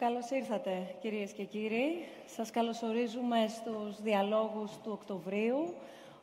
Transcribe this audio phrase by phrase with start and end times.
[0.00, 2.04] Καλώς ήρθατε κυρίες και κύριοι.
[2.26, 5.74] Σας καλωσορίζουμε στους διαλόγους του Οκτωβρίου.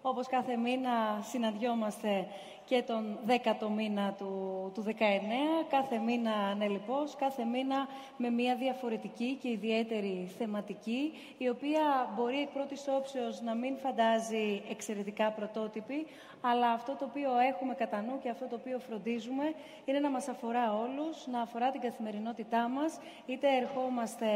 [0.02, 2.28] Όπως κάθε μήνα συναντιόμαστε
[2.68, 4.32] και τον 10ο μήνα του,
[4.74, 4.92] του 19,
[5.70, 12.50] κάθε μήνα ανελιπώς, κάθε μήνα με μια διαφορετική και ιδιαίτερη θεματική, η οποία μπορεί εκ
[12.50, 16.06] πρώτης όψεως να μην φαντάζει εξαιρετικά πρωτότυπη,
[16.42, 19.54] αλλά αυτό το οποίο έχουμε κατά νου και αυτό το οποίο φροντίζουμε
[19.86, 24.28] είναι να μας αφορά όλους, να αφορά την καθημερινότητά μας, είτε ερχόμαστε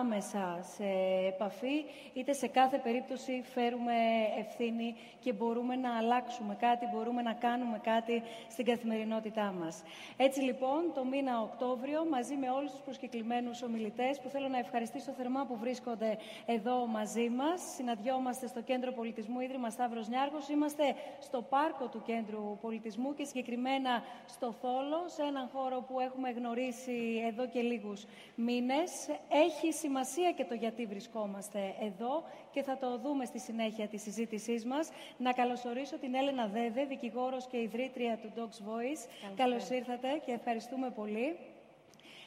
[0.00, 0.88] άμεσα σε
[1.28, 3.94] επαφή, είτε σε κάθε περίπτωση φέρουμε
[4.38, 9.82] ευθύνη και μπορούμε να αλλάξουμε κάτι, μπορούμε να κάνουμε κάτι στην καθημερινότητά μας.
[10.16, 15.12] Έτσι λοιπόν, το μήνα Οκτώβριο, μαζί με όλους τους προσκεκλημένους ομιλητές, που θέλω να ευχαριστήσω
[15.12, 21.42] θερμά που βρίσκονται εδώ μαζί μας, συναντιόμαστε στο Κέντρο Πολιτισμού Ίδρυμα Σταύρος Νιάρχος, είμαστε στο
[21.42, 27.48] πάρκο του Κέντρου Πολιτισμού και συγκεκριμένα στο Θόλο, σε έναν χώρο που έχουμε γνωρίσει εδώ
[27.48, 28.04] και λίγους
[28.34, 29.08] μήνες.
[29.28, 34.64] Έχει σημασία και το γιατί βρισκόμαστε εδώ και θα το δούμε στη συνέχεια της συζήτησής
[34.64, 34.90] μας.
[35.18, 39.32] Να καλωσορίσω την Έλενα Δέδε, δικηγόρος και ιδρύτρια του Dogs Voice.
[39.36, 41.38] Καλώς ήρθατε και ευχαριστούμε πολύ.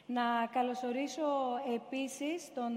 [0.06, 1.22] Να καλωσορίσω
[1.76, 2.72] επίσης τον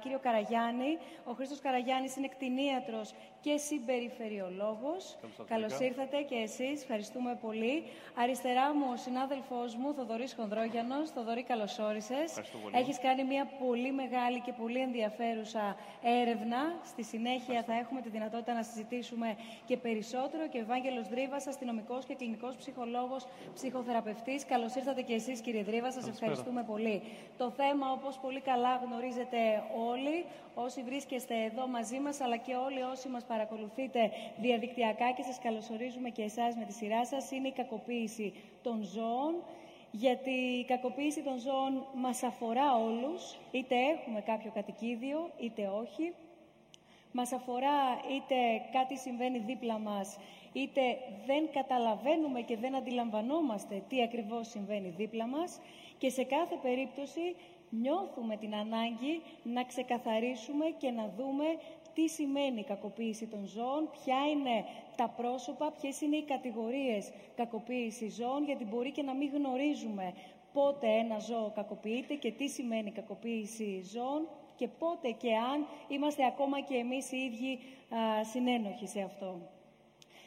[0.00, 0.98] κύριο Καραγιάννη.
[1.24, 5.16] Ο Χρήστος Καραγιάννης είναι κτηνίατρος και συμπεριφερειολόγος.
[5.48, 6.82] Καλώς ήρθατε και εσείς.
[6.82, 7.82] Ευχαριστούμε πολύ.
[8.14, 11.10] Αριστερά μου ο συνάδελφός μου, Θοδωρής Χονδρόγιανος.
[11.10, 12.40] Θοδωρή, καλώς όρισες.
[12.72, 16.60] Έχεις κάνει μια πολύ μεγάλη και πολύ ενδιαφέρουσα έρευνα.
[16.84, 20.48] Στη συνέχεια θα έχουμε τη δυνατότητα να συζητήσουμε και περισσότερο.
[20.48, 24.44] Και ο Ευάγγελος Δρύβας, αστυνομικός και κλινικός ψυχολόγος, ψυχοθεραπευτής.
[24.44, 25.92] Καλώς ήρθατε και εσείς κύριε Δρύβα.
[25.92, 27.02] Σας ευχαριστούμε πολύ.
[27.38, 29.38] Το θέμα, όπως πολύ καλά γνωρίζετε
[29.90, 35.38] όλοι, όσοι βρίσκεστε εδώ μαζί μας, αλλά και όλοι όσοι μας παρακολουθείτε διαδικτυακά και σας
[35.38, 39.34] καλωσορίζουμε και εσάς με τη σειρά σας, είναι η κακοποίηση των ζώων,
[39.90, 46.14] γιατί η κακοποίηση των ζώων μας αφορά όλους, είτε έχουμε κάποιο κατοικίδιο, είτε όχι.
[47.12, 47.76] Μας αφορά
[48.14, 48.34] είτε
[48.72, 50.16] κάτι συμβαίνει δίπλα μας,
[50.52, 50.80] είτε
[51.26, 55.60] δεν καταλαβαίνουμε και δεν αντιλαμβανόμαστε τι ακριβώς συμβαίνει δίπλα μας
[55.98, 57.36] και σε κάθε περίπτωση
[57.80, 61.44] νιώθουμε την ανάγκη να ξεκαθαρίσουμε και να δούμε
[61.94, 64.64] τι σημαίνει η κακοποίηση των ζώων, ποια είναι
[64.96, 70.14] τα πρόσωπα, ποιες είναι οι κατηγορίες κακοποίηση ζώων, γιατί μπορεί και να μην γνωρίζουμε
[70.52, 76.60] πότε ένα ζώο κακοποιείται και τι σημαίνει κακοποίηση ζώων και πότε και αν είμαστε ακόμα
[76.60, 77.58] και εμείς οι ίδιοι
[77.94, 79.40] α, συνένοχοι σε αυτό.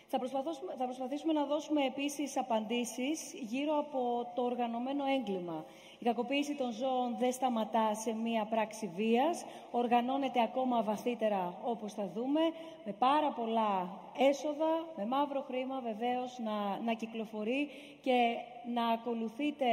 [0.08, 5.66] Θα προσπαθήσουμε, θα προσπαθήσουμε να δώσουμε επίσης απαντήσεις γύρω από το οργανωμένο έγκλημα.
[6.00, 12.10] Η κακοποίηση των ζώων δεν σταματά σε μία πράξη βίας, οργανώνεται ακόμα βαθύτερα όπως θα
[12.14, 12.40] δούμε,
[12.86, 17.70] με πάρα πολλά έσοδα, με μαύρο χρήμα βεβαίως να, να κυκλοφορεί
[18.02, 18.36] και
[18.74, 19.66] να ακολουθείτε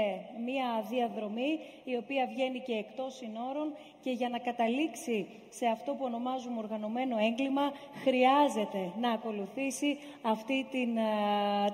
[0.44, 3.72] μία διαδρομή η οποία βγαίνει και εκτός συνόρων
[4.02, 7.72] και για να καταλήξει σε αυτό που ονομάζουμε οργανωμένο έγκλημα
[8.04, 10.90] χρειάζεται να ακολουθήσει αυτή την,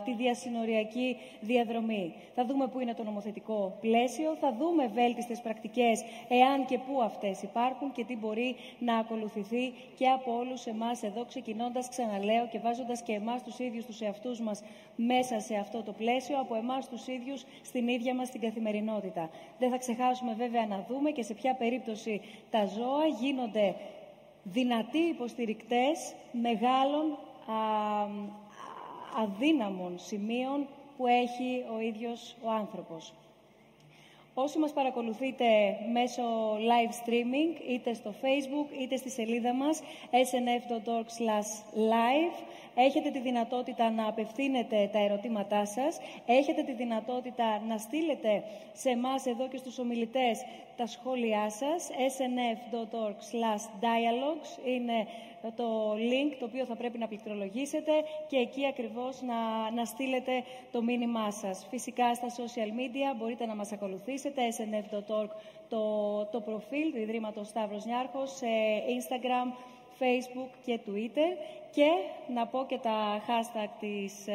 [0.05, 2.15] τη διασυνοριακή διαδρομή.
[2.35, 7.43] Θα δούμε πού είναι το νομοθετικό πλαίσιο, θα δούμε βέλτιστες πρακτικές εάν και πού αυτές
[7.43, 13.03] υπάρχουν και τι μπορεί να ακολουθηθεί και από όλους εμάς εδώ ξεκινώντας ξαναλέω και βάζοντας
[13.03, 14.63] και εμάς τους ίδιους τους εαυτούς μας
[14.97, 19.31] μέσα σε αυτό το πλαίσιο, από εμάς τους ίδιους στην ίδια μας την καθημερινότητα.
[19.59, 22.21] Δεν θα ξεχάσουμε βέβαια να δούμε και σε ποια περίπτωση
[22.51, 23.75] τα ζώα γίνονται
[24.43, 27.57] δυνατοί υποστηρικτές μεγάλων α,
[29.23, 30.67] αδύναμων σημείων
[30.97, 33.13] που έχει ο ίδιος ο άνθρωπος.
[34.45, 35.45] Όσοι μας παρακολουθείτε
[35.93, 36.23] μέσω
[36.71, 42.35] live streaming, είτε στο facebook, είτε στη σελίδα μας snf.org/live,
[42.75, 49.27] έχετε τη δυνατότητα να απευθύνετε τα ερωτήματά σας, έχετε τη δυνατότητα να στείλετε σε εμάς
[49.27, 50.45] εδώ και στους ομιλητές
[50.77, 55.07] τα σχόλιά σας, snf.org/dialogues είναι
[55.57, 57.93] το link το οποίο θα πρέπει να πληκτρολογήσετε
[58.29, 60.33] και εκεί ακριβώς να, να στείλετε
[60.73, 61.67] το μήνυμά σας.
[61.71, 65.29] Φυσικά στα social media μπορείτε να μας ακολουθήσετε, snf.org
[65.69, 68.47] το, το προφίλ του Ιδρύματος Σταύρος Νιάρχος, σε
[68.99, 69.53] Instagram,
[69.99, 71.31] Facebook και Twitter
[71.71, 71.89] και
[72.35, 74.33] να πω και τα hashtag της ε,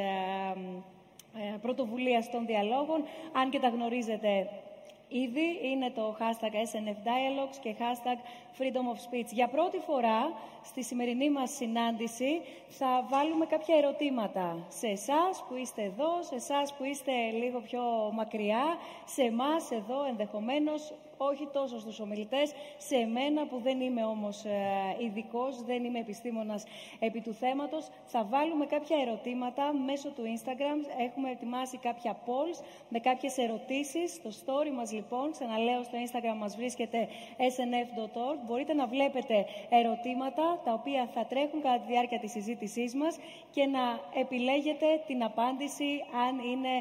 [1.38, 4.50] ε, πρωτοβουλίας των διαλόγων, αν και τα γνωρίζετε
[5.14, 8.18] ήδη, είναι το hashtag SNF Dialogues και hashtag
[8.58, 9.30] Freedom of Speech.
[9.32, 10.34] Για πρώτη φορά
[10.64, 16.74] στη σημερινή μας συνάντηση θα βάλουμε κάποια ερωτήματα σε εσάς που είστε εδώ, σε εσάς
[16.74, 17.82] που είστε λίγο πιο
[18.14, 24.46] μακριά, σε εμάς εδώ ενδεχομένως όχι τόσο στους ομιλητές, σε μένα που δεν είμαι όμως
[24.46, 24.60] ε,
[25.00, 26.64] ειδικός, δεν είμαι επιστήμονας
[27.00, 27.88] επί του θέματος.
[28.06, 31.02] Θα βάλουμε κάποια ερωτήματα μέσω του Instagram.
[31.08, 34.22] Έχουμε ετοιμάσει κάποια polls με κάποιες ερωτήσεις.
[34.22, 37.08] Το story μας λοιπόν λοιπόν, ξαναλέω στο Instagram μας βρίσκεται
[37.38, 38.38] snf.org.
[38.46, 43.18] Μπορείτε να βλέπετε ερωτήματα τα οποία θα τρέχουν κατά τη διάρκεια της συζήτησής μας
[43.52, 43.84] και να
[44.22, 45.90] επιλέγετε την απάντηση
[46.28, 46.74] αν είναι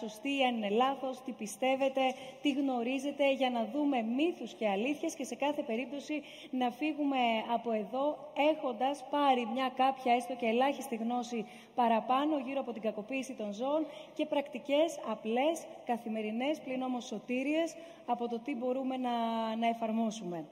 [0.00, 2.00] σωστή, αν είναι λάθος, τι πιστεύετε,
[2.42, 7.16] τι γνωρίζετε για να δούμε μύθους και αλήθειες και σε κάθε περίπτωση να φύγουμε
[7.54, 13.34] από εδώ έχοντας πάρει μια κάποια έστω και ελάχιστη γνώση παραπάνω γύρω από την κακοποίηση
[13.34, 17.74] των ζώων και πρακτικές απλές, καθημερινές, πλην όμως σωτήριες
[18.06, 19.10] από το τι μπορούμε να,
[19.56, 20.44] να εφαρμόσουμε.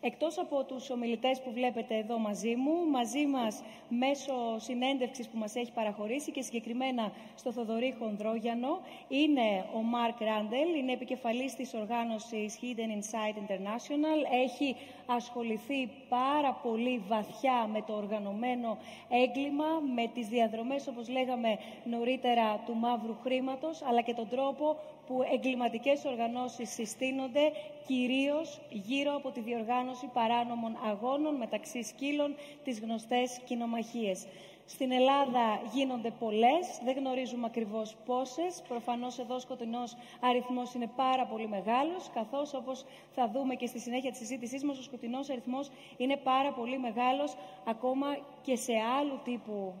[0.00, 5.54] Εκτός από τους ομιλητές που βλέπετε εδώ μαζί μου, μαζί μας μέσω συνέντευξης που μας
[5.54, 12.58] έχει παραχωρήσει και συγκεκριμένα στο Θοδωρή Χονδρόγιανο είναι ο Μάρκ Ράντελ, είναι επικεφαλής της οργάνωσης
[12.62, 14.76] Hidden Insight International, έχει
[15.06, 18.78] ασχοληθεί πάρα πολύ βαθιά με το οργανωμένο
[19.08, 24.76] έγκλημα, με τις διαδρομές όπως λέγαμε νωρίτερα του μαύρου χρήματος, αλλά και τον τρόπο
[25.06, 27.52] που εγκληματικές οργανώσεις συστήνονται
[27.86, 34.26] κυρίως γύρω από τη διοργάνωση παράνομων αγώνων μεταξύ σκύλων, τις γνωστές κοινομαχίες.
[34.68, 38.62] Στην Ελλάδα γίνονται πολλές, δεν γνωρίζουμε ακριβώς πόσες.
[38.68, 43.78] Προφανώς εδώ ο σκοτεινός αριθμός είναι πάρα πολύ μεγάλος, καθώς όπως θα δούμε και στη
[43.78, 48.06] συνέχεια της συζήτησής μας, ο σκοτεινός αριθμός είναι πάρα πολύ μεγάλος ακόμα
[48.42, 49.74] και σε άλλου τύπου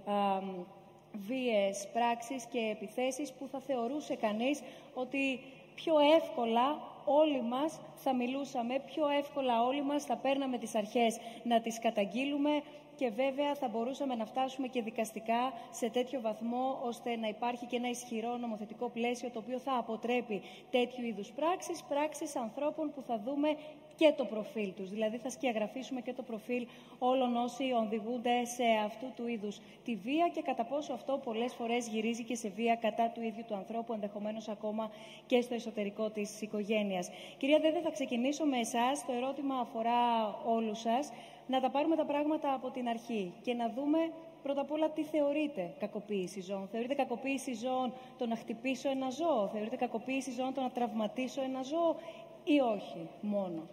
[1.26, 4.60] βίες πράξεις και επιθέσεις που θα θεωρούσε κανείς
[4.94, 5.40] ότι
[5.74, 11.60] πιο εύκολα όλοι μας θα μιλούσαμε, πιο εύκολα όλοι μας θα παίρναμε τις αρχές να
[11.60, 12.62] τις καταγγείλουμε
[12.96, 17.76] και βέβαια θα μπορούσαμε να φτάσουμε και δικαστικά σε τέτοιο βαθμό ώστε να υπάρχει και
[17.76, 23.20] ένα ισχυρό νομοθετικό πλαίσιο το οποίο θα αποτρέπει τέτοιου είδους πράξεις, πράξεις ανθρώπων που θα
[23.24, 23.56] δούμε
[23.96, 24.90] και το προφίλ τους.
[24.90, 26.66] Δηλαδή θα σκιαγραφίσουμε και το προφίλ
[26.98, 31.88] όλων όσοι οδηγούνται σε αυτού του είδους τη βία και κατά πόσο αυτό πολλές φορές
[31.88, 34.90] γυρίζει και σε βία κατά του ίδιου του ανθρώπου, ενδεχομένως ακόμα
[35.26, 37.10] και στο εσωτερικό της οικογένειας.
[37.38, 39.04] Κυρία Δέδε, θα ξεκινήσω με εσάς.
[39.06, 40.00] Το ερώτημα αφορά
[40.46, 41.12] όλους σας.
[41.48, 43.98] Να τα πάρουμε τα πράγματα από την αρχή και να δούμε
[44.42, 46.68] πρώτα απ' όλα τι θεωρείτε κακοποίηση ζώων.
[46.70, 51.62] Θεωρείτε κακοποίηση ζώων το να χτυπήσω ένα ζώο, θεωρείτε κακοποίηση ζώων το να τραυματίσω ένα
[51.62, 51.96] ζώο
[52.44, 53.68] ή όχι μόνο;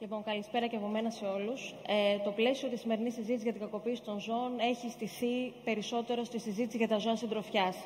[0.00, 1.74] Λοιπόν, καλησπέρα και από μένα σε όλους.
[1.86, 6.38] Ε, το πλαίσιο της σημερινής συζήτησης για την κακοποίηση των ζώων έχει στηθεί περισσότερο στη
[6.38, 7.76] συζήτηση για τα ζώα συντροφιάς.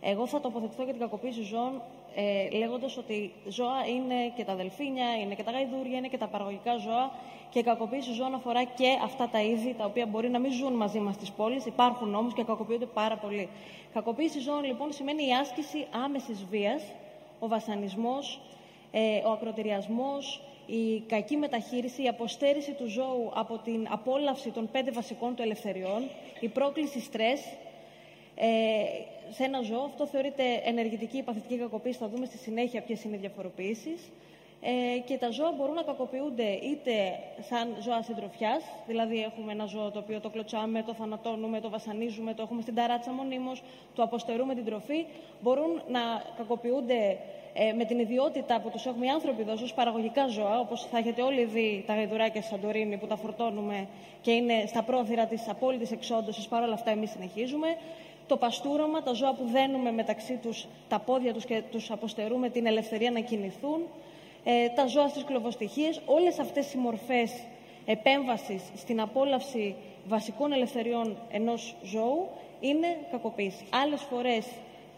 [0.00, 1.82] Εγώ θα τοποθετηθώ για την κακοποίηση ζώων
[2.14, 6.26] ε, λέγοντας ότι ζώα είναι και τα δελφίνια, είναι και τα γαϊδούρια, είναι και τα
[6.26, 7.10] παραγωγικά ζώα
[7.50, 10.72] και η κακοποίηση ζώων αφορά και αυτά τα είδη τα οποία μπορεί να μην ζουν
[10.72, 13.48] μαζί μας στις πόλεις, υπάρχουν όμως και κακοποιούνται πάρα πολύ.
[13.94, 16.82] Κακοποίηση ζώων λοιπόν σημαίνει η άσκηση άμεσης βίας,
[17.38, 18.40] ο βασανισμός,
[18.90, 24.90] ε, ο ακροτηριασμός, η κακή μεταχείριση, η αποστέρηση του ζώου από την απόλαυση των πέντε
[24.90, 26.02] βασικών του ελευθεριών,
[26.40, 27.40] η πρόκληση στρες
[28.34, 28.46] ε,
[29.30, 29.84] σε ένα ζώο.
[29.84, 31.98] Αυτό θεωρείται ενεργητική ή παθητική κακοποίηση.
[31.98, 34.10] Θα δούμε στη συνέχεια ποιες είναι οι διαφοροποιήσεις.
[34.60, 36.92] Ε, και τα ζώα μπορούν να κακοποιούνται είτε
[37.40, 42.34] σαν ζώα συντροφιάς, δηλαδή έχουμε ένα ζώο το οποίο το κλωτσάμε, το θανατώνουμε, το βασανίζουμε,
[42.34, 43.62] το έχουμε στην ταράτσα μονίμως,
[43.94, 45.06] το αποστερούμε την τροφή.
[45.40, 46.00] Μπορούν να
[46.36, 47.18] κακοποιούνται
[47.60, 50.98] ε, με την ιδιότητα που τους έχουμε οι άνθρωποι εδώ, ως παραγωγικά ζώα, όπως θα
[50.98, 53.88] έχετε όλοι δει τα γαϊδουράκια στη Σαντορίνη που τα φορτώνουμε
[54.20, 57.76] και είναι στα πρόθυρα της απόλυτης εξόντωσης, παρόλα αυτά εμείς συνεχίζουμε.
[58.26, 62.66] Το παστούρωμα, τα ζώα που δένουμε μεταξύ τους τα πόδια τους και τους αποστερούμε την
[62.66, 63.80] ελευθερία να κινηθούν.
[64.44, 67.32] Ε, τα ζώα στις κλωβοστοιχίες, όλες αυτές οι μορφές
[67.86, 69.74] επέμβασης στην απόλαυση
[70.08, 72.28] βασικών ελευθεριών ενός ζώου
[72.60, 73.64] είναι κακοποίηση.
[73.82, 74.46] Άλλες φορές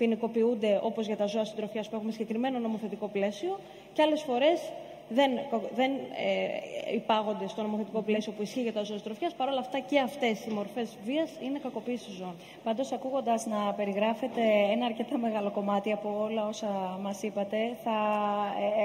[0.00, 3.58] ποινικοποιούνται όπως για τα ζώα συντροφιάς που έχουμε συγκεκριμένο νομοθετικό πλαίσιο
[3.92, 4.60] και άλλες φορές
[5.08, 5.30] δεν,
[5.74, 9.32] δεν ε, υπάγονται στο νομοθετικό πλαίσιο που ισχύει για τα ζώα συντροφιάς.
[9.34, 12.34] Παρ' όλα αυτά και αυτές οι μορφές βίας είναι κακοποίησης ζώων.
[12.64, 14.40] Πάντως ακούγοντας να περιγράφετε
[14.72, 17.98] ένα αρκετά μεγάλο κομμάτι από όλα όσα μας είπατε, θα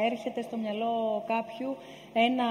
[0.03, 1.75] ε, έρχεται στο μυαλό κάποιου
[2.17, 2.45] ένα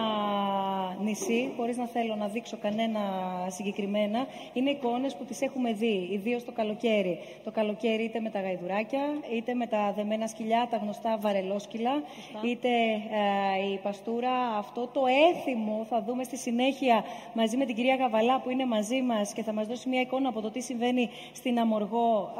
[1.03, 3.01] νησί, χωρίς να θέλω να δείξω κανένα
[3.49, 7.19] συγκεκριμένα, είναι εικόνες που τις έχουμε δει, ιδίως το καλοκαίρι.
[7.45, 9.01] Το καλοκαίρι είτε με τα γαϊδουράκια,
[9.35, 12.03] είτε με τα δεμένα σκυλιά, τα γνωστά βαρελόσκυλα,
[12.45, 14.33] είτε ε, η παστούρα.
[14.59, 17.05] Αυτό το έθιμο θα δούμε στη συνέχεια
[17.35, 20.29] μαζί με την κυρία Γαβαλά που είναι μαζί μας και θα μας δώσει μια εικόνα
[20.29, 22.33] από το τι συμβαίνει στην Αμοργό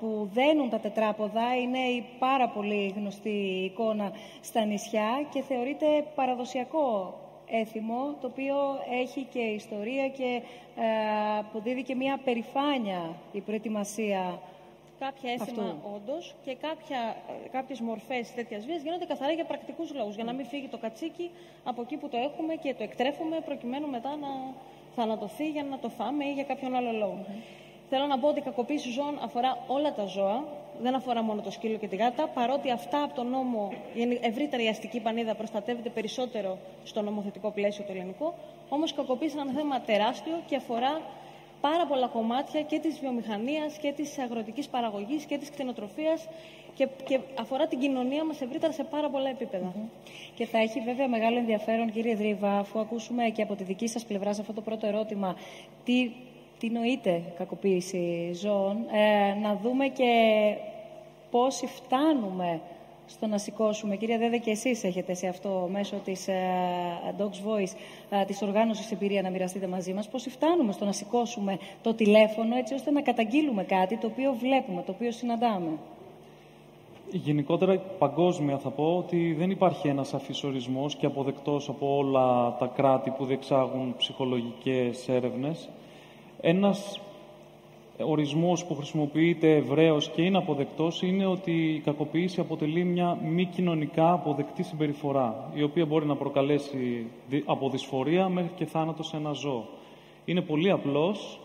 [0.00, 1.56] που δένουν τα τετράποδα.
[1.62, 3.28] Είναι η πάρα πολύ γνωστή
[3.64, 5.86] εικόνα στα νησιά και θεωρείται
[6.56, 7.14] παραδοσιακό
[7.46, 8.56] έθιμο, το οποίο
[9.02, 10.42] έχει και ιστορία και
[10.76, 14.38] ε, αποδίδει και μια περηφάνεια η προετοιμασία
[14.98, 17.16] κάποια έθιμα όντως και κάποια,
[17.52, 21.30] κάποιες μορφές τέτοιας βίας γίνονται καθαρά για πρακτικούς λόγους, για να μην φύγει το κατσίκι
[21.64, 24.28] από εκεί που το έχουμε και το εκτρέφουμε προκειμένου μετά να
[24.96, 27.26] θανατωθεί για να το φάμε ή για κάποιον άλλο λόγο.
[27.90, 30.44] Θέλω να πω ότι η κακοποίηση ζώων αφορά όλα τα ζώα,
[30.82, 34.64] δεν αφορά μόνο το σκύλο και τη γάτα, παρότι αυτά από τον νόμο, η ευρύτερη
[34.64, 38.34] η αστική πανίδα προστατεύεται περισσότερο στο νομοθετικό πλαίσιο το ελληνικό,
[38.68, 41.00] όμως η κακοποίηση είναι ένα θέμα τεράστιο και αφορά
[41.60, 46.28] πάρα πολλά κομμάτια και της βιομηχανίας και της αγροτικής παραγωγής και της κτηνοτροφίας
[46.74, 49.72] και, και αφορά την κοινωνία μας ευρύτερα σε πάρα πολλά επίπεδα.
[50.34, 54.04] Και θα έχει βέβαια μεγάλο ενδιαφέρον, κύριε Δρύβα, αφού ακούσουμε και από τη δική σας
[54.04, 55.36] πλευρά σε αυτό το πρώτο ερώτημα,
[55.84, 56.10] τι,
[56.58, 60.10] τι νοείται κακοποίηση ζώων, ε, να δούμε και
[61.30, 62.60] πόσοι φτάνουμε
[63.06, 63.96] στο να σηκώσουμε.
[63.96, 67.72] Κυρία Δέδε, και εσείς έχετε σε αυτό μέσω της uh, Dogs Voice,
[68.10, 72.56] uh, της οργάνωσης εμπειρία να μοιραστείτε μαζί μας, πώς φτάνουμε στο να σηκώσουμε το τηλέφωνο
[72.56, 75.78] έτσι ώστε να καταγγείλουμε κάτι το οποίο βλέπουμε, το οποίο συναντάμε.
[77.10, 83.10] Γενικότερα, παγκόσμια θα πω ότι δεν υπάρχει ένας αφισορισμός και αποδεκτός από όλα τα κράτη
[83.10, 85.68] που διεξάγουν ψυχολογικές έρευνες.
[86.40, 87.00] Ένας
[88.04, 94.12] ορισμός που χρησιμοποιείται ευρέως και είναι αποδεκτός είναι ότι η κακοποίηση αποτελεί μια μη κοινωνικά
[94.12, 97.06] αποδεκτή συμπεριφορά, η οποία μπορεί να προκαλέσει
[97.44, 99.64] από δυσφορία μέχρι και θάνατο σε ένα ζώο.
[100.24, 101.40] Είναι πολύ απλός,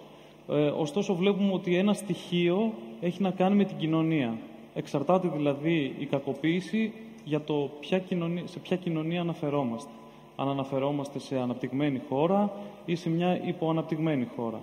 [0.49, 4.37] ε, ωστόσο βλέπουμε ότι ένα στοιχείο έχει να κάνει με την κοινωνία.
[4.73, 6.93] Εξαρτάται δηλαδή η κακοποίηση
[7.23, 9.91] για το ποια κοινωνία, σε ποια κοινωνία αναφερόμαστε.
[10.35, 12.51] Αν αναφερόμαστε σε αναπτυγμένη χώρα
[12.85, 14.61] ή σε μια υποαναπτυγμένη χώρα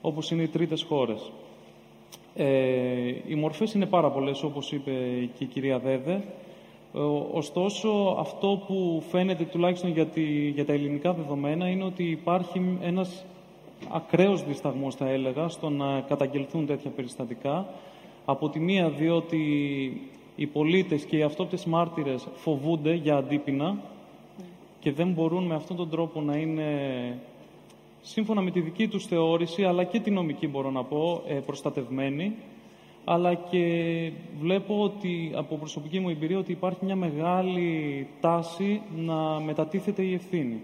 [0.00, 1.30] όπως είναι οι τρίτες χώρες.
[2.34, 4.90] Ε, οι μορφές είναι πάρα πολλές, όπως είπε
[5.38, 6.22] και η κυρία Δέδε.
[7.32, 10.06] Ωστόσο, αυτό που φαίνεται τουλάχιστον για,
[10.54, 13.24] για τα ελληνικά δεδομένα είναι ότι υπάρχει ένας
[13.88, 17.66] ακραίος δισταγμός, θα έλεγα, στο να καταγγελθούν τέτοια περιστατικά.
[18.24, 19.40] Από τη μία, διότι
[20.36, 23.76] οι πολίτες και οι αυτόπτες μάρτυρες φοβούνται για αντίπεινα
[24.80, 26.68] και δεν μπορούν με αυτόν τον τρόπο να είναι
[28.02, 32.34] σύμφωνα με τη δική τους θεώρηση, αλλά και τη νομική μπορώ να πω, ε, προστατευμένη,
[33.04, 40.02] αλλά και βλέπω ότι από προσωπική μου εμπειρία ότι υπάρχει μια μεγάλη τάση να μετατίθεται
[40.02, 40.62] η ευθύνη.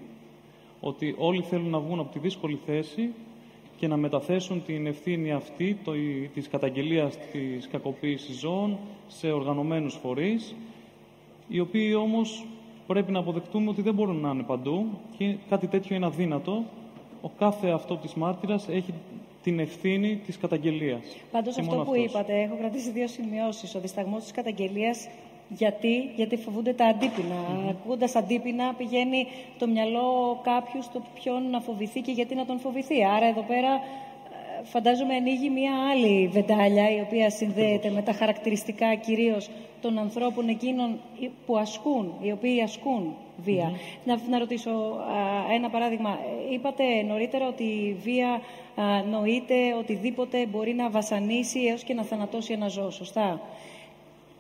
[0.81, 3.11] Ότι όλοι θέλουν να βγουν από τη δύσκολη θέση
[3.77, 5.93] και να μεταθέσουν την ευθύνη αυτή το,
[6.35, 10.55] της καταγγελίας της κακοποίησης ζώων σε οργανωμένους φορείς,
[11.49, 12.47] οι οποίοι όμως
[12.87, 14.87] πρέπει να αποδεχτούμε ότι δεν μπορούν να είναι παντού
[15.19, 16.65] και κάτι τέτοιο είναι αδύνατο
[17.23, 18.95] ο κάθε αυτό της μάρτυρας έχει
[19.43, 21.01] την ευθύνη της καταγγελίας.
[21.31, 23.75] Πάντως αυτό που είπατε, έχω κρατήσει δύο σημειώσεις.
[23.75, 25.09] Ο δισταγμός της καταγγελίας
[25.49, 27.35] γιατί, γιατί φοβούνται τα αντίπεινα.
[27.35, 27.71] Mm-hmm.
[27.71, 29.27] Ακούγοντας αντίπεινα, πηγαίνει
[29.59, 33.05] το μυαλό κάποιου στο ποιον να φοβηθεί και γιατί να τον φοβηθεί.
[33.05, 33.79] Άρα, εδώ πέρα ε,
[34.63, 41.01] φαντάζομαι ανοίγει μια άλλη βεντάλια η οποία συνδέεται με τα χαρακτηριστικά κυρίως των ανθρώπων εκείνων
[41.47, 43.73] που ασκούν, οι οποίοι ασκούν βία.
[44.05, 44.71] Να, να ρωτήσω
[45.55, 46.19] ένα παράδειγμα.
[46.53, 48.41] Είπατε νωρίτερα ότι η βία
[48.75, 53.41] α, νοείται οτιδήποτε μπορεί να βασανίσει έως και να θανατώσει ένα ζώο, σωστά;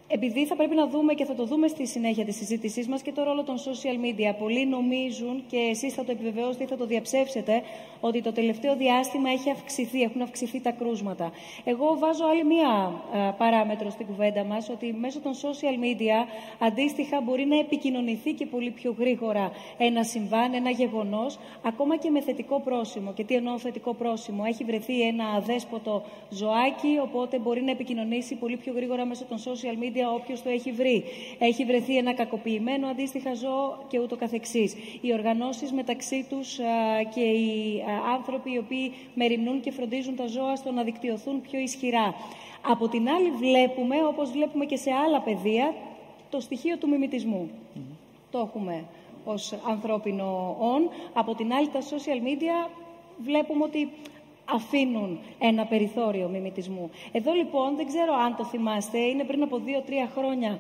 [0.09, 3.13] Επειδή θα πρέπει να δούμε και θα το δούμε στη συνέχεια της συζήτησής μας και
[3.13, 4.35] το ρόλο των social media.
[4.39, 7.63] Πολλοί νομίζουν και εσείς θα το επιβεβαιώσετε ή θα το διαψεύσετε
[8.01, 11.33] ότι το τελευταίο διάστημα έχει αυξηθεί, έχουν αυξηθεί τα κρούσματα.
[11.65, 12.93] Εγώ βάζω άλλη μία
[13.39, 18.71] παράμετρο στην κουβέντα μας ότι μέσω των social media αντίστοιχα μπορεί να επικοινωνηθεί και πολύ
[18.71, 23.13] πιο γρήγορα ένα συμβάν, ένα γεγονός, ακόμα και με θετικό πρόσημο.
[23.13, 28.57] Και τι εννοώ θετικό πρόσημο; Έχει βρεθεί ένα αδέσποτο ζωάκι, οπότε μπορεί να επικοινωνήσει πολύ
[28.57, 31.05] πιο γρήγορα μέσω των social media όποιο όποιος το έχει βρει.
[31.38, 34.75] Έχει βρεθεί ένα κακοποιημένο αντίστοιχα ζώο και ούτω καθεξής.
[35.00, 36.59] Οι οργανώσεις μεταξύ τους
[37.15, 37.83] και οι
[38.15, 42.15] άνθρωποι οι οποίοι μεριμνούν και φροντίζουν τα ζώα στο να δικτυωθούν πιο ισχυρά.
[42.69, 45.75] Από την άλλη βλέπουμε, όπως βλέπουμε και σε άλλα πεδία,
[46.31, 47.50] το στοιχείο του μιμητισμού.
[48.31, 48.85] Το έχουμε
[49.25, 50.88] ως ανθρώπινο όν.
[51.12, 52.71] Από την άλλη τα social media
[53.19, 53.91] βλέπουμε ότι
[54.50, 56.91] αφήνουν ένα περιθώριο μιμητισμού.
[57.12, 60.59] Εδώ λοιπόν δεν ξέρω αν το θυμάστε, είναι πριν από δύο-τρία χρόνια,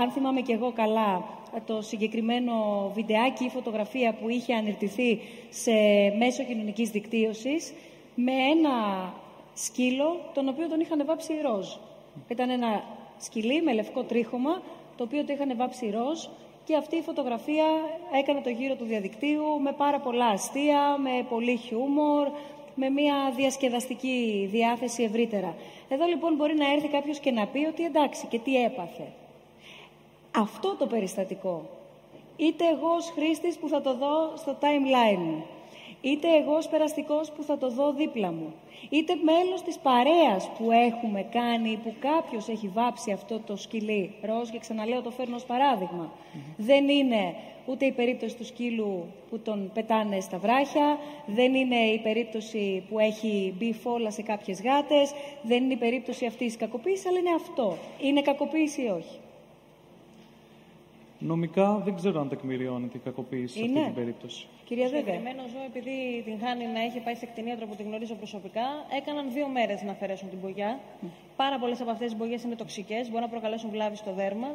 [0.00, 1.24] αν θυμάμαι και εγώ καλά,
[1.66, 2.52] το συγκεκριμένο
[2.94, 5.72] βιντεάκι ή φωτογραφία που είχε ανερτηθεί σε
[6.18, 7.72] μέσο κοινωνικής δικτύωσης
[8.14, 8.72] με ένα
[9.54, 11.66] σκύλο τον οποίο τον είχαν βάψει ροζ.
[12.28, 12.82] Ήταν ένα
[13.18, 14.62] σκυλί με λευκό τρίχωμα
[14.96, 16.26] το οποίο το είχαν βάψει ροζ
[16.64, 17.64] και αυτή η φωτογραφία
[18.18, 22.28] έκανε το γύρο του διαδικτύου με πάρα πολλά αστεία, με πολύ χιούμορ,
[22.76, 25.54] με μια διασκεδαστική διάθεση ευρύτερα.
[25.88, 29.06] Εδώ λοιπόν μπορεί να έρθει κάποιος και να πει ότι εντάξει και τι έπαθε.
[30.36, 31.68] Αυτό το περιστατικό,
[32.36, 35.46] είτε εγώ ως χρήστης που θα το δω στο timeline μου,
[36.00, 38.54] είτε εγώ ως περαστικός που θα το δω δίπλα μου,
[38.88, 44.48] είτε μέλος της παρέας που έχουμε κάνει, που κάποιος έχει βάψει αυτό το σκυλί ροζ
[44.48, 46.12] και ξαναλέω το φέρνω ως παραδειγμα
[46.56, 47.34] Δεν είναι
[47.66, 52.98] ούτε η περίπτωση του σκύλου που τον πετάνε στα βράχια, δεν είναι η περίπτωση που
[52.98, 57.34] έχει μπει φόλα σε κάποιες γάτες, δεν είναι η περίπτωση αυτής της κακοποίησης, αλλά είναι
[57.34, 57.76] αυτό.
[58.00, 59.18] Είναι κακοποίηση ή όχι;
[61.18, 63.68] Νομικά δεν ξέρω αν τεκμηριώνεται η κακοποίηση είναι.
[63.68, 64.46] σε αυτή την περίπτωση.
[64.64, 65.00] Κυρία Βέβαια.
[65.00, 68.66] συγκεκριμένο ζώο, επειδή την χάνει να έχει πάει σε κτηνίατρο που την γνωρίζω προσωπικά,
[68.98, 70.80] έκαναν δύο μέρες να αφαιρέσουν την μπογιά.
[71.36, 74.48] Πάρα πολλές από αυτές τις μπογιές είναι τοξικές, μπορεί να προκαλέσουν βλάβη στο δέρμα.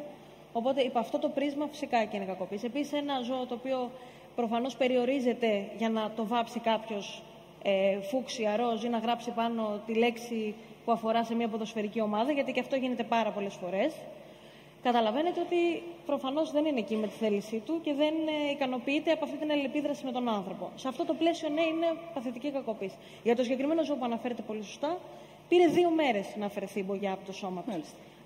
[0.52, 2.66] Οπότε, υπό αυτό το πρίσμα, φυσικά και είναι κακοποίηση.
[2.66, 3.90] Επίσης, ένα ζώο το οποίο
[4.34, 7.22] προφανώς περιορίζεται για να το βάψει κάποιος
[7.62, 10.54] ε, φούξια, ροζ ή να γράψει πάνω τη λέξη
[10.84, 13.94] που αφορά σε μια ποδοσφαιρική ομάδα, γιατί και αυτό γίνεται πάρα πολλές φορές
[14.82, 19.24] καταλαβαίνετε ότι προφανώς δεν είναι εκεί με τη θέλησή του και δεν ε, ικανοποιείται από
[19.24, 20.70] αυτή την αλληλεπίδραση με τον άνθρωπο.
[20.74, 22.96] Σε αυτό το πλαίσιο, ναι, είναι παθητική κακοποίηση.
[23.22, 24.98] Για το συγκεκριμένο ζώο που αναφέρετε πολύ σωστά,
[25.48, 27.70] πήρε δύο μέρες να αφαιρεθεί η μπογιά από το σώμα του.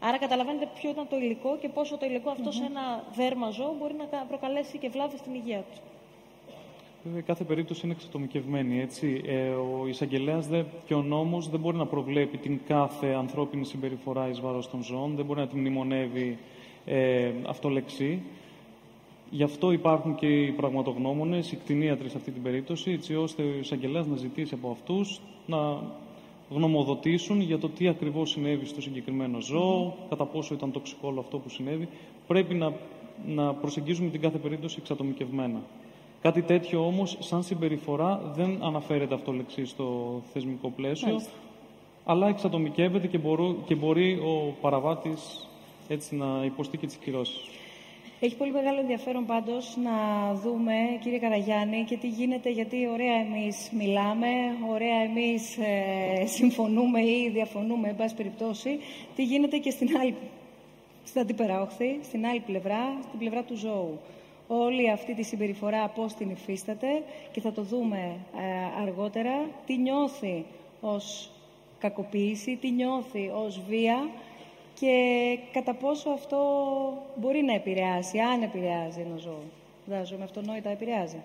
[0.01, 3.75] Άρα καταλαβαίνετε ποιο ήταν το υλικό και πόσο το υλικό αυτό σε ένα δέρμα ζώο
[3.79, 5.81] μπορεί να προκαλέσει και βλάβη στην υγεία τους.
[7.05, 8.81] Βέβαια, κάθε περίπτωση είναι εξατομικευμένη.
[8.81, 9.23] Έτσι.
[9.27, 10.49] Ε, ο εισαγγελέας
[10.87, 15.15] και ο νόμος δεν μπορεί να προβλέπει την κάθε ανθρώπινη συμπεριφορά εις βάρος των ζώων,
[15.17, 16.39] δεν μπορεί να την μνημονεύει
[16.85, 18.23] ε, αυτολεξή.
[19.31, 23.59] Γι' αυτό υπάρχουν και οι πραγματογνώμονες, οι κτηνίατροι σε αυτή την περίπτωση, έτσι ώστε ο
[23.61, 25.83] εισαγγελέας να ζητήσει από αυτούς να
[26.51, 31.39] γνωμοδοτήσουν για το τι ακριβώς συνέβη στο συγκεκριμένο ζώο, κατά πόσο ήταν τοξικό όλο αυτό
[31.39, 31.89] που συνέβη.
[32.27, 32.73] Πρέπει να,
[33.27, 35.61] να προσεγγίζουμε την κάθε περίπτωση εξατομικευμένα.
[36.23, 41.21] Κάτι τέτοιο όμως, σαν συμπεριφορά, δεν αναφέρεται αυτό λεξί στο θεσμικό πλαίσιο,
[42.05, 43.19] αλλά εξατομικεύεται και,
[43.67, 45.49] και μπορεί ο παραβάτης
[45.89, 47.41] έτσι να υποστεί και τις κυρώσεις.
[48.21, 49.93] Έχει πολύ μεγάλο ενδιαφέρον πάντως να
[50.35, 54.29] δούμε, κύριε Καραγιάννη, και τι γίνεται, γιατί ωραία εμείς μιλάμε,
[54.71, 58.79] ωραία εμείς ε, συμφωνούμε ή διαφωνούμε, εν πάση περιπτώσει,
[59.17, 60.15] τι γίνεται και στην άλλη,
[61.05, 64.01] στην αντιπεραόχθη, στην άλλη πλευρά, στην πλευρά του ζώου.
[64.47, 69.51] Όλη αυτή τη συμπεριφορά πώς την υφίσταται και θα το δούμε ε, αργότερα.
[69.67, 70.45] Τι νιώθει
[70.81, 71.31] ως
[71.79, 74.09] κακοποίηση, τι νιώθει ως βία
[74.81, 74.95] και
[75.53, 76.39] κατά πόσο αυτό
[77.17, 79.43] μπορεί να επηρεάσει, αν επηρεάζει ένα ζώο.
[79.87, 81.23] Βάζω με αυτονόητα επηρεάζει.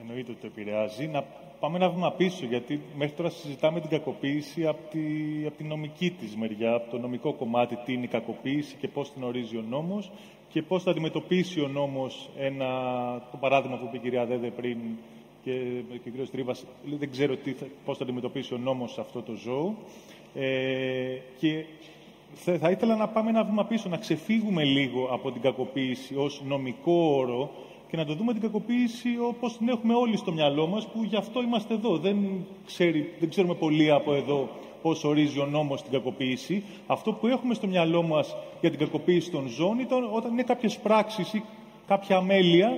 [0.00, 1.06] Εννοείται ότι το επηρεάζει.
[1.06, 1.24] Να
[1.60, 5.00] πάμε ένα βήμα πίσω, γιατί μέχρι τώρα συζητάμε την κακοποίηση από τη,
[5.46, 9.12] από τη νομική της μεριά, από το νομικό κομμάτι, τι είναι η κακοποίηση και πώς
[9.12, 10.10] την ορίζει ο νόμος
[10.48, 12.68] και πώς θα αντιμετωπίσει ο νόμος ένα,
[13.30, 14.78] το παράδειγμα που είπε η κυρία Δέδε πριν
[15.44, 15.52] και,
[16.02, 16.64] και ο κύριος Τρίβας,
[16.98, 19.74] δεν ξέρω τι, πώς θα αντιμετωπίσει ο νόμος αυτό το ζώο.
[20.34, 21.64] Ε, και
[22.34, 26.42] θα, θα ήθελα να πάμε ένα βήμα πίσω, να ξεφύγουμε λίγο από την κακοποίηση ως
[26.46, 27.50] νομικό όρο
[27.90, 31.16] και να το δούμε την κακοποίηση όπως την έχουμε όλοι στο μυαλό μας, που γι'
[31.16, 31.98] αυτό είμαστε εδώ.
[31.98, 32.16] Δεν,
[32.66, 34.48] ξέρει, δεν ξέρουμε πολύ από εδώ
[34.82, 36.62] πώς ορίζει ο νόμος την κακοποίηση.
[36.86, 40.78] Αυτό που έχουμε στο μυαλό μας για την κακοποίηση των ζώων ήταν όταν είναι κάποιες
[40.78, 41.42] πράξεις ή
[41.86, 42.76] κάποια αμέλεια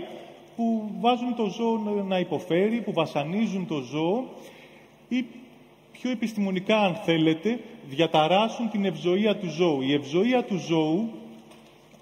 [0.56, 4.24] που βάζουν το ζώο να υποφέρει, που βασανίζουν το ζώο
[5.08, 5.24] ή
[5.92, 9.80] πιο επιστημονικά αν θέλετε, διαταράσσουν την ευζοία του ζώου.
[9.80, 11.10] Η ευζοία του ζώου,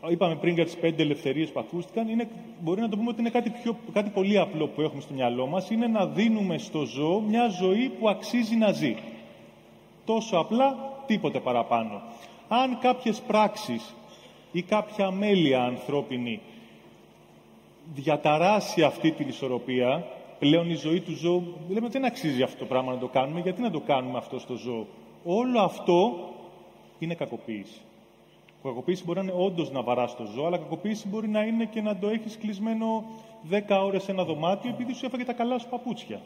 [0.09, 2.29] είπαμε πριν για τις πέντε ελευθερίες που ακούστηκαν, είναι,
[2.61, 5.47] μπορεί να το πούμε ότι είναι κάτι, πιο, κάτι πολύ απλό που έχουμε στο μυαλό
[5.47, 8.97] μας, είναι να δίνουμε στο ζώο μια ζωή που αξίζει να ζει.
[10.05, 12.03] Τόσο απλά, τίποτε παραπάνω.
[12.49, 13.95] Αν κάποιες πράξεις
[14.53, 16.41] ή κάποια μέλεια ανθρώπινη
[17.95, 20.07] διαταράσει αυτή την ισορροπία,
[20.39, 23.61] πλέον η ζωή του ζώου, λέμε δεν αξίζει αυτό το πράγμα να το κάνουμε, γιατί
[23.61, 24.87] να το κάνουμε αυτό στο ζώο;
[25.25, 26.15] Όλο αυτό
[26.99, 27.81] είναι κακοποίηση.
[28.63, 31.81] Κακοποίηση μπορεί να είναι όντως να βαράς το ζώο, αλλά κακοποίηση μπορεί να είναι και
[31.81, 33.05] να το έχεις κλεισμένο
[33.51, 36.21] 10 ώρες σε ένα δωμάτιο επειδή σου έφαγε τα καλά σου παπούτσια.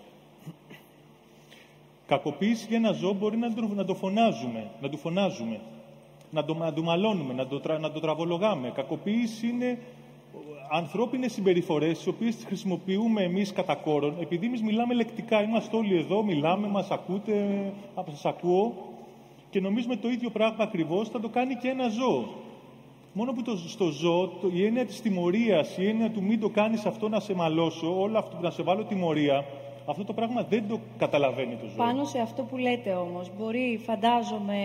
[2.07, 5.61] Κακοποίηση για ένα ζώο μπορεί να το, να το φωνάζουμε, να του φωνάζουμε,
[6.31, 8.71] να το, να το μαλώνουμε, να το, να το τραβολογάμε.
[8.71, 9.79] Κακοποίηση είναι
[10.71, 15.97] ανθρώπινες συμπεριφορές, τις οποίες τις χρησιμοποιούμε εμείς κατά κόρον, επειδή εμείς μιλάμε λεκτικά, είμαστε όλοι
[15.97, 17.73] εδώ, μιλάμε, μας ακούτε,
[18.11, 18.75] σας ακούω,
[19.51, 22.25] και νομίζουμε το ίδιο πράγμα ακριβώς θα το κάνει και ένα ζώο.
[23.13, 26.49] Μόνο που το, στο ζώο, το, η έννοια της τιμωρίας, η έννοια του μην το
[26.49, 29.45] κάνεις αυτό να σε μαλώσω, όλο αυτό να σε βάλω τιμωρία,
[29.87, 31.77] αυτό το πράγμα δεν το καταλαβαίνει το ζώο.
[31.77, 34.57] Πάνω σε αυτό που λέτε όμως, μπορεί φαντάζομαι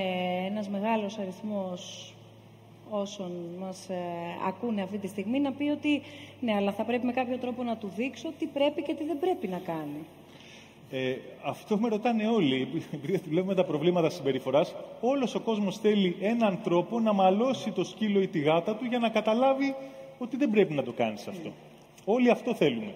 [0.47, 2.12] ένας μεγάλος αριθμός
[3.01, 3.95] όσων μας ε,
[4.47, 6.01] ακούνε αυτή τη στιγμή να πει ότι
[6.39, 9.19] ναι, αλλά θα πρέπει με κάποιο τρόπο να του δείξω τι πρέπει και τι δεν
[9.19, 10.05] πρέπει να κάνει.
[10.91, 14.75] Ε, αυτό με ρωτάνε όλοι, επειδή βλέπουμε τα προβλήματα συμπεριφοράς.
[15.01, 18.99] Όλος ο κόσμος θέλει έναν τρόπο να μαλώσει το σκύλο ή τη γάτα του για
[18.99, 19.75] να καταλάβει
[20.17, 21.51] ότι δεν πρέπει να το κάνεις αυτό.
[22.05, 22.93] Όλοι αυτό θέλουμε.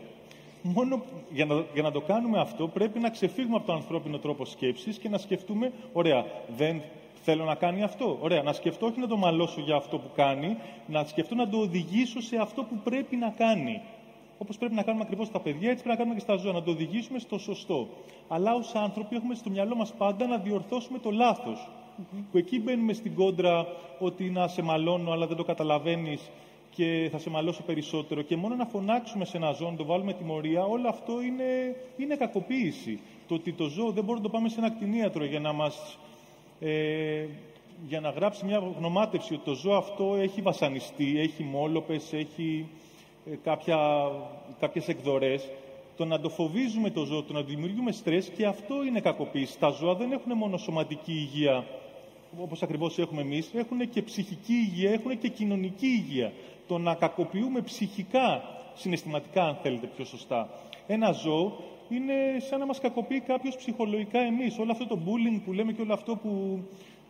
[0.62, 4.46] Μόνο για να, για να το κάνουμε αυτό πρέπει να ξεφύγουμε από το ανθρώπινο τρόπο
[4.46, 6.26] σκέψης και να σκεφτούμε, ωραία,
[6.58, 6.82] δεν
[7.30, 8.18] θέλω να κάνει αυτό.
[8.22, 11.58] Ωραία, να σκεφτώ όχι να το μαλώσω για αυτό που κάνει, να σκεφτώ να το
[11.58, 13.82] οδηγήσω σε αυτό που πρέπει να κάνει.
[14.38, 16.64] Όπως πρέπει να κάνουμε ακριβώς τα παιδιά, έτσι πρέπει να κάνουμε και στα ζώα, να
[16.64, 17.88] το οδηγήσουμε στο σωστό.
[18.28, 21.68] Αλλά ως άνθρωποι έχουμε στο μυαλό μας πάντα να διορθώσουμε το λάθος.
[21.68, 22.24] Mm-hmm.
[22.32, 23.66] Που εκεί μπαίνουμε στην κόντρα
[24.00, 26.30] ότι να σε μαλώνω, αλλά δεν το καταλαβαίνεις
[26.70, 28.22] και θα σε μαλώσω περισσότερο.
[28.22, 32.16] Και μόνο να φωνάξουμε σε ένα ζώο, να το βάλουμε τιμωρία, όλο αυτό είναι, είναι
[32.16, 33.00] κακοποίηση.
[33.28, 35.98] Το ότι το ζώο δεν μπορεί να το πάμε σε ένα κτηνίατρο για να μας
[36.60, 37.26] ε,
[37.88, 42.70] για να γράψει μια γνωμάτευση ότι το ζώο αυτό έχει βασανιστεί, έχει μόλοπες, έχει
[43.32, 43.78] ε, κάποια,
[44.60, 45.50] κάποιες εκδορές,
[45.98, 49.60] το να το φοβίζουμε το ζώο, το να δημιουργούμε στρες και αυτό είναι κακοποίηση.
[49.60, 51.66] Τα ζώα δεν έχουν μόνο σωματική υγεία,
[52.42, 56.32] όπως ακριβώς έχουμε εμείς, έχουν και ψυχική υγεία, έχουν και κοινωνική υγεία.
[56.68, 58.44] Το να κακοποιούμε ψυχικά,
[58.76, 60.50] συναισθηματικά αν θέλετε πιο σωστά,
[60.88, 61.60] ένα ζώο
[61.96, 64.58] είναι σαν να μας κακοποιεί κάποιος ψυχολογικά εμείς.
[64.58, 66.60] Όλο αυτό το bullying που λέμε και όλο αυτό που,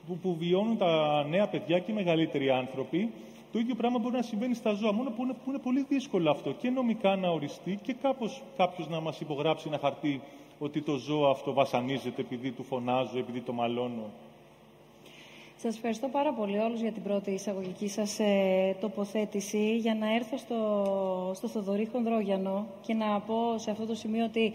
[0.08, 3.12] που, που βιώνουν τα νέα παιδιά και οι μεγαλύτεροι άνθρωποι,
[3.52, 6.30] το ίδιο πράγμα μπορεί να συμβαίνει στα ζώα, μόνο που είναι, που είναι πολύ δύσκολο
[6.32, 10.22] αυτό και νομικά να οριστεί και κάπως κάποιος να μας υπογράψει ένα χαρτί
[10.60, 14.12] ότι το ζώο αυτό βασανίζεται επειδή του φωνάζω, επειδή το μαλώνω.
[15.62, 19.76] Σας ευχαριστώ πάρα πολύ όλους για την πρώτη εισαγωγική σας ε, τοποθέτηση.
[19.78, 24.54] Για να έρθω στο, στο Θοδωρή Χονδρόγιανο και να πω σε αυτό το σημείο ότι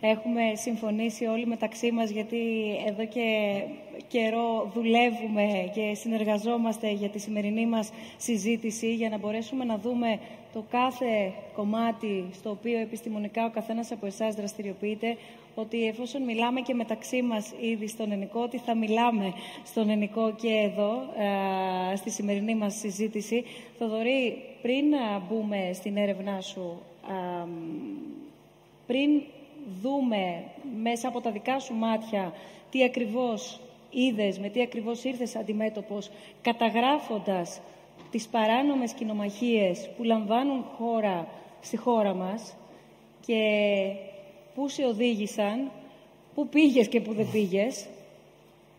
[0.00, 2.38] έχουμε συμφωνήσει όλοι μεταξύ μας γιατί
[2.86, 3.60] εδώ και
[4.08, 10.18] καιρό δουλεύουμε και συνεργαζόμαστε για τη σημερινή μας συζήτηση για να μπορέσουμε να δούμε
[10.52, 15.16] το κάθε κομμάτι στο οποίο επιστημονικά ο καθένας από εσάς δραστηριοποιείται
[15.60, 19.32] ότι εφόσον μιλάμε και μεταξύ μας ήδη στον ενικό, ότι θα μιλάμε
[19.64, 20.92] στον ενικό και εδώ,
[21.92, 23.44] ε, στη σημερινή μας συζήτηση.
[23.78, 24.84] Θοδωρή, πριν
[25.28, 26.80] μπούμε στην έρευνά σου,
[28.86, 29.22] πριν
[29.82, 30.44] δούμε
[30.82, 32.32] μέσα από τα δικά σου μάτια
[32.70, 36.10] τι ακριβώς είδες, με τι ακριβώς ήρθες αντιμέτωπος,
[36.42, 37.60] καταγράφοντας
[38.10, 41.28] τις παράνομες κοινομαχίες που λαμβάνουν χώρα
[41.60, 42.56] στη χώρα μας
[43.26, 43.40] και
[44.58, 45.70] πού σε οδήγησαν,
[46.34, 47.86] πού πήγες και πού δεν πήγες.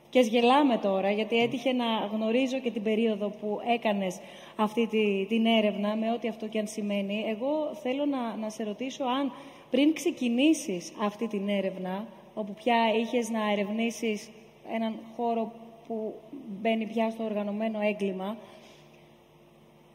[0.09, 4.19] Και γελάμε τώρα, γιατί έτυχε να γνωρίζω και την περίοδο που έκανες
[4.55, 7.25] αυτή τη, την έρευνα, με ό,τι αυτό και αν σημαίνει.
[7.27, 9.31] Εγώ θέλω να, να σε ρωτήσω αν
[9.69, 14.29] πριν ξεκινήσεις αυτή την έρευνα, όπου πια είχες να ερευνήσεις
[14.73, 15.51] έναν χώρο
[15.87, 16.13] που
[16.61, 18.37] μπαίνει πια στο οργανωμένο έγκλημα,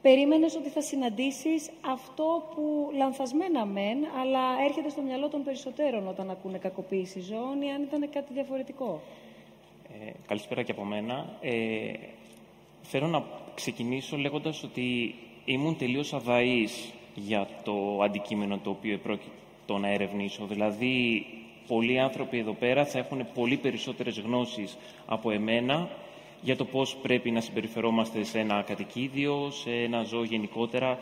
[0.06, 6.30] περίμενες ότι θα συναντήσεις αυτό που λανθασμένα μεν, αλλά έρχεται στο μυαλό των περισσότερων όταν
[6.30, 9.00] ακούνε κακοποίηση ζώων ή αν ήταν κάτι διαφορετικό;
[10.06, 11.38] Ε, καλησπέρα και από μένα.
[11.40, 11.92] Ε,
[12.82, 15.14] θέλω να ξεκινήσω λέγοντας ότι
[15.44, 20.46] ήμουν τελείως αδαής για το αντικείμενο το οποίο επρόκειτο να ερευνήσω.
[20.46, 21.26] Δηλαδή,
[21.66, 25.88] πολλοί άνθρωποι εδώ πέρα θα έχουν πολύ περισσότερες γνώσεις από εμένα
[26.44, 30.98] για το πώς πρέπει να συμπεριφερόμαστε σε ένα κατοικίδιο, σε ένα ζώο γενικότερα,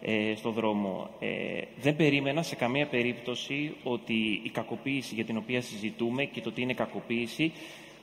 [0.00, 1.10] ε, στο δρόμο.
[1.20, 6.52] Ε, δεν περίμενα σε καμία περίπτωση ότι η κακοποίηση για την οποία συζητούμε και το
[6.52, 7.52] τι είναι κακοποίηση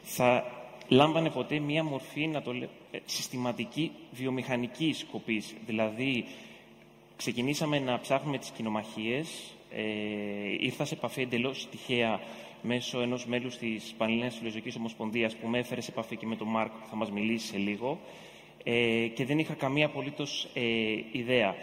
[0.02, 0.46] θα
[0.88, 2.52] λάμβανε ποτέ μία μορφή, να το
[2.92, 5.54] ε, συστηματική βιομηχανική σκοπής.
[5.66, 6.26] Δηλαδή,
[7.18, 9.84] ξεκινήσαμε να ψάχνουμε τις κοινομαχίες, ε,
[10.60, 12.20] ήρθα σε επαφή εντελώς τυχαία
[12.62, 16.48] μέσω ενός μέλους της Πανελληνίας Φιλοζωικής Ομοσπονδίας που με έφερε σε επαφή και με τον
[16.48, 18.00] Μάρκο που θα μας μιλήσει σε λίγο
[18.64, 20.62] ε, και δεν είχα καμία απολύτως ε,
[21.12, 21.56] ιδέα.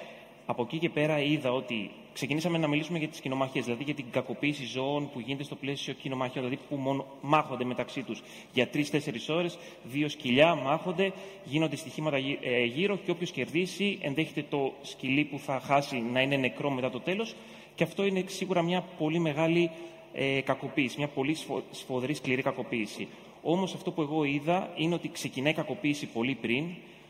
[0.46, 4.04] Από εκεί και πέρα είδα ότι ξεκινήσαμε να μιλήσουμε για τις κοινομαχίες, δηλαδή για την
[4.11, 9.20] κακοποίηση ζώων που γίνεται στο πλαίσιο κοινομαχιών, δηλαδή που μόνο μάχονται μεταξύ τους για τρει-τέσσερι
[9.28, 11.12] ώρες, δύο σκυλιά μάχονται,
[11.44, 16.37] γίνονται στοιχήματα ε, γύρω και όποιος κερδίσει ενδέχεται το σκυλί που θα χάσει να είναι
[16.37, 17.34] νεκρό μετά το τέλος.
[17.74, 19.70] Και αυτό είναι σίγουρα μια πολύ μεγάλη
[20.12, 21.36] ε, κακοποίηση, μια πολύ
[21.70, 23.08] σφοδρή, σκληρή κακοποίηση.
[23.42, 26.64] Όμως αυτό που εγώ είδα είναι ότι ξεκινάει κακοποίηση πολύ πριν,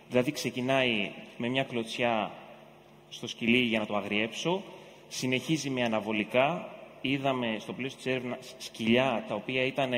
[0.08, 2.30] δηλαδή ξεκινάει με μια κλωτσιά
[3.08, 4.62] στο σκυλί για να το αγριέψω,
[5.08, 6.72] συνεχίζει με αναβολικά.
[7.00, 9.92] Είδαμε στο πλαίσιο της έρευνα σκυλιά τα οποία ήταν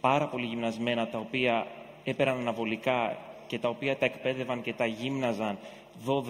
[0.00, 1.66] πάρα πολύ γυμνασμένα, τα οποία
[2.04, 5.58] έπαιρναν αναβολικά και τα οποία τα εκπαίδευαν και τα γύμναζαν
[6.06, 6.24] 12-14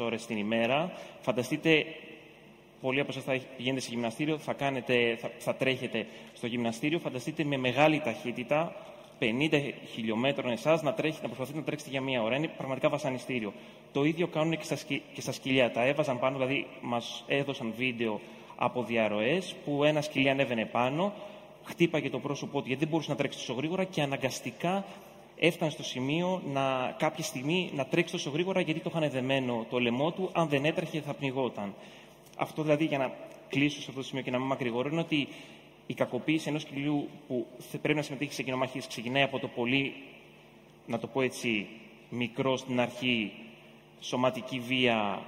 [0.00, 0.92] ώρες την ημέρα.
[1.20, 1.84] Φανταστείτε
[2.80, 6.98] πολλοί από εσάς θα πηγαίνετε σε γυμναστήριο, θα, κάνετε, θα, θα τρέχετε στο γυμναστήριο.
[6.98, 8.72] Φανταστείτε με μεγάλη ταχύτητα,
[9.20, 12.36] 50 χιλιόμετρων εσάς, να, τρέχει, να προσπαθείτε να τρέξετε για μία ώρα.
[12.36, 13.52] Είναι πραγματικά βασανιστήριο.
[13.92, 14.76] Το ίδιο κάνουν και στα,
[15.12, 15.70] και στα σκυλιά.
[15.70, 18.20] Τα έβαζαν πάνω, δηλαδή μας έδωσαν βίντεο
[18.56, 21.12] από διαρροές που ένα σκυλί ανέβαινε πάνω,
[21.64, 24.84] χτύπαγε το πρόσωπό του γιατί δεν μπορούσε να τρέξει τόσο γρήγορα και αναγκαστικά
[25.36, 29.78] έφτανε στο σημείο να, κάποια στιγμή να τρέξει τόσο γρήγορα γιατί το είχαν δεμένο το
[29.78, 30.30] λαιμό του.
[30.32, 31.74] Αν δεν έτρεχε θα πνιγόταν.
[32.36, 33.12] Αυτό δηλαδή για να
[33.48, 35.28] κλείσω σε αυτό το σημείο και να μην μακρηγορώ, είναι ότι
[35.86, 39.94] η κακοποίηση ενός σκυλιού που πρέπει να συμμετέχει σε κοινομαχίε ξεκινάει από το πολύ,
[40.86, 41.66] να το πω έτσι,
[42.10, 43.32] μικρό στην αρχή,
[44.00, 45.22] σωματική βία,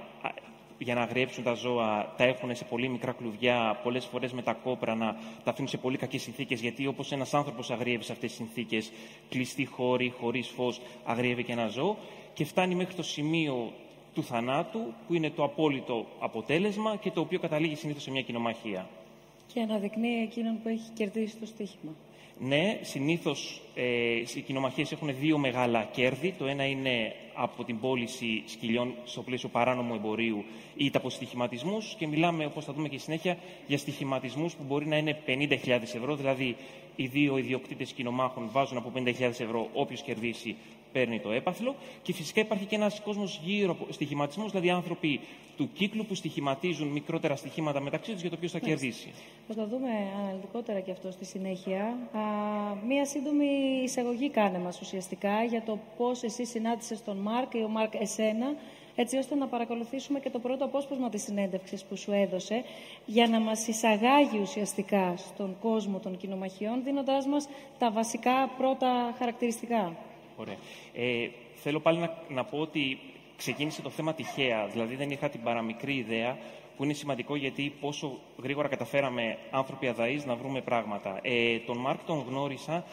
[0.77, 4.53] για να αγριέψουν τα ζώα, τα έχουν σε πολύ μικρά κλουβιά, πολλές φορές με τα
[4.53, 6.61] κόπρα να τα αφήνουν σε πολύ κακές συνθήκες.
[6.61, 8.91] Γιατί όπως ένας άνθρωπος αγριεύει σε αυτές τις συνθήκες,
[9.29, 11.97] κλειστή χώρη, χωρίς φως, αγριεύει και ένα ζώο,
[12.33, 13.73] και φτάνει μέχρι το σημείο
[14.19, 18.89] του θανάτου, που είναι το απόλυτο αποτέλεσμα και το οποίο καταλήγει συνήθως σε μια κοινομαχία.
[19.53, 21.91] Και αναδεικνύει εκείνον που έχει κερδίσει το στοίχημα.
[22.39, 26.33] Ναι, συνήθως ε, οι κοινομαχίες έχουν δύο μεγάλα κέρδη.
[26.37, 30.43] Το ένα είναι από την πώληση σκυλιών στο πλαίσιο παράνομου εμπορίου
[30.77, 31.77] είτε από στοιχηματισμού.
[31.97, 36.15] Και μιλάμε, όπως θα δούμε και συνέχεια, για στοιχηματισμούς που μπορεί να είναι 50.000 ευρώ.
[36.15, 36.55] Δηλαδή,
[36.95, 40.55] οι δύο ιδιοκτήτες κοινομάχων βάζουν από 50.000 ευρώ όποιος κερδίσει
[40.91, 41.75] παίρνει το έπαθλο.
[42.01, 45.19] Και φυσικά υπάρχει και ένας κόσμος γύρω από στοιχηματισμούς, δηλαδή άνθρωποι
[45.57, 49.13] του κύκλου που στοιχηματίζουν μικρότερα στοιχήματα μεταξύ τους για το ποιος θα κερδίσει.
[49.47, 51.81] Θα το δούμε αναλυτικότερα και αυτό στη συνέχεια.
[52.13, 52.21] Α,
[52.87, 53.45] μία σύντομη
[53.83, 58.55] εισαγωγή κάνε μας ουσιαστικά για το πώς εσύ συνάντησες τον Μάρκ ή ο Μάρκ εσένα,
[58.95, 62.63] έτσι ώστε να παρακολουθήσουμε και το πρώτο απόσπασμα της συνέντευξης που σου έδωσε,
[63.05, 67.47] για να μας εισαγάγει ουσιαστικά στον κόσμο των κοινομαχιών, δίνοντάς μας
[67.77, 69.95] τα βασικά πρώτα χαρακτηριστικά.
[70.39, 70.57] Ωραία.
[70.93, 72.99] Ε, θέλω πάλι να, να πω ότι
[73.37, 74.67] ξεκίνησε το θέμα τυχαία.
[74.67, 76.37] Δηλαδή δεν είχα την παραμικρή ιδέα
[76.77, 81.19] που είναι σημαντικό γιατί πόσο γρήγορα καταφέραμε άνθρωποι αδαείς να βρούμε πράγματα.
[81.21, 82.83] Ε, τον Μάρκ τον γνώρισα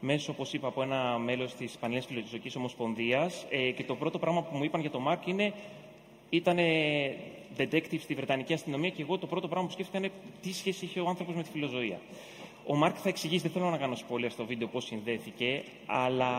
[0.00, 4.42] μέσω, όπως είπα, από ένα μέλος της Πανελλήνιας Φιλοζωικής Ομοσπονδίας ε, και το πρώτο πράγμα
[4.42, 5.52] που μου είπαν για τον Μάρκ είναι
[6.30, 6.58] ήταν
[7.58, 10.10] detective στη Βρετανική αστυνομία και εγώ το πρώτο πράγμα που σκέφτηκα είναι
[10.42, 12.00] τι σχέση είχε ο άνθρωπος με τη φιλοζωία.
[12.68, 16.30] Ο Μάρκ θα εξηγήσει, δεν θέλω να κάνω σχόλια στο βίντεο πώς συνδέθηκε, αλλά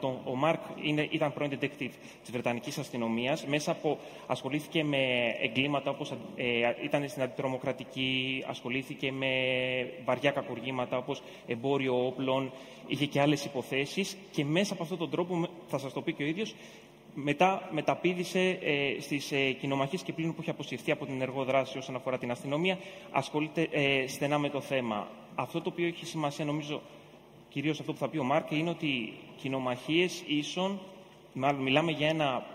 [0.00, 1.90] τον, ο Μάρκ είναι, ήταν πρώην detective
[2.22, 3.46] της Βρετανικής αστυνομίας.
[3.46, 4.98] Μέσα από, ασχολήθηκε με
[5.40, 6.44] εγκλήματα όπως ε,
[6.84, 9.28] ήταν στην αντιτρομοκρατική, ασχολήθηκε με
[10.04, 12.52] βαριά κακουργήματα όπως εμπόριο όπλων,
[12.86, 16.22] είχε και άλλες υποθέσεις και μέσα από αυτόν τον τρόπο, θα σας το πει και
[16.22, 16.54] ο ίδιος,
[17.14, 21.78] μετά μεταπίδησε ε, στις ε, κοινομαχίες και πλήν που έχει αποσυρθεί από την ενεργό δράση
[21.78, 22.78] όσον αφορά την αστυνομία,
[23.10, 25.08] ασχολείται ε, στενά με το θέμα.
[25.40, 26.80] Αυτό το οποίο έχει σημασία, νομίζω,
[27.48, 30.80] κυρίως αυτό που θα πει ο Μάρκ, είναι ότι κοινομαχίες ίσον,
[31.32, 32.46] μάλλον μιλάμε για ένα,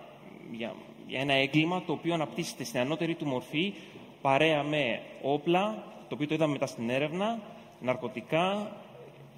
[0.52, 0.76] για,
[1.08, 3.74] για ένα έγκλημα το οποίο αναπτύσσεται στην ανώτερη του μορφή
[4.22, 7.40] παρέα με όπλα, το οποίο το είδαμε μετά στην έρευνα,
[7.82, 8.72] ναρκωτικά,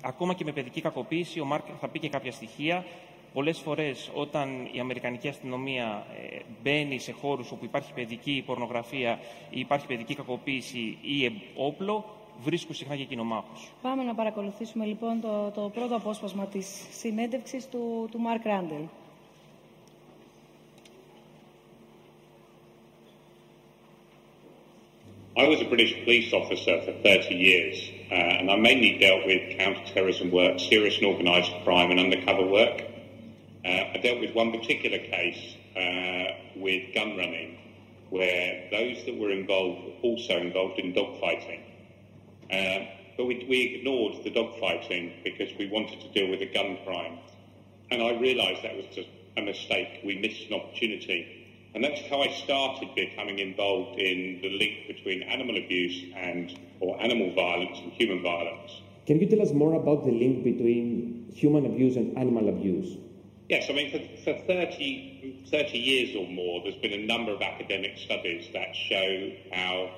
[0.01, 1.39] ακόμα και με παιδική κακοποίηση.
[1.39, 2.85] Ο Μάρκ θα πει και κάποια στοιχεία.
[3.33, 9.59] Πολλές φορές όταν η Αμερικανική αστυνομία ε, μπαίνει σε χώρους όπου υπάρχει παιδική πορνογραφία ή
[9.59, 13.71] υπάρχει παιδική κακοποίηση ή όπλο, βρίσκουν συχνά και κοινομάχους.
[13.81, 18.83] Πάμε να παρακολουθήσουμε λοιπόν το, το πρώτο απόσπασμα της συνέντευξης του, του Μάρκ Ράντελ.
[25.37, 29.57] I was a British police officer for 30 years, uh, and I mainly dealt with
[29.59, 32.77] counter-terrorism work, serious and organised crime, and undercover work.
[33.65, 35.43] Uh, I dealt with one particular case
[35.75, 37.57] uh, with gun running,
[38.11, 41.64] where those that were involved were also involved in dogfighting.
[42.51, 42.85] Uh,
[43.17, 47.17] but we, we ignored the dogfighting because we wanted to deal with the gun crime.
[47.91, 50.01] And I realised that was just a mistake.
[50.03, 51.45] We missed an opportunity.
[51.73, 57.01] And that's how I started becoming involved in the link between animal abuse and, or
[57.01, 58.81] animal violence and human violence.
[59.05, 62.97] Can you tell us more about the link between human abuse and animal abuse?
[63.49, 67.41] Yes, I mean, for, for 30, 30 years or more, there's been a number of
[67.41, 69.91] academic studies that show how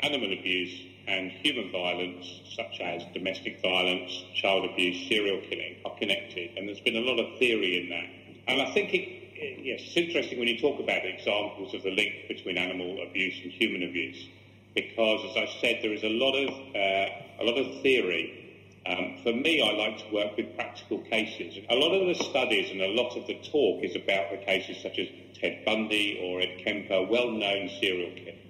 [0.00, 6.56] animal abuse and human violence, such as domestic violence, child abuse, serial killing, are connected.
[6.56, 8.52] And there's been a lot of theory in that.
[8.52, 12.28] And I think it, yes, it's interesting when you talk about examples of the link
[12.28, 14.28] between animal abuse and human abuse,
[14.74, 18.46] because as I said, there is a lot of uh, a lot of theory
[18.86, 21.58] um, for me, I like to work with practical cases.
[21.68, 24.80] A lot of the studies and a lot of the talk is about the cases
[24.80, 28.45] such as Ted Bundy or Ed Kemper, well-known serial killers.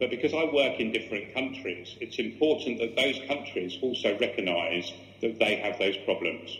[0.00, 5.38] But because I work in different countries, it's important that those countries also recognise that
[5.38, 6.56] they have those problems.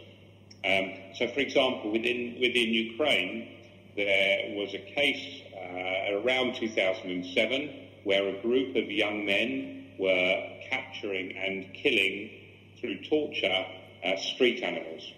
[0.62, 3.48] Um, so, for example, within, within Ukraine,
[3.96, 7.70] there was a case uh, around 2007
[8.05, 10.37] where a group of young men were
[10.68, 12.31] capturing and killing
[12.79, 13.64] through torture
[14.05, 15.12] uh, street animals.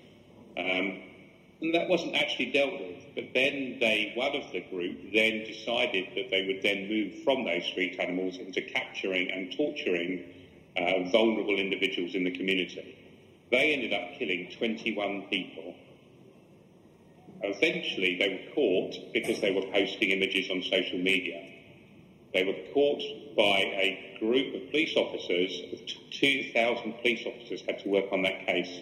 [0.57, 1.03] Um,
[1.63, 2.97] and that wasn't actually dealt with.
[3.15, 7.45] But then they, one of the group, then decided that they would then move from
[7.45, 10.21] those street animals into capturing and torturing
[10.77, 12.97] uh, vulnerable individuals in the community.
[13.51, 15.75] They ended up killing 21 people.
[17.43, 21.43] Eventually, they were caught because they were posting images on social media.
[22.33, 23.03] They were caught
[23.37, 25.63] by a group of police officers.
[26.11, 28.81] 2,000 police officers had to work on that case.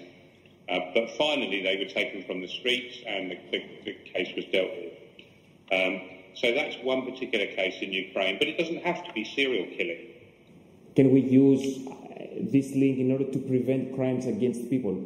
[0.70, 4.44] Uh, but finally, they were taken from the streets and the, the, the case was
[4.52, 4.92] dealt with.
[5.72, 6.00] Um,
[6.34, 10.06] so that's one particular case in Ukraine, but it doesn't have to be serial killing.
[10.94, 11.92] Can we use uh,
[12.40, 14.96] this link in order to prevent crimes against people?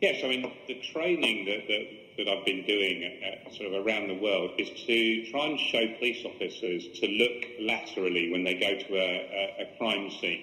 [0.00, 4.08] Yes, I mean, the training that, that, that I've been doing uh, sort of around
[4.08, 8.78] the world is to try and show police officers to look laterally when they go
[8.78, 10.42] to a, a, a crime scene.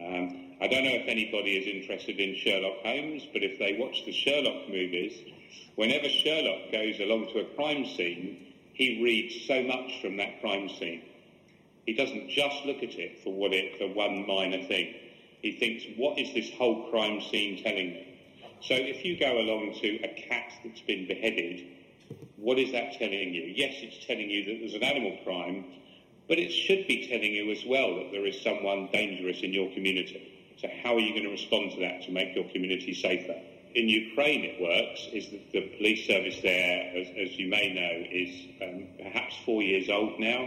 [0.00, 4.04] Um, I don't know if anybody is interested in Sherlock Holmes, but if they watch
[4.06, 5.12] the Sherlock movies,
[5.74, 10.68] whenever Sherlock goes along to a crime scene, he reads so much from that crime
[10.68, 11.02] scene.
[11.84, 14.94] He doesn't just look at it for what it for one minor thing.
[15.42, 18.20] He thinks, what is this whole crime scene telling me?
[18.60, 21.66] So if you go along to a cat that's been beheaded,
[22.36, 23.50] what is that telling you?
[23.50, 25.64] Yes, it's telling you that there's an animal crime,
[26.28, 29.68] but it should be telling you as well that there is someone dangerous in your
[29.74, 30.31] community.
[30.62, 33.34] So how are you going to respond to that to make your community safer?
[33.74, 38.06] In Ukraine, it works, is that the police service there, as, as you may know,
[38.08, 38.30] is
[38.62, 40.42] um, perhaps four years old now.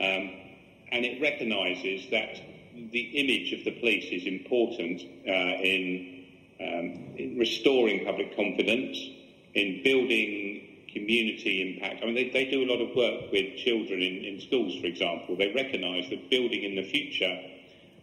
[0.00, 0.30] Um,
[0.90, 2.34] and it recognises that
[2.74, 6.24] the image of the police is important uh, in,
[6.58, 8.98] um, in, restoring public confidence,
[9.54, 12.02] in building community impact.
[12.02, 14.86] I mean, they, they do a lot of work with children in, in schools, for
[14.86, 15.36] example.
[15.36, 17.53] They recognise that building in the future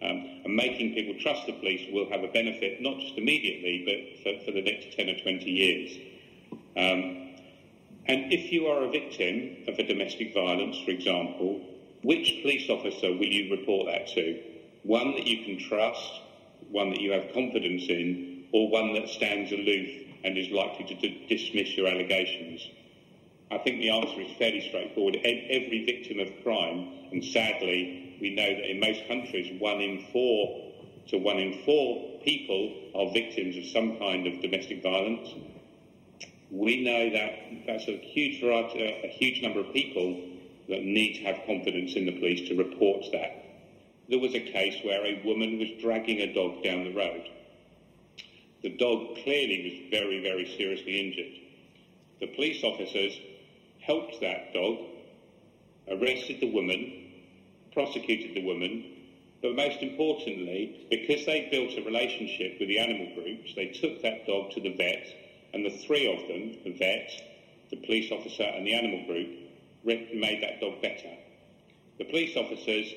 [0.01, 4.23] um, and making people trust the police will have a benefit, not just immediately, but
[4.23, 5.97] for, for the next 10 or 20 years.
[6.75, 7.21] Um,
[8.07, 11.61] and if you are a victim of a domestic violence, for example,
[12.01, 14.41] which police officer will you report that to?
[14.83, 16.11] One that you can trust,
[16.71, 19.89] one that you have confidence in, or one that stands aloof
[20.23, 22.67] and is likely to d- dismiss your allegations?
[23.51, 25.17] I think the answer is fairly straightforward.
[25.25, 30.71] Every victim of crime, and sadly, we know that in most countries, one in four
[31.09, 35.27] to one in four people are victims of some kind of domestic violence.
[36.49, 40.15] We know that that's a huge variety, a huge number of people
[40.69, 43.43] that need to have confidence in the police to report that.
[44.07, 47.27] There was a case where a woman was dragging a dog down the road.
[48.61, 51.33] The dog clearly was very, very seriously injured.
[52.21, 53.19] The police officers
[53.81, 54.77] helped that dog,
[55.89, 57.11] arrested the woman,
[57.73, 58.85] prosecuted the woman,
[59.41, 64.27] but most importantly, because they built a relationship with the animal groups, they took that
[64.27, 65.07] dog to the vet,
[65.53, 67.09] and the three of them, the vet,
[67.71, 69.29] the police officer, and the animal group,
[69.83, 71.17] made that dog better.
[71.97, 72.93] The police officers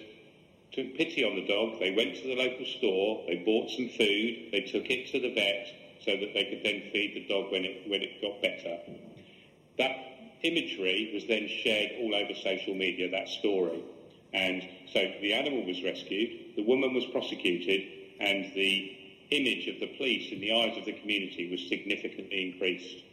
[0.73, 1.79] took pity on the dog.
[1.81, 3.25] They went to the local store.
[3.27, 4.51] They bought some food.
[4.53, 5.68] They took it to the vet
[6.05, 8.81] so that they could then feed the dog when it, when it got better.
[9.79, 10.13] That
[10.51, 13.81] imagery was then shared all over social media, that story.
[14.33, 17.81] And so the animal was rescued, the woman was prosecuted,
[18.21, 18.75] and the
[19.31, 23.05] image of the police in the eyes of the community was significantly increased.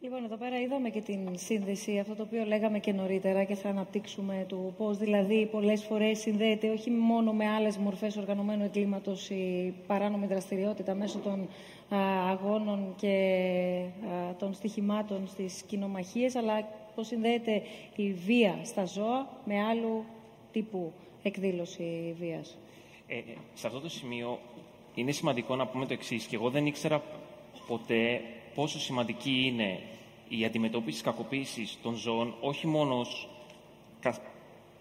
[0.00, 3.68] Λοιπόν, εδώ πέρα είδαμε και την σύνδεση, αυτό το οποίο λέγαμε και νωρίτερα και θα
[3.68, 9.74] αναπτύξουμε του πώς δηλαδή πολλές φορές συνδέεται όχι μόνο με άλλες μορφές οργανωμένου εγκλήματος η
[9.86, 11.46] παράνομη δραστηριότητα μέσω των α,
[12.30, 13.08] αγώνων και
[14.30, 17.62] α, των στοιχημάτων στις κοινομαχίες, αλλά πώς συνδέεται
[17.96, 20.04] η βία στα ζώα με άλλου
[20.52, 22.56] τύπου εκδήλωση βίας.
[23.06, 23.20] Ε,
[23.54, 24.38] σε αυτό το σημείο
[24.94, 27.02] είναι σημαντικό να πούμε το εξής και εγώ δεν ήξερα
[27.66, 28.20] ποτέ
[28.54, 29.80] πόσο σημαντική είναι
[30.28, 33.28] η αντιμετώπιση της κακοποίησης των ζώων όχι μόνο ως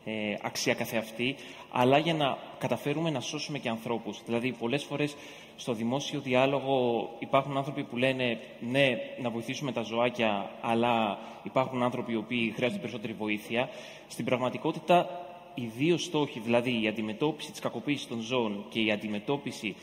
[0.08, 1.36] ε, αξία καθεαυτή,
[1.72, 4.22] αλλά για να καταφέρουμε να σώσουμε και ανθρώπους.
[4.26, 5.16] Δηλαδή, πολλές φορές
[5.56, 12.12] στο δημόσιο διάλογο υπάρχουν άνθρωποι που λένε ναι, να βοηθήσουμε τα ζωάκια, αλλά υπάρχουν άνθρωποι
[12.12, 13.70] οι οποίοι χρειάζονται περισσότερη βοήθεια.
[14.08, 15.10] Στην πραγματικότητα,
[15.54, 19.76] οι δύο στόχοι, δηλαδή η αντιμετώπιση της κακοποίησης των ζώων και η αντιμετώπιση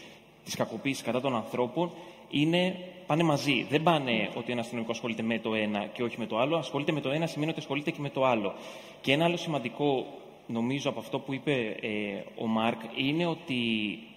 [0.45, 1.91] της κακοποίησης κατά των ανθρώπων,
[2.31, 3.67] είναι, πάνε μαζί.
[3.71, 6.57] Δεν πάνε ότι ένας αστυνομικός ασχολείται με το ένα και όχι με το άλλο.
[6.57, 8.55] Ασχολείται με το ένα σημαίνει ότι ασχολείται και με το άλλο.
[9.01, 10.07] Και ένα άλλο σημαντικό,
[10.47, 13.55] νομίζω, από αυτό που είπε ε, ο Μάρκ, είναι ότι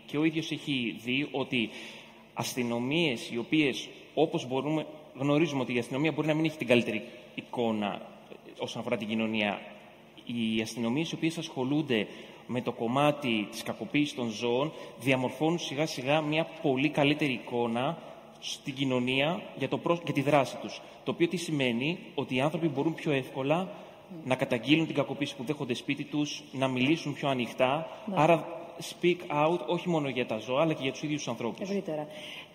[0.06, 1.70] και ο ίδιος έχει δει ότι
[2.34, 7.04] αστυνομίες οι οποίες, όπως μπορούμε, γνωρίζουμε ότι η αστυνομία μπορεί να μην έχει την καλύτερη
[7.36, 9.62] εικόνα ε, όσον αφορά την κοινωνία.
[10.26, 12.08] Οι αστυνομίες οι οποίες ασχολούνται
[12.48, 17.97] με το κομμάτι της κακοποίησης των ζώων διαμορφώνουν σιγά σιγά μια πολύ καλύτερη εικόνα
[18.39, 20.82] στην κοινωνία για, το για τη δράση τους.
[21.03, 23.70] Το οποίο τι σημαίνει; Ότι οι άνθρωποι μπορούν πιο εύκολα
[24.24, 27.88] να καταγγείλουν την κακοποίηση που δέχονται σπίτι τους, να μιλήσουν πιο ανοιχτά.
[28.06, 28.16] Ναι.
[28.18, 31.69] Άρα speak out όχι μόνο για τα ζώα, αλλά και για τους ίδιους τους ανθρώπους.
[31.69, 32.07] Ευρύτερα.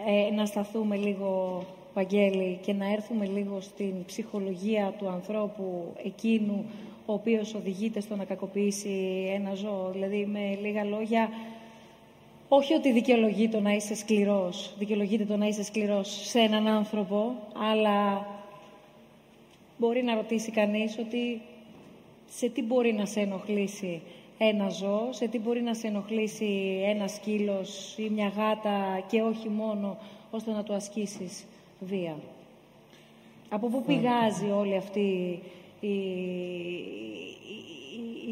[0.07, 1.63] Ε, να σταθούμε λίγο
[1.95, 6.65] Βαγγέλη, και να έρθουμε λίγο στην ψυχολογία του ανθρώπου εκείνου
[7.07, 9.91] ο οποίος οδηγείται στο να κακοποιήσει ένα ζώο.
[9.93, 11.31] Δηλαδή, με λίγα λόγια,
[12.49, 17.35] όχι ότι δικαιολογεί το να είσαι σκληρός, δικαιολογείται το να είσαι σκληρός σε έναν άνθρωπο,
[17.71, 18.27] αλλά
[19.79, 21.41] μπορεί να ρωτήσει κανείς ότι
[22.29, 24.03] σε τι μπορεί να σε ενοχλήσει
[24.43, 29.49] ένα ζώο, σε τι μπορεί να σε ενοχλήσει ένας σκύλος ή μια γάτα και όχι
[29.49, 29.99] μόνο
[30.31, 31.45] ώστε να του ασκήσεις
[31.81, 32.17] βία.
[33.49, 35.41] Από πού πηγάζει όλη αυτή
[35.81, 35.97] η, η,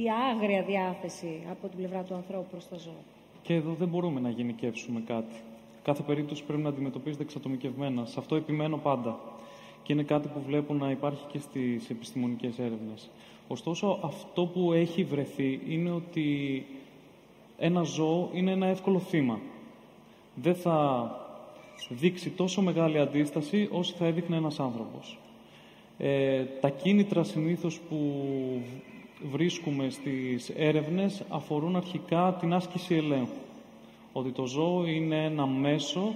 [0.02, 3.02] η, άγρια διάθεση από την πλευρά του ανθρώπου προς τα ζώα.
[3.42, 5.34] Και εδώ δεν μπορούμε να γενικεύσουμε κάτι.
[5.82, 8.04] Κάθε περίπτωση πρέπει να αντιμετωπίζεται εξατομικευμένα.
[8.04, 9.18] Σε αυτό επιμένω πάντα.
[9.82, 13.10] Και είναι κάτι που βλέπω να υπάρχει και στις επιστημονικές έρευνες.
[13.48, 16.66] Ωστόσο, αυτό που έχει βρεθεί είναι ότι
[17.58, 19.40] ένα ζώο είναι ένα εύκολο θύμα.
[20.34, 21.10] Δεν θα
[21.88, 25.18] δείξει τόσο μεγάλη αντίσταση όσο θα έδειχνε ένας άνθρωπος.
[25.98, 27.96] Ε, τα κίνητρα συνήθως που
[29.30, 33.26] βρίσκουμε στις έρευνες αφορούν αρχικά την άσκηση ελέγχου.
[34.12, 36.14] Ότι το ζώο είναι ένα μέσο,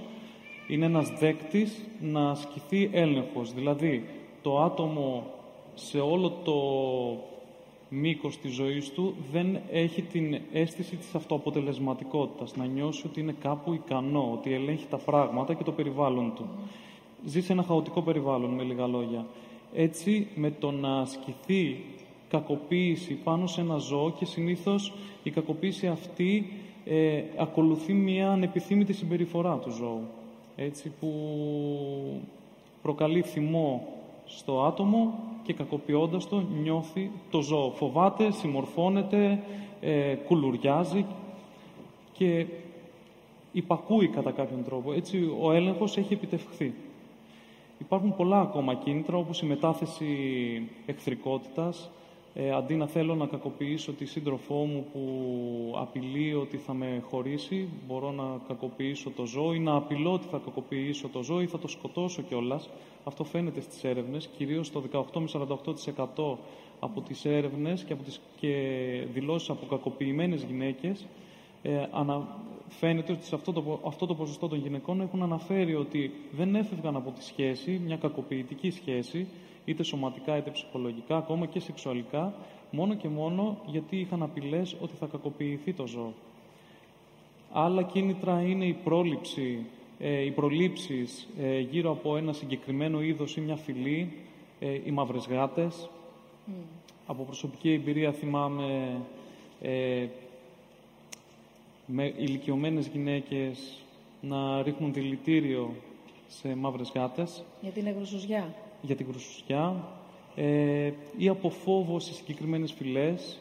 [0.69, 3.53] είναι ένας δέκτης να ασκηθεί έλεγχος.
[3.53, 4.05] Δηλαδή,
[4.43, 5.27] το άτομο
[5.75, 6.55] σε όλο το
[7.89, 13.73] μήκος της ζωής του δεν έχει την αίσθηση της αυτοαποτελεσματικότητας, να νιώσει ότι είναι κάπου
[13.73, 16.49] ικανό, ότι ελέγχει τα πράγματα και το περιβάλλον του.
[17.25, 19.27] Ζει σε ένα χαοτικό περιβάλλον, με λίγα λόγια.
[19.75, 21.85] Έτσι, με το να ασκηθεί
[22.29, 24.93] κακοποίηση πάνω σε ένα ζώο και συνήθως
[25.23, 26.53] η κακοποίηση αυτή
[26.85, 30.03] ε, ακολουθεί μια ανεπιθύμητη συμπεριφορά του ζώου.
[30.57, 31.11] Έτσι, που
[32.83, 33.89] προκαλεί θυμό
[34.25, 37.71] στο άτομο και κακοποιώντας το νιώθει το ζώο.
[37.71, 39.43] Φοβάται, συμμορφώνεται,
[39.81, 41.07] ε, κουλουριάζει
[42.13, 42.47] και
[43.53, 44.93] υπακούει κατά κάποιον τρόπο.
[44.93, 46.75] Έτσι ο έλεγχος έχει επιτευχθεί.
[47.79, 50.07] Υπάρχουν πολλά ακόμα κίνητρα όπως η μετάθεση
[50.87, 51.91] εχθρικότητας,
[52.35, 57.69] ε, αντί να θέλω να κακοποιήσω τη σύντροφό μου που απειλεί ότι θα με χωρίσει,
[57.87, 61.59] μπορώ να κακοποιήσω το ζώο ή να απειλώ ότι θα κακοποιήσω το ζώο ή θα
[61.59, 62.69] το σκοτώσω κιόλας.
[63.05, 65.29] Αυτό φαίνεται στις έρευνες, κυρίως το 18 με
[66.17, 66.37] 48%
[66.81, 68.57] από τις έρευνες και, από τις, και
[69.13, 71.07] δηλώσεις από κακοποιημένες γυναίκες
[71.63, 72.27] ε, ανα,
[72.69, 76.97] φαίνεται ότι σε αυτό το, αυτό το ποσοστό των γυναικών έχουν αναφέρει ότι δεν έφευγαν
[76.97, 79.27] από τη σχέση, μια κακοποιητική σχέση,
[79.65, 82.35] είτε σωματικά είτε ψυχολογικά, ακόμα και σεξουαλικά,
[82.71, 86.13] μόνο και μόνο γιατί είχαν απειλές ότι θα κακοποιηθεί το ζώο.
[87.53, 89.67] Άλλα κίνητρα είναι η πρόληψη,
[89.99, 94.13] ε, οι προλήψεις ε, γύρω από ένα συγκεκριμένο είδος ή μια φυλή,
[94.61, 95.89] ε, οι μαύρες γάτες.
[97.07, 99.01] Από προσωπική εμπειρία θυμάμαι
[99.61, 100.07] ε,
[101.87, 103.79] με ηλικιωμένες γυναίκες
[104.21, 105.75] να ρίχνουν δηλητήριο
[106.29, 107.45] σε μαύρες γάτες.
[107.61, 109.75] Για την εγροσουζιά για την κρουσουσιά
[110.37, 113.39] ε, ή από φόβο σε συγκεκριμένες φυλές,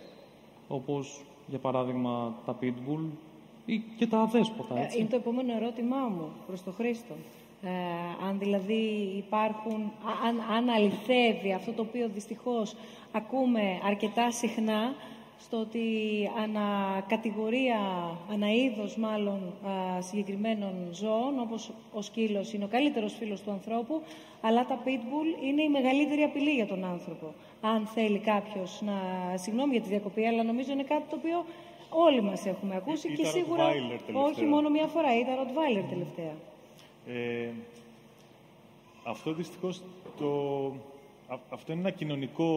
[0.67, 3.05] όπως για παράδειγμα τα pitbull
[3.65, 4.77] ή και τα αδέσποτα.
[4.79, 4.99] Ε, έτσι.
[4.99, 7.15] Είναι το επόμενο ερώτημά μου προς τον Χρήστο.
[7.63, 7.69] Ε,
[8.27, 9.91] αν δηλαδή υπάρχουν,
[10.25, 12.75] αν, αν αληθεύει αυτό το οποίο δυστυχώς
[13.11, 14.95] ακούμε αρκετά συχνά,
[15.43, 15.79] στο ότι
[16.43, 17.79] ανακατηγορία,
[18.31, 19.53] αναείδος μάλλον
[19.99, 24.01] συγκεκριμένων ζώων, όπως ο σκύλος είναι ο καλύτερος φίλος του ανθρώπου,
[24.41, 27.33] αλλά τα pitbull είναι η μεγαλύτερη απειλή για τον άνθρωπο.
[27.61, 28.93] Αν θέλει κάποιος να...
[29.37, 31.45] Συγγνώμη για τη διακοπή, αλλά νομίζω είναι κάτι το οποίο
[31.89, 33.65] όλοι μας έχουμε ακούσει Ή και σίγουρα
[34.13, 36.33] όχι μόνο μία φορά, ήταν Rottweiler τελευταία.
[37.07, 37.49] Ε,
[39.03, 39.81] αυτό δυστυχώς
[40.17, 40.71] το...
[41.49, 42.47] Αυτό είναι ένα κοινωνικό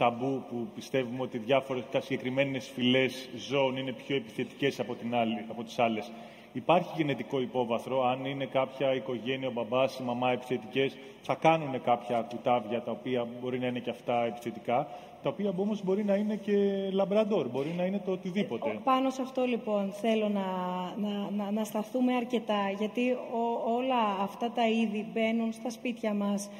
[0.00, 5.62] ταμπού που πιστεύουμε ότι διάφορες συγκεκριμένες φυλές ζώων είναι πιο επιθετικές από, την άλλη, από
[5.62, 6.10] τις άλλες.
[6.52, 8.06] Υπάρχει γενετικό υπόβαθρο.
[8.06, 13.26] Αν είναι κάποια οικογένεια, ο μπαμπάς, η μαμά επιθετικές, θα κάνουν κάποια κουτάβια τα οποία
[13.40, 14.88] μπορεί να είναι και αυτά επιθετικά,
[15.22, 16.56] τα οποία όμως μπορεί να είναι και
[16.92, 18.78] λαμπραντόρ, μπορεί να είναι το οτιδήποτε.
[18.84, 20.46] Πάνω σε αυτό λοιπόν θέλω να,
[20.96, 23.16] να, να, να σταθούμε αρκετά, γιατί
[23.78, 26.50] όλα αυτά τα είδη μπαίνουν στα σπίτια μας,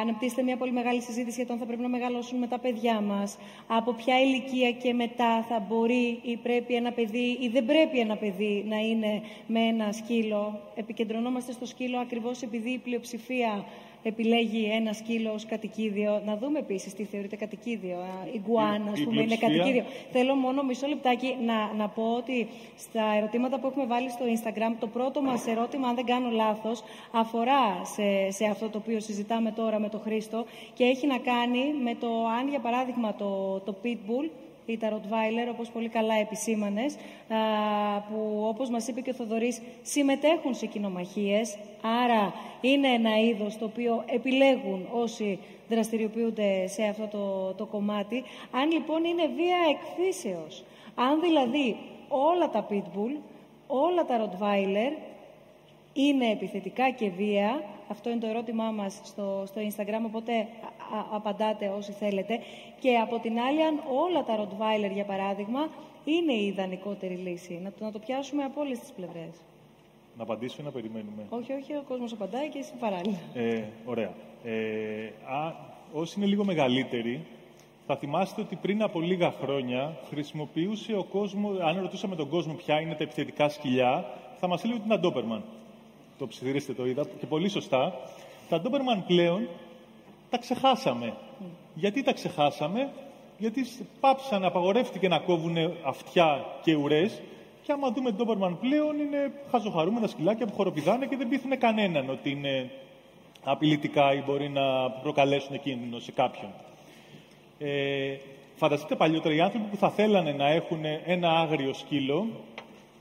[0.00, 3.00] αναπτύσσεται μια πολύ μεγάλη συζήτηση για το αν θα πρέπει να μεγαλώσουν με τα παιδιά
[3.00, 7.98] μας, από ποια ηλικία και μετά θα μπορεί ή πρέπει ένα παιδί ή δεν πρέπει
[7.98, 10.60] ένα παιδί να είναι με ένα σκύλο.
[10.74, 13.64] Επικεντρωνόμαστε στο σκύλο ακριβώς επειδή η πλειοψηφία
[14.08, 16.22] επιλέγει ένα σκύλο ως κατοικίδιο.
[16.24, 17.98] Να δούμε επίσης τι θεωρείται κατοικίδιο.
[18.34, 19.84] Η γκουάν, α πούμε, είναι κατοικίδιο.
[20.12, 22.48] Θέλω μόνο μισό λεπτάκι να, να πω ότι
[22.78, 26.82] στα ερωτήματα που έχουμε βάλει στο Instagram, το πρώτο μας ερώτημα, αν δεν κάνω λάθος,
[27.12, 30.44] αφορά σε, σε αυτό το οποίο συζητάμε τώρα με τον Χρήστο
[30.74, 34.28] και έχει να κάνει με το αν, για παράδειγμα, το, το Pitbull
[34.66, 37.36] ή τα Rottweiler, όπως πολύ καλά επισήμανες, α,
[38.00, 41.56] που όπως μας είπε και ο Θοδωρής, συμμετέχουν σε κοινομαχίες,
[42.04, 45.38] άρα είναι ένα είδος το οποίο επιλέγουν όσοι
[45.68, 48.24] δραστηριοποιούνται σε αυτό το, το κομμάτι.
[48.50, 50.64] Αν λοιπόν είναι βία εκφύσεως,
[50.94, 51.76] αν δηλαδή
[52.08, 53.20] όλα τα Pitbull,
[53.66, 54.92] όλα τα Rottweiler
[55.92, 60.46] είναι επιθετικά και βία, αυτό είναι το ερώτημά μας στο, στο Instagram, οπότε
[61.12, 62.38] απαντάτε όσοι θέλετε.
[62.80, 65.68] Και από την άλλη, αν όλα τα Rottweiler, για παράδειγμα,
[66.04, 67.60] είναι η ιδανικότερη λύση.
[67.62, 69.34] Να το, να το πιάσουμε από όλες τις πλευρές.
[70.16, 73.16] Να απαντήσω ή να περιμένουμε; Όχι, όχι, ο κόσμος απαντάει και εσύ παράλληλα.
[73.34, 74.12] Ε, ωραία.
[74.44, 75.52] Ε, α,
[75.92, 77.26] όσοι είναι λίγο μεγαλύτεροι,
[77.86, 82.80] θα θυμάστε ότι πριν από λίγα χρόνια χρησιμοποιούσε ο κόσμο, αν ρωτούσαμε τον κόσμο ποια
[82.80, 84.04] είναι τα επιθετικά σκυλιά,
[84.36, 85.42] θα μας έλεγε ότι είναι τα Doberman.
[86.18, 87.94] Το ψιθυρίστε το είδα και πολύ σωστά.
[88.48, 89.48] Τα Doberman πλέον
[90.30, 91.14] τα ξεχάσαμε.
[91.74, 92.92] Γιατί τα ξεχάσαμε,
[93.38, 93.66] γιατί
[94.00, 97.22] πάψαν, απαγορεύτηκε να κόβουν αυτιά και ουρές
[97.62, 102.30] και άμα δούμε Doberman πλέον είναι χαζοχαρούμενα σκυλάκια που χοροπηδάνε και δεν πείθουν κανέναν ότι
[102.30, 102.70] είναι
[103.44, 106.50] απειλητικά ή μπορεί να προκαλέσουν κίνδυνο σε κάποιον.
[107.58, 108.16] Ε,
[108.56, 112.26] φανταστείτε παλιότερα οι άνθρωποι που θα θέλανε να έχουν ένα άγριο σκύλο,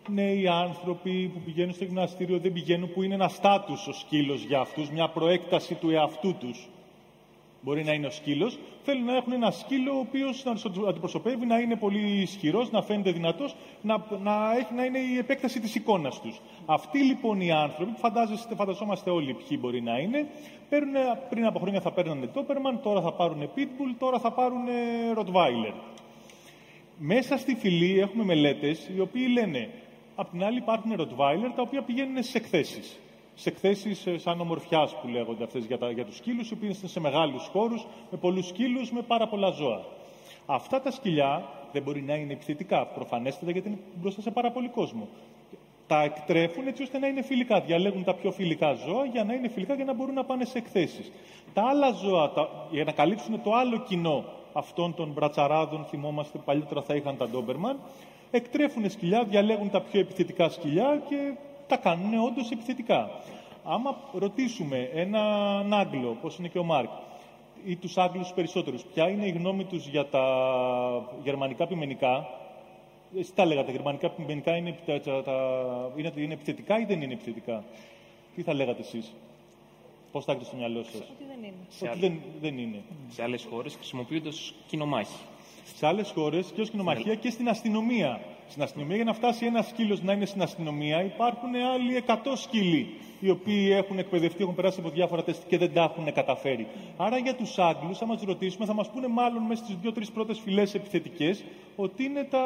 [0.09, 4.59] νέοι άνθρωποι που πηγαίνουν στο γυμναστήριο, δεν πηγαίνουν, που είναι ένα στάτους ο σκύλος για
[4.59, 6.67] αυτούς, μια προέκταση του εαυτού τους
[7.65, 11.45] μπορεί να είναι ο σκύλος, θέλουν να έχουν ένα σκύλο ο οποίος να τους αντιπροσωπεύει,
[11.45, 15.75] να είναι πολύ ισχυρός, να φαίνεται δυνατός, να, να, έχει, να είναι η επέκταση της
[15.75, 16.41] εικόνας τους.
[16.65, 20.27] Αυτοί λοιπόν οι άνθρωποι, που φανταζόμαστε όλοι ποιοι μπορεί να είναι,
[20.69, 20.93] παίρνουν,
[21.29, 24.65] πριν από χρόνια θα παίρνανε Doberman, τώρα θα πάρουν Pitbull, τώρα θα πάρουν
[25.17, 25.73] Rottweiler.
[26.97, 29.69] Μέσα στη φυλή έχουμε μελέτες οι οποίοι λένε,
[30.15, 32.99] απ' την άλλη υπάρχουν Rottweiler τα οποία πηγαίνουν στι εκθέσεις
[33.35, 36.87] σε εκθέσεις ε, σαν ομορφιάς που λέγονται αυτές για, για τους σκύλους, οι οποίοι είναι
[36.87, 39.81] σε μεγάλους χώρους, με πολλούς σκύλους, με πάρα πολλά ζώα.
[40.45, 44.69] Αυτά τα σκυλιά δεν μπορεί να είναι επιθετικά, προφανέστατα γιατί είναι μπροστά σε πάρα πολύ
[44.69, 45.07] κόσμο.
[45.87, 47.61] Τα εκτρέφουν έτσι ώστε να είναι φιλικά.
[47.61, 50.57] Διαλέγουν τα πιο φιλικά ζώα για να είναι φιλικά για να μπορούν να πάνε σε
[50.57, 51.11] εκθέσεις.
[51.53, 56.81] Τα άλλα ζώα, τα, για να καλύψουν το άλλο κοινό αυτών των μπρατσαράδων, θυμόμαστε παλιότερα
[56.81, 57.79] θα είχαν τα Ντόμπερμαν,
[58.31, 61.33] εκτρέφουν σκυλιά, διαλέγουν τα πιο επιθετικά σκυλιά και
[61.67, 63.09] τα κάνουν όντως επιθετικά.
[63.63, 66.89] Άμα ρωτήσουμε έναν Άγγλο, όπω είναι και ο Μάρκ,
[67.65, 70.25] ή τους Άγγλους περισσότερους, ποια είναι η γνώμη τους για τα
[71.23, 72.27] γερμανικά πειμενικά,
[73.17, 77.63] εσύ τα λέγατε, τα γερμανικά πειμενικά είναι, τα, είναι, είναι επιθετικά ή δεν είναι επιθετικά;
[78.35, 79.13] Τι θα λέγατε εσείς,
[80.11, 81.91] Πώς θα έχετε στο μυαλό σας, Ότι δεν είναι.
[81.91, 82.81] Ότι δεν, δεν είναι.
[83.09, 85.17] Σε άλλες χώρες χρησιμοποιούνται ως κοινομάχη.
[85.75, 88.21] Σε άλλες χώρες και ως κοινομαχία και στην αστυνομία.
[88.49, 92.87] Στην αστυνομία, για να φτάσει ένας σκύλος να είναι στην αστυνομία, υπάρχουν άλλοι 100 σκύλοι
[93.19, 96.67] οι οποίοι έχουν εκπαιδευτεί, έχουν περάσει από διάφορα τεστ και δεν τα έχουν καταφέρει.
[96.97, 100.39] Άρα για τους Άγγλους, αν μας ρωτήσουμε, θα μας πούνε μάλλον μέσα στις δύο-τρεις πρώτες
[100.39, 101.43] φυλές επιθετικές
[101.75, 102.43] ότι είναι τα,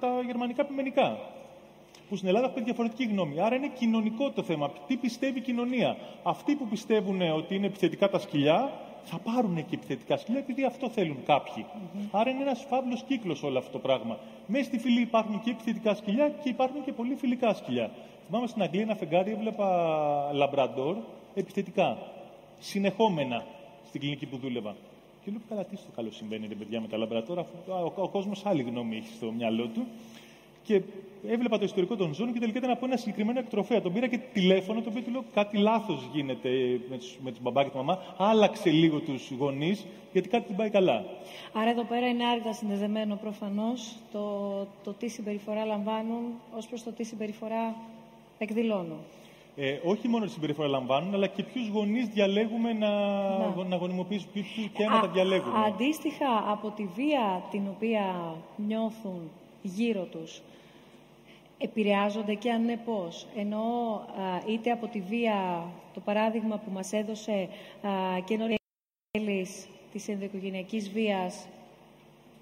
[0.00, 1.18] τα γερμανικά πειμενικά.
[2.08, 3.40] Που στην Ελλάδα έχουν διαφορετική γνώμη.
[3.40, 4.70] Άρα είναι κοινωνικό το θέμα.
[4.86, 5.96] Τι πιστεύει η κοινωνία.
[6.22, 8.72] Αυτοί που πιστεύουν ότι είναι επιθετικά τα σκυλιά,
[9.04, 11.66] θα πάρουν και επιθετικά σκυλιά επειδή αυτό θέλουν κάποιοι.
[11.68, 12.08] Mm-hmm.
[12.10, 14.18] Άρα είναι ένας φαύλος κύκλος όλο αυτό το πράγμα.
[14.46, 17.90] Μέσα στη φυλή υπάρχουν και επιθετικά σκυλιά και υπάρχουν και πολύ φιλικά σκυλιά.
[18.26, 20.96] Θυμάμαι στην Αγγλία ένα φεγγάρι, έβλεπα λαμπραντόρ
[21.34, 21.98] επιθετικά.
[22.58, 23.44] Συνεχόμενα
[23.88, 24.74] στην κλινική που δούλευα.
[25.24, 28.08] Και λέω, καλά, τι στο καλό συμβαίνει, ρε παιδιά, με τα λαμπρατόρ, αφού ο, ο
[28.08, 29.86] κόσμος άλλη γνώμη έχει στο μυαλό του.
[30.62, 30.82] Και
[31.28, 33.80] έβλεπα το ιστορικό των ζώων και τελικά ήταν από ένα συγκεκριμένο εκτροφέα.
[33.82, 37.40] Τον πήρα και τηλέφωνο, το οποίο του λέω κάτι λάθος γίνεται με τους με τους
[37.40, 37.98] μπαμπά και τη μαμά.
[38.16, 41.04] Άλλαξε λίγο τους γονείς, γιατί κάτι δεν πάει καλά.
[41.52, 44.48] Άρα εδώ πέρα είναι άρρητα συνδεδεμένο προφανώς το,
[44.84, 46.22] το τι συμπεριφορά λαμβάνουν
[46.56, 47.76] ως προς το τι συμπεριφορά
[48.38, 48.98] εκδηλώνουν.
[49.56, 52.88] Ε, όχι μόνο τη συμπεριφορά λαμβάνουν, αλλά και ποιους γονείς διαλέγουμε να,
[53.38, 53.64] να.
[53.68, 55.64] να γονιμοποιήσουν, ποιους και να τα διαλέγουμε.
[55.66, 59.30] Αντίστοιχα από τη βία την οποία νιώθουν
[59.62, 60.42] γύρω τους,
[61.62, 63.26] επηρεάζονται και αν ναι πώς.
[63.36, 63.64] Ενώ
[64.48, 67.48] είτε από τη βία, το παράδειγμα που μας έδωσε
[67.82, 67.90] α,
[68.24, 68.60] και νωρίτερα
[69.92, 71.46] της ενδοοικογενειακής βίας,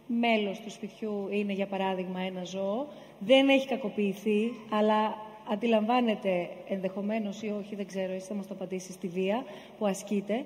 [0.07, 2.87] μέλος του σπιτιού είναι για παράδειγμα ένα ζώο,
[3.19, 5.17] δεν έχει κακοποιηθεί, αλλά
[5.51, 9.45] αντιλαμβάνεται ενδεχομένως ή όχι, δεν ξέρω, εσύ θα μας το απαντήσεις, στη βία
[9.79, 10.45] που ασκείται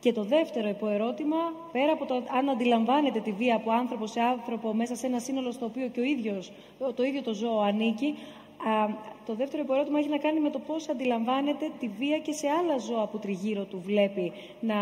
[0.00, 1.36] και το δεύτερο υποερώτημα,
[1.72, 5.50] πέρα από το αν αντιλαμβάνεται τη βία από άνθρωπο σε άνθρωπο μέσα σε ένα σύνολο
[5.50, 6.52] στο οποίο και ο ίδιος,
[6.94, 8.14] το ίδιο το ζώο ανήκει,
[8.58, 8.88] α,
[9.26, 12.78] το δεύτερο υποερώτημα έχει να κάνει με το πώς αντιλαμβάνεται τη βία και σε άλλα
[12.78, 14.74] ζώα που τριγύρω του βλέπει να,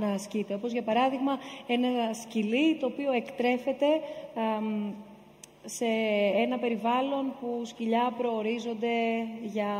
[0.00, 0.54] να ασκείται.
[0.54, 3.86] Όπως για παράδειγμα ένα σκυλί το οποίο εκτρέφεται
[5.64, 5.84] σε
[6.36, 9.74] ένα περιβάλλον που σκυλιά προορίζονται για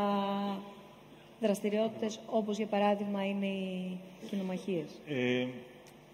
[1.41, 3.97] δραστηριότητες όπως για παράδειγμα είναι οι
[4.29, 5.45] κοινομαχίες; Ε,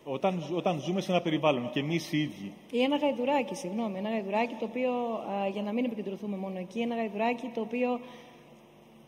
[0.04, 2.52] όταν, όταν ζούμε σε ένα περιβάλλον και εμείς οι ίδιοι.
[2.72, 3.98] Ή ένα γαϊδουράκι, συγγνώμη.
[3.98, 8.00] Ένα γαϊδουράκι το οποίο, α, για να μην επικεντρωθούμε μόνο εκεί, ένα γαϊδουράκι το οποίο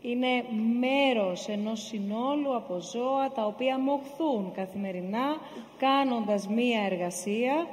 [0.01, 0.43] είναι
[0.79, 5.37] μέρος ενός συνόλου από ζώα τα οποία μοχθούν καθημερινά
[5.77, 7.67] κάνοντας μία εργασία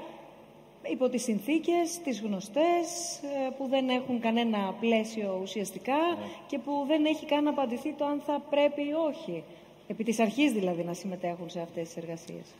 [0.88, 6.26] υπό τις συνθήκες, τις γνωστές, ε, που δεν έχουν κανένα πλαίσιο ουσιαστικά Ναι.
[6.46, 9.42] και που δεν έχει καν απαντηθεί το αν θα πρέπει ή όχι.
[9.86, 12.54] Επί της αρχής δηλαδή να συμμετέχουν σε αυτές τις εργασίες.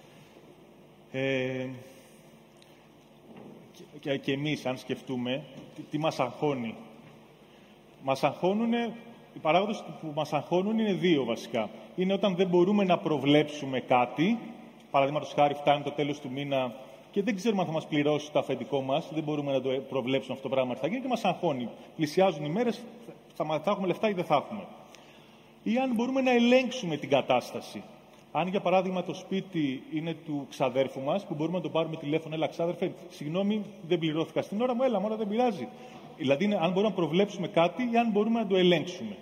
[1.13, 1.67] Ε,
[4.01, 5.43] και, και εμείς, αν σκεφτούμε,
[5.75, 6.75] τι, τι μας αγχώνει.
[8.03, 8.73] Μας αγχώνουν,
[9.35, 11.71] οι παράγοντες που μας αγχώνουν είναι δύο βασικά.
[11.97, 14.39] Είναι όταν δεν μπορούμε να προβλέψουμε κάτι,
[14.91, 16.75] παραδείγματος χάρη φτάνει το τέλος του μήνα
[17.11, 20.35] και δεν ξέρουμε αν θα μας πληρώσει το αφεντικό μας, δεν μπορούμε να το προβλέψουμε
[20.35, 21.69] αυτό το πράγμα τι θα γίνει και μας αγχώνει.
[21.97, 22.83] Πλησιάζουν οι μέρες,
[23.35, 24.67] θα, θα έχουμε λεφτά ή δεν θα έχουμε.
[25.63, 27.83] Ή αν μπορούμε να ελέγξουμε την κατάσταση.
[28.33, 32.35] Αν για παράδειγμα το σπίτι είναι του ξαδέρφου μας, που μπορούμε να το πάρουμε τηλέφωνο,
[32.35, 35.69] έλα ξάδερφε, συγγνώμη, δεν πληρώθηκα στην ώρα μου, έλα, μόνο δεν πειράζει.
[36.17, 39.17] Δηλαδή, είναι, αν μπορούμε να προβλέψουμε κάτι ή αν μπορούμε να το ελέγξουμε.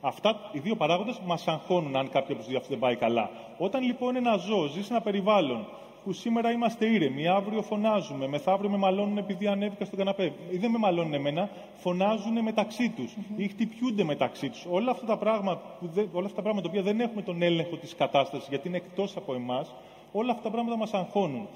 [0.00, 3.30] Αυτά οι δύο παράγοντες μας αγχώνουν αν κάποιος από του δύο αυτού δεν πάει καλά.
[3.58, 5.66] Όταν λοιπόν ένα ζώο ζει σε ένα περιβάλλον
[6.04, 10.70] που σήμερα είμαστε ήρεμοι, αύριο φωνάζουμε, μεθαύριο με μαλώνουν επειδή ανέβηκα στον καναπέ, ή δεν
[10.70, 14.66] με μαλώνουν εμένα, φωνάζουν μεταξύ τους ή χτυπιούνται μεταξύ τους.
[14.70, 17.42] Όλα αυτά τα πράγματα, που δεν, όλα αυτά τα πράγματα τα οποία δεν έχουμε τον
[17.42, 19.74] έλεγχο της κατάστασης γιατί είναι εκτός από εμάς,
[20.12, 21.48] όλα αυτά τα πράγματα μας αγχώνουν.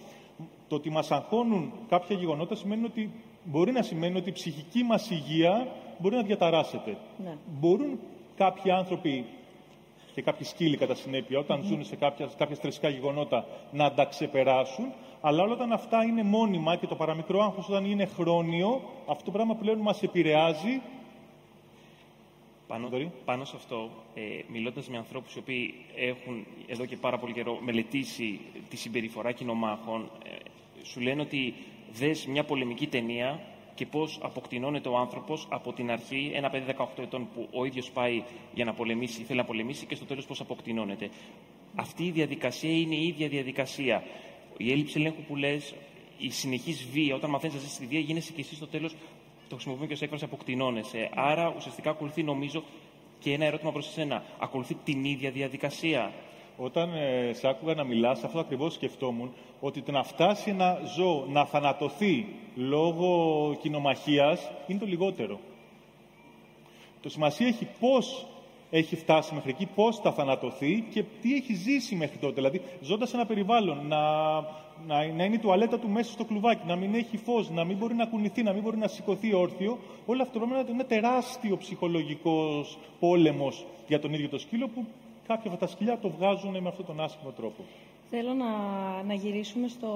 [0.69, 3.11] Το ότι μας αγχώνουν κάποια γεγονότα σημαίνει ότι
[3.45, 5.67] μπορεί να σημαίνει ότι η ψυχική μας υγεία
[5.99, 6.97] μπορεί να διαταράσσεται.
[7.25, 7.37] Ναι.
[7.61, 7.99] Μπορούν
[8.37, 9.25] κάποιοι άνθρωποι
[10.15, 14.93] και κάποιοι σκύλοι κατά συνέπεια, όταν ζουν σε κάποια, κάποια στρεσικά γεγονότα, να τα ξεπεράσουν.
[15.21, 19.31] Αλλά όλα όταν αυτά είναι μόνιμα και το παραμικρό άγχος όταν είναι χρόνιο, αυτό το
[19.31, 20.81] πράγμα πλέον μας επηρεάζει.
[22.67, 23.11] Πάνω, Θοδωρή.
[23.25, 27.59] πάνω σε αυτό, ε, μιλώντας με ανθρώπους οι οποίοι έχουν εδώ και πάρα πολύ καιρό
[27.61, 30.37] μελετήσει τη συμπεριφορά κοινομάχων, ε,
[30.83, 31.55] σου λένε ότι
[31.93, 33.41] δες μια πολεμική ταινία
[33.83, 37.91] και πώς αποκτηνώνεται ο άνθρωπος από την αρχή, ένα παιδί 18 ετών που ο ίδιος
[37.91, 38.23] πάει
[38.55, 41.11] για να πολεμήσει, θέλει να πολεμήσει και στο τέλος πώς αποκτηνώνεται.
[41.75, 44.05] Αυτή η διαδικασία είναι η ίδια διαδικασία.
[44.57, 45.75] Η έλλειψη ελέγχου που λες,
[46.19, 48.93] η συνεχής βία, όταν μαθαίνεις να ζεις τη βία, γίνεσαι και εσύ στο τέλος
[49.49, 51.11] το χρησιμοποιούμε και ως έκφραση αποκτηνώνεσαι.
[51.15, 52.65] Άρα ουσιαστικά ακολουθεί νομίζω
[53.19, 54.25] και ένα ερώτημα προς εσένα.
[54.39, 56.13] Ακολουθεί την ίδια διαδικασία.
[56.57, 61.27] Όταν ε, σε άκουγα να μιλάς, αυτό ακριβώς σκεφτόμουν, ότι το να φτάσει ένα ζώο
[61.29, 65.41] να θανατωθεί λόγω κοινομαχίας είναι το λιγότερο.
[67.01, 68.27] Το σημασία έχει πώς
[68.71, 72.35] έχει φτάσει μέχρι εκεί, πώς θα θανατωθεί και τι έχει ζήσει μέχρι τότε.
[72.35, 74.01] Δηλαδή, ζώντας σε ένα περιβάλλον, να,
[74.87, 77.77] να, να είναι η τουαλέτα του μέσα στο κλουβάκι, να μην έχει φως, να μην
[77.77, 81.57] μπορεί να κουνηθεί, να μην μπορεί να σηκωθεί όρθιο, όλο αυτό πρέπει να είναι τεράστιο
[81.57, 84.87] ψυχολογικός πόλεμος για τον ίδιο το σκύλο που
[85.27, 87.63] κάποια από τα σκυλιά το βγάζουν με αυτόν τον άσχημο τρόπο.
[88.11, 88.47] Θέλω να,
[89.03, 89.93] να γυρίσουμε στο,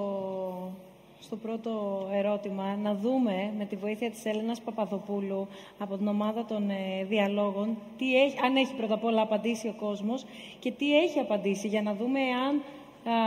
[1.20, 5.48] στο πρώτο ερώτημα, να δούμε με τη βοήθεια της Έλενας Παπαδοπούλου
[5.78, 9.74] από την ομάδα των ε, διαλόγων, τι έχει, αν έχει πρώτα απ' όλα απαντήσει ο
[9.78, 10.24] κόσμος
[10.58, 13.18] και τι έχει απαντήσει, για να δούμε αν α,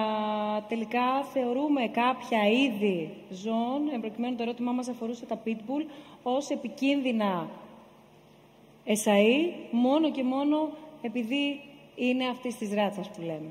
[0.67, 5.85] τελικά θεωρούμε κάποια είδη ζώων, εμπροκειμένου το ερώτημά μας αφορούσε τα pitbull,
[6.23, 7.49] ως επικίνδυνα
[8.85, 10.69] εσαΐ, μόνο και μόνο
[11.01, 11.61] επειδή
[11.99, 13.49] είναι αυτής της ράτσας που λέμε.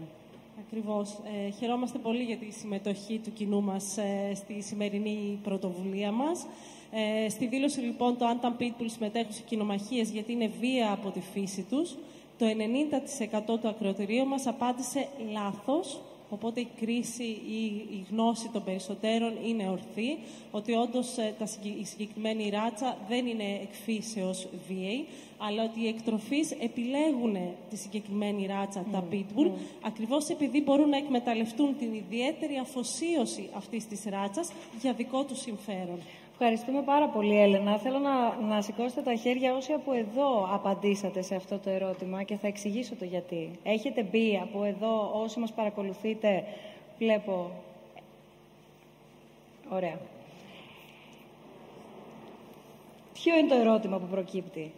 [0.66, 1.18] Ακριβώς.
[1.46, 6.46] Ε, χαιρόμαστε πολύ για τη συμμετοχή του κοινού μας ε, στη σημερινή πρωτοβουλία μας.
[6.90, 11.11] Ε, στη δήλωση λοιπόν το αν τα pitbull συμμετέχουν σε κοινομαχίες γιατί είναι βία από
[11.11, 11.96] τη φύση τους,
[12.38, 12.46] το
[13.55, 19.68] 90% του ακροατηρίου μας απάντησε λάθος, οπότε η κρίση ή η γνώση των περισσότερων είναι
[19.68, 20.18] ορθή,
[20.51, 25.07] ότι όντως ε, τα, συγκεκ- η συγκεκριμένη ράτσα δεν είναι εκφύσεως βίαιη,
[25.39, 27.37] αλλά ότι οι εκτροφείς επιλέγουν
[27.70, 29.51] τη συγκεκριμένη ράτσα, τα pitbull,
[29.83, 35.99] ακριβώς επειδή μπορούν να εκμεταλλευτούν την ιδιαίτερη αφοσίωση αυτής της ράτσας για δικό τους συμφέρον.
[36.41, 37.78] Ευχαριστούμε πάρα πολύ, Έλενα.
[37.78, 42.36] Θέλω να, να σηκώσετε τα χέρια όσοι από εδώ απαντήσατε σε αυτό το ερώτημα και
[42.36, 43.51] θα εξηγήσω το γιατί.
[43.62, 46.45] Έχετε μπει από εδώ, όσοι μας παρακολουθείτε,
[46.99, 47.51] βλέπω...
[49.70, 49.99] Ωραία.
[53.12, 54.72] Ποιο είναι το ερώτημα που προκύπτει;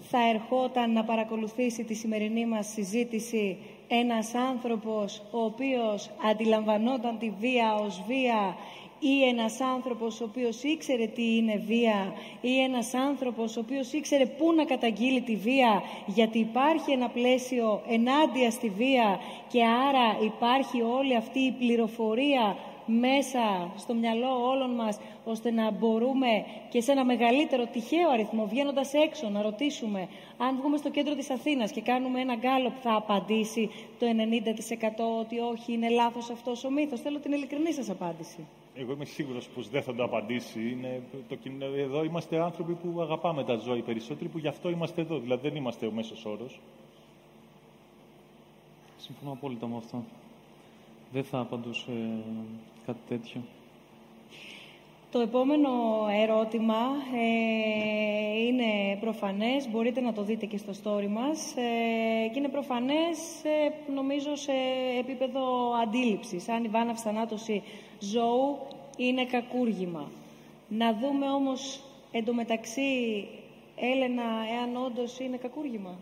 [0.00, 3.58] Θα ερχόταν να παρακολουθήσει τη σημερινή μας συζήτηση
[3.88, 8.56] ένας άνθρωπος ο οποίος αντιλαμβανόταν τη βία ως βία
[8.98, 14.26] ή ένας άνθρωπος ο οποίος ήξερε τι είναι βία ή ένας άνθρωπος ο οποίος ήξερε
[14.26, 20.82] πού να καταγγείλει τη βία γιατί υπάρχει ένα πλαίσιο ενάντια στη βία και άρα υπάρχει
[20.82, 27.04] όλη αυτή η πληροφορία μέσα στο μυαλό όλων μας, ώστε να μπορούμε και σε ένα
[27.04, 32.20] μεγαλύτερο τυχαίο αριθμό, βγαίνοντας έξω, να ρωτήσουμε αν βγούμε στο κέντρο της Αθήνας και κάνουμε
[32.20, 37.00] ένα γκάλωπ, θα απαντήσει το 90% ότι όχι, είναι λάθος αυτός ο μύθος.
[37.00, 38.46] Θέλω την ειλικρινή σας απάντηση.
[38.78, 40.70] Εγώ είμαι σίγουρος πως δεν θα το απαντήσει.
[40.70, 41.36] Είναι το,
[41.76, 45.18] εδώ είμαστε άνθρωποι που αγαπάμε τα ζώα οι περισσότεροι, που γι' αυτό είμαστε εδώ.
[45.18, 46.60] Δηλαδή δεν είμαστε ο μέσος όρος.
[48.96, 50.04] Συμφωνώ απόλυτα με αυτό.
[51.12, 51.92] Δεν θα απαντούσε
[52.86, 53.40] κάτι τέτοιο.
[55.16, 55.70] Το επόμενο
[56.22, 56.76] ερώτημα
[57.14, 63.18] ε, είναι προφανές, μπορείτε να το δείτε και στο story μας ε, και είναι προφανές
[63.44, 64.52] ε, νομίζω σε
[64.98, 66.48] επίπεδο αντίληψης.
[66.48, 67.62] Αν η βάναυση θανάτωση
[67.98, 68.58] ζώου
[68.96, 70.10] είναι κακούργημα.
[70.68, 71.80] Να δούμε όμως
[72.12, 73.26] εντωμεταξύ,
[73.76, 75.98] Έλενα, εάν όντως είναι κακούργημα.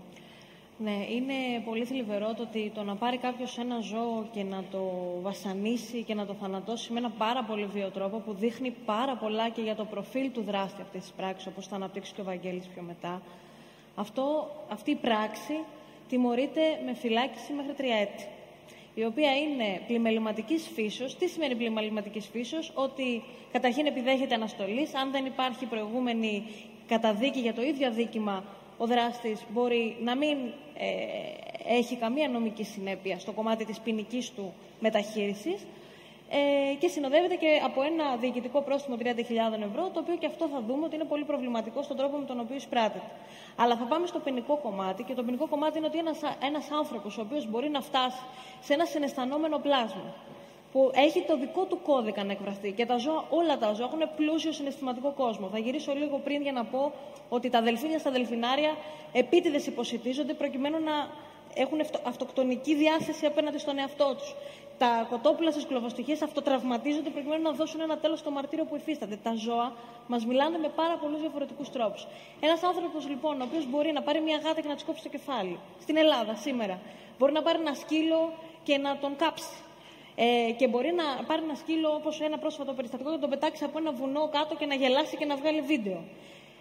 [0.79, 4.81] Ναι, είναι πολύ θλιβερό το ότι το να πάρει κάποιος ένα ζώο και να το
[5.22, 9.49] βασανίσει και να το θανατώσει με ένα πάρα πολύ βίο τρόπο που δείχνει πάρα πολλά
[9.49, 12.66] και για το προφίλ του δράστη αυτής της πράξης, όπως θα αναπτύξει και ο Βαγγέλης
[12.66, 13.22] πιο μετά.
[13.95, 15.55] Αυτό, αυτή η πράξη
[16.09, 18.29] τιμωρείται με φυλάκιση μέχρι τρία έτη.
[18.95, 21.16] Η οποία είναι πλημεληματική φύσεως.
[21.16, 23.22] Τι σημαίνει πλημεληματική φύσεως, Ότι
[23.53, 24.95] καταρχήν επιδέχεται αναστολής.
[24.95, 26.45] Αν δεν υπάρχει προηγούμενη
[26.87, 28.45] καταδίκη για το ίδιο αδίκημα,
[28.79, 30.37] ο δράστης μπορεί να μην
[30.75, 35.66] ε, έχει καμία νομική συνέπεια στο κομμάτι της ποινικής του μεταχείρισης
[36.31, 39.07] ε, και συνοδεύεται και από ένα διοικητικό πρόστιμο 30.000
[39.70, 42.41] ευρώ, το οποίο και αυτό θα δούμε ότι είναι πολύ προβληματικό στον τρόπο με τον
[42.41, 43.11] οποίο εισπράττεται.
[43.57, 47.18] Αλλά θα πάμε στο ποινικό κομμάτι και το ποινικό κομμάτι είναι ότι ένας, ένας άνθρωπος
[47.18, 48.22] ο οποίος μπορεί να φτάσει
[48.61, 50.14] σε ένα συναισθανόμενο πλάσμα
[50.75, 52.72] που έχει το δικό του κώδικα να εκφραστεί.
[52.72, 55.49] Και τα ζώα, όλα τα ζώα έχουν πλούσιο συναισθηματικό κόσμο.
[55.49, 56.93] Θα γυρίσω λίγο πριν για να πω
[57.29, 58.77] ότι τα δελφίνια στα δελφινάρια
[59.12, 60.93] επίτηδες υποσυτίζονται προκειμένου να
[61.55, 64.35] έχουν αυτοκτονική διάθεση απέναντι στον εαυτό τους.
[64.79, 69.18] Τα κοτόπουλα στις κλωβοστοιχίε αυτοτραυματίζονται προκειμένου να δώσουν ένα τέλος στο μαρτύριο που υφίστανται.
[69.22, 69.72] Τα ζώα
[70.07, 72.07] μας μιλάνε με πάρα πολλούς διαφορετικούς τρόπους.
[72.41, 75.09] Ένας άνθρωπος λοιπόν, ο οποίος μπορεί να πάρει μια γάτα και να της κόψει το
[75.09, 76.81] κεφάλι, στην Ελλάδα σήμερα,
[77.18, 79.64] μπορεί να πάρει ένα σκύλο και να τον κάψει
[80.17, 83.65] ε, και μπορεί να πάρει ένα σκύλο όπως ένα πρόσφατο περιστατικό και να τον πετάξει
[83.65, 86.05] από ένα βουνό κάτω και να γελάσει και να βγάλει βίντεο.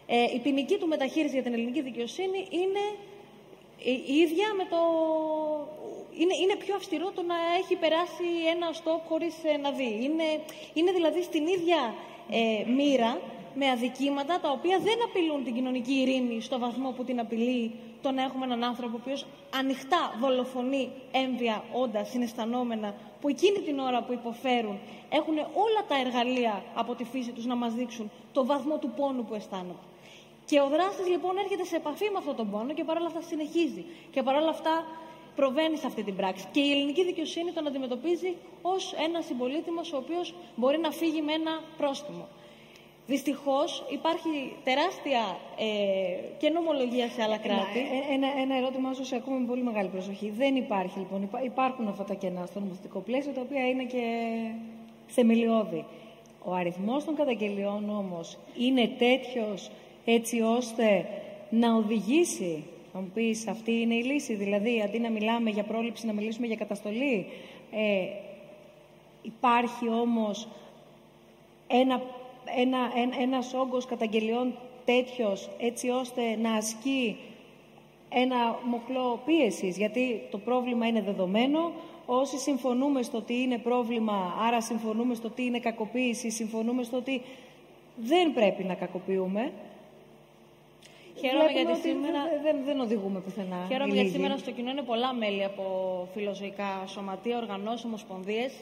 [0.08, 2.84] Ε, η ποινική του μεταχείριση για την ελληνική δικαιοσύνη είναι
[4.08, 4.78] η ίδια με το.
[6.18, 10.00] Είναι, είναι πιο αυστηρό το να έχει περάσει ένα στόπ χωρίς ε, να δει.
[10.02, 10.28] Είναι,
[10.74, 11.94] είναι δηλαδή στην ίδια
[12.30, 13.20] ε, μοίρα
[13.56, 18.12] με αδικήματα τα οποία δεν απειλούν την κοινωνική ειρήνη στο βαθμό που την απειλεί το
[18.12, 19.26] να έχουμε έναν άνθρωπο ο οποίος
[19.60, 26.64] ανοιχτά δολοφονεί έμβια όντα συναισθανόμενα που εκείνη την ώρα που υποφέρουν έχουν όλα τα εργαλεία
[26.74, 29.88] από τη φύση τους να μας δείξουν το βαθμό του πόνου που αισθάνονται.
[30.46, 33.86] Και ο δράστης λοιπόν έρχεται σε επαφή με αυτόν τον πόνο και παρόλα αυτά συνεχίζει.
[34.12, 34.86] Και παρόλα αυτά
[35.36, 36.48] προβαίνει σε αυτή την πράξη.
[36.52, 41.34] Και η ελληνική δικαιοσύνη τον αντιμετωπίζει ως ένα συμπολίτημος ο οποίος μπορεί να φύγει με
[41.34, 42.28] ένα πρόστιμο.
[43.08, 45.66] Δυστυχώς υπάρχει τεράστια ε,
[46.38, 47.80] και νομολογία σε άλλα κράτη.
[47.80, 50.30] Ένα, ένα, ένα ερώτημα όσο σε ακούμε με πολύ μεγάλη προσοχή.
[50.38, 54.04] Δεν υπάρχει λοιπόν, υπάρχουν αυτά τα κενά στο νομοθετικό πλαίσιο, τα οποία είναι και
[55.08, 55.86] θεμελιώδη.
[56.44, 59.72] Ο αριθμός των καταγγελιών όμως είναι τέτοιος
[60.06, 61.06] έτσι ώστε
[61.50, 66.06] να οδηγήσει, θα μου πεις αυτή είναι η λύση, δηλαδή αντί να μιλάμε για πρόληψη
[66.06, 67.26] να μιλήσουμε για καταστολή.
[67.72, 68.06] Ε,
[69.22, 70.48] υπάρχει όμως
[71.68, 72.02] ένα
[72.58, 74.54] ένα, ένα, ένας όγκος καταγγελιών
[74.86, 77.18] τέτοιος έτσι ώστε να ασκεί
[78.10, 81.72] ένα μοχλό πίεσης, γιατί το πρόβλημα είναι δεδομένο.
[82.06, 87.22] Όσοι συμφωνούμε στο ότι είναι πρόβλημα, άρα συμφωνούμε στο ότι είναι κακοποίηση, συμφωνούμε στο ότι
[87.96, 89.52] δεν πρέπει να κακοποιούμε.
[91.20, 92.20] Χαίρομαι γιατί σήμερα...
[92.44, 93.66] Δεν, δεν οδηγούμε πουθενά.
[93.70, 95.64] Χαίρομαι γιατί σήμερα στο κοινό είναι πολλά μέλη από
[96.14, 98.54] φιλοζωικά σωματεία, οργανώσεις, ομοσπονδίες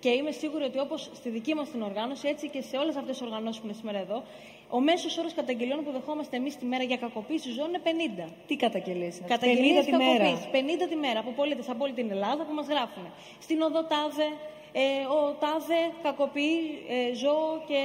[0.00, 3.18] και είμαι σίγουρη ότι όπως στη δική μας την οργάνωση, έτσι και σε όλες αυτές
[3.18, 4.22] τις οργανώσεις που είναι σήμερα εδώ,
[4.70, 7.80] ο μέσος όρος καταγγελιών που δεχόμαστε εμείς τη μέρα για κακοποίηση ζώων είναι
[8.28, 8.32] 50.
[8.46, 12.44] Τι καταγγελίες είναι 50 τη μέρα; 50 τη μέρα από πολίτε από όλη την Ελλάδα
[12.44, 13.04] που μας γράφουν.
[13.40, 14.28] Στην οδοτάδε,
[14.72, 14.82] ε,
[15.18, 17.80] ο τάδε κακοποιεί ε, ζώο και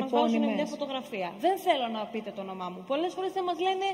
[0.00, 1.32] μας βάζουν μια φωτογραφία.
[1.38, 2.84] Δεν θέλω να πείτε το όνομά μου.
[2.86, 3.86] Πολλές φορές δεν μας λένε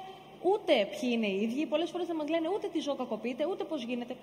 [0.42, 1.66] ούτε ποιοι είναι οι ίδιοι.
[1.66, 4.16] Πολλές φορές δεν μας λένε ούτε τι ζώο κακοποιείται, ούτε πώς γίνεται.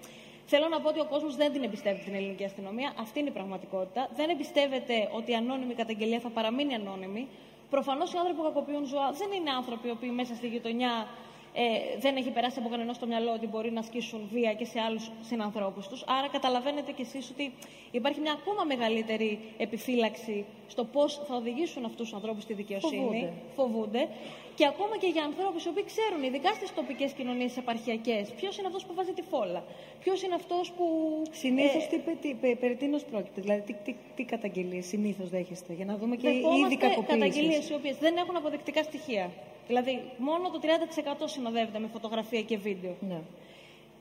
[0.45, 2.93] Θέλω να πω ότι ο κόσμος δεν την εμπιστεύεται την ελληνική αστυνομία.
[2.99, 4.09] Αυτή είναι η πραγματικότητα.
[4.15, 7.27] Δεν εμπιστεύεται ότι η ανώνυμη καταγγελία θα παραμείνει ανώνυμη.
[7.69, 11.07] Προφανώς οι άνθρωποι που κακοποιούν ζώα δεν είναι άνθρωποι οι οποίοι μέσα στη γειτονιά
[11.53, 14.79] ε, δεν έχει περάσει από κανένα στο μυαλό ότι μπορεί να ασκήσουν βία και σε
[14.79, 16.03] άλλους συνανθρώπους τους.
[16.07, 17.53] Άρα καταλαβαίνετε κι εσείς ότι
[17.91, 22.95] υπάρχει μια ακόμα μεγαλύτερη επιφύλαξη στο πώς θα οδηγήσουν αυτούς τους ανθρώπους στη δικαιοσύνη.
[23.01, 23.33] Φοβούνται.
[23.55, 24.07] Φοβούνται.
[24.55, 28.67] Και ακόμα και για ανθρώπους οι οποίοι ξέρουν, ειδικά στις τοπικές κοινωνίες επαρχιακές, ποιος είναι
[28.67, 29.63] αυτός που βάζει τη φόλα.
[30.03, 30.85] Ποιος είναι αυτός που.
[31.31, 35.73] Συνήθως ε, τι, τι, πε- περί τίνος πρόκειται, δηλαδή τι, τι, τι καταγγελίες συνήθως δέχεστε,
[35.73, 37.17] για να δούμε και είδη Δεχόμαστε κακοποίηση.
[37.19, 39.31] καταγγελίες οι οποίες δεν έχουν αποδεικτικά στοιχεία.
[39.67, 42.95] Δηλαδή, μόνο το 30% συνοδεύεται με φωτογραφία και βίντεο.
[42.99, 43.21] Ναι.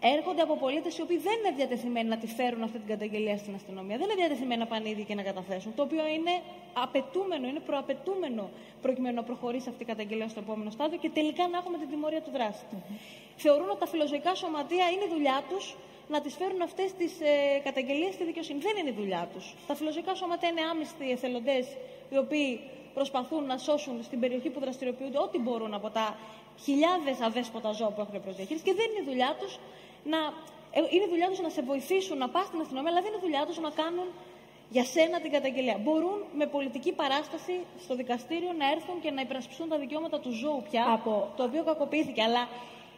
[0.05, 3.55] Έρχονται από πολίτες οι οποίοι δεν είναι διατεθειμένοι να τη φέρουν αυτή την καταγγελία στην
[3.55, 3.97] αστυνομία.
[3.97, 5.75] Δεν είναι διατεθειμένοι να πάνε ήδη και να καταθέσουν.
[5.75, 6.35] Το οποίο είναι
[6.73, 8.51] απαιτούμενο, είναι προαπαιτούμενο
[8.83, 12.23] προκειμένου να προχωρήσει αυτή η καταγγελία στο επόμενο στάδιο και τελικά να έχουμε την τιμωρία
[12.23, 12.77] του δράστη.
[13.37, 15.77] Θεωρούν ότι τα φιλοζωικά σωματεία είναι η δουλειά τους
[16.09, 18.59] να τις φέρουν αυτές τις ε, καταγγελίες στη δικαιοσύνη.
[18.61, 19.55] Δεν είναι η δουλειά τους.
[19.67, 21.67] Τα φιλοζωικά σωματεία είναι άμυστοι εθελοντές
[22.11, 22.61] οι οποίοι
[22.95, 26.17] προσπαθούν να σώσουν στην περιοχή που δραστηριοποιούνται ό,τι μπορούν από τα
[26.65, 29.59] χιλιάδες αδέσποτα ζώα που έχουν προ διαχείριση και δεν είναι η δουλειά τους
[30.05, 30.19] να.
[30.71, 33.21] ε, Είναι η δουλειά τους να σε βοηθήσουν να πας στην αστυνομία, αλλά δεν είναι
[33.23, 34.07] η δουλειά τους να κάνουν
[34.69, 35.77] για σένα την καταγγελία.
[35.85, 40.63] Μπορούν με πολιτική παράσταση στο δικαστήριο να έρθουν και να υπερασπιστούν τα δικαιώματα του ζώου
[40.71, 42.23] πια, Από- το οποίο κακοποιήθηκε.
[42.23, 42.49] Αλλά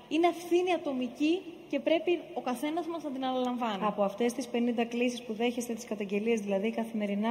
[0.09, 1.40] είναι ευθύνη ατομική
[1.70, 3.78] και πρέπει ο καθένας μας να την αναλαμβάνει.
[3.84, 7.30] Από αυτές τις 50 κλήσεις που δέχεστε τις καταγγελίες, δηλαδή καθημερινά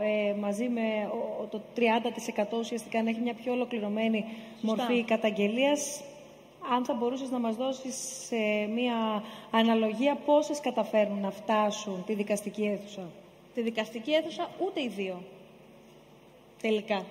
[0.00, 1.10] ε, μαζί με
[1.42, 4.24] ο- το 30% ουσιαστικά να έχει μια πιο ολοκληρωμένη
[4.60, 6.00] μορφή καταγγελίας,
[6.72, 7.94] αν θα μπορούσες να μας δώσεις
[8.26, 8.36] σε
[8.74, 13.02] μια αναλογία πόσες καταφέρουν να φτάσουν τη δικαστική αίθουσα;
[13.54, 15.22] Τη δικαστική αίθουσα ούτε οι δύο.
[16.60, 17.04] Τελικά.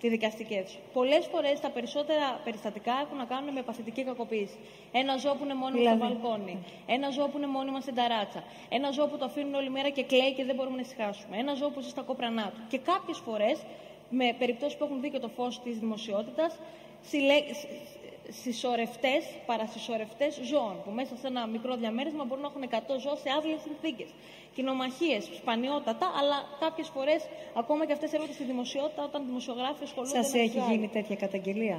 [0.00, 0.78] Τη δικαστική αίθουσα.
[0.92, 4.58] Πολλές φορές τα περισσότερα περιστατικά έχουν να κάνουν με παθητική κακοποίηση.
[4.92, 6.14] Ένα ζώο που είναι μόνιμο στο Δηλαδή.
[6.14, 6.58] μπαλκόνι.
[6.86, 8.44] Ένα ζώο που είναι μόνιμα στην ταράτσα.
[8.68, 11.36] Ένα ζώο που το αφήνουν όλη μέρα και κλαίει και δεν μπορούμε να ησυχάσουμε.
[11.36, 12.60] Ένα ζώο που ζει στα κόπρανά του.
[12.68, 13.58] Και κάποιες φορές,
[14.10, 16.58] με περιπτώσεις που έχουν δει και το φως της δημοσιότητας,
[18.42, 23.28] συσσωρευτές, παρασυσσωρευτές ζώων, που μέσα σε ένα μικρό διαμέρισμα μπορούν να έχουν 100 ζώα σε
[23.38, 24.08] άθλιε συνθήκες.
[24.54, 30.32] Κοινομαχίες, σπανιότατα, αλλά κάποιες φορές ακόμα και αυτές έρχονται στη δημοσιότητα όταν δημοσιογράφοι ασχολούνται Σας
[30.32, 30.92] με έχει τους γίνει άλλους.
[30.92, 31.78] τέτοια καταγγελία;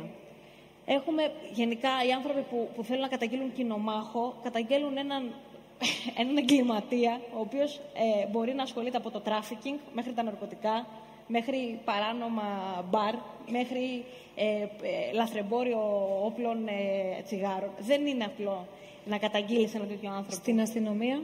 [0.85, 5.33] Έχουμε γενικά οι άνθρωποι που, που θέλουν να καταγγείλουν κυνομάχο, καταγγέλλουν έναν,
[6.19, 10.87] έναν εγκληματία, ο οποίος ε, μπορεί να ασχολείται από το τράφικινγκ μέχρι τα ναρκωτικά,
[11.27, 12.43] μέχρι παράνομα
[12.89, 13.15] μπαρ,
[13.51, 14.05] μέχρι
[14.35, 14.67] ε, ε,
[15.13, 15.81] λαθρεμπόριο
[16.25, 17.69] όπλων ε, τσιγάρων.
[17.79, 18.67] Δεν είναι απλό
[19.05, 20.31] να καταγγείλει ένα τέτοιο άνθρωπο.
[20.35, 21.21] Στην αστυνομία,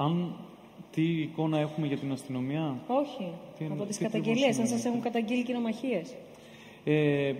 [0.00, 0.32] Αν
[0.92, 3.28] τι εικόνα έχουμε για την αστυνομία, όχι.
[3.58, 6.14] Τι εννο- από τις τι ακριβώς καταγγελίες, αν είναι, σας τι- έχουν καταγγείλει κοινομαχίες.
[6.84, 7.32] Ε,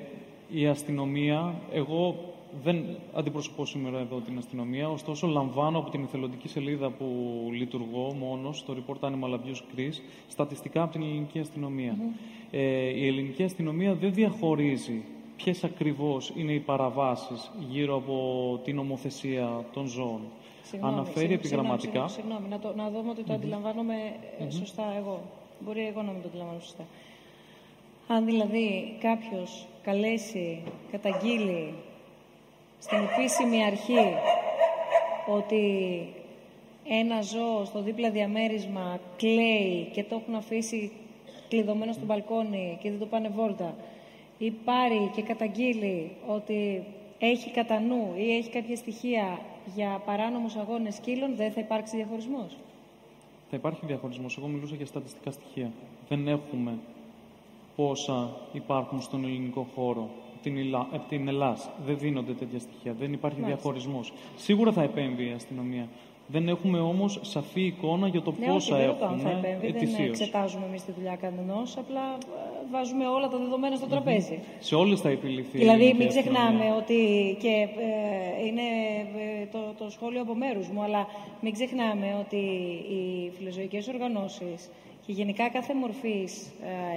[0.51, 2.17] η αστυνομία, εγώ
[2.63, 2.85] δεν
[3.15, 7.07] αντιπροσωπώ σήμερα εδώ την αστυνομία, ωστόσο λαμβάνω από την εθελοντική σελίδα που
[7.53, 11.97] λειτουργώ μόνος, στο Report Animal Abuse Greece, στατιστικά από την ελληνική αστυνομία.
[12.51, 15.03] Ε, η ελληνική αστυνομία δεν διαχωρίζει
[15.37, 20.21] ποιες ακριβώς είναι οι παραβάσεις γύρω από την ομοθεσία των ζώων.
[20.63, 22.09] Συγγνώμη, Αναφέρει συγγνώμη, επιγραμματικά.
[22.09, 23.95] Συγγνώμη, συγγνώμη, να, το, να δούμε ότι το αντιλαμβάνομαι
[24.39, 25.21] ε, σωστά εγώ.
[25.59, 26.85] Μπορεί εγώ να μην το αντιλαμβάνω σωστά.
[28.09, 31.75] Αν δηλαδή κάποιος καλέσει, καταγγείλει
[32.79, 34.15] στην επίσημη αρχή
[35.27, 35.63] ότι
[36.89, 40.93] ένα ζώο στο δίπλα διαμέρισμα κλαίει και το έχουν αφήσει
[41.49, 43.75] κλειδωμένο στο μπαλκόνι και δεν το πάνε βόλτα
[44.39, 46.85] ή πάρει και καταγγείλει ότι
[47.19, 49.39] έχει κατά νου ή έχει κάποια στοιχεία
[49.75, 52.57] για παράνομους αγώνες σκύλων, δεν θα υπάρξει διαχωρισμός;
[53.51, 54.37] Θα υπάρχει διαχωρισμός.
[54.39, 55.71] Εγώ μιλούσα για στατιστικά στοιχεία.
[56.09, 56.79] Δεν έχουμε
[57.77, 60.09] πόσα υπάρχουν στον ελληνικό χώρο.
[60.35, 62.93] Από την, Ελλά, από την Ελλάδα δεν δίνονται τέτοια στοιχεία.
[62.93, 63.63] Δεν υπάρχει Μάλιστα.
[63.63, 64.13] διαχωρισμός.
[64.37, 65.89] Σίγουρα θα επέμβει η αστυνομία.
[66.33, 69.39] Δεν έχουμε όμως σαφή εικόνα για το Ναι, πόσα όχι, δεν ρωτάω αν έχουμε θα
[69.39, 70.09] επέμβει, δεν ετησίως.
[70.09, 74.39] εξετάζουμε εμείς τη δουλειά κανενός, απλά ε, βάζουμε όλα τα δεδομένα στο τραπέζι.
[74.59, 75.57] Σε όλες θα επιληθεί.
[75.57, 76.41] η Δηλαδή, ελληνική μην αστυνομία.
[76.43, 76.99] ξεχνάμε ότι.
[77.41, 77.55] και
[78.39, 78.66] ε, είναι
[79.43, 81.07] ε, το, το σχόλιο από μέρους μου, αλλά
[81.41, 82.37] μην ξεχνάμε ότι
[82.95, 84.70] οι φιλοζωικές οργανώσεις
[85.11, 86.47] και γενικά κάθε μορφής,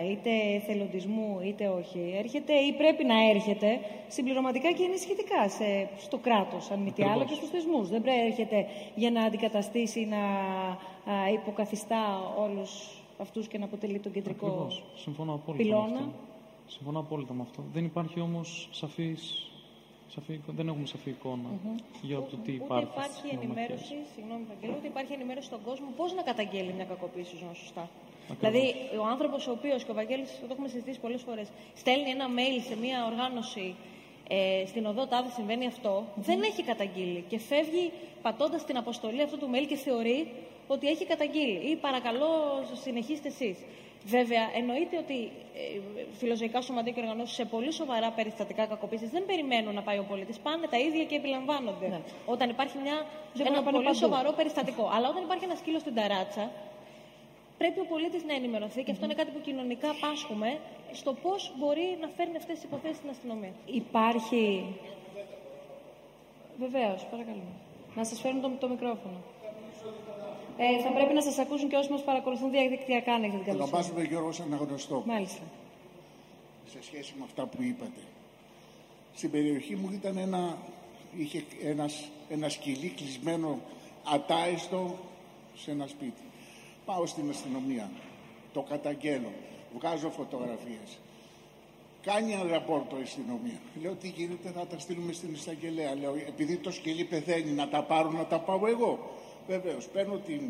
[0.03, 6.17] ε, είτε εθελοντισμού είτε όχι, έρχεται ή πρέπει να έρχεται συμπληρωματικά και ενισχυτικά σε, στο
[6.17, 7.29] κράτος, αν μη τι άλλο, Ακριβώς.
[7.29, 7.89] και στους θεσμούς.
[7.89, 10.17] Δεν πρέπει να έρχεται για να αντικαταστήσει ή να
[11.13, 14.83] α, υποκαθιστά όλους αυτούς και να αποτελεί τον κεντρικό Ακριβώς.
[14.95, 15.87] Συμφωνώ απόλυτα πυλώνα.
[15.89, 16.11] με αυτό.
[16.67, 17.63] Συμφωνώ απόλυτα με αυτό.
[17.73, 19.47] Δεν υπάρχει όμως σαφής...
[20.07, 21.49] Σαφή, εικόνα- δεν έχουμε σαφή εικόνα
[22.01, 22.87] για το τι Ούτε υπάρχει.
[22.91, 23.55] υπάρχει στις κοινωνικές.
[23.55, 27.89] ενημέρωση, συγγνώμη Βαγγέλη, ούτε υπάρχει ενημέρωση στον κόσμο πώς να καταγγέλει μια κακοποίηση ζώων σωστά.
[28.31, 28.51] Ακριβώς.
[28.51, 32.25] Δηλαδή, ο άνθρωπος ο οποίος, και ο Βαγγέλης, το έχουμε συζητήσει πολλές φορές, στέλνει ένα
[32.37, 33.75] mail σε μια οργάνωση
[34.29, 39.37] ε, στην οδό τάδε συμβαίνει αυτό, δεν έχει καταγγείλει και φεύγει πατώντας την αποστολή αυτού
[39.37, 40.31] του mail και θεωρεί
[40.67, 42.27] ότι έχει καταγγείλει ή παρακαλώ
[42.83, 43.57] συνεχίστε εσείς.
[44.05, 45.79] Βέβαια, εννοείται ότι ε,
[46.19, 50.37] φιλοζωικά σωματεία και οργανώσεις σε πολύ σοβαρά περιστατικά κακοποίησης δεν περιμένουν να πάει ο πολίτης.
[50.39, 51.87] Πάνε τα ίδια και επιλαμβάνονται.
[51.87, 51.99] Ναι.
[52.25, 53.97] Όταν υπάρχει μια, Δεν ένα μπορούν να πάνε πολύ παντού.
[53.97, 54.91] σοβαρό περιστατικό.
[54.95, 56.51] Αλλά όταν υπάρχει ένας σκύλος στην ταράτσα,
[57.57, 60.59] πρέπει ο πολίτης να ενημερωθεί και αυτό είναι κάτι που κοινωνικά πάσχουμε
[60.91, 63.53] στο πώς μπορεί να φέρνει αυτές τις υποθέσεις στην αστυνομία.
[63.65, 64.65] Υπάρχει.
[66.59, 67.47] Βεβαίως, παρακαλώ.
[67.95, 69.19] Να σας φέρουν το, το μικρόφωνο.
[70.57, 73.69] Ε, θα πρέπει να σας ακούσουν και όσοι μας παρακολουθούν διαδικτυακά, αν έχετε την καλοσύνη.
[73.69, 75.03] Ονομάζομαι Γιώργος Αναγνωστό.
[75.05, 75.41] Μάλιστα.
[76.71, 78.01] Σε σχέση με αυτά που είπατε.
[79.15, 80.57] Στην περιοχή μου ήταν ένα,
[81.17, 83.59] είχε ένας, ένα σκυλί κλεισμένο
[84.03, 84.95] ατάιστο
[85.55, 86.21] σε ένα σπίτι.
[86.85, 87.91] Πάω στην αστυνομία,
[88.53, 89.31] το καταγγέλω,
[89.77, 90.99] βγάζω φωτογραφίες.
[92.01, 93.59] Κάνει ένα ραπόρτο η αστυνομία.
[93.81, 95.95] Λέω τι γίνεται, θα τα στείλουμε στην εισαγγελέα.
[95.95, 99.11] Λέω επειδή το σκυλί πεθαίνει, να τα πάρω, να τα πάω εγώ.
[99.47, 100.41] Βεβαίως, παίρνω την,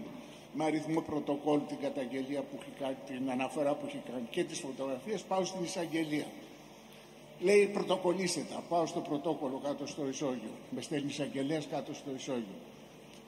[0.54, 4.60] με αριθμό πρωτοκόλλου την καταγγελία που έχει κάνει, την αναφορά που έχει κάνει και τις
[4.60, 6.26] φωτογραφίες, πάω στην εισαγγελία.
[7.40, 8.64] Λέει πρωτοκολλήστε τα.
[8.70, 10.52] Πάω στο πρωτόκολλο κάτω στο ισόγειο.
[10.70, 12.60] Με στέλνει εισαγγελέας κάτω στο ισόγειο.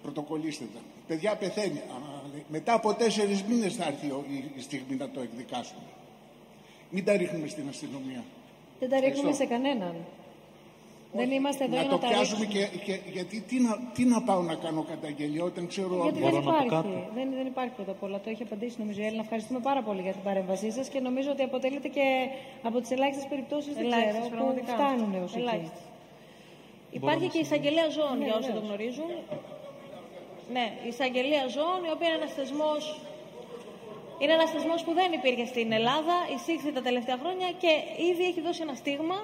[0.06, 0.80] Πρωτοκολλήστε τα.
[1.08, 1.80] Παιδιά πεθαίνει.
[1.80, 1.98] Α,
[2.34, 5.88] λέει, μετά από τέσσερις μήνες θα έρθει ο- η, η στιγμή να το εκδικάσουμε.
[6.90, 8.24] Μην τα ρίχνουμε στην αστυνομία.
[8.80, 9.44] Δεν τα ρίχνουμε Ευχαριστώ.
[9.44, 9.96] σε κανέναν.
[11.20, 12.68] Δεν είμαστε εδώ να για το να τα πιάσουμε ρίξουμε.
[12.78, 16.36] και, και, γιατί τι να, τι να πάω να κάνω καταγγελία όταν ξέρω Γιατί Μπορώ
[16.36, 16.70] δεν να πω υπάρχει.
[16.76, 18.20] κάτι; Δεν, δεν υπάρχει πρώτα απ' όλα.
[18.24, 19.22] Το έχει απαντήσει νομίζω η Έλληνα.
[19.22, 22.06] Ευχαριστούμε πάρα πολύ για την παρέμβασή σας και νομίζω ότι αποτελείται και
[22.64, 24.74] από τις ελάχιστες περιπτώσεις δεν ξέρω Ελάχιστες, που πραγματικά.
[24.74, 25.42] φτάνουν έως εκεί.
[25.42, 25.82] Ελάχιστες.
[27.00, 28.68] Υπάρχει και η εισαγγελία ζώων, Ναι, για όσοι το βεβαίως.
[28.68, 29.10] γνωρίζουν.
[30.54, 32.74] Ναι, η εισαγγελία ζώων, η οποία είναι ένας θεσμό.
[34.20, 37.72] Είναι ένας θεσμός που δεν υπήρχε στην Ελλάδα, εισήχθη τα τελευταία χρόνια και
[38.12, 39.20] ήδη έχει δώσει ένα στίγμα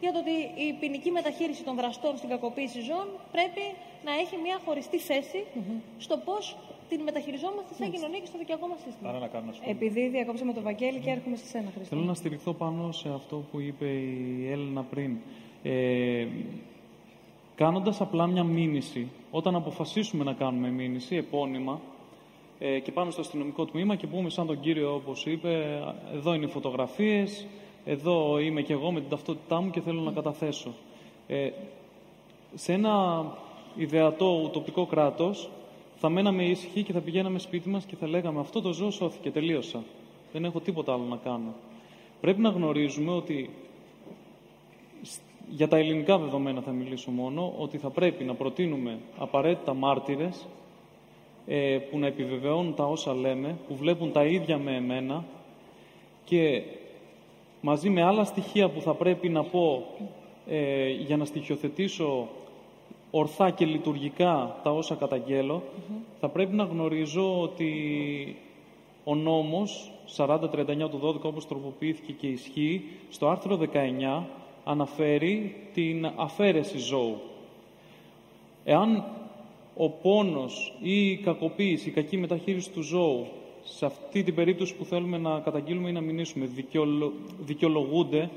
[0.00, 3.64] για το ότι η ποινική μεταχείριση των δραστών στην κακοποίηση ζώων πρέπει
[4.04, 5.40] να έχει μια χωριστή θέση
[5.98, 6.56] στο πώς
[6.88, 9.08] την μεταχειριζόμαστε σαν κοινωνία και στο δικαιωτικό μας σύστημα.
[9.08, 9.72] Άρα να κάνω ένα σχόλιο.
[9.76, 11.94] Επειδή διακόψαμε τον Βαγγέλη και έρχομαι σε σένα, Χριστό.
[11.94, 15.16] Θέλω να στηριχθώ πάνω σε αυτό που είπε η Έλληνα πριν.
[15.62, 16.26] Ε,
[17.62, 21.80] κάνοντας απλά μια μήνυση, όταν αποφασίσουμε να κάνουμε μήνυση, επώνυμα,
[22.58, 25.82] ε, και πάμε στο αστυνομικό τμήμα και πούμε σαν τον κύριο όπως είπε,
[26.14, 27.46] εδώ είναι οι φωτογραφίες,
[27.84, 30.72] εδώ είμαι και εγώ με την ταυτότητά μου και θέλω να καταθέσω.
[31.26, 31.50] Ε,
[32.54, 33.24] σε ένα
[33.76, 35.50] ιδεατό ουτοπικό κράτος
[35.96, 39.30] θα μέναμε ήσυχοι και θα πηγαίναμε σπίτι μας και θα λέγαμε αυτό το ζώο σώθηκε,
[39.30, 39.82] τελείωσα.
[40.32, 41.54] Δεν έχω τίποτα άλλο να κάνω.
[42.20, 43.71] Πρέπει να γνωρίζουμε ότι σ-
[45.48, 50.46] για τα ελληνικά δεδομένα θα μιλήσω μόνο, ότι θα πρέπει να προτείνουμε απαραίτητα μάρτυρες
[51.46, 55.24] ε, που να επιβεβαιώνουν τα όσα λέμε, που βλέπουν τα ίδια με εμένα
[56.24, 56.62] και
[57.60, 59.86] μαζί με άλλα στοιχεία που θα πρέπει να πω
[60.48, 62.28] ε, για να στοιχειοθετήσω
[63.10, 65.62] ορθά και λειτουργικά τα όσα καταγγέλω,
[66.20, 68.36] θα πρέπει να γνωρίζω ότι
[69.04, 70.38] ο νόμος 4039
[70.90, 74.22] του 12 όπως τροποποιήθηκε και ισχύει, στο άρθρο 19
[74.64, 77.20] αναφέρει την αφαίρεση ζώου.
[78.64, 79.04] Εάν
[79.76, 83.26] ο πόνος ή η κακοποίηση, η κακή μεταχείριση του ζώου
[83.64, 87.12] σε αυτή την περίπτωση που θέλουμε να καταγγείλουμε ή να μηνύσουμε δικαιολο...
[87.40, 88.30] δικαιολογούνται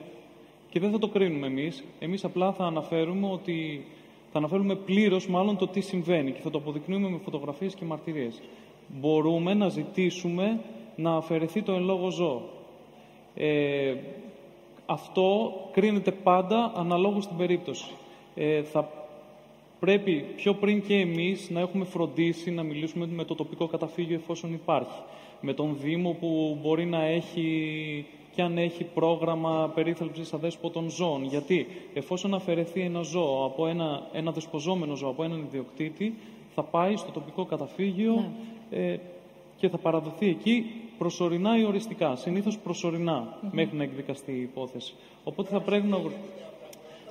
[0.70, 3.86] και δεν θα το κρίνουμε εμείς, εμείς απλά θα αναφέρουμε ότι
[4.32, 8.42] θα αναφέρουμε πλήρως μάλλον το τι συμβαίνει και θα το αποδεικνύουμε με φωτογραφίες και μαρτυρίες.
[8.88, 10.60] Μπορούμε να ζητήσουμε
[10.96, 12.50] να αφαιρεθεί το εν λόγω ζώο.
[13.36, 13.96] Ε,
[14.86, 17.92] αυτό κρίνεται πάντα αναλόγως στην περίπτωση.
[18.36, 18.90] Ε, θα
[19.80, 24.54] πρέπει πιο πριν και εμείς να έχουμε φροντίσει να μιλήσουμε με το τοπικό καταφύγιο εφόσον
[24.54, 25.00] υπάρχει.
[25.42, 28.06] Με τον Δήμο που μπορεί να έχει
[28.36, 31.24] και αν έχει πρόγραμμα περίθαλψης αδέσποτων ζώων.
[31.24, 36.16] Γιατί εφόσον αφαιρεθεί ένα ζώο από ένα, ένα δεσποζόμενο ζώο από έναν ιδιοκτήτη,
[36.56, 38.32] θα πάει στο τοπικό καταφύγιο
[38.70, 38.98] ε,
[39.58, 40.66] και θα παραδοθεί εκεί
[40.98, 42.16] προσωρινά ή οριστικά.
[42.16, 44.94] Συνήθως προσωρινά μέχρι να εκδικαστεί η υπόθεση.
[45.24, 45.98] Οπότε θα πρέπει να,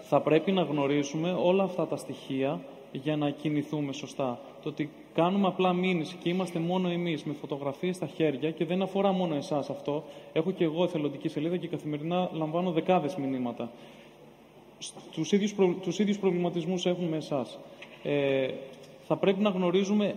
[0.02, 2.60] θα πρέπει να γνωρίζουμε όλα αυτά τα στοιχεία
[2.92, 4.40] για να κινηθούμε σωστά.
[4.62, 8.82] Το ότι κάνουμε απλά μήνυση και είμαστε μόνο εμείς με φωτογραφίες στα χέρια και δεν
[8.82, 10.04] αφορά μόνο εσάς αυτό.
[10.32, 13.70] Έχω και εγώ εθελοντική σελίδα και καθημερινά λαμβάνω δεκάδες μηνύματα.
[15.12, 15.74] Τους ίδιους, προ...
[15.82, 17.58] τους ίδιους προβληματισμούς έχουμε με εσάς.
[18.02, 18.48] Ε,
[19.06, 20.14] θα πρέπει να γνωρίζουμε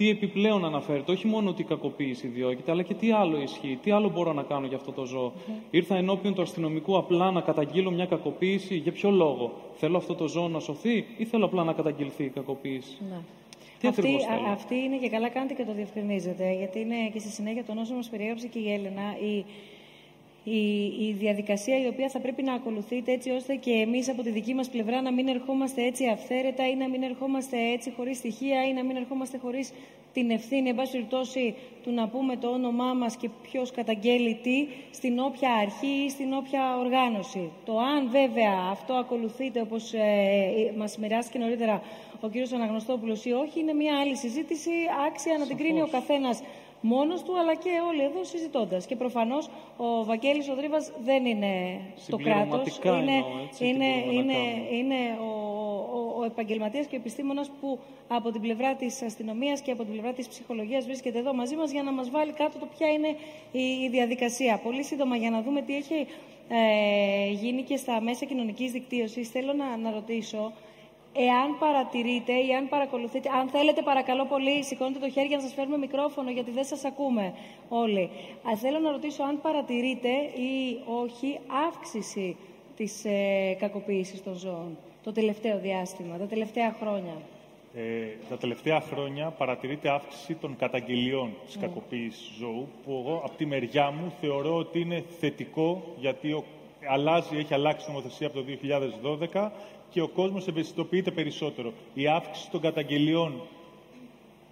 [0.00, 1.12] τι επιπλέον αναφέρεται.
[1.12, 3.78] Όχι μόνο ότι η κακοποίηση διώκεται, αλλά και τι άλλο ισχύει.
[3.82, 5.32] Τι άλλο μπορώ να κάνω για αυτό το ζώο.
[5.70, 8.76] Ήρθα ενώπιον του αστυνομικού απλά να καταγγείλω μια κακοποίηση.
[8.76, 12.28] Για ποιο λόγο; Θέλω αυτό το ζώο να σωθεί ή θέλω απλά να καταγγελθεί η
[12.28, 13.16] κακοποίηση; Ναι.
[13.80, 16.96] Τι αυτή, ακριβώς α- θέλω; αυτή είναι και καλά κάνετε και το διευκρινίζετε, γιατί είναι
[17.12, 19.44] και στη συνέχεια των όσων μας περιέγραψε και η Έλενα, η,
[20.44, 24.30] η, η διαδικασία η οποία θα πρέπει να ακολουθείται έτσι ώστε και εμείς από τη
[24.30, 28.66] δική μας πλευρά να μην ερχόμαστε έτσι αυθαίρετα ή να μην ερχόμαστε έτσι χωρίς στοιχεία
[28.68, 29.72] ή να μην ερχόμαστε χωρίς
[30.12, 34.66] την ευθύνη, εν πάση περιπτώσει, του να πούμε το όνομά μας και ποιος καταγγέλει τι
[34.90, 37.50] στην όποια αρχή ή στην όποια οργάνωση.
[37.64, 41.82] Το αν βέβαια αυτό ακολουθείται όπως ε, μας μοιράστηκε νωρίτερα
[42.20, 44.70] ο κύριος Αναγνωστόπουλος ή όχι, είναι μια άλλη συζήτηση,
[45.06, 46.42] άξια να την κρίνει ο καθένας
[46.80, 48.86] μόνος του, αλλά και όλοι εδώ συζητώντας.
[48.86, 50.54] Και προφανώς ο Βαγγέλης ο
[51.04, 52.78] δεν είναι το κράτος.
[52.84, 53.24] Είναι,
[53.58, 54.38] είναι, είναι,
[54.72, 55.30] είναι ο,
[55.94, 57.78] ο, ο επαγγελματίας και ο επιστήμονας που
[58.08, 61.70] από την πλευρά της αστυνομίας και από την πλευρά της ψυχολογίας βρίσκεται εδώ μαζί μας
[61.70, 63.16] για να μας βάλει κάτω το ποια είναι
[63.52, 64.60] η, η διαδικασία.
[64.62, 66.06] Πολύ σύντομα για να δούμε τι έχει
[66.48, 69.28] ε, γίνει και στα μέσα κοινωνικής δικτύωσης.
[69.28, 70.52] Θέλω να, να ρωτήσω
[71.12, 75.54] Εάν παρατηρείτε ή αν παρακολουθείτε, αν θέλετε παρακαλώ πολύ σηκώνετε το χέρι για να σας
[75.54, 77.34] φέρουμε μικρόφωνο γιατί δεν σας ακούμε
[77.68, 78.10] όλοι.
[78.48, 81.38] Α, θέλω να ρωτήσω αν παρατηρείτε ή όχι
[81.68, 82.36] αύξηση
[82.76, 87.14] της ε, κακοποίησης των ζώων το τελευταίο διάστημα, τα τελευταία χρόνια.
[87.74, 87.80] Ε,
[88.28, 91.60] τα τελευταία χρόνια παρατηρείται αύξηση των καταγγελιών της mm.
[91.60, 96.44] κακοποίησης ζώου που εγώ από τη μεριά μου θεωρώ ότι είναι θετικό γιατί
[96.90, 98.44] αλλάζει, έχει αλλάξει η νομοθεσία από το
[99.32, 99.48] 2012
[99.90, 101.72] και ο κόσμος ευαισθητοποιείται περισσότερο.
[101.94, 103.40] Η αύξηση των καταγγελιών,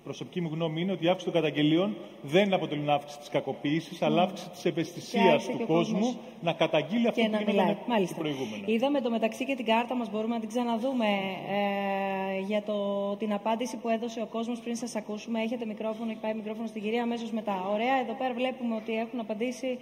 [0.04, 4.22] προσωπική μου γνώμη είναι ότι η αύξηση των καταγγελιών δεν αποτελούν αύξηση της κακοποίησης, αλλά
[4.22, 7.76] αύξηση της ευαισθησίας του κόσμου να καταγγείλει αυτό που μιλάει.
[8.18, 8.62] προηγούμενο.
[8.66, 11.06] Είδαμε το μεταξύ και την κάρτα μας, μπορούμε να την ξαναδούμε
[11.48, 15.42] ε, για το, την απάντηση που έδωσε ο κόσμος πριν σας ακούσουμε.
[15.42, 17.68] Έχετε μικρόφωνο, έχει πάει μικρόφωνο στην κυρία αμέσως μετά.
[17.72, 19.78] Ωραία, εδώ πέρα βλέπουμε ότι έχουν απαντήσει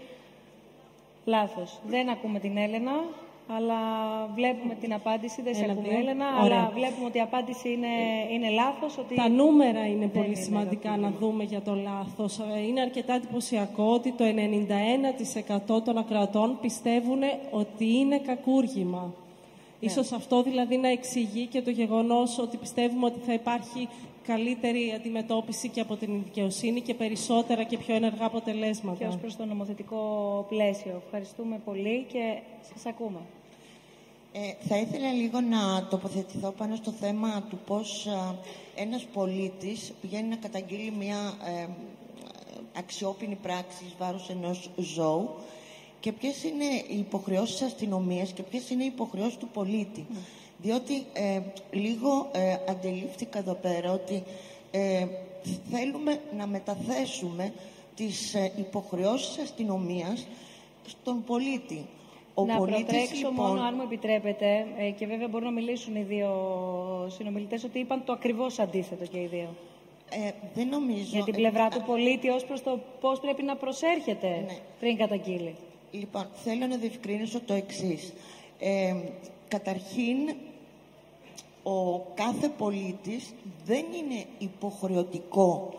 [1.24, 1.80] λάθος.
[1.86, 2.92] Δεν ακούμε την Έλενα
[3.49, 3.78] αλλά
[4.34, 7.86] βλέπουμε την απάντηση, δεν σε ακούμε Έλενα, αλλά βλέπουμε ότι η απάντηση είναι,
[8.32, 8.99] είναι λάθος.
[8.99, 12.40] Ότι Τα νούμερα είναι πολύ σημαντικά να δούμε για το λάθος.
[12.68, 14.24] Είναι αρκετά εντυπωσιακό ότι το
[15.76, 17.20] 91% των ακροατών πιστεύουν
[17.51, 19.03] ότι είναι κακούργημα.
[19.80, 19.88] Ναι.
[19.88, 23.88] Ίσως αυτό δηλαδή να εξηγεί και το γεγονός ότι πιστεύουμε ότι θα υπάρχει
[24.26, 28.99] καλύτερη αντιμετώπιση και από την δικαιοσύνη και περισσότερα και πιο ενεργά αποτελέσματα.
[28.99, 30.01] Και ως προς το νομοθετικό
[30.49, 31.03] πλαίσιο.
[31.05, 32.38] Ευχαριστούμε πολύ και
[32.74, 33.18] σας ακούμε.
[34.39, 38.34] Ε, θα ήθελα λίγο να τοποθετηθώ πάνω στο θέμα του πώς α,
[38.74, 41.66] ένας πολίτης πηγαίνει να καταγγείλει μια ε,
[42.78, 45.30] αξιόπινη πράξη βάρος ενός ζώου
[46.01, 50.07] και ποιες είναι οι υποχρεώσεις αστυνομίας και ποιες είναι οι υποχρεώσεις του πολίτη.
[50.09, 50.18] Ναι.
[50.62, 54.22] Διότι ε, λίγο ε, αντιλήφθηκα εδώ πέρα ότι
[54.70, 55.07] ε,
[55.70, 57.53] θέλουμε να μεταθέσουμε
[57.95, 60.26] τις ε, υποχρεώσεις αστυνομίας
[60.87, 61.87] στον πολίτη.
[62.39, 63.32] Ο να προτρέξω λοιπόν...
[63.32, 66.30] μόνο, αν μου επιτρέπετε, ε, και βέβαια μπορούν να μιλήσουν οι δύο
[67.16, 69.49] συνομιλητές, ότι είπαν το ακριβώς αντίθετο και οι δύο.
[70.11, 71.05] Ε, δεν νομίζω...
[71.05, 74.59] Για την πλευρά του πολίτη ως προς το πώς πρέπει να προσέρχεται ναι.
[74.80, 75.55] πριν καταγγείλει.
[75.91, 78.12] Λοιπόν, θέλω να διευκρινίσω το εξής.
[78.59, 78.95] Ε,
[79.49, 80.34] καταρχήν,
[81.62, 83.34] ο κάθε πολίτης
[83.64, 85.74] δεν είναι υποχρεωτικό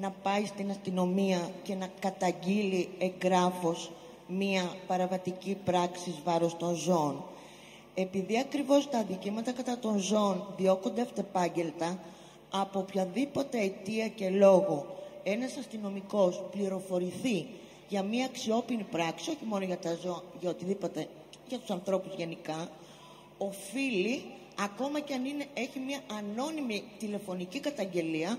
[0.00, 3.90] να πάει στην αστυνομία και να καταγγείλει εγγράφος
[4.38, 7.24] μία παραβατική πράξη βάρος των ζώων.
[7.94, 11.98] Επειδή ακριβώς τα αδικήματα κατά των ζώων διώκονται αυτεπάγγελτα,
[12.50, 17.46] από οποιαδήποτε αιτία και λόγο ένας αστυνομικός πληροφορηθεί
[17.88, 21.08] για μία αξιόπινη πράξη, όχι μόνο για τα ζώα, για οτιδήποτε,
[21.48, 22.68] για τους ανθρώπους γενικά,
[23.38, 24.22] οφείλει,
[24.58, 28.38] ακόμα και αν είναι, έχει μία ανώνυμη τηλεφωνική καταγγελία,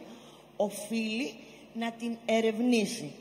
[0.57, 1.33] οφείλει
[1.73, 3.11] να την ερευνήσει.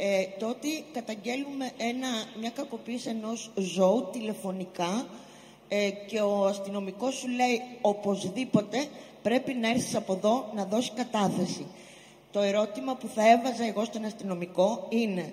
[0.00, 2.08] Ε, το ότι καταγγέλουμε ένα,
[2.40, 5.06] μια κακοποίηση ενός ζώου τηλεφωνικά
[5.68, 8.86] ε, και ο αστυνομικός σου λέει οπωσδήποτε
[9.22, 11.66] πρέπει να έρθεις από εδώ να δώσεις κατάθεση.
[12.32, 15.32] Το ερώτημα που θα έβαζα εγώ στον αστυνομικό είναι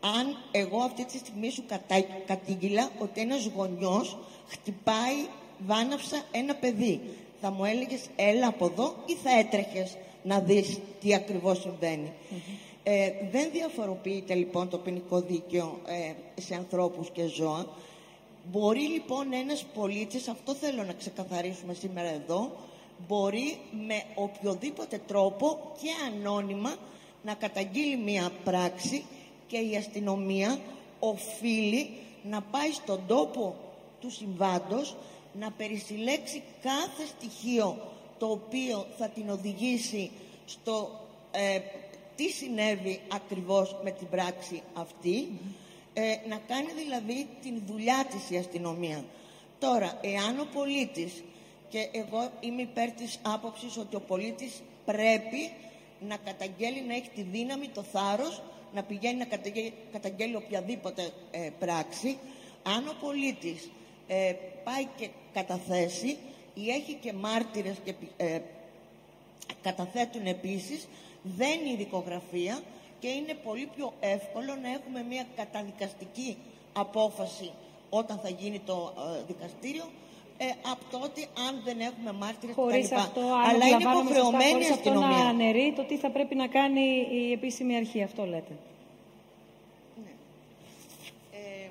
[0.00, 2.04] αν εγώ αυτή τη στιγμή σου κατα...
[2.26, 5.26] κατήγγυλα ότι ένας γονιός χτυπάει
[5.66, 7.00] βάναυσα ένα παιδί.
[7.40, 11.66] Θα μου έλεγες έλα από εδώ ή θα έτρεχες να δεις τι ακριβώς
[12.90, 17.66] ε, δεν διαφοροποιείται λοιπόν το ποινικό δίκαιο ε, σε ανθρώπους και ζώα.
[18.50, 22.50] Μπορεί λοιπόν ένας πολίτης, αυτό θέλω να ξεκαθαρίσουμε σήμερα εδώ,
[23.08, 26.74] μπορεί με οποιοδήποτε τρόπο και ανώνυμα
[27.22, 29.04] να καταγγείλει μία πράξη
[29.46, 30.58] και η αστυνομία
[30.98, 31.90] οφείλει
[32.22, 33.54] να πάει στον τόπο
[34.00, 34.96] του συμβάντος
[35.40, 37.76] να περισυλλέξει κάθε στοιχείο
[38.18, 40.10] το οποίο θα την οδηγήσει
[40.44, 40.90] στο
[41.30, 41.60] ε,
[42.18, 45.28] τι συνέβη ακριβώς με την πράξη αυτή,
[45.94, 49.04] ε, να κάνει δηλαδή την δουλειά της η αστυνομία.
[49.58, 51.22] Τώρα, εάν ο πολίτης,
[51.68, 55.52] και εγώ είμαι υπέρ της άποψης ότι ο πολίτης πρέπει
[56.08, 58.42] να καταγγέλει, να έχει τη δύναμη, το θάρρος,
[58.74, 59.26] να πηγαίνει να
[59.92, 62.18] καταγγέλει, οποιαδήποτε ε, πράξη,
[62.62, 63.70] αν ο πολίτης
[64.08, 64.34] ε,
[64.64, 66.16] πάει και καταθέσει
[66.54, 67.94] ή έχει και μάρτυρες και
[69.62, 70.88] καταθέτουν επίσης,
[71.22, 72.60] Δεν είναι ειδικογραφία
[73.00, 76.36] και είναι πολύ πιο εύκολο να έχουμε μια καταδικαστική
[76.72, 77.50] απόφαση
[77.90, 79.84] όταν θα γίνει το ε, δικαστήριο
[80.38, 82.94] ε, από το ότι αν δεν έχουμε μάρτυρες Χωρίς κτλ.
[82.94, 85.28] αυτό, Αλλά είναι υποχρεωμένη η χωρίς αυτό να αστυνομία.
[85.28, 88.02] αναιρεί το τι θα πρέπει να κάνει η επίσημη αρχή.
[88.02, 88.52] Αυτό λέτε.
[91.32, 91.68] Ε,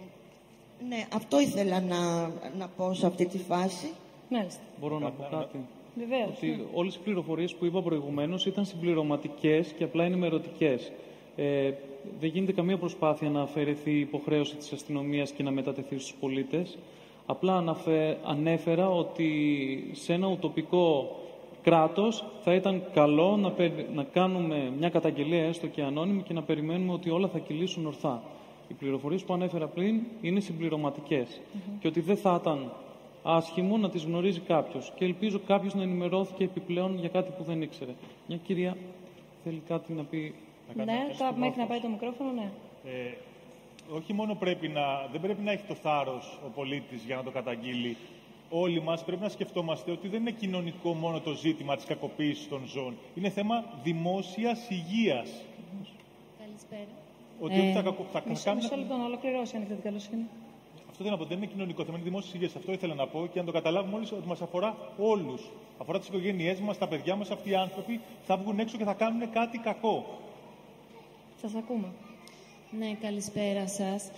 [0.87, 3.91] ναι, αυτό ήθελα να, να πω σε αυτή τη φάση.
[4.29, 4.61] Μάλιστα.
[4.79, 5.65] Μπορώ να πω κάτι;
[5.97, 6.29] Βεβαίως.
[6.37, 10.91] Ότι όλες οι πληροφορίες που είπα προηγουμένως ήταν συμπληρωματικές και απλά ενημερωτικές.
[11.35, 11.71] Ε,
[12.19, 16.77] δεν γίνεται καμία προσπάθεια να αφαιρεθεί η υποχρέωση της αστυνομίας και να μετατεθεί στους πολίτες.
[17.25, 19.29] Απλά αναφε- ανέφερα ότι
[19.91, 21.15] σε ένα ουτοπικό
[21.61, 26.41] κράτος θα ήταν καλό να, περι- να κάνουμε μια καταγγελία έστω και ανώνυμη και να
[26.41, 28.21] περιμένουμε ότι όλα θα κυλήσουν ορθά.
[28.69, 31.41] Οι πληροφορίες που ανέφερα πριν είναι συμπληρωματικές
[31.79, 32.71] και ότι δεν θα ήταν
[33.35, 34.91] άσχημο να τις γνωρίζει κάποιος.
[34.95, 37.91] Και ελπίζω κάποιος να ενημερώθηκε επιπλέον για κάτι που δεν ήξερε.
[38.27, 38.77] Μια κυρία
[39.43, 40.33] θέλει κάτι να πει.
[40.67, 41.67] Να κάνω Ναι, ένα τα, στο μέχρι να βάθος.
[41.67, 42.51] πάει το μικρόφωνο, ναι.
[42.85, 43.13] Ε,
[43.95, 47.31] όχι μόνο πρέπει να, δεν πρέπει να έχει το θάρρος ο πολίτης για να το
[47.31, 47.97] καταγγείλει.
[48.49, 52.61] Όλοι μας πρέπει να σκεφτόμαστε ότι δεν είναι κοινωνικό μόνο το ζήτημα της κακοποίησης των
[52.65, 52.93] ζώων.
[53.15, 55.29] Είναι θέμα δημόσιας υγείας.
[56.39, 56.87] Καλησπέρα.
[57.39, 58.63] Ότι Ε, όχι θα, κακο, θα Μισό, κάνουμε...
[58.63, 60.25] μισό λεπτό να ολοκληρώσει, αν έχετε την καλοσύνη.
[60.99, 62.55] Αυτό δεν, είναι, δεν είναι κοινωνικό θέμα, είναι δημόσια υγείας.
[62.55, 65.41] Αυτό ήθελα να πω και να το καταλάβουμε όλοι ότι μας αφορά όλους.
[65.77, 68.93] Αφορά τις οικογένειές μας, τα παιδιά μας, αυτοί οι άνθρωποι θα βγουν έξω και θα
[68.93, 70.19] κάνουν κάτι κακό.
[71.41, 71.87] Σας ακούμε.
[72.79, 74.11] Ναι, καλησπέρα σας.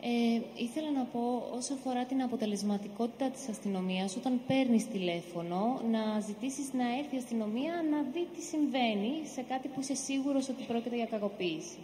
[0.00, 6.72] Ε, ήθελα να πω όσο αφορά την αποτελεσματικότητα της αστυνομίας, όταν παίρνεις τηλέφωνο, να ζητήσεις
[6.72, 10.96] να έρθει η αστυνομία να δει τι συμβαίνει σε κάτι που είσαι σίγουρος ότι πρόκειται
[10.96, 11.78] για κακοποίηση.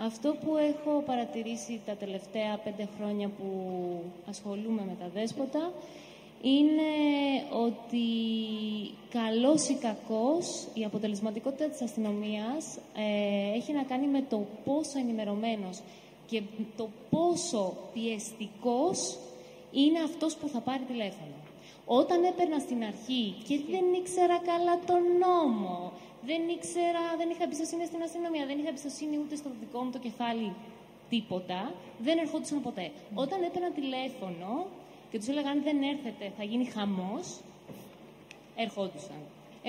[0.00, 3.44] Αυτό που έχω παρατηρήσει τα τελευταία πέντε χρόνια που
[4.28, 5.72] ασχολούμαι με τα δέσποτα
[6.42, 6.92] είναι
[7.52, 8.06] ότι
[9.10, 15.80] καλός ή κακός η αποτελεσματικότητα της αστυνομίας ε, έχει να κάνει με το πόσο ενημερωμένος
[16.26, 16.42] και
[16.76, 19.18] το πόσο πιεστικός
[19.72, 21.34] είναι αυτός που θα πάρει τηλέφωνο.
[21.86, 25.92] Όταν έπαιρνα στην αρχή και δεν ήξερα καλά τον νόμο,
[26.28, 29.98] δεν ήξερα, δεν είχα εμπιστοσύνη στην αστυνομία, δεν είχα εμπιστοσύνη ούτε στο δικό μου το
[30.06, 30.48] κεφάλι
[31.12, 31.60] τίποτα,
[32.06, 32.86] δεν ερχόντουσαν ποτέ.
[33.14, 34.50] Όταν έπαιρνα τηλέφωνο
[35.10, 37.26] και τους έλεγα αν δεν έρθετε θα γίνει χαμός,
[38.56, 39.20] ερχόντουσαν.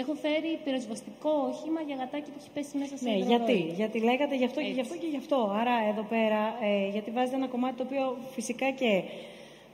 [0.02, 3.74] Έχω φέρει πυροσβεστικό όχημα για γατάκι που έχει πέσει μέσα σε Ναι, ένα γιατί, ρολόι.
[3.76, 4.82] γιατί λέγατε γι' αυτό και γι' Έτσι.
[4.82, 5.40] αυτό και γι' αυτό.
[5.62, 9.02] Άρα εδώ πέρα, ε, γιατί βάζετε ένα κομμάτι το οποίο φυσικά και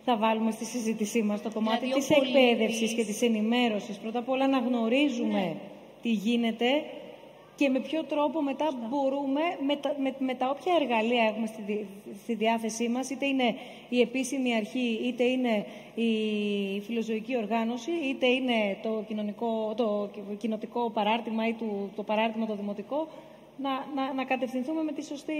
[0.05, 3.97] θα βάλουμε στη συζήτησή μας, το κομμάτι Δηλαδή, ο της πολίτης- εκπαίδευσης και της ενημέρωσης.
[3.97, 5.55] Πρώτα απ' όλα να γνωρίζουμε Ναι.
[6.03, 6.83] Τι γίνεται
[7.55, 11.61] και με ποιο τρόπο μετά μπορούμε, με τα, με, με τα όποια εργαλεία έχουμε στη,
[11.61, 11.85] δι-
[12.23, 13.55] στη διάθεσή μας, είτε είναι
[13.89, 15.65] η επίσημη αρχή, είτε είναι
[15.95, 16.11] η
[16.81, 23.07] φιλοζωική οργάνωση, είτε είναι το, κοινωνικό, το κοινοτικό παράρτημα ή του, το παράρτημα το δημοτικό,
[23.57, 25.33] να, να, να κατευθυνθούμε με τη σωστή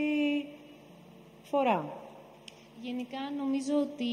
[1.44, 2.03] φορά.
[2.84, 4.12] Γενικά νομίζω ότι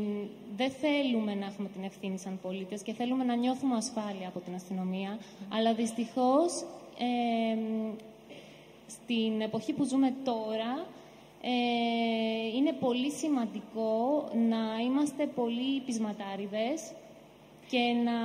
[0.00, 0.26] μ,
[0.56, 4.54] δεν θέλουμε να έχουμε την ευθύνη σαν πολίτες και θέλουμε να νιώθουμε ασφάλεια από την
[4.54, 5.18] αστυνομία,
[5.48, 6.64] αλλά δυστυχώς
[6.98, 7.94] ε, μ,
[8.86, 10.86] στην εποχή που ζούμε τώρα
[11.42, 16.92] ε, είναι πολύ σημαντικό να είμαστε πολύ πεισματάριδες
[17.72, 18.16] και να,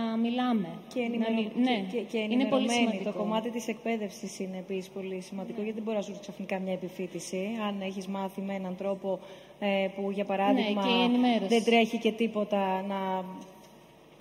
[0.00, 0.68] να μιλάμε.
[0.94, 1.30] Και, ενημερω...
[1.32, 2.74] Να μιλ- ναι, και, και, και είναι πολύ ενημερωμένη.
[2.78, 3.10] σημαντικό.
[3.10, 6.58] Το κομμάτι της εκπαίδευσης είναι επίσης πολύ σημαντικό, γιατί δεν μπορεί να σου έρθει ξαφνικά
[6.58, 7.48] μια επιφύτηση.
[7.68, 9.18] Αν έχεις μάθει με έναν τρόπο
[9.58, 11.46] ε, που, για παράδειγμα, Ναι, και η ενημέρωση.
[11.54, 13.24] δεν τρέχει και τίποτα να...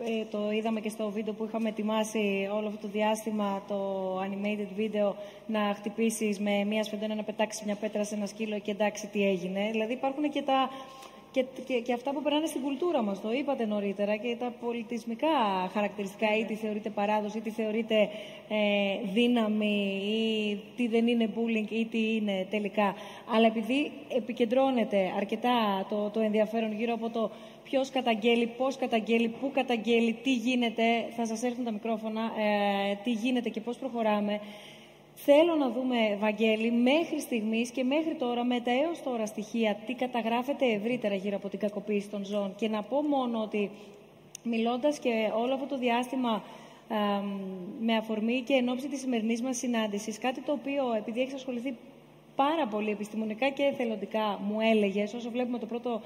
[0.06, 3.78] Ε, το είδαμε και στο βίντεο που είχαμε ετοιμάσει όλο αυτό το διάστημα, το
[4.26, 5.14] animated video,
[5.48, 9.28] να χτυπήσεις με μία σφεντόνα να πετάξεις μια πέτρα σε ένα σκύλο και εντάξει τι
[9.28, 9.70] έγινε.
[9.72, 10.70] Δηλαδή υπάρχουν και τα,
[11.32, 15.28] και, και, και αυτά που περνάνε στην κουλτούρα μας, το είπατε νωρίτερα, και τα πολιτισμικά
[15.74, 18.10] χαρακτηριστικά, ή τι θεωρείται παράδοση, ή τι θεωρείται
[18.50, 18.58] ε,
[19.14, 22.96] δύναμη, ή τι δεν είναι bullying, ή τι είναι τελικά.
[23.36, 27.32] Αλλά επειδή επικεντρώνεται αρκετά το, το ενδιαφέρον γύρω από το
[27.64, 30.84] ποιος καταγγέλει, πώς καταγγέλει, πού καταγγέλει, τι γίνεται,
[31.16, 34.40] θα σας έρθουν τα μικρόφωνα, ε, τι γίνεται και πώς προχωράμε.
[35.20, 39.94] Θέλω να δούμε, Βαγγέλη, μέχρι στιγμής και μέχρι τώρα, με τα έως τώρα στοιχεία, τι
[39.94, 42.56] καταγράφεται ευρύτερα γύρω από την κακοποίηση των ζώων.
[42.56, 43.72] Και να πω μόνο ότι,
[44.44, 46.42] μιλώντας και όλο αυτό το διάστημα α,
[47.80, 51.76] με αφορμή και εν ώψη της σημερινής μας συνάντησης, κάτι το οποίο, επειδή έχει ασχοληθεί
[52.44, 56.02] πάρα πολύ επιστημονικά και εθελοντικά μου έλεγες, όσο βλέπουμε το πρώτο α,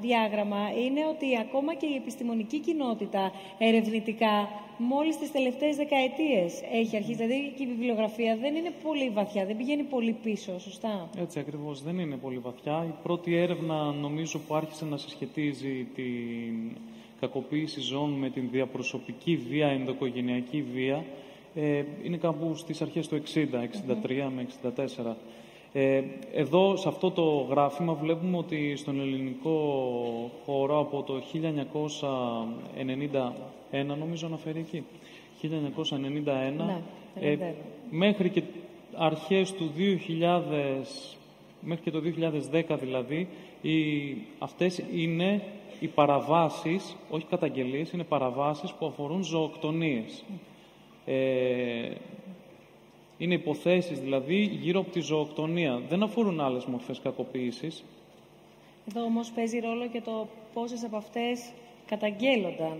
[0.00, 4.48] διάγραμμα, είναι ότι ακόμα και η επιστημονική κοινότητα ερευνητικά
[4.78, 7.14] μόλις τις τελευταίες δεκαετίες έχει αρχίσει.
[7.14, 11.82] Δηλαδή και η βιβλιογραφία δεν είναι πολύ βαθιά, δεν πηγαίνει πολύ πίσω, σωστά; Έτσι ακριβώς,
[11.82, 12.84] δεν είναι πολύ βαθιά.
[12.88, 16.76] Η πρώτη έρευνα νομίζω που άρχισε να συσχετίζει την
[17.20, 21.04] κακοποίηση ζώων με την διαπροσωπική βία, ενδοκογενειακή βία,
[21.54, 23.38] ε, είναι κάπου στις αρχές του 60,
[24.08, 24.46] 63 με
[25.06, 25.16] 64.
[25.72, 26.02] Ε,
[26.32, 31.22] εδώ, σε αυτό το γράφημα, βλέπουμε ότι στον ελληνικό χώρο από το
[33.72, 34.84] 1991, νομίζω αναφέρει εκεί,
[35.42, 35.46] 1991,
[36.56, 36.82] Ναι,
[37.20, 37.54] ε, 91.
[37.90, 38.42] μέχρι και
[38.94, 41.20] αρχές του 2000,
[41.60, 43.28] μέχρι και το 2010 δηλαδή,
[43.62, 43.72] οι,
[44.38, 45.42] αυτές είναι
[45.80, 50.24] οι παραβάσεις, όχι καταγγελίες, είναι παραβάσεις που αφορούν ζωοκτονίες.
[51.06, 51.90] Ε,
[53.18, 55.80] είναι υποθέσεις δηλαδή γύρω από τη ζωοκτονία.
[55.88, 57.84] Δεν αφορούν άλλες μορφές κακοποίησης.
[58.88, 61.50] Εδώ όμως παίζει ρόλο και το πόσες από αυτές
[61.86, 62.76] καταγγέλλονταν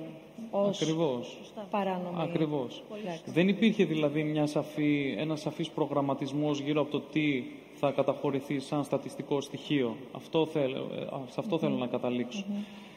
[0.50, 1.38] ως Ακριβώς.
[1.70, 2.16] παράνομη.
[2.18, 2.82] Ακριβώς.
[2.88, 3.22] πράξη.
[3.26, 7.44] Δεν υπήρχε δηλαδή μια σαφή, ένας σαφής προγραμματισμός γύρω από το τι
[7.74, 9.96] θα καταχωρηθεί σαν στατιστικό στοιχείο.
[10.12, 12.44] Αυτό θέλω, ε, α, σε αυτό θέλω να καταλήξω.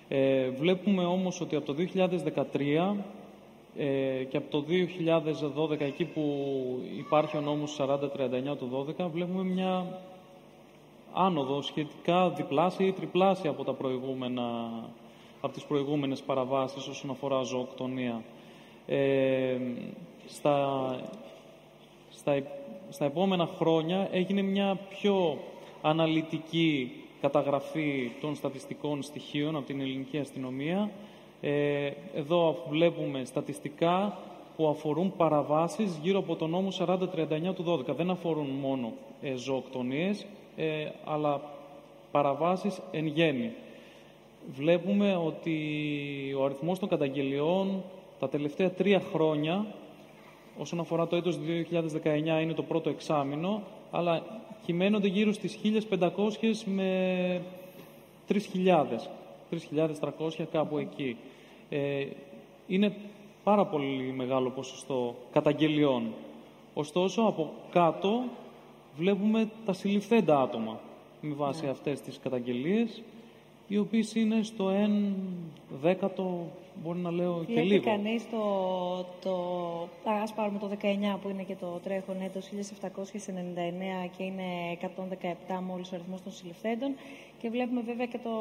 [0.08, 2.96] Ε, βλέπουμε όμως ότι από το 2013
[3.78, 4.66] ε, και από το
[5.70, 6.22] 2012, εκεί που
[6.98, 10.00] υπάρχει ο νόμος 4039 του 12, βλέπουμε μια
[11.14, 14.70] άνοδο σχετικά διπλάσια ή τριπλάσια από, τα προηγούμενα,
[15.42, 18.24] από τις προηγούμενες παραβάσεις όσον αφορά ζωοκτονία.
[18.88, 19.58] Ε,
[20.28, 20.80] στα,
[22.10, 22.42] στα,
[22.90, 25.38] στα επόμενα χρόνια έγινε μια πιο
[25.82, 26.92] αναλυτική
[27.22, 30.92] καταγραφή των στατιστικών στοιχείων από την ελληνική αστυνομία.
[31.42, 34.18] Ε, εδώ βλέπουμε στατιστικά
[34.56, 37.96] που αφορούν παραβάσεις γύρω από τον νόμο 4039 του 12.
[37.96, 40.26] Δεν αφορούν μόνο ε, ζωοκτονίες,
[40.56, 41.42] ε, αλλά
[42.12, 43.52] παραβάσεις εν γέννη.
[44.54, 45.58] Βλέπουμε ότι
[46.40, 47.84] ο αριθμός των καταγγελιών
[48.20, 49.66] τα τελευταία τρία χρόνια,
[50.58, 51.40] όσον αφορά το έτος
[52.04, 54.24] 2019 είναι το πρώτο εξάμηνο, αλλά
[54.66, 55.60] κυμαίνονται γύρω στις
[55.90, 56.10] 1.500
[56.66, 57.42] με
[58.28, 58.38] 3.000.
[59.52, 61.18] 3.300 κάπου εκεί.
[61.70, 62.06] Ε,
[62.68, 62.96] είναι
[63.44, 66.14] πάρα πολύ μεγάλο ποσοστό καταγγελιών.
[66.74, 68.24] Ωστόσο, από κάτω
[68.98, 70.80] βλέπουμε τα συλληφθέντα άτομα
[71.22, 73.02] με βάση αυτές τις καταγγελίες,
[73.68, 75.14] οι οποίες είναι στο 1
[75.82, 76.48] δέκατο,
[76.84, 77.84] μπορεί να λέω και Βλέπει λίγο.
[77.84, 78.42] κανείς το,
[79.24, 79.36] το,
[80.24, 84.44] ας πάρουμε το 19 που είναι και το τρέχον έτος 1799 και είναι
[84.82, 86.96] 117 μόλις ο αριθμός των συλληφθέντων
[87.42, 88.32] και βλέπουμε βέβαια και το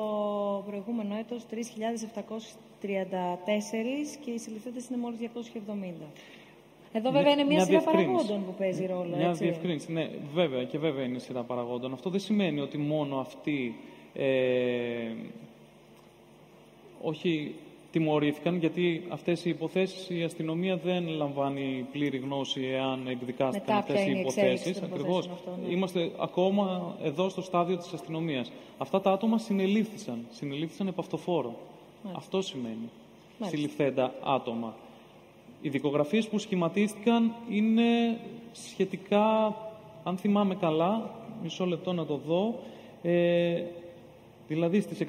[0.67, 1.57] προηγούμενο έτος 3.734
[4.25, 5.29] και οι συλληφθέντες είναι μόλις 270.
[6.93, 8.07] Εδώ βέβαια είναι μια, σειρά διευκρίνηση.
[8.07, 9.45] παραγόντων που παίζει ρόλο, Μια έτσι.
[9.45, 11.93] διευκρίνηση, ναι, βέβαια και βέβαια είναι σειρά παραγόντων.
[11.93, 13.75] Αυτό δεν σημαίνει ότι μόνο αυτοί
[14.15, 15.15] ε,
[17.03, 17.55] όχι
[17.91, 23.95] τιμωρήθηκαν, γιατί αυτές οι υποθέσεις η αστυνομία δεν λαμβάνει πλήρη γνώση εάν εκδικάστηκαν Μετά ποια
[23.95, 24.81] αυτές οι είναι η εξέλιξη υποθέσεις.
[24.81, 25.25] των Ακριβώς.
[25.25, 25.75] υποθέσεων αυτών, ναι.
[25.75, 28.53] Είμαστε ακόμα εδώ στο στάδιο της αστυνομίας.
[28.79, 30.27] Αυτά τα άτομα συνελήφθησαν.
[30.31, 31.59] Συνελήφθησαν επ' αυτοφόρο.
[32.13, 32.89] Αυτό σημαίνει.
[33.39, 33.57] Μάλιστα.
[33.57, 34.75] Συλληφθέντα άτομα.
[35.61, 38.19] Οι δικογραφίες που σχηματίστηκαν είναι
[38.53, 39.57] σχετικά,
[40.05, 41.11] αν θυμάμαι καλά,
[41.43, 42.55] μισό λεπτό να το δω,
[43.03, 43.63] ε,
[44.49, 45.01] δηλαδή στις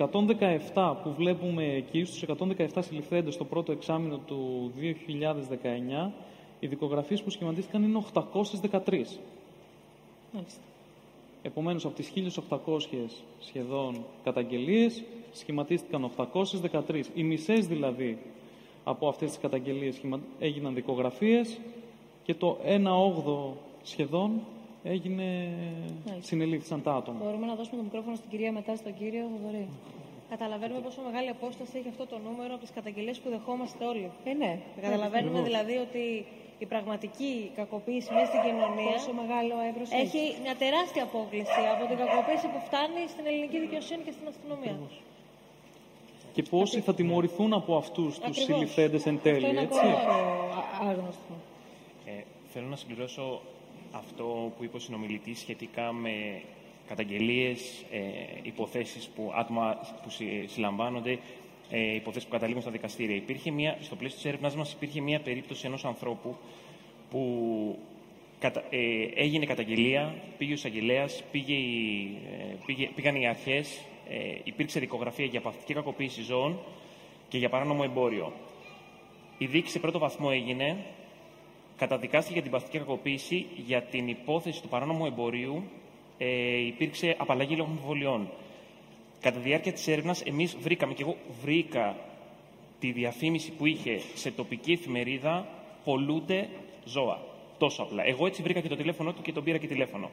[0.73, 6.11] 117 που βλέπουμε εκεί, στους 117 συλληφθέντες στο πρώτο εξάμεινο του 2019,
[6.59, 9.19] οι δικογραφίες που σχηματίστηκαν είναι 813.
[10.31, 10.61] Μάλιστα.
[11.41, 15.03] Επομένως, από τις 1.800 σχεδόν καταγγελίες,
[15.33, 17.09] σχηματίστηκαν 813.
[17.13, 18.17] Οι μισές δηλαδή
[18.83, 21.59] από αυτές τις καταγγελίες σχημα- έγιναν δικογραφίες
[22.23, 23.53] και το 1 8
[23.83, 24.31] σχεδόν
[24.93, 25.27] έγινε,
[26.05, 26.27] Μάλιστα.
[26.29, 27.17] συνελήφθησαν τα άτομα.
[27.23, 29.67] Μπορούμε να δώσουμε το μικρόφωνο στην κυρία μετά στον κύριο Θοδωρή.
[30.29, 34.07] Καταλαβαίνουμε πόσο μεγάλη απόσταση έχει αυτό το νούμερο από τις καταγγελίες που δεχόμαστε όλοι.
[34.29, 34.51] Ε, ναι.
[34.81, 35.47] Καταλαβαίνουμε Ακριβώς.
[35.49, 36.03] δηλαδή ότι
[36.63, 41.97] η πραγματική κακοποίηση μέσα στην κοινωνίας Πόσο μεγάλο εύρος έχει μια τεράστια απόκληση από την
[42.03, 44.75] κακοποίηση που φτάνει στην ελληνική δικαιοσύνη και στην αστυνομία.
[46.35, 48.43] Και πόσοι θα τιμωρηθούν από αυτούς τους Ακριβώς.
[48.43, 49.79] συλληφθέντες εν τέλει, Αυτό είναι έτσι.
[49.79, 51.33] ακόμα πιο άγνωστο.
[52.05, 52.11] Ε,
[52.53, 53.41] θέλω να συμπληρώσω
[53.97, 56.41] αυτό που είπε ο συνομιλητής σχετικά με
[56.87, 57.99] καταγγελίες, ε,
[58.41, 61.19] υποθέσεις που άτομα που συ- συλλαμβάνονται,
[61.69, 63.15] ε, υποθέσεις που καταλήγουν στα δικαστήρια.
[63.15, 66.35] Υπήρχε μια, στο πλαίσιο της έρευνας μας υπήρχε μια περίπτωση ενός ανθρώπου
[67.09, 67.77] που
[68.39, 74.35] κατα- ε, έγινε καταγγελία, πήγε ο εισαγγελέας, πήγε η- ε, πήγε- πήγαν οι αρχές, ε,
[74.43, 76.59] υπήρξε δικογραφία για παθητική κακοποίηση ζώων
[77.29, 78.33] και για παράνομο εμπόριο.
[79.37, 80.85] Η δίκη σε πρώτο βαθμό έγινε,
[81.77, 85.63] καταδικάστηκε για την παθητική κακοποίηση για την υπόθεση του παράνομου εμπορίου
[86.17, 88.29] ε, υπήρξε απαλλαγή λόγω αμφιβολιών.
[89.21, 91.95] Κατά τη διάρκεια της έρευνας εμείς βρήκαμε και εγώ βρήκα
[92.79, 95.47] τη διαφήμιση που είχε σε τοπική εφημερίδα
[95.83, 96.47] πολλούνται
[96.85, 97.19] ζώα.
[97.57, 98.05] Τόσο απλά.
[98.05, 100.09] Εγώ έτσι βρήκα και το τηλέφωνο του και τον πήρα και τηλέφωνο.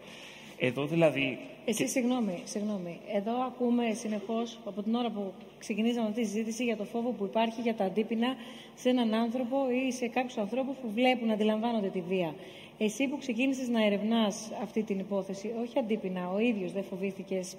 [0.65, 1.39] Εδώ δηλαδή.
[1.65, 3.01] Εσύ, συγγνώμη, συγγνώμη.
[3.15, 7.25] Εδώ ακούμε συνεχώς από την ώρα που ξεκινήσαμε αυτή τη συζήτηση για το φόβο που
[7.25, 8.37] υπάρχει για τα αντίπεινα
[8.75, 9.57] σε έναν άνθρωπο
[9.87, 12.35] ή σε κάποιους ανθρώπους που βλέπουν, αντιλαμβάνονται τη βία.
[12.79, 17.57] Εσύ που ξεκίνησες να ερευνάς αυτή την υπόθεση, όχι αντίπεινα, ο ίδιος δεν φοβήθηκες;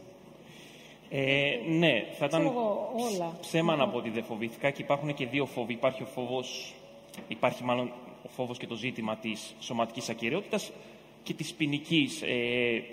[1.10, 3.38] Ε, ναι, θα ήταν εγώ, όλα.
[3.42, 5.74] ψέμα να πω ότι δεν φοβήθηκα και υπάρχουν και δύο φόβοι.
[5.74, 6.74] Υπάρχει ο φόβος,
[7.28, 7.92] υπάρχει μάλλον
[8.26, 10.72] ο φόβος και το ζήτημα της σωματικής ακυρεότητας
[11.24, 12.84] και της ποινικής ε,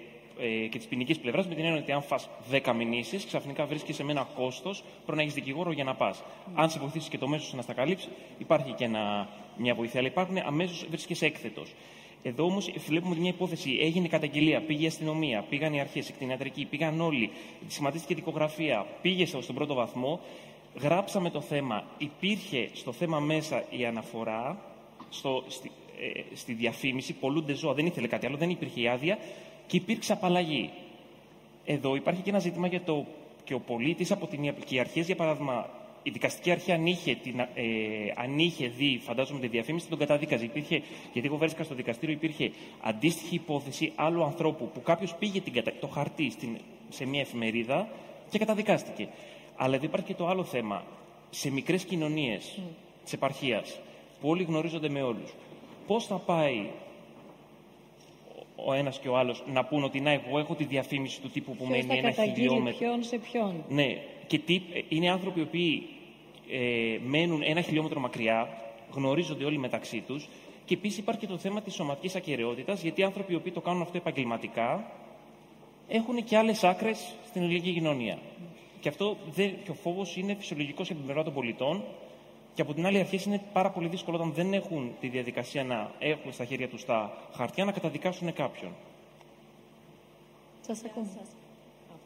[0.43, 4.05] ε, και της ποινικής πλευράς, με την έννοια ότι αν φας 10 μηνύσεις, ξαφνικά βρίσκεσαι
[4.05, 6.23] με ένα κόστος, πρέπει να έχεις δικηγόρο για να πας.
[6.55, 8.09] Αν σε βοηθήσει και το μέσος να στα καλύψει,
[8.39, 10.01] υπάρχει και ένα, μια βοήθεια.
[10.01, 11.73] Αλλά υπάρχουν αμέσως βρίσκεσαι έκθετος.
[12.23, 13.78] Εδώ όμως βλέπουμε μια υπόθεση.
[13.81, 17.31] Έγινε καταγγελία, πήγε η αστυνομία, πήγαν οι αρχές, η κτηνιατρική, πήγαν όλοι.
[17.69, 20.20] Σχηματίστηκε δικογραφία, πήγε στον πρώτο βαθμό.
[20.81, 21.85] Γράψαμε το θέμα.
[21.98, 24.59] Υπήρχε στο θέμα μέσα η αναφορά
[25.09, 25.70] στο, στη,
[26.01, 27.13] ε, στη διαφήμιση.
[27.13, 29.19] Πολλούνται ζώα, δεν ήθελε κάτι άλλο, δεν υπήρχε η άδεια
[29.67, 30.71] και υπήρξε απαλλαγή.
[31.65, 33.07] Εδώ υπάρχει και ένα ζήτημα για το
[33.45, 35.69] και ο πολίτης από την και οι αρχές, για παράδειγμα,
[36.03, 37.65] η δικαστική αρχή αν είχε, την, ε,
[38.15, 40.45] αν είχε δει, φαντάζομαι, τη διαφήμιση, τον καταδίκαζε.
[40.45, 40.83] Υπήρχε,
[41.13, 42.51] γιατί εγώ βρέθηκα στο δικαστήριο, υπήρχε
[42.81, 46.57] αντίστοιχη υπόθεση άλλου ανθρώπου που κάποιος πήγε την, το χαρτί στην,
[46.89, 47.89] σε μια εφημερίδα
[48.31, 49.09] και καταδικάστηκε.
[49.57, 50.83] Αλλά εδώ υπάρχει και το άλλο θέμα.
[51.31, 52.63] Σε μικρές κοινωνίες mm.
[53.05, 53.79] της επαρχίας,
[54.21, 55.35] που όλοι γνωρίζονται με όλους,
[55.86, 56.66] πώς θα πάει
[58.65, 61.57] ο ένας και ο άλλος να πούν ότι να, εγώ έχω τη διαφήμιση του τύπου
[61.57, 62.78] που Ποιος μένει ένα χιλιόμετρο.
[62.78, 63.65] Ποιον σε ποιον.
[63.69, 63.97] Ναι,
[64.27, 65.89] και τι, είναι άνθρωποι οι οποίοι
[66.51, 68.48] ε, μένουν ένα χιλιόμετρο μακριά,
[68.90, 70.28] γνωρίζονται όλοι μεταξύ τους.
[70.65, 73.61] Και επίσης υπάρχει και το θέμα της σωματικής ακαιρεότητας, γιατί οι άνθρωποι οι οποίοι το
[73.61, 74.93] κάνουν αυτό επαγγελματικά
[75.89, 78.19] έχουν και άλλες άκρες στην ελληνική κοινωνία.
[78.81, 81.85] Και αυτό δεν, και ο φόβος είναι φυσιολογικός για την πλευρά των πολιτών.
[82.55, 85.91] Και από την άλλη, αρχή είναι πάρα πολύ δύσκολο όταν δεν έχουν τη διαδικασία να
[85.99, 88.73] έχουν στα χέρια τους τα χαρτιά να καταδικάσουν κάποιον.
[90.67, 91.09] Σας ακούμε.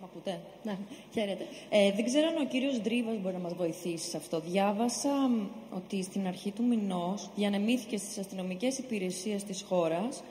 [0.00, 0.40] Μ' ακούτε.
[0.62, 0.78] Ναι,
[1.12, 1.46] χαίρετε.
[1.70, 4.40] Ε, δεν ξέρω αν ο κύριος Ντρίβας μπορεί να μας βοηθήσει σε αυτό.
[4.40, 5.30] Διάβασα
[5.76, 10.22] ότι στην αρχή του μηνός διανεμήθηκε στις αστυνομικές υπηρεσίες της χώρας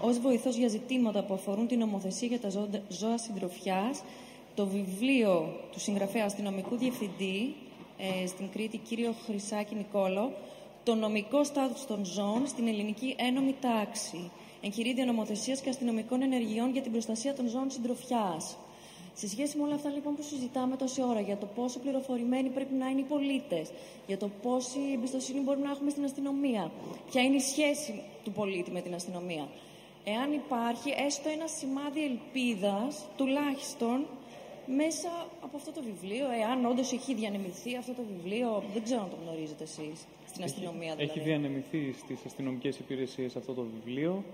[0.00, 2.50] ως βοηθός για ζητήματα που αφορούν την νομοθεσία για τα
[2.88, 4.02] ζώα συντροφιάς
[4.54, 7.54] το βιβλίο του συγγραφέα αστυνομικού διευθυντή
[8.02, 10.32] ε, στην Κρήτη, κύριο Χρυσάκη Νικόλο,
[10.84, 14.30] το νομικό στάτους των ζώων στην ελληνική ένομη τάξη.
[14.62, 18.56] Εγχειρίδιο νομοθεσίας και αστυνομικών ενεργειών για την προστασία των ζώων συντροφιάς.
[19.14, 22.74] Σε σχέση με όλα αυτά λοιπόν που συζητάμε τόση ώρα για το πόσο πληροφορημένοι πρέπει
[22.74, 23.70] να είναι οι πολίτες,
[24.06, 26.70] για το πόση εμπιστοσύνη μπορούμε να έχουμε στην αστυνομία,
[27.10, 29.48] ποια είναι η σχέση του πολίτη με την αστυνομία.
[30.04, 34.06] Εάν υπάρχει έστω ένα σημάδι ελπίδας, τουλάχιστον
[34.76, 35.08] μέσα
[35.40, 39.16] από αυτό το βιβλίο, εάν όντως έχει διανεμηθεί αυτό το βιβλίο, δεν ξέρω αν το
[39.24, 41.02] γνωρίζετε εσείς στην αστυνομία δηλαδή.
[41.02, 44.24] Έχει διανεμηθεί στις αστυνομικές υπηρεσίες αυτό το βιβλίο.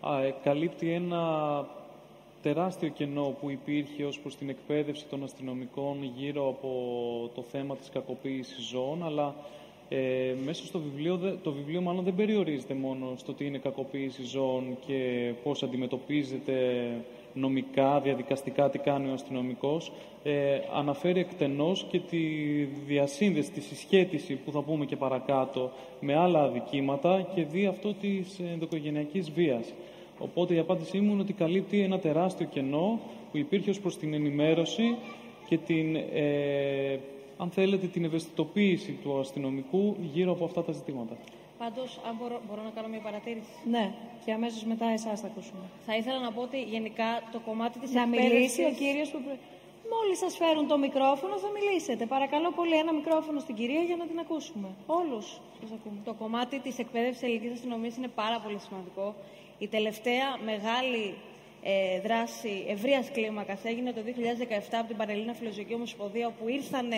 [0.00, 1.22] Α, ε, καλύπτει ένα
[2.42, 6.70] τεράστιο κενό που υπήρχε ως προς την εκπαίδευση των αστυνομικών γύρω από
[7.34, 9.34] το θέμα της κακοποίησης ζώων, αλλά
[9.88, 14.76] ε, μέσα στο βιβλίο, το βιβλίο μάλλον δεν περιορίζεται μόνο στο τι είναι κακοποίηση ζώων
[14.86, 16.54] και πώς αντιμετωπίζεται
[17.34, 19.92] νομικά, διαδικαστικά, τι κάνει ο αστυνομικός.
[20.22, 22.18] Ε, αναφέρει εκτενώς και τη
[22.86, 28.40] διασύνδεση, τη συσχέτιση που θα πούμε και παρακάτω με άλλα αδικήματα και δει αυτό της
[28.52, 29.72] ενδοκογενειακής βίας.
[30.18, 33.00] Οπότε η απάντησή μου είναι ότι καλύπτει ένα τεράστιο κενό
[33.30, 34.96] που υπήρχε ως προς την ενημέρωση
[35.48, 36.98] και την, ε,
[37.36, 41.16] αν θέλετε, την ευαισθητοποίηση του αστυνομικού γύρω από αυτά τα ζητήματα.
[41.62, 43.54] Πάντως, αν μπορώ, μπορώ να κάνω μια παρατήρηση.
[43.74, 43.84] Ναι,
[44.24, 45.64] και αμέσως μετά εσάς θα ακούσουμε.
[45.86, 49.18] Θα ήθελα να πω ότι γενικά το κομμάτι της Να μιλήσει ο κύριος που.
[49.92, 52.06] Μόλις σας φέρουν το μικρόφωνο, θα μιλήσετε.
[52.06, 54.68] Παρακαλώ πολύ, ένα μικρόφωνο στην κυρία για να την ακούσουμε.
[54.86, 55.26] Όλους
[55.60, 55.98] σας ακούμε.
[56.04, 59.14] Το κομμάτι της εκπαίδευσης ελληνικής αστυνομίας είναι πάρα πολύ σημαντικό.
[59.58, 61.14] Η τελευταία μεγάλη
[61.62, 66.88] ε, δράση ευρείας κλίμακας έγινε το 2017 από την Πανελλήνα Φιλοζωική Ομοσπονδία, όπου ήρθαν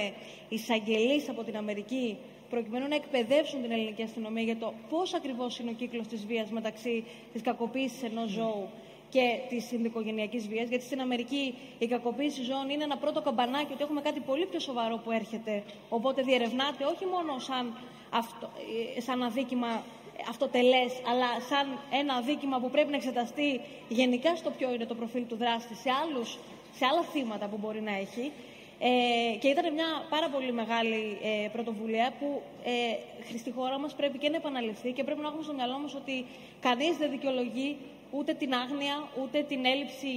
[0.49, 2.19] εισαγγελείς από την Αμερική
[2.55, 6.51] προκειμένου να εκπαιδεύσουν την ελληνική αστυνομία για το πώς ακριβώς είναι ο κύκλος της βίας
[6.51, 8.69] μεταξύ της κακοποίησης ενός ζώου
[9.15, 10.69] και της συνδικογενειακή βίας.
[10.69, 14.61] Γιατί στην Αμερική η κακοποίηση ζώων είναι ένα πρώτο καμπανάκι ότι έχουμε κάτι πολύ πιο
[14.61, 15.63] σοβαρό που έρχεται.
[15.89, 17.65] Οπότε διερευνάται όχι μόνο σαν,
[18.11, 18.51] αυτό,
[18.97, 19.83] ε, σαν αδίκημα
[20.29, 21.67] αυτοτελές, αλλά σαν
[22.01, 25.91] ένα αδίκημα που πρέπει να εξεταστεί γενικά στο ποιο είναι το προφίλ του δράστη, σε,
[26.03, 26.39] άλλους,
[26.77, 28.33] σε άλλα θύματα που μπορεί να έχει.
[28.79, 34.19] Ε, και ήταν μια πάρα πολύ μεγάλη ε, πρωτοβουλία που ε, στη χώρα μας πρέπει
[34.19, 36.27] και να επαναληφθεί και πρέπει να έχουμε στο μυαλό μας ότι
[36.61, 37.77] κανείς δεν δικαιολογεί
[38.11, 40.09] ούτε την άγνοια, ούτε την έλλειψη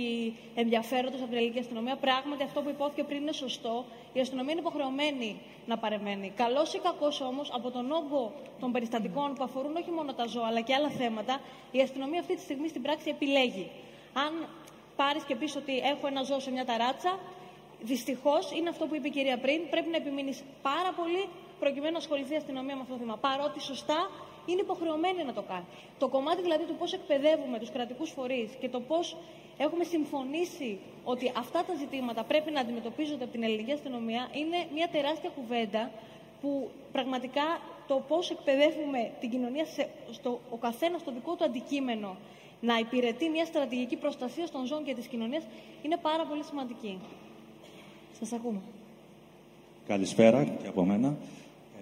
[0.55, 1.95] ενδιαφέροντος από την ελληνική αστυνομία.
[1.95, 3.85] Πράγματι, αυτό που υπόθηκε πριν είναι σωστό.
[4.13, 6.31] Η αστυνομία είναι υποχρεωμένη να παρεμβαίνει.
[6.35, 10.47] Καλός ή κακός όμως, από τον όγκο των περιστατικών που αφορούν όχι μόνο τα ζώα
[10.47, 13.69] αλλά και άλλα θέματα, η αστυνομία αυτή τη στιγμή στην πράξη επιλέγει.
[14.13, 14.47] Αν
[14.95, 17.19] πάρεις και πεις ότι έχω ένα ζώο σε μια ταράτσα,
[17.81, 19.69] δυστυχώς είναι αυτό που είπε η κυρία πριν.
[19.69, 21.29] Πρέπει να επιμείνεις πάρα πολύ
[21.59, 23.17] προκειμένου να ασχοληθεί η αστυνομία με αυτό το θέμα.
[23.17, 24.09] Παρότι σωστά
[24.45, 25.65] είναι υποχρεωμένη να το κάνει.
[25.97, 29.17] Το κομμάτι δηλαδή του πώς εκπαιδεύουμε τους κρατικούς φορείς και το πώς
[29.57, 34.87] έχουμε συμφωνήσει ότι αυτά τα ζητήματα πρέπει να αντιμετωπίζονται από την ελληνική αστυνομία είναι μια
[34.87, 35.91] τεράστια κουβέντα
[36.41, 42.17] που πραγματικά το πώς εκπαιδεύουμε την κοινωνία, σε, στο, ο καθένας στο δικό του αντικείμενο,
[42.61, 45.43] να υπηρετεί μια στρατηγική προστασία των ζώων και της κοινωνίας,
[45.81, 46.99] είναι πάρα πολύ σημαντική.
[48.19, 48.59] Σας ακούμε.
[49.87, 51.17] Καλησπέρα και από μένα.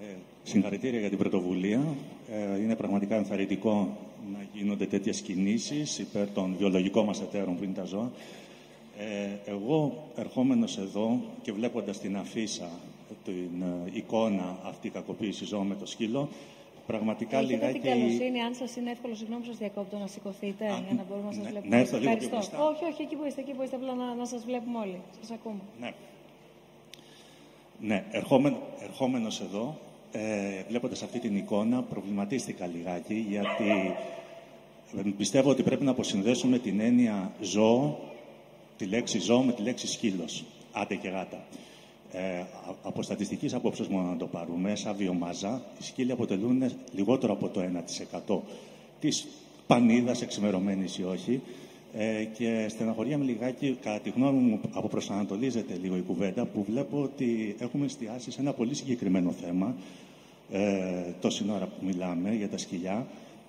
[0.02, 1.82] Ε, συγχαρητήρια για την πρωτοβουλία.
[2.56, 3.98] Ε, είναι πραγματικά ενθαρρυντικό
[4.34, 8.12] να γίνονται τέτοιες κινήσεις υπέρ των βιολογικών μας εταίρων που είναι τα ζώα.
[8.98, 12.70] Ε, εγώ ερχόμενος εδώ και βλέποντας την αφίσα,
[13.26, 16.30] την ε, εικόνα αυτή κακοποίηση ζώων με το σκύλο,
[16.88, 17.80] πραγματικά Έχετε λιγάκι...
[17.80, 21.28] την καλοσύνη, αν σας είναι εύκολο, συγγνώμη που σας διακόπτω, να σηκωθείτε για να μπορούμε
[21.28, 21.76] να σας ναι, βλέπουμε.
[21.76, 22.38] ναι, έρθω λίγο Ευχαριστώ.
[22.38, 22.68] πιο μπροστά.
[22.70, 25.00] όχι, όχι, εκεί που είστε, εκεί που είστε, απλά να, να σας βλέπουμε όλοι.
[25.20, 25.62] Σας ακούμε.
[25.80, 25.92] Ναι.
[27.82, 29.78] Ναι, ερχόμενο, ερχόμενος εδώ,
[30.12, 33.70] ε, βλέποντας αυτή την εικόνα, προβληματίστηκα λιγάκι, γιατί
[34.98, 38.00] ε, πιστεύω ότι πρέπει να αποσυνδέσουμε την έννοια ζώο,
[38.78, 41.46] τη λέξη ζώο με τη λέξη σκύλος, άντε και γάτα.
[42.12, 42.46] Ε, α-
[42.84, 47.62] από στατιστικής απόψεως μόνο να το πάρουμε, σαν βιομάζα, οι σκύλοι αποτελούν λιγότερο από το
[47.62, 48.42] 1%
[49.00, 49.28] της
[49.68, 51.42] πανίδας, εξημερωμένης ή όχι,
[51.98, 57.56] ε, και στεναχωριέμαι λιγάκι, κατά τη γνώμη μου, αποπροσανατολίζεται λίγο η κουβέντα, που βλέπω ότι
[57.60, 59.76] έχουμε εστιάσει σε ένα πολύ συγκεκριμένο θέμα,
[60.52, 60.62] ε,
[61.22, 63.06] τόση ώρα που μιλάμε για τα σκυλιά,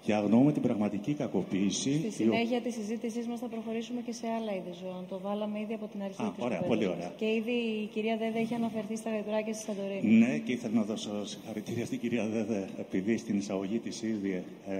[0.06, 1.92] και αγνοούμε την πραγματική κακοποίηση.
[2.10, 5.04] Στη η ο- συνέχεια της συζήτησής μας θα προχωρήσουμε και σε άλλα είδη ζώων.
[5.08, 6.96] Το βάλαμε ήδη από την αρχή Α, της ωραία, κουβέντας πολύ μας.
[6.96, 7.10] ωραία.
[7.20, 10.12] Και ήδη η κυρία Δέδε έχει αναφερθεί στα γαϊδουράκια στη Σαντορίνη.
[10.22, 14.74] Ναι, και ήθελα να δώσω συγχαρητήρια στην κυρία Δέδε, επειδή στην εισαγωγή της ήδη ε,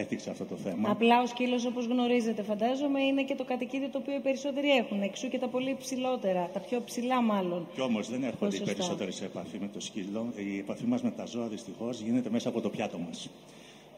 [0.00, 0.90] έθιξε αυτό το θέμα.
[0.90, 5.02] Απλά ο σκύλος, όπως γνωρίζετε, φαντάζομαι, είναι και το κατοικίδιο το οποίο οι περισσότεροι έχουν.
[5.02, 7.60] Εξού και τα πολύ ψηλότερα, τα πιο ψηλά μάλλον.
[7.74, 8.72] Κι όμως δεν έρχονται οι Ποσοστά.
[8.72, 10.32] περισσότεροι σε επαφή με το σκύλο.
[10.54, 13.30] Η επαφή μας με τα ζώα δυστυχώς γίνεται μέσα από το πιάτο μας.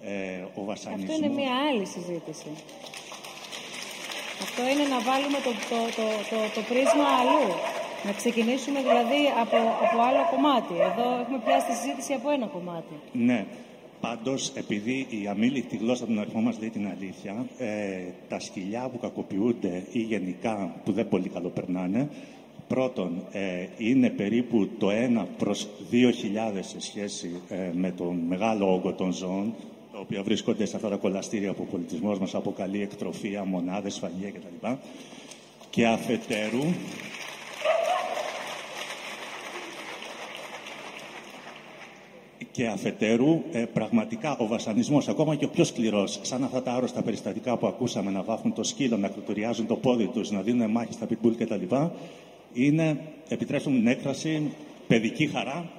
[0.05, 1.11] Ε, ο βασανισμός...
[1.11, 2.51] Αυτό είναι μια άλλη συζήτηση.
[4.47, 7.47] Αυτό είναι να βάλουμε το, το, το, το, το πρίσμα αλλού.
[8.07, 10.75] Να ξεκινήσουμε δηλαδή από, από άλλο κομμάτι.
[10.89, 12.95] Εδώ έχουμε πιάσει τη συζήτηση από ένα κομμάτι.
[13.13, 13.47] Ναι.
[14.01, 17.69] Πάντως, επειδή η αμήλικτη γλώσσα των αριθμών μας λέει την αλήθεια, ε,
[18.29, 22.09] τα σκυλιά που κακοποιούνται ή γενικά που δεν πολύ καλοπερνάνε,
[22.69, 28.93] πρώτον, ε, είναι περίπου το 1 προς 2.000 σε σχέση ε, με τον μεγάλο όγκο
[28.93, 29.72] των ζώων, τα
[30.03, 34.67] οποία βρίσκονται σε αυτά τα κολαστήρια που ο πολιτισμός μας αποκαλεί εκτροφία, μονάδες, σφαγεία κτλ.
[35.71, 36.65] Και αφετέρου,
[42.53, 47.03] και αφετέρου, ε, πραγματικά ο βασανισμός, ακόμα και ο πιο σκληρός, σαν αυτά τα άρρωστα
[47.03, 50.93] περιστατικά που ακούσαμε να βάφουν το σκύλο, να κροτουριάζουν το πόδι τους, να δίνουν μάχη
[50.93, 51.75] στα pitbull κτλ.,
[52.53, 54.53] είναι, επιτρέψτε μου την έκφραση,
[54.87, 55.71] παιδική χαρά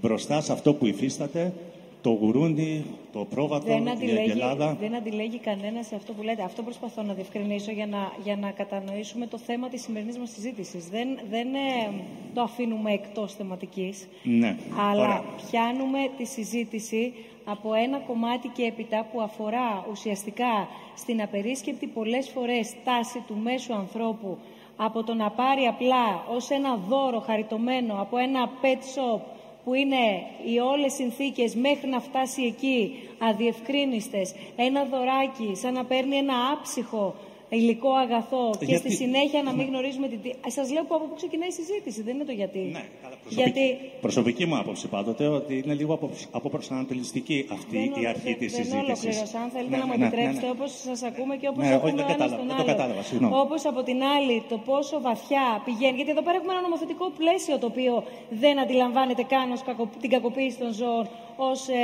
[0.00, 1.52] μπροστά σε αυτό που υφίσταται
[2.00, 4.76] το γουρούνι, το πρόβατο, Δεν η αντιλέγει, αγγελάδα.
[4.80, 6.42] δεν αντιλέγει κανένας σε αυτό που λέτε.
[6.42, 10.88] Αυτό προσπαθώ να διευκρινίσω για να, για να κατανοήσουμε το θέμα της σημερινής μας συζήτησης.
[10.88, 11.90] Δεν, δεν ε,
[12.34, 14.08] το αφήνουμε εκτός θεματικής.
[14.22, 14.56] Ναι,
[14.90, 15.24] Αλλά ωραία.
[15.50, 17.12] πιάνουμε τη συζήτηση
[17.44, 23.74] από ένα κομμάτι και έπειτα που αφορά ουσιαστικά στην απερίσκεπτη πολλές φορές τάση του μέσου
[23.74, 24.38] ανθρώπου
[24.76, 29.20] από το να πάρει απλά ως ένα δώρο χαριτωμένο από ένα pet shop
[29.68, 36.16] που είναι οι όλες συνθήκες μέχρι να φτάσει εκεί αδιευκρίνιστες, ένα δωράκι σαν να παίρνει
[36.16, 37.14] ένα άψυχο
[37.48, 40.20] υλικό αγαθό και Γιατί- στη συνέχεια να μην γνωρίζουμε την...
[40.22, 42.58] τι- Ε, Σας λέω που από πού ξεκινάει η συζήτηση, δεν είναι το γιατί.
[42.58, 42.84] Ναι,
[43.28, 48.38] γιατί Προσωπική μου άποψη πάντοτε ότι είναι λίγο απο, αποπροσανατολιστική αυτή δεν, η αρχή δεν-
[48.38, 49.04] της δεν συζήτησης.
[49.04, 49.38] ολοκλήρωσα.
[49.40, 50.58] Αν θέλετε Ναι, να μου ναι, ναι, επιτρέψετε, ναι, ναι.
[50.58, 52.62] όπως σας ακούμε και όπως Ναι, όχι, ακούμε δεν ο ένας κατάλαβα, τον δεν το
[52.62, 52.72] άλλο.
[52.72, 53.34] κατάλαβα, συγγνώμη.
[53.44, 55.96] Όπως από την άλλη το πόσο βαθιά πηγαίνει.
[56.00, 57.94] Γιατί εδώ πέρα έχουμε ένα νομοθετικό πλαίσιο το οποίο
[58.42, 61.04] δεν αντιλαμβάνεται καν ως κακο- την κακοποίηση των ζώων
[61.40, 61.74] ως ε,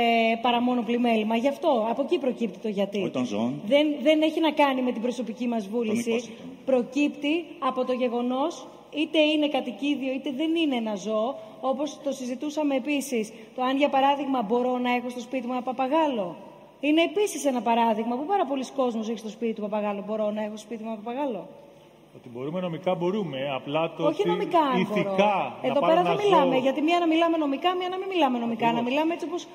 [0.41, 1.35] παρά μόνο πλημέλημα.
[1.35, 3.01] Γι' αυτό, από εκεί προκύπτει το γιατί.
[3.01, 3.61] Όχι των ζώων.
[3.65, 6.09] Δεν, δεν έχει να κάνει με την προσωπική μας βούληση.
[6.09, 6.43] υπόσυτο.
[6.65, 12.75] Προκύπτει από το γεγονός είτε είναι κατοικίδιο είτε δεν είναι ένα ζώο, όπως το συζητούσαμε
[12.75, 16.35] επίσης, το αν για παράδειγμα μπορώ να έχω στο σπίτι μου ένα παπαγάλο.
[16.79, 20.03] Είναι επίσης ένα παράδειγμα που πάρα πολλοί κόσμος έχει στο σπίτι του παπαγάλο.
[20.07, 21.47] Μπορώ να έχω στο σπίτι μου ένα παπαγάλο.
[22.15, 25.17] Ότι μπορούμε νομικά μπορούμε, απλά το Όχι ότι νομικά, αν ηθικά μπορώ.
[25.61, 26.51] να Εδώ πάρω πέρα ένα δεν μιλάμε.
[26.53, 28.65] ζώο- Γιατί μία να μιλάμε νομικά, μία να μην μιλάμε νομικά.
[28.65, 28.89] Να Ακριβώς.
[28.91, 29.47] μιλάμε έτσι όπως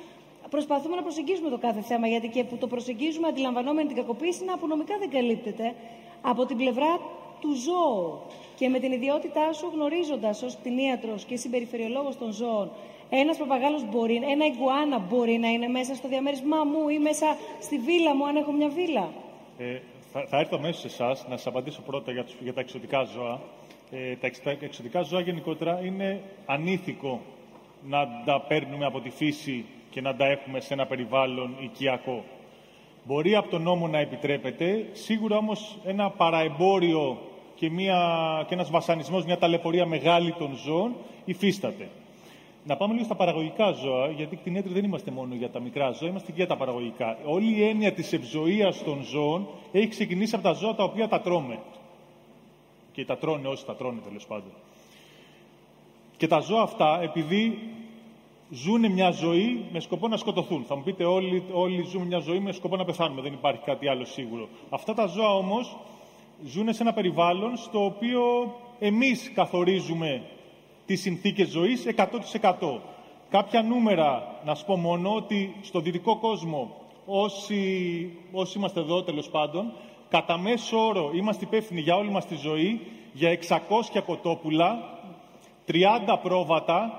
[0.51, 2.07] προσπαθούμε να προσεγγίσουμε το κάθε θέμα.
[2.07, 5.75] Γιατί και που το προσεγγίζουμε αντιλαμβανόμενοι την κακοποίηση, να που νομικά δεν καλύπτεται
[6.23, 6.99] από την πλευρά
[7.41, 8.21] του ζώου.
[8.59, 12.71] Και με την ιδιότητά σου, γνωρίζοντας ως κτηνίατρος και συμπεριφερειολόγος των ζώων,
[13.11, 17.79] ένας παπαγάλος μπορεί, ένα ιγκουάνα μπορεί να είναι μέσα στο διαμέρισμά μου ή μέσα στη
[17.79, 19.09] βίλα μου, αν έχω μια βίλα;
[19.59, 19.79] Ε,
[20.13, 23.03] Θα, θα έρθω αμέσως σε εσάς να σας απαντήσω πρώτα για, τους, για τα εξωτικά
[23.05, 23.41] ζώα.
[23.91, 27.21] Ε, τα, εξ- τα εξωτικά ζώα γενικότερα είναι ανήθικο
[27.89, 32.25] να τα παίρνουμε από τη φύση και να τα έχουμε σε ένα περιβάλλον οικιακό.
[33.05, 37.19] Μπορεί από τον νόμο να επιτρέπεται, σίγουρα όμως ένα παραεμπόριο
[37.55, 37.99] και, μια,
[38.49, 41.89] και ένας βασανισμός, μια ταλαιπωρία μεγάλη των ζώων υφίσταται.
[42.65, 46.09] Να πάμε λίγο στα παραγωγικά ζώα, γιατί κτηνίατροι δεν είμαστε μόνο για τα μικρά ζώα,
[46.09, 47.19] είμαστε και για τα παραγωγικά.
[47.25, 51.21] Όλη η έννοια της ευζοίας των ζώων έχει ξεκινήσει από τα ζώα τα οποία τα
[51.21, 51.59] τρώμε.
[52.93, 54.53] Και τα τρώνε όσοι τα τρώνε τέλος πάντων.
[56.17, 57.59] Και τα ζώα αυτά, επειδή
[58.51, 60.65] ζουν μια ζωή με σκοπό να σκοτωθούν.
[60.65, 63.89] Θα μου πείτε όλοι, όλοι ζουν μια ζωή με σκοπό να πεθάνουμε, δεν υπάρχει κάτι
[63.89, 64.49] άλλο σίγουρο.
[64.71, 65.77] Αυτά τα ζώα όμως
[66.45, 68.23] ζουν σε ένα περιβάλλον στο οποίο
[68.79, 70.23] εμείς καθορίζουμε
[70.91, 72.81] τις συνθήκες ζωής 100%.
[73.31, 76.77] Κάποια νούμερα, να σου πω μόνο, ότι στο δυτικό κόσμο,
[77.07, 77.63] όσοι,
[78.33, 79.73] όσοι είμαστε εδώ τέλος πάντων,
[80.09, 82.81] κατά μέσο όρο είμαστε υπεύθυνοι για όλη μας τη ζωή,
[83.13, 84.99] για 600 κοτόπουλα,
[85.67, 86.93] 30 πρόβατα,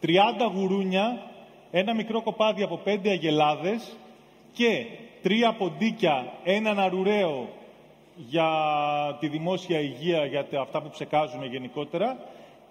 [0.00, 0.06] 30
[0.54, 1.22] γουρούνια,
[1.70, 3.96] ένα μικρό κοπάδι από 5 αγελάδες
[4.52, 4.86] και
[5.22, 7.48] τρία ποντίκια, έναν αρουραίο
[8.16, 8.48] για
[9.20, 12.16] τη δημόσια υγεία, για τα- αυτά που ψεκάζουμε γενικότερα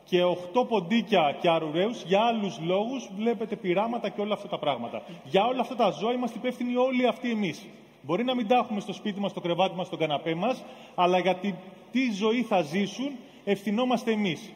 [0.06, 0.23] και
[0.53, 5.02] 8 ποντίκια και αρουραίους για άλλους λόγους, βλέπετε πειράματα και όλα αυτά τα πράγματα.
[5.23, 7.65] Για όλα αυτά τα ζώα είμαστε υπεύθυνοι όλοι αυτοί εμείς.
[8.02, 10.64] Μπορεί να μην τα έχουμε στο σπίτι μας, στο κρεβάτι μας, στον καναπέ μας,
[10.95, 11.53] αλλά για τη,
[11.91, 13.11] τι ζωή θα ζήσουν
[13.45, 14.52] ευθυνόμαστε εμείς.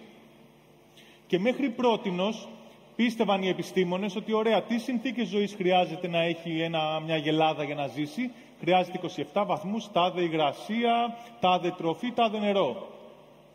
[1.28, 2.48] Και μέχρι πρότινος
[2.96, 7.76] πίστευαν οι επιστήμονες ότι ωραία, τι συνθήκες ζωής χρειάζεται να έχει ένα, μια γελάδα για
[7.76, 9.00] να ζήσει; Χρειάζεται
[9.34, 12.88] 27 βαθμούς, τάδε υγρασία, τάδε τροφή, τάδε νερό.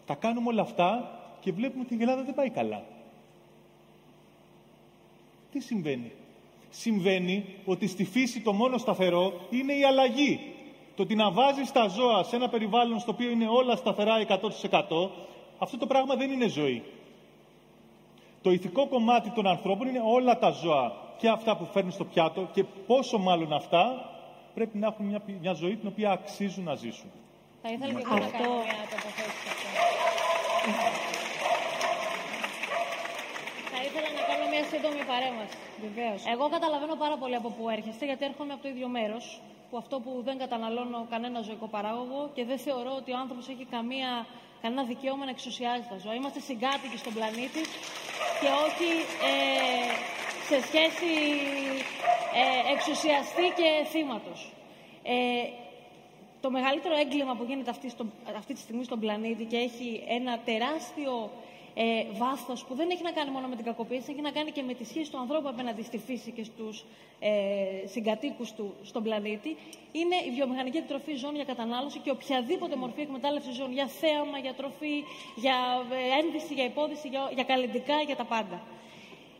[0.06, 2.82] Τα κάνουμε όλα αυτά και βλέπουμε ότι η γελάδα δεν πάει καλά.
[5.52, 6.12] Τι συμβαίνει;
[6.70, 10.40] Συμβαίνει ότι στη φύση το μόνο σταθερό είναι η αλλαγή.
[10.96, 15.10] Το ότι να βάζεις τα ζώα σε ένα περιβάλλον στο οποίο είναι όλα σταθερά 100%
[15.58, 16.82] αυτό το πράγμα δεν είναι ζωή.
[18.42, 22.48] Το ηθικό κομμάτι των ανθρώπων είναι όλα τα ζώα και αυτά που φέρνουν στο πιάτο
[22.52, 24.10] και πόσο μάλλον αυτά
[24.54, 27.10] πρέπει να έχουν μια, μια ζωή την οποία αξίζουν να ζήσουν.
[27.62, 29.68] Θα ήθελα και εγώ να Αυτό- κάνω μια τοποθέτηση σε αυτό.
[33.72, 35.56] Θα ήθελα να κάνω μια σύντομη παρέμβαση.
[35.86, 36.20] Βεβαίως.
[36.34, 39.24] Εγώ καταλαβαίνω πάρα πολύ από πού έρχεστε, γιατί έρχομαι από το ίδιο μέρος.
[39.70, 43.64] Που αυτό που δεν καταναλώνω κανένα ζωικό παράγωγο και δεν θεωρώ ότι ο άνθρωπος έχει
[43.76, 44.26] καμία,
[44.62, 46.14] κανένα δικαίωμα να εξουσιάζει τα ζώα.
[46.14, 47.62] Είμαστε συγκάτοικοι στον πλανήτη
[48.40, 48.90] και όχι
[49.30, 49.34] ε,
[50.48, 51.12] σε σχέση
[52.40, 54.52] ε, εξουσιαστή και θύματος.
[55.02, 55.14] Ε,
[56.40, 58.04] το μεγαλύτερο έγκλημα που γίνεται αυτή, στο,
[58.36, 61.30] αυτή τη στιγμή στον πλανήτη και έχει ένα τεράστιο
[61.74, 64.62] ε, βάθος που δεν έχει να κάνει μόνο με την κακοποίηση, έχει να κάνει και
[64.62, 66.84] με τη σχέση του ανθρώπου απέναντι στη φύση και στους
[67.18, 69.56] ε, συγκατοίκους του στον πλανήτη,
[69.92, 74.54] είναι η βιομηχανική εκτροφή ζώων για κατανάλωση και οποιαδήποτε μορφή εκμετάλλευση ζώων για θέαμα, για
[74.54, 75.04] τροφή,
[75.36, 75.56] για
[75.90, 78.62] ε, ένδυση, για υπόδηση, για, για καλλιντικά, για τα πάντα.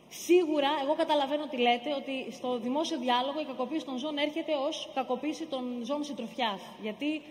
[0.09, 4.89] Σίγουρα, εγώ καταλαβαίνω τι λέτε, ότι στο δημόσιο διάλογο η κακοποίηση των ζώων έρχεται ως
[4.93, 6.61] κακοποίηση των ζώων συντροφιάς.
[6.81, 7.21] Γιατί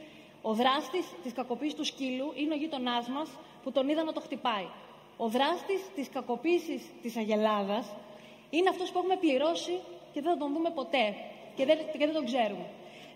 [0.43, 3.29] ο δράστης της κακοποίησης του σκύλου είναι ο γείτονάς μας
[3.63, 4.67] που τον είδα να το χτυπάει.
[5.17, 7.87] Ο δράστης της κακοποίησης της Αγελάδας
[8.51, 9.81] είναι αυτός που έχουμε πληρώσει
[10.13, 11.15] και δεν θα τον δούμε ποτέ.
[11.57, 12.67] Και δεν, και δεν τον ξέρουμε.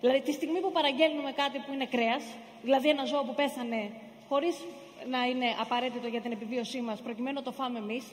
[0.01, 2.25] Δηλαδή, τη στιγμή που παραγγέλνουμε κάτι που είναι κρέας,
[2.63, 3.91] δηλαδή ένα ζώο που πέθανε
[4.29, 4.57] χωρίς
[5.11, 8.05] να είναι απαραίτητο για την επιβίωσή μας, προκειμένου να το φάμε εμείς,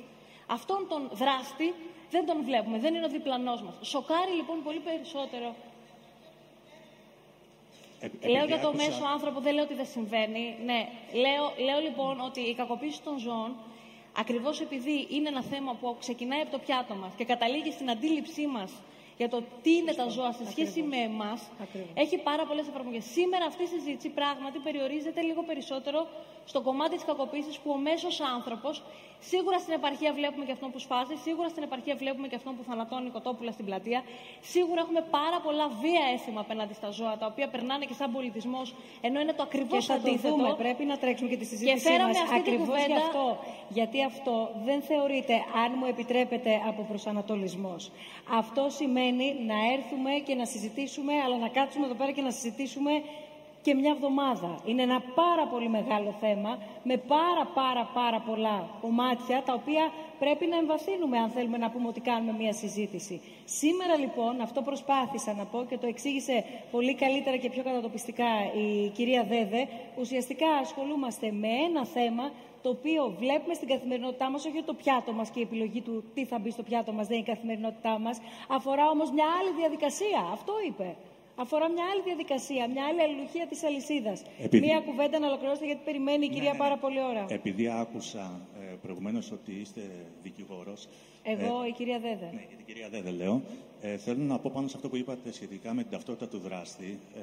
[0.48, 1.74] αυτόν τον δράστη
[2.12, 3.76] δεν τον βλέπουμε, δεν είναι ο διπλανός μας.
[3.82, 5.56] Σοκάρει λοιπόν πολύ περισσότερο.
[7.99, 10.57] Ε, Λέω επειδή για το άκουσα- μέσο άνθρωπο, δεν λέω ότι δεν συμβαίνει.
[10.66, 13.56] Ναι, λέω, λέω λοιπόν ότι η κακοποίηση των ζώων,
[14.17, 18.47] ακριβώς επειδή είναι ένα θέμα που ξεκινάει από το πιάτο μας και καταλήγει στην αντίληψή
[18.47, 18.71] μας
[19.17, 21.41] για το τι είναι τα ζώα σε σχέση με εμάς,
[21.93, 23.05] έχει πάρα πολλές εφαρμογές.
[23.05, 26.07] Σήμερα αυτή η συζήτηση πράγματι περιορίζεται λίγο περισσότερο
[26.45, 28.83] στο κομμάτι της κακοποίησης που ο μέσος άνθρωπος,
[29.19, 32.63] σίγουρα στην επαρχία βλέπουμε και αυτόν που σφάζει, σίγουρα στην επαρχία βλέπουμε και αυτόν που
[32.63, 34.03] θανατώνει κοτόπουλα στην πλατεία.
[34.41, 38.73] Σίγουρα έχουμε πάρα πολλά βία έθιμα απέναντι στα ζώα, τα οποία περνάνε και σαν πολιτισμός,
[39.01, 40.35] ενώ είναι το ακριβώς Και θα το αντίθετο.
[40.35, 40.55] δούμε.
[40.57, 43.37] Πρέπει να τρέξουμε και τη συζήτησή φέραμε μας αυτή την ακριβώς κουβέντα- γι' αυτό.
[43.69, 47.91] Γιατί αυτό δεν θεωρείται, αν μου επιτρέπετε, από προσανατολισμός.
[48.39, 49.03] Αυτό σημαίνει
[49.49, 52.91] να έρθουμε και να συζητήσουμε, αλλά να κάτσουμε εδώ πέρα και να συζητήσουμε
[53.65, 54.61] και μια εβδομάδα.
[54.65, 60.45] Είναι ένα πάρα πολύ μεγάλο θέμα, με πάρα πάρα πάρα πολλά κομμάτια, τα οποία πρέπει
[60.45, 63.22] να εμβαθύνουμε αν θέλουμε να πούμε ότι κάνουμε μια συζήτηση.
[63.45, 68.90] Σήμερα λοιπόν, αυτό προσπάθησα να πω και το εξήγησε πολύ καλύτερα και πιο κατατοπιστικά η
[68.90, 69.68] κυρία Δέδε,
[69.99, 72.32] ουσιαστικά ασχολούμαστε με ένα θέμα
[72.65, 76.25] το οποίο βλέπουμε στην καθημερινότητά μας, όχι το πιάτο μας και η επιλογή του τι
[76.25, 78.17] θα μπει στο πιάτο μας δεν είναι η καθημερινότητά μας,
[78.57, 80.19] αφορά όμως μια άλλη διαδικασία.
[80.31, 80.95] Αυτό είπε.
[81.35, 84.23] Αφορά μια άλλη διαδικασία, μια άλλη αλληλουχία της αλυσίδας.
[84.45, 87.25] Επειδή- Μία κουβέντα να ολοκληρώσετε γιατί περιμένει η κυρία ναι, πάρα πολύ ώρα.
[87.29, 88.25] Επειδή άκουσα
[88.61, 89.81] ε, προηγουμένως ότι είστε
[90.23, 90.87] δικηγόρος,
[91.23, 92.29] Εγώ, η κυρία Δέδε.
[92.33, 93.41] Ναι, για την κυρία Δέδε λέω.
[93.88, 96.99] Ε, θέλω να πω πάνω σε αυτό που είπατε σχετικά με την ταυτότητα του δράστη,
[97.16, 97.20] ε,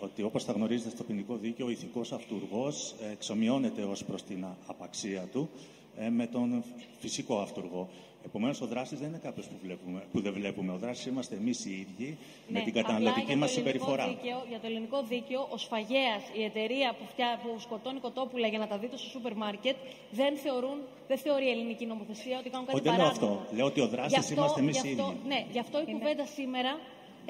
[0.00, 4.44] ότι όπως θα γνωρίζετε στο ποινικό δίκαιο, ο ηθικός αυτούργος ε, εξομοιώνεται ως προς την
[4.44, 5.48] α- απαξία του
[5.96, 6.62] ε, με τον
[6.98, 7.88] φυσικό αυτούργο.
[8.24, 10.72] Επομένως, ο δράστη δεν είναι κάποιος που, βλέπουμε- που δεν βλέπουμε.
[10.72, 12.18] Ο δράστη είμαστε εμείς οι ίδιοι
[12.48, 14.06] με Ναι, την απλά καταναλωτική για το μας ελληνικό συμπεριφορά.
[14.08, 18.58] Δίκαιο, για το ελληνικό δίκαιο, ο σφαγέα, η εταιρεία που, φτιά, που σκοτώνει κοτόπουλα για
[18.58, 19.76] να τα δείτε στο σούπερ μάρκετ,
[20.10, 20.78] δεν, θεωρούν,
[21.08, 23.38] δεν θεωρεί η ελληνική νομοθεσία ότι κάνουν κάτι Όχι, δεν λέω παράνομο.
[23.40, 23.54] αυτό.
[23.56, 25.28] Λέω ότι ο δράστη Γι' αυτό- είμαστε εμείς γι' οι αυτό- ίδιοι.
[25.32, 26.72] Ναι, γι' αυτό η κουβέντα σήμερα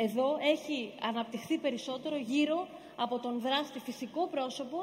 [0.06, 0.78] εδώ έχει
[1.10, 2.58] αναπτυχθεί περισσότερο γύρω
[3.04, 4.78] από τον δράστη φυσικό πρόσωπο,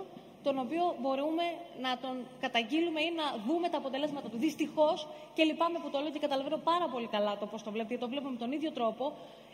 [0.47, 1.45] τον οποίο μπορούμε
[1.85, 4.37] να τον καταγγείλουμε ή να δούμε τα αποτελέσματα του.
[4.37, 7.93] Δυστυχώς, και λυπάμαι που το λέω και καταλαβαίνω πάρα πολύ καλά το πώς το βλέπετε,
[7.93, 9.03] γιατί το βλέπουμε με τον ίδιο τρόπο,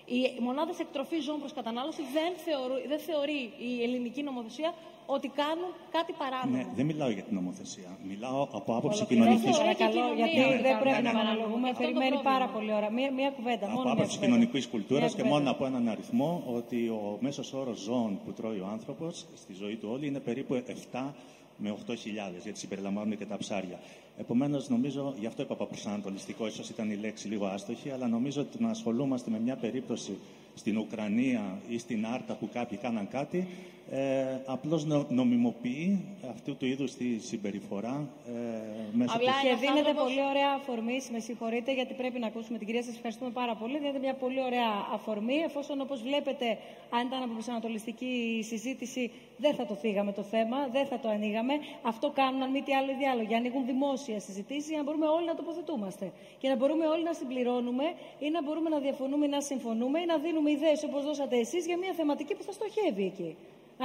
[0.05, 3.39] οι μονάδες εκτροφής ζώων προς κατανάλωση δεν, θεωρεί, δεν θεωρεί
[3.69, 4.73] η ελληνική νομοθεσία
[5.15, 6.55] ότι κάνουν κάτι παράνομο.
[6.57, 7.89] Ναι, δεν μιλάω για την νομοθεσία.
[8.11, 9.57] Μιλάω από άποψη Ολοκληρώστε, κοινωνικής.
[9.57, 10.61] παρακαλώ, γιατί κοινωνία.
[10.67, 11.19] δεν πρέπει Ναι, να ναι.
[11.19, 11.67] μονολογούμε.
[11.69, 12.31] Αυτό το Περιμένει πρόβλημα.
[12.33, 12.87] πάρα πολύ ώρα.
[12.97, 13.65] Μία, μία κουβέντα.
[13.65, 14.25] Από μόνο μία άποψη κουβέντα.
[14.31, 15.35] κοινωνικής κουλτούρας Μία και κουβέντα.
[15.37, 19.13] μόνο από έναν αριθμό ότι ο μέσος όρος ζώων που τρώει ο άνθρωπος
[19.43, 21.13] στη ζωή του όλη είναι περίπου 7
[21.57, 23.79] με 8 χιλιάδες, γιατί συμπεριλαμβάνουν και τα ψάρια.
[24.17, 28.63] Επομένως, νομίζω, γι' αυτό είπα προσανατολιστικό, ίσως ήταν η λέξη λίγο άστοχη, αλλά νομίζω ότι
[28.63, 30.17] να ασχολούμαστε με μια περίπτωση
[30.55, 33.47] στην Ουκρανία ή στην Άρτα που κάποιοι κάναν κάτι,
[33.91, 38.31] ε, απλώς νο, νομιμοποιεί αυτού του είδους τη συμπεριφορά ε,
[38.91, 42.27] μέσω Απλά της- Και ένας δίνετε άνθρωπος- πολύ ωραία αφορμή, με συγχωρείτε, γιατί πρέπει να
[42.27, 42.83] ακούσουμε την κυρία.
[42.83, 43.77] Σας ευχαριστούμε πάρα πολύ.
[43.79, 46.57] Δίνετε μια πολύ ωραία αφορμή, εφόσον όπως βλέπετε,
[46.89, 51.53] αν ήταν από προσανατολιστική συζήτηση, δεν θα το θίγαμε το θέμα, δεν θα το ανοίγαμε.
[51.81, 53.33] Αυτό κάνουν, αν μη τι άλλο, οι διάλογοι.
[53.35, 56.11] Ανοίγουν δημόσια συζητήσεις για να μπορούμε όλοι να τοποθετούμαστε.
[56.37, 57.83] Και να μπορούμε όλοι να συμπληρώνουμε
[58.19, 61.65] ή να μπορούμε να διαφωνούμε ή να συμφωνούμε ή να δίνουμε ιδέες όπως δώσατε εσείς
[61.65, 63.35] για μια θεματική που θα στοχεύει εκεί.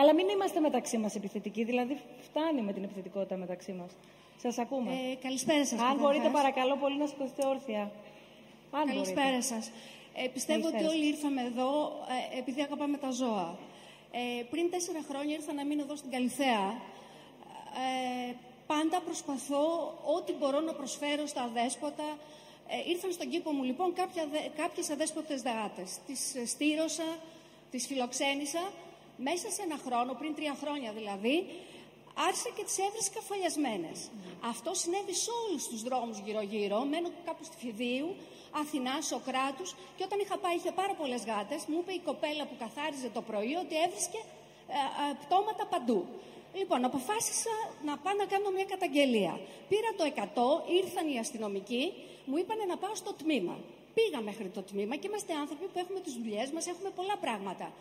[0.00, 3.90] Αλλά μην είμαστε μεταξύ μας επιθετικοί, δηλαδή φτάνει με την επιθετικότητα μεταξύ μας.
[4.42, 4.90] Σας ακούμε.
[4.90, 5.72] Ε, καλησπέρα σας.
[5.72, 6.00] Αν καταρχάς.
[6.02, 7.82] μπορείτε, παρακαλώ πολύ να σηκωθείτε όρθια.
[8.70, 9.40] Αν Καλησπέρα μπορείτε.
[9.40, 9.70] σας.
[10.14, 11.14] Ε, πιστεύω Καλησπέρα ότι όλοι σας.
[11.14, 11.70] ήρθαμε εδώ
[12.34, 13.58] ε, επειδή αγαπάμε τα ζώα.
[14.10, 16.64] Ε, πριν τέσσερα χρόνια ήρθα να μείνω εδώ στην Καλυθέα.
[17.84, 18.32] Ε,
[18.66, 19.64] πάντα προσπαθώ
[20.16, 22.08] ό,τι μπορώ να προσφέρω στα αδέσποτα.
[22.68, 25.98] Ε, ήρθαν στον κήπο μου λοιπόν κάποια, δε- κάποιες αδέσποτες δεγάτες.
[26.06, 27.08] Τις ε, στήρωσα,
[27.70, 28.62] τις φιλοξένησα.
[29.26, 31.36] Μέσα σε ένα χρόνο, πριν τρία χρόνια δηλαδή,
[32.26, 33.98] άρχισα και τις έβρισκα φωλιασμένες.
[34.52, 36.78] Αυτό συνέβη σε όλους τους δρόμους γύρω-γύρω.
[36.92, 38.08] Μένω κάπου στη Φιδίου,
[38.60, 41.60] Αθηνά, Σοκράτους και όταν είχα πάει είχε πάρα πολλές γάτες.
[41.70, 44.20] Μου είπε η κοπέλα που καθάριζε το πρωί ότι έβρισκε
[44.76, 46.00] ε, ε, πτώματα παντού.
[46.60, 47.54] Λοιπόν, αποφάσισα
[47.88, 49.40] να πάω να κάνω μια καταγγελία.
[49.70, 51.84] Πήρα το 100, ήρθαν οι αστυνομικοί,
[52.24, 53.56] μου είπαν να πάω στο τμήμα.
[53.96, 57.72] Πήγα μέχρι το τμήμα και είμαστε άνθρωποι που έχουμε τις δουλειές μας, έχουμε πολλά πράγματα.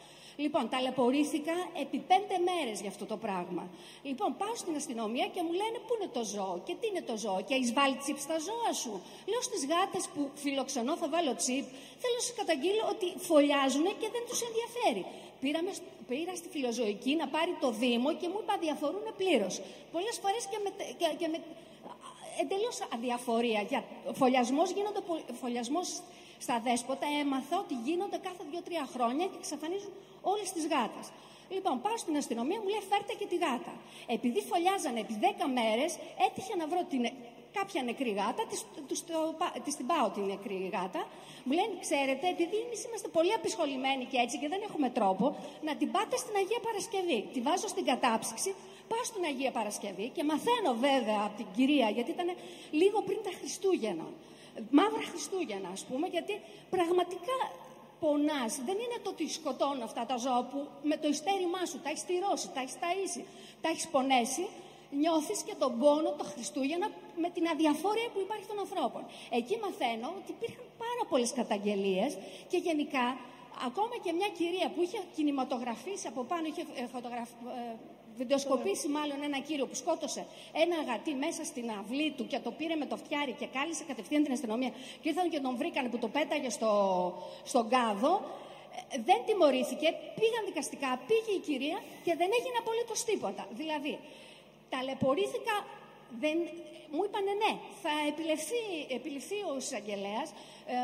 [0.43, 3.63] Λοιπόν, ταλαιπωρήθηκα επί πέντε μέρες για αυτό το πράγμα.
[4.09, 7.15] Λοιπόν, πάω στην αστυνομία και μου λένε πού είναι το ζώο και τι είναι το
[7.23, 8.93] ζώο και έχεις βάλει τσίπ στα ζώα σου;
[9.31, 11.65] Λέω στις γάτες που φιλοξενώ θα βάλω τσίπ.
[12.01, 15.03] Θέλω να σου καταγγείλω ότι φωλιάζουν και δεν τους ενδιαφέρει.
[15.43, 15.71] Πήραμε,
[16.09, 19.53] πήρα στη φιλοζωική να πάρει το Δήμο και μου είπα διαφορούν πλήρως.
[19.95, 20.69] Πολλές φορές και με,
[20.99, 21.37] και, και με
[22.41, 23.61] εντελώς αδιαφορία.
[23.71, 23.81] Για
[24.19, 25.87] φωλιασμός γίνονται πο- φωλιασμός
[26.45, 27.05] στα δέσποτα.
[27.21, 29.91] Έμαθα ότι γίνονται κάθε δύο-τρία χρόνια και εξαφανίζουν
[30.31, 31.05] όλες τις γάτες.
[31.55, 33.73] Λοιπόν, πάω στην αστυνομία, μου λέει φέρτε και τη γάτα.
[34.17, 35.91] Επειδή φωλιάζανε επί 10 μέρες,
[36.27, 37.01] έτυχε να βρω την,
[37.57, 38.59] κάποια νεκρή γάτα, της,
[38.89, 41.01] τους το πα- της την πάω την νεκρή γάτα.
[41.45, 45.25] Μου λένε, ξέρετε, επειδή εμείς είμαστε πολύ απεισχολημένοι και έτσι και δεν έχουμε τρόπο,
[45.67, 47.19] να την πάτε στην Αγία Παρασκευή.
[47.33, 48.49] Τη βάζω στην κατάψυξη,
[48.91, 52.29] πάω στην Αγία Παρασκευή και μαθαίνω βέβαια από την κυρία, γιατί ήταν
[52.81, 54.07] λίγο πριν τα Χριστούγεννα.
[54.77, 56.33] Μαύρα Χριστούγεννα, ας πούμε, γιατί
[56.75, 57.35] πραγματικά
[57.99, 58.53] πονάς.
[58.67, 62.01] Δεν είναι το ότι σκοτώνουν αυτά τα ζώα που με το ιστέρημά σου τα έχεις
[62.05, 63.23] στηρώσει, τα έχεις ταΐσει,
[63.61, 64.47] τα έχεις πονέσει.
[64.91, 66.87] Νιώθεις και τον πόνο το Χριστούγεννα
[67.23, 69.05] με την αδιαφορία που υπάρχει των ανθρώπων.
[69.29, 72.17] Εκεί μαθαίνω ότι υπήρχαν πάρα πολλές καταγγελίες
[72.49, 73.05] και γενικά
[73.65, 77.29] ακόμα και μια κυρία που είχε κινηματογραφήσει από πάνω, είχε ε, φωτογραφ...
[78.17, 80.25] ε, βιντεοσκοπήσει μάλλον ένα κύριο που σκότωσε
[80.63, 84.23] ένα γατί μέσα στην αυλή του και το πήρε με το φτιάρι και κάλεσε κατευθείαν
[84.23, 84.71] την αστυνομία
[85.01, 86.71] και ήρθαν και τον βρήκανε που το πέταγε στο,
[87.43, 88.13] στον κάδο.
[88.93, 89.87] Ε, Δεν τιμωρήθηκε,
[90.19, 93.43] πήγαν δικαστικά, πήγε η κυρία και δεν έγινε απολύτως τίποτα.
[93.61, 93.99] Δηλαδή,
[94.69, 95.55] ταλαιπωρήθηκα,
[96.23, 96.37] δεν,
[96.93, 97.51] μου είπανε ναι,
[97.83, 98.63] θα επιληφθεί,
[98.97, 100.27] επιληφθεί ο εισαγγελέας.
[100.73, 100.75] Ε,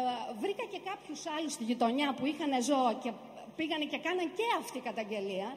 [0.42, 3.12] βρήκα και κάποιους άλλους στη γειτονιά που είχαν ζώα και
[3.56, 5.50] πήγανε και κάναν και αυτή η καταγγελία.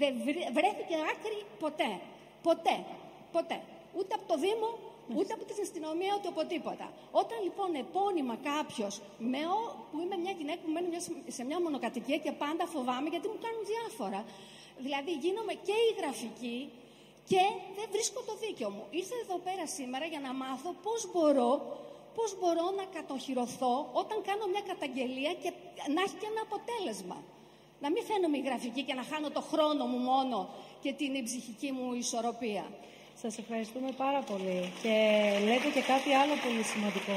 [0.00, 2.00] Δεν βρε- βρέθηκε άκρη ποτέ.
[2.42, 2.84] Ποτέ.
[3.32, 3.62] Ποτέ.
[3.98, 4.68] Ούτε από το Δήμο,
[5.18, 6.86] Ούτε από την αστυνομία, ούτε από τίποτα.
[7.10, 8.94] Όταν λοιπόν επώνυμα κάποιος,
[9.90, 10.88] που είμαι μια γυναίκα που μένει
[11.36, 14.24] σε μια μονοκατοικία και πάντα φοβάμαι γιατί μου κάνουν διάφορα.
[14.78, 16.58] Δηλαδή γίνομαι και η γραφική
[17.30, 17.42] και
[17.76, 18.84] δεν βρίσκω το δίκαιο μου.
[18.90, 21.50] Ήρθα εδώ πέρα σήμερα για να μάθω πώς μπορώ,
[22.14, 25.50] πώς μπορώ να κατοχυρωθώ όταν κάνω μια καταγγελία και
[25.94, 27.18] να έχει και ένα αποτέλεσμα.
[27.84, 30.38] Να μην φαίνομαι η γραφική και να χάνω το χρόνο μου μόνο
[30.82, 32.64] και την ψυχική μου ισορροπία.
[33.22, 34.60] Σας ευχαριστούμε πάρα πολύ.
[34.82, 34.94] Και
[35.46, 37.16] λέτε και κάτι άλλο πολύ σημαντικό.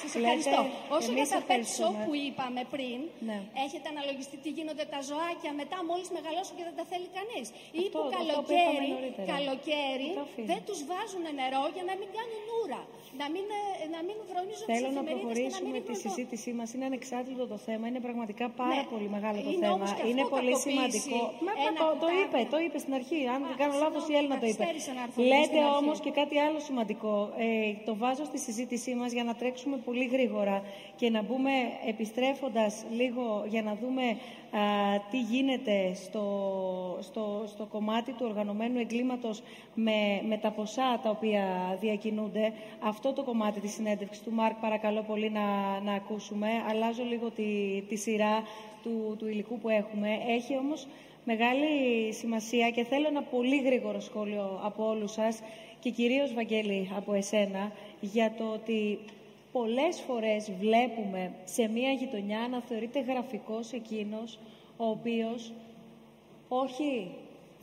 [0.00, 0.60] Σας ευχαριστώ.
[0.96, 2.98] Όσο για τα pet shop που είπαμε πριν,
[3.28, 3.38] ναι.
[3.64, 7.46] έχετε αναλογιστεί τι γίνονται τα ζωάκια μετά μόλις μεγαλώσουν και δεν τα θέλει κανείς.
[7.82, 8.90] Ή που καλοκαίρι,
[9.34, 10.10] καλοκαίρι
[10.50, 12.82] δεν τους βάζουν νερό για να μην κάνουν ούρα.
[13.22, 16.68] Να μην, ε, να μην βρονίζουν Θέλω να προχωρήσουμε τη συζήτησή μας.
[16.74, 17.84] Είναι ανεξάρτητο το θέμα.
[17.88, 18.92] Είναι πραγματικά πάρα ναι.
[18.92, 19.86] πολύ μεγάλο το είναι θέμα.
[20.10, 21.20] Είναι πολύ σημαντικό.
[21.46, 23.18] Μα, το, το, είπε, το είπε στην αρχή.
[23.34, 24.64] Αν δεν κάνω λάθος, η Έλληνα το είπε.
[25.32, 27.14] Λέτε όμως και κάτι άλλο σημαντικό.
[27.36, 30.56] Ε, το βάζω στη συζήτησή μας για να τρέξουμε πολύ γρήγορα
[30.96, 31.50] και να μπούμε
[31.86, 34.04] επιστρέφοντας λίγο για να δούμε
[35.10, 36.26] τι γίνεται στο,
[37.00, 39.42] στο, στο κομμάτι του οργανωμένου εγκλήματος
[39.74, 45.02] με, με τα ποσά τα οποία διακινούνται; Αυτό το κομμάτι της συνέντευξης του Μάρκ παρακαλώ
[45.02, 45.40] πολύ να,
[45.80, 46.48] να ακούσουμε.
[46.68, 48.42] Αλλάζω λίγο τη, τη σειρά
[48.82, 50.08] του, του υλικού που έχουμε.
[50.28, 50.86] Έχει όμως
[51.24, 51.66] μεγάλη
[52.12, 55.40] σημασία και θέλω ένα πολύ γρήγορο σχόλιο από όλους σας
[55.80, 58.98] και κυρίως, Βαγγέλη, από εσένα, για το ότι
[59.58, 64.38] πολλές φορές βλέπουμε σε μία γειτονιά να θεωρείται γραφικός εκείνος
[64.76, 65.52] ο οποίος
[66.48, 67.10] όχι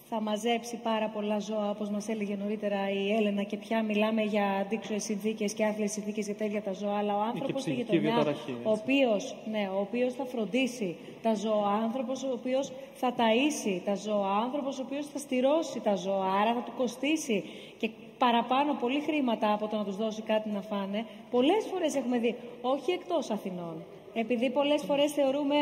[0.10, 4.46] θα μαζέψει πάρα πολλά ζώα, όπως μας έλεγε νωρίτερα η Έλενα και πια μιλάμε για
[4.62, 8.72] αντίξωες συνθήκες και άθλιες συνθήκες για τέτοια τα ζώα, αλλά ο άνθρωπος στη γειτονιά, ο
[8.72, 14.30] οποίος, ναι, ο οποίος θα φροντίσει τα ζώα, άνθρωπος ο οποίος θα ταΐσει τα ζώα,
[14.30, 17.44] άνθρωπος ο οποίος θα στηρώσει τα ζώα, άρα θα του κοστίσει.
[17.78, 21.06] Και παραπάνω πολύ χρήματα από το να τους δώσει κάτι να φάνε.
[21.32, 23.84] Πολλές φορές έχουμε δει, όχι εκτός Αθηνών,
[24.14, 25.56] επειδή πολλές φορές θεωρούμε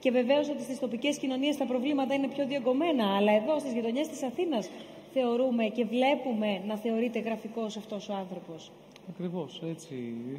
[0.00, 4.08] και βεβαίως ότι στις τοπικές κοινωνίες τα προβλήματα είναι πιο διαγκωμένα, αλλά εδώ στις γειτονιές
[4.08, 4.70] της Αθήνας
[5.12, 8.70] θεωρούμε και βλέπουμε να θεωρείται γραφικός αυτός ο άνθρωπος.
[9.08, 9.94] Ακριβώς, έτσι.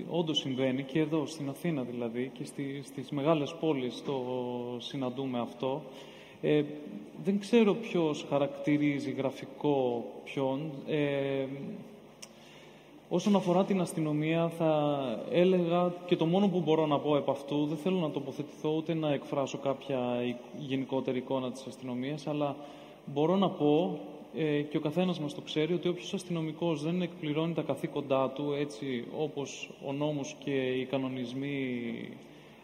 [0.10, 4.24] Όντως συμβαίνει και εδώ, στην Αθήνα δηλαδή, και στις, στις μεγάλες πόλεις το
[4.78, 5.82] συναντούμε αυτό.
[6.46, 6.64] Ε,
[7.24, 10.72] δεν ξέρω ποιος χαρακτηρίζει γραφικό ποιον.
[10.88, 11.46] Ε,
[13.10, 17.66] όσον αφορά την αστυνομία θα έλεγα και το μόνο που μπορώ να πω επ' αυτού,
[17.66, 20.00] δεν θέλω να τοποθετηθώ ούτε να εκφράσω κάποια
[20.58, 22.56] γενικότερη εικόνα της αστυνομίας, αλλά
[23.06, 24.00] μπορώ να πω
[24.38, 28.54] ε, και ο καθένας μας το ξέρει ότι όποιος αστυνομικός δεν εκπληρώνει τα καθήκοντά του
[28.60, 31.94] έτσι όπως ο νόμος και οι κανονισμοί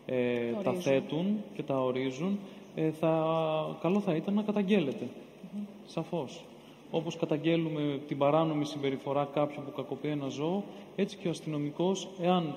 [0.06, 2.40] ε, τα θέτουν και τα ορίζουν,
[2.76, 5.06] ε, θα, καλό θα ήταν να καταγγέλλεται.
[5.06, 5.66] Mm-hmm.
[5.86, 6.44] Σαφώς.
[6.92, 10.64] Όπως καταγγέλουμε την παράνομη συμπεριφορά κάποιου που κακοποιεί ένα ζώο,
[10.96, 12.56] έτσι και ο αστυνομικός, εάν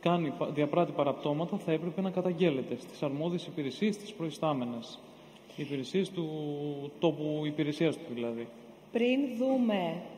[0.00, 4.98] κάνει, διαπράττει παραπτώματα, θα έπρεπε να καταγγέλλεται στις αρμόδιες υπηρεσίες, στις προϊστάμενες
[5.56, 6.28] υπηρεσίες του
[6.98, 8.48] τόπου υπηρεσίας του δηλαδή.
[8.92, 10.17] Πριν δούμε, ε,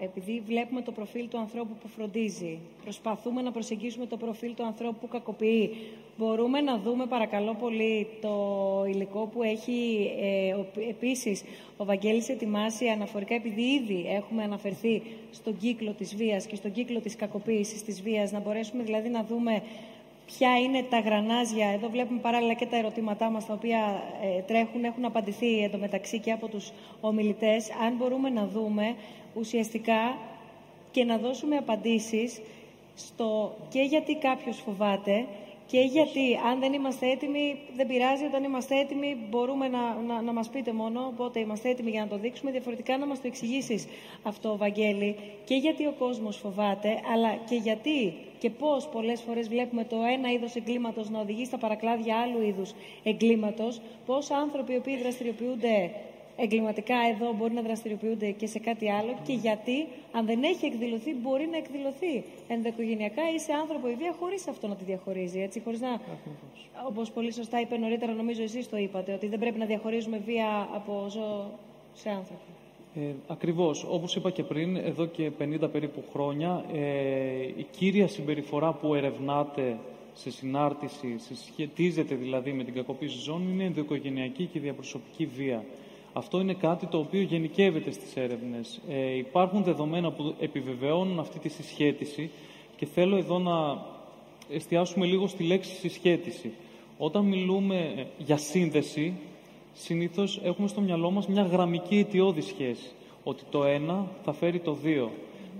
[0.00, 4.98] επειδή βλέπουμε το προφίλ του ανθρώπου που φροντίζει, προσπαθούμε να προσεγγίσουμε το προφίλ του ανθρώπου
[5.00, 5.70] που κακοποιεί,
[6.18, 11.44] μπορούμε να δούμε παρακαλώ πολύ το υλικό που έχει ε, επίσης
[11.76, 17.00] ο Βαγγέλης ετοιμάσει αναφορικά, επειδή ήδη έχουμε αναφερθεί στον κύκλο της βίας και στον κύκλο
[17.00, 19.62] της κακοποίησης της βίας, να μπορέσουμε δηλαδή να δούμε
[20.36, 21.68] ποια είναι τα γρανάζια.
[21.68, 26.32] Εδώ βλέπουμε παράλληλα και τα ερωτήματά μας τα οποία ε, τρέχουν, έχουν απαντηθεί εντωμεταξύ και
[26.32, 27.70] από τους ομιλητές.
[27.70, 28.94] Αν μπορούμε να δούμε
[29.34, 30.18] ουσιαστικά
[30.90, 32.40] και να δώσουμε απαντήσεις
[32.94, 35.26] στο και γιατί κάποιος φοβάται
[35.70, 40.32] και γιατί αν δεν είμαστε έτοιμοι, δεν πειράζει, όταν είμαστε έτοιμοι μπορούμε να, να, να
[40.32, 43.86] μας πείτε μόνο, οπότε είμαστε έτοιμοι για να το δείξουμε, διαφορετικά να μας το εξηγήσεις
[44.22, 49.84] αυτό, Βαγγέλη, και γιατί ο κόσμος φοβάται, αλλά και γιατί και πώς πολλές φορές βλέπουμε
[49.84, 54.96] το ένα είδος εγκλήματος να οδηγεί στα παρακλάδια άλλου είδους εγκλήματος, πώς άνθρωποι οι οποίοι
[54.96, 55.90] δραστηριοποιούνται
[56.40, 61.14] εγκληματικά εδώ μπορεί να δραστηριοποιούνται και σε κάτι άλλο και γιατί αν δεν έχει εκδηλωθεί
[61.14, 65.40] μπορεί να εκδηλωθεί ενδοοικογενειακά ή σε άνθρωπο η βία χωρίς αυτό να τη διαχωρίζει.
[65.40, 66.00] Έτσι, χωρίς να,
[66.88, 70.68] όπως πολύ σωστά είπε νωρίτερα, νομίζω εσείς το είπατε, ότι δεν πρέπει να διαχωρίζουμε βία
[70.74, 71.50] από ζώο
[71.94, 72.42] σε άνθρωπο.
[72.94, 73.86] Ε, ακριβώς.
[73.90, 76.80] Όπως είπα και πριν, εδώ και 50 περίπου χρόνια, ε,
[77.56, 79.76] η κύρια συμπεριφορά που ερευνάται
[80.14, 85.64] σε συνάρτηση, σε σχετίζεται δηλαδή με την κακοποίηση ζώνη, είναι ενδοοικογενειακή και διαπροσωπική βία.
[86.18, 88.80] Αυτό είναι κάτι το οποίο γενικεύεται στις έρευνες.
[88.88, 92.30] Ε, υπάρχουν δεδομένα που επιβεβαιώνουν αυτή τη συσχέτιση
[92.76, 93.82] και θέλω εδώ να
[94.50, 96.52] εστιάσουμε λίγο στη λέξη συσχέτιση.
[96.98, 99.14] Όταν μιλούμε ε, για σύνδεση,
[99.74, 102.90] συνήθως έχουμε στο μυαλό μας μια γραμμική αιτιώδη σχέση.
[103.24, 105.10] ότι το ένα θα φέρει το δύο.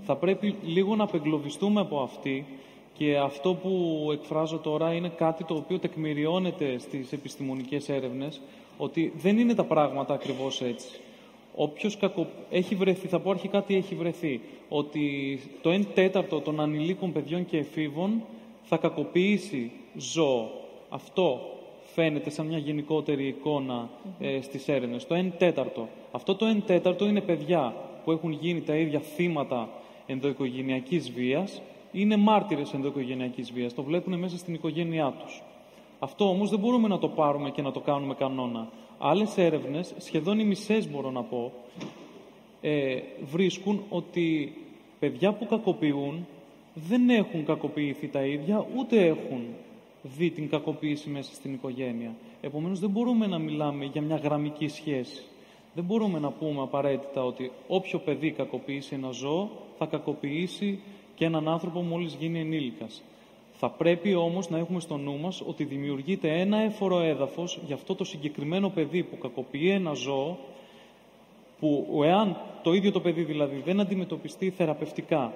[0.05, 2.45] Θα πρέπει λίγο να απεγκλωβιστούμε από αυτή
[2.93, 8.41] και αυτό που εκφράζω τώρα είναι κάτι το οποίο τεκμηριώνεται στις επιστημονικές έρευνες,
[8.81, 10.99] ότι δεν είναι τα πράγματα ακριβώς έτσι.
[11.55, 12.27] Όποιος κακο...
[12.49, 17.45] έχει βρεθεί, θα πω αρχικά τι έχει βρεθεί, ότι το 1 τέταρτο των ανηλίκων παιδιών
[17.45, 18.23] και εφήβων
[18.63, 20.51] θα κακοποιήσει ζώο.
[20.89, 21.41] Αυτό
[21.83, 23.89] φαίνεται σαν μια γενικότερη εικόνα
[24.19, 25.07] ε, στις έρευνες.
[25.07, 25.87] Το 1 τέταρτο.
[26.11, 29.69] Αυτό το 1 τέταρτο είναι παιδιά που έχουν γίνει τα ίδια θύματα
[30.05, 31.61] ενδοοικογενειακής βίας,
[31.91, 35.41] είναι μάρτυρες ενδοοικογενειακής βίας, το βλέπουν μέσα στην οικογένειά τους.
[35.99, 38.69] Αυτό όμως δεν μπορούμε να το πάρουμε και να το κάνουμε κανόνα.
[38.97, 41.51] Άλλες έρευνες, σχεδόν οι μισές μπορώ να πω,
[42.61, 42.99] ε,
[43.31, 44.53] βρίσκουν ότι
[44.99, 46.27] παιδιά που κακοποιούν
[46.73, 49.41] δεν έχουν κακοποιηθεί τα ίδια, ούτε έχουν
[50.01, 52.15] δει την κακοποίηση μέσα στην οικογένεια.
[52.41, 55.23] Επομένως δεν μπορούμε να μιλάμε για μια γραμμική σχέση.
[55.73, 60.79] Δεν μπορούμε να πούμε απαραίτητα ότι όποιο παιδί κακοποιήσει ένα ζώο θα κακοποιήσει
[61.15, 63.03] και έναν άνθρωπο μόλις γίνει ενήλικας.
[63.61, 67.95] Θα πρέπει όμως να έχουμε στο νου μας ότι δημιουργείται ένα έφορο έδαφος για αυτό
[67.95, 70.37] το συγκεκριμένο παιδί που κακοποιεί ένα ζώο
[71.59, 75.33] που εάν το ίδιο το παιδί δηλαδή δεν αντιμετωπιστεί θεραπευτικά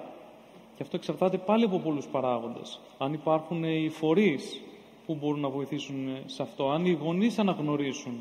[0.76, 2.80] και αυτό εξαρτάται πάλι από πολλούς παράγοντες.
[2.98, 4.60] Αν υπάρχουν οι φορείς
[5.06, 8.12] που μπορούν να βοηθήσουν σε αυτό, αν οι γονείς αναγνωρίσουν,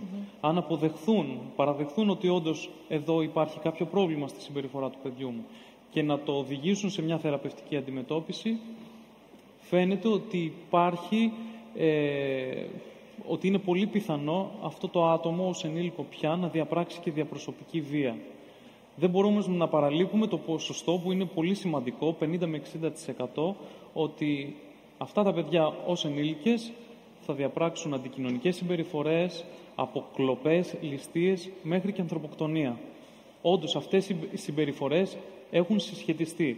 [0.42, 5.46] αν αποδεχθούν, παραδεχθούν ότι όντως εδώ υπάρχει κάποιο πρόβλημα στη συμπεριφορά του παιδιού μου
[5.92, 8.60] και να το οδηγήσουν σε μια θεραπευτική αντιμετώπιση,
[9.74, 11.32] φαίνεται ότι υπάρχει,
[11.76, 12.66] ε,
[13.28, 18.16] ότι είναι πολύ πιθανό αυτό το άτομο ως ενήλικο πια να διαπράξει και διαπροσωπική βία.
[18.96, 22.62] Δεν μπορούμε να παραλείπουμε το ποσοστό που είναι πολύ σημαντικό, 50 με
[23.36, 23.56] 60%,
[23.94, 24.56] ότι
[24.98, 26.72] αυτά τα παιδιά ως ενήλικες
[27.20, 29.46] θα διαπράξουν αντικοινωνικές συμπεριφορές,
[29.76, 32.78] από κλοπές, ληστείες, μέχρι και ανθρωποκτονία.
[33.42, 35.18] Όντως αυτές οι συμπεριφορές
[35.52, 36.58] έχουν συσχετιστεί.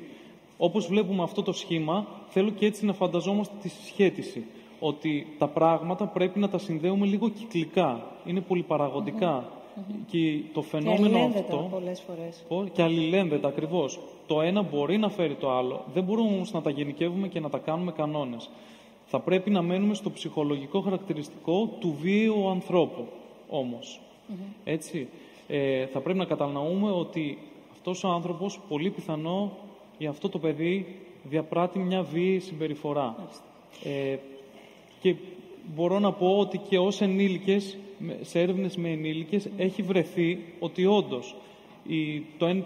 [0.58, 4.46] Όπως βλέπουμε αυτό το σχήμα, θέλω και έτσι να φανταζόμαστε τη συσχέτιση.
[4.80, 8.04] Ότι τα πράγματα πρέπει να τα συνδέουμε λίγο κυκλικά.
[8.26, 9.50] Είναι πολυπαραγοντικά.
[10.08, 11.68] Και το φαινόμενο και αυτό.
[11.72, 12.04] πολλές
[12.48, 12.70] φορές.
[12.72, 14.00] Και αλληλένδετα ακριβώς.
[14.28, 15.86] Το ένα μπορεί να φέρει το άλλο.
[15.94, 18.50] Δεν μπορούμε όμως να τα γενικεύουμε και να τα κάνουμε κανόνες.
[19.06, 23.06] Θα πρέπει να μένουμε στο ψυχολογικό χαρακτηριστικό του βίαιου ανθρώπου.
[23.50, 24.00] Όμως.
[24.64, 25.08] Έτσι.
[25.48, 27.38] Ε, θα πρέπει να κατανοούμε ότι
[27.72, 29.52] αυτός ο άνθρωπος πολύ πιθανό
[29.98, 30.86] για αυτό το παιδί
[31.24, 33.16] διαπράττει μια βίαιη συμπεριφορά.
[33.84, 34.18] Ε,
[35.02, 35.16] και
[35.76, 37.78] μπορώ να πω ότι και ως ενήλικες,
[38.22, 41.36] σε έρευνες με ενήλικες, έχει βρεθεί ότι όντως
[41.88, 42.62] η, το 1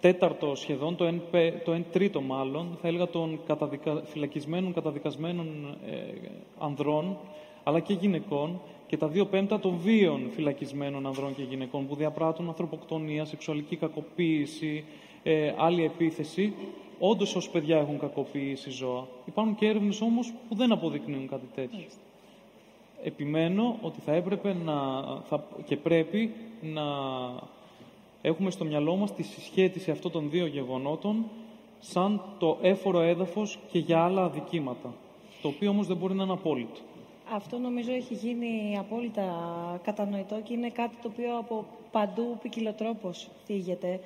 [0.00, 6.28] τέταρτο σχεδόν, το 1, το τρίτο μάλλον, θα έλεγα των καταδικα, φυλακισμένων, καταδικασμένων ε,
[6.58, 7.16] ανδρών,
[7.64, 12.48] αλλά και γυναικών, και τα δύο πέμπτα των βίων φυλακισμένων ανδρών και γυναικών που διαπράττουν
[12.48, 14.84] ανθρωποκτονία, σεξουαλική κακοποίηση,
[15.22, 16.52] ε, άλλη επίθεση,
[16.98, 19.06] όντως ως παιδιά έχουν κακοποιήσει ζώα.
[19.24, 21.84] Υπάρχουν και έρευνες όμως που δεν αποδεικνύουν κάτι τέτοιο.
[23.02, 26.82] Επιμένω ότι θα έπρεπε να, θα, και πρέπει να
[28.22, 31.24] έχουμε στο μυαλό μας τη συσχέτιση αυτών των δύο γεγονότων
[31.80, 34.94] σαν το έφορο έδαφος και για άλλα αδικήματα,
[35.42, 36.80] το οποίο όμως δεν μπορεί να είναι απόλυτο.
[37.34, 39.24] Αυτό νομίζω έχει γίνει απόλυτα
[39.84, 44.00] κατανοητό και είναι κάτι το οποίο από παντού ποικιλοτρόπως θίγεται.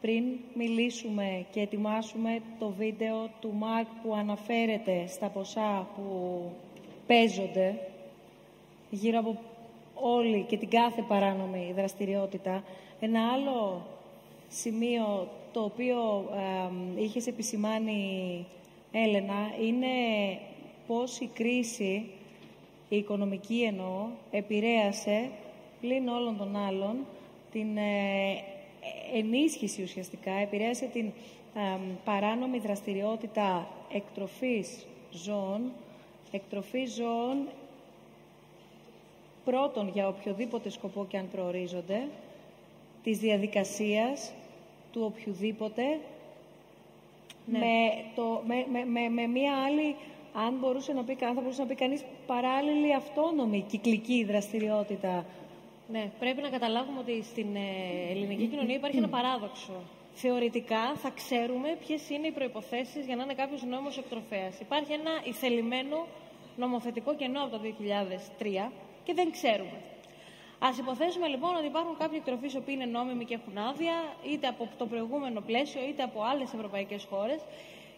[0.00, 0.24] Πριν
[0.54, 6.42] μιλήσουμε και ετοιμάσουμε το βίντεο του ΜΑΚ που αναφέρεται στα ποσά που
[7.06, 7.78] παίζονται
[8.90, 9.38] γύρω από
[9.94, 12.64] όλη και την κάθε παράνομη δραστηριότητα,
[13.00, 13.86] ένα άλλο
[14.48, 16.24] σημείο το οποίο
[16.96, 18.46] ε, είχες επισημάνει,
[18.92, 19.86] Έλενα, είναι
[20.86, 22.10] πώς η κρίση
[22.92, 25.30] η οικονομική εννοώ, επηρέασε
[25.80, 26.96] πλην όλων των άλλων
[27.52, 28.44] την ε,
[29.14, 31.12] ενίσχυση ουσιαστικά, επηρέασε την
[32.04, 35.72] παράνομη δραστηριότητα εκτροφής ζώων,
[36.30, 37.48] εκτροφής ζώων
[39.44, 42.08] πρώτον για οποιοδήποτε σκοπό και αν προορίζονται,
[43.02, 44.32] της διαδικασίας
[44.92, 45.82] του οποιοδήποτε
[47.46, 47.58] ναι.
[47.58, 47.64] με,
[48.14, 49.96] το, με, με, με, μία άλλη
[50.34, 55.24] αν, μπορούσε να πει, αν θα μπορούσε να πει κανείς παράλληλη αυτόνομη κυκλική δραστηριότητα.
[55.88, 59.72] Ναι, πρέπει να καταλάβουμε ότι στην ε, ελληνική κοινωνία υπάρχει ένα παράδοξο.
[60.14, 64.60] Θεωρητικά θα ξέρουμε ποιες είναι οι προποθέσει για να είναι κάποιος νόμος εκτροφέας.
[64.60, 66.06] Υπάρχει ένα ηθελημένο
[66.56, 67.60] νομοθετικό κενό από το
[68.38, 68.70] 2003
[69.04, 69.78] και δεν ξέρουμε.
[70.58, 73.94] Α υποθέσουμε λοιπόν ότι υπάρχουν κάποιοι εκτροφείς οι οποίοι είναι νόμιμοι και έχουν άδεια,
[74.32, 77.40] είτε από το προηγούμενο πλαίσιο, είτε από άλλες ευρωπαϊκές χώρες,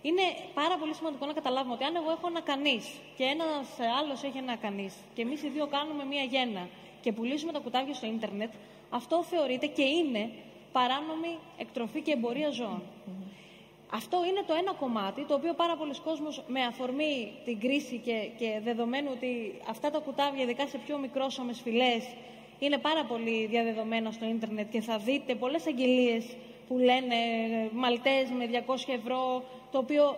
[0.08, 0.24] είναι
[0.54, 2.84] πάρα πολύ σημαντικό να καταλάβουμε ότι αν εγώ έχω ένα κανείς
[3.16, 3.66] και ένας
[3.98, 6.68] άλλος έχει ένα κανείς και εμείς οι δύο κάνουμε μία γέννα
[7.00, 8.52] και πουλήσουμε τα κουτάβια στο ίντερνετ,
[8.90, 10.30] αυτό θεωρείται και είναι
[10.72, 12.82] παράνομη εκτροφή και εμπορία ζώων.
[13.90, 18.28] Αυτό είναι το ένα κομμάτι, το οποίο πάρα πολλοί κόσμος με αφορμή την κρίση και,
[18.38, 22.04] και δεδομένου ότι αυτά τα κουτάβια, ειδικά σε πιο μικρόσωμες φυλές,
[22.58, 26.24] είναι πάρα πολύ διαδεδομένα στο ίντερνετ και θα δείτε πολλές αγγελίες
[26.68, 27.16] που λένε
[27.72, 30.16] μαλτές με 200 ευρώ, το οποίο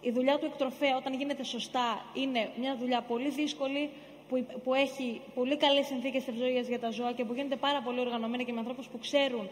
[0.00, 3.90] η δουλειά του εκτροφέα όταν γίνεται σωστά είναι μια δουλειά πολύ δύσκολη,
[4.28, 8.00] που, που έχει πολύ καλές συνθήκες ευζοίας για τα ζώα και που γίνεται πάρα πολύ
[8.00, 9.48] οργανωμένη και με ανθρώπους που ξέρουν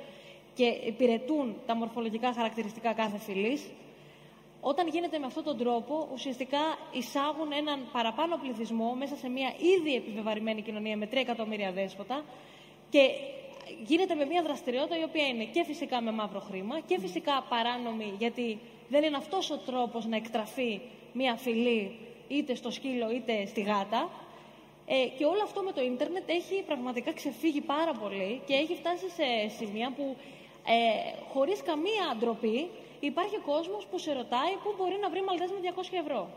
[0.54, 3.70] και υπηρετούν τα μορφολογικά χαρακτηριστικά κάθε φυλής,
[4.60, 6.58] όταν γίνεται με αυτόν τον τρόπο, ουσιαστικά
[6.92, 12.24] εισάγουν έναν παραπάνω πληθυσμό μέσα σε μια ήδη επιβεβαρημένη κοινωνία με 3 εκατομμύρια δέσποτα
[12.90, 13.10] και
[13.86, 18.14] γίνεται με μια δραστηριότητα η οποία είναι και φυσικά με μαύρο χρήμα και φυσικά παράνομη
[18.18, 20.80] γιατί δεν είναι αυτός ο τρόπος να εκτραφεί
[21.12, 21.98] μια φυλή
[22.28, 24.10] είτε στο σκύλο είτε στη γάτα.
[24.86, 29.08] Ε, και όλο αυτό με το ίντερνετ έχει πραγματικά ξεφύγει πάρα πολύ και έχει φτάσει
[29.08, 29.26] σε
[29.56, 30.16] σημεία που
[30.66, 30.76] ε,
[31.32, 32.68] χωρίς καμία ντροπή
[33.00, 36.28] υπάρχει κόσμος που σε ρωτάει πού μπορεί να βρει μαλτές με 200 ευρώ.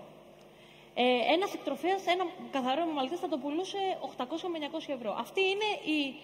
[0.96, 3.78] Ε, ένας εκτροφέας, ένα καθαρό μαλτές θα το πουλούσε
[4.18, 4.58] 800 με
[4.88, 5.16] 900 ευρώ.
[5.20, 6.16] Αυτή είναι η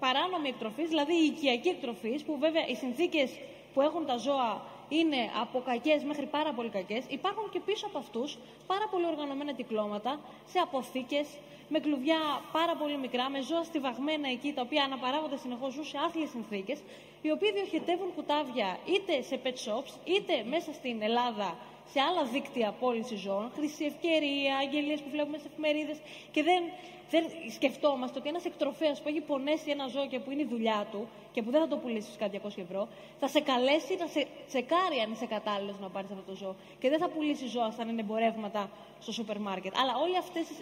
[0.00, 3.30] μικροπαράνομη εκτροφής, δηλαδή η οικιακή εκτροφής, που βέβαια οι συνθήκες
[3.74, 7.04] που έχουν τα ζώα είναι από κακές μέχρι πάρα πολύ κακές.
[7.08, 11.26] Υπάρχουν και πίσω από αυτούς πάρα πολύ οργανωμένα κυκλώματα σε αποθήκες,
[11.68, 12.20] με κλουβιά
[12.52, 16.78] πάρα πολύ μικρά, με ζώα στιβαγμένα εκεί, τα οποία αναπαράγονται συνεχώς, ζουν σε άθλιες συνθήκες,
[17.22, 21.56] οι οποίοι διοχετεύουν κουτάβια είτε σε pet shops, είτε μέσα στην Ελλάδα
[21.92, 25.98] σε άλλα δίκτυα πώληση ζώων, χρυσή ευκαιρία, αγγελίες που βλέπουμε σε εφημερίδες
[26.30, 26.62] και δεν,
[27.10, 27.24] δεν
[27.54, 31.08] σκεφτόμαστε ότι ένας εκτροφέας που έχει πονέσει ένα ζώο και που είναι η δουλειά του
[31.32, 32.28] και που δεν θα το πουλήσει στους
[32.58, 32.88] 200 ευρώ,
[33.20, 36.88] θα σε καλέσει να σε τσεκάρει αν είσαι κατάλληλος να πάρεις αυτό το ζώο και
[36.88, 38.70] δεν θα πουλήσει ζώα σαν είναι εμπορεύματα
[39.00, 39.72] στο σούπερ μάρκετ.
[39.76, 39.92] Αλλά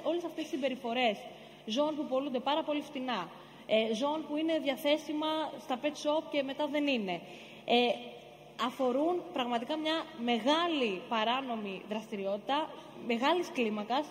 [0.09, 1.17] όλες αυτές οι συμπεριφορές
[1.67, 3.29] ζώων που πολλούνται πάρα πολύ φτηνά,
[3.67, 5.27] ε, ζώων που είναι διαθέσιμα
[5.61, 7.21] στα pet shop και μετά δεν είναι.
[7.65, 7.75] Ε,
[8.65, 12.71] αφορούν πραγματικά μια μεγάλη παράνομη δραστηριότητα,
[13.07, 14.07] μεγάλης κλίμακας,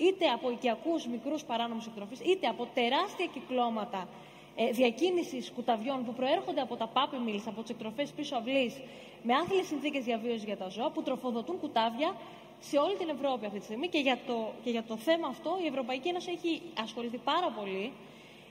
[0.00, 4.08] είτε από οικιακούς μικρούς παράνομους εκτροφείς, είτε από τεράστια κυκλώματα
[4.56, 8.80] ε, διακίνησης κουταβιών που προέρχονται από τα puppy mills, από τις εκτροφές πίσω αυλής,
[9.22, 12.14] με άθλιες συνθήκες διαβίωσης για τα ζώα, που τροφοδοτούν κουτάβια
[12.60, 13.88] σε όλη την Ευρώπη αυτή τη στιγμή.
[13.88, 17.92] Και για το, και για το θέμα αυτό η Ευρωπαϊκή Ένωση έχει ασχοληθεί πάρα πολύ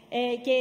[0.10, 0.56] ε, και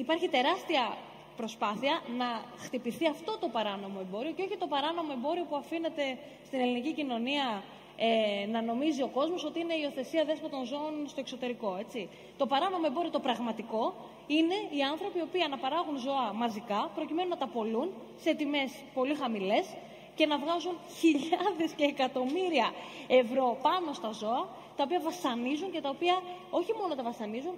[0.00, 0.96] υπάρχει τεράστια
[1.36, 2.26] προσπάθεια να
[2.64, 7.62] χτυπηθεί αυτό το παράνομο εμπόριο και όχι το παράνομο εμπόριο που αφήνεται στην ελληνική κοινωνία
[7.96, 11.76] ε, να νομίζει ο κόσμος ότι είναι η υιοθεσία δέσποτων ζώων στο εξωτερικό.
[11.80, 12.08] Έτσι.
[12.36, 13.94] Το παράνομο εμπόριο το πραγματικό
[14.26, 17.88] είναι οι άνθρωποι οι οποίοι αναπαράγουν ζώα μαζικά προκειμένου να τα πολλούν
[18.20, 19.66] σε τιμές πολύ χαμηλές
[20.14, 22.72] και να βγάζουν χιλιάδες και εκατομμύρια
[23.06, 27.54] ευρώ πάνω στα ζώα τα οποία βασανίζουν και τα οποία όχι μόνο τα βασανίζουν,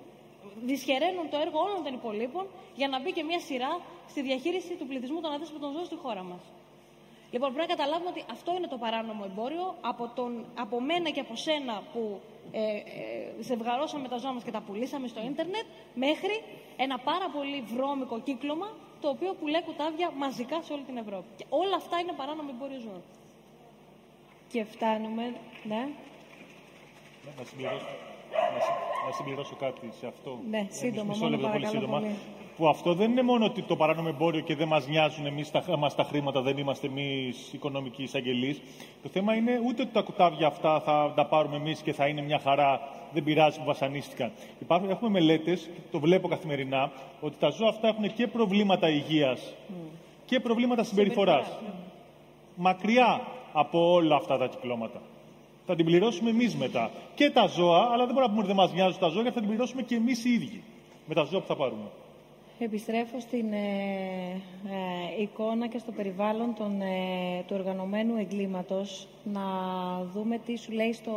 [0.64, 2.46] δυσχεραίνουν το έργο όλων των υπολείπων
[2.76, 6.22] για να μπει και μια σειρά στη διαχείριση του πληθυσμού των αδέσποτων ζώων στη χώρα
[6.22, 6.40] μας.
[7.36, 10.30] Λοιπόν, πρέπει να καταλάβουμε ότι αυτό είναι το παράνομο εμπόριο από, τον,
[10.64, 12.20] από μένα και από σένα που
[12.52, 16.36] ε, ε, ζευγαρώσαμε τα ζώα μας και τα πουλήσαμε στο ίντερνετ μέχρι
[16.76, 18.68] ένα πάρα πολύ βρώμικο κύκλωμα
[19.00, 21.28] το οποίο πουλάει κουτάβια μαζικά σε όλη την Ευρώπη.
[21.36, 23.02] Και όλα αυτά είναι παράνομο εμπόριο ζώων.
[24.52, 25.82] Και φτάνουμε, ναι.
[27.24, 27.86] ναι να συμπληρώσω
[29.06, 30.38] να συμπληρώσω κάτι σε αυτό.
[30.50, 32.02] Ναι, σύντομα, μόνο πολύ σύντομα.
[32.56, 35.76] Που αυτό δεν είναι μόνο ότι το παράνομο εμπόριο και δεν μας νοιάζουν εμείς τα,
[35.78, 38.60] μας τα χρήματα, δεν είμαστε εμείς οικονομικοί εισαγγελείς.
[39.02, 42.22] Το θέμα είναι ούτε ότι τα κουτάβια αυτά θα τα πάρουμε εμείς και θα είναι
[42.22, 42.80] μια χαρά,
[43.12, 44.32] δεν πειράζει που βασανίστηκαν.
[44.58, 49.54] Υπάρχουν, έχουμε μελέτες, το βλέπω καθημερινά, ότι τα ζώα αυτά έχουν και προβλήματα υγείας
[50.24, 51.58] και προβλήματα συμπεριφοράς.
[52.56, 53.20] Μακριά
[53.52, 55.00] από όλα αυτά τα κυκλώματα
[55.66, 56.90] θα την πληρώσουμε εμείς μετά.
[57.14, 59.34] Και τα ζώα, αλλά δεν μπορούμε να πούμε ότι δεν μας νοιάζουν τα ζώα, γιατί
[59.34, 60.62] θα την πληρώσουμε και εμείς οι ίδιοι
[61.06, 61.88] με τα ζώα που θα πάρουμε.
[62.58, 64.40] Επιστρέφω στην ε,
[65.18, 69.08] ε, εικόνα και στο περιβάλλον των, ε, του οργανωμένου εγκλήματος.
[69.24, 69.42] Να
[70.14, 71.12] δούμε τι σου λέει στο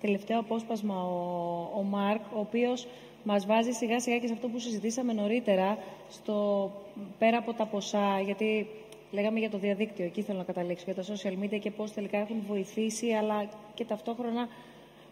[0.00, 2.86] τελευταίο απόσπασμα ο, ο Μάρκ, ο οποίος
[3.24, 5.78] μας βάζει σιγά σιγά και σε αυτό που συζητήσαμε νωρίτερα,
[6.10, 6.70] στο,
[7.18, 8.66] πέρα από τα ποσά, γιατί
[9.10, 12.18] Λέγαμε για το διαδίκτυο, εκεί θέλω να καταλήξω, για τα social media και πώς τελικά
[12.18, 14.48] έχουν βοηθήσει, αλλά και ταυτόχρονα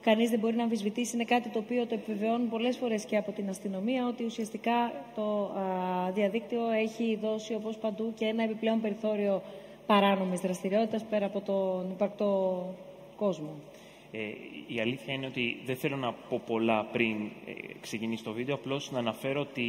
[0.09, 1.15] κανείς δεν μπορεί να αμφισβητήσει.
[1.15, 5.51] Είναι κάτι το οποίο το επιβεβαιώνουν πολλές φορές και από την αστυνομία, ότι ουσιαστικά το
[6.15, 9.43] διαδίκτυο έχει δώσει, όπως παντού, και ένα επιπλέον περιθώριο
[9.87, 12.31] παράνομης δραστηριότητας πέρα από τον υπαρκτό
[13.17, 13.51] κόσμο.
[14.13, 14.19] Ε,
[14.67, 17.17] η αλήθεια είναι ότι δεν θέλω να πω πολλά πριν
[17.47, 19.69] ε, ξεκινήσει το βίντεο, απλώς να αναφέρω ότι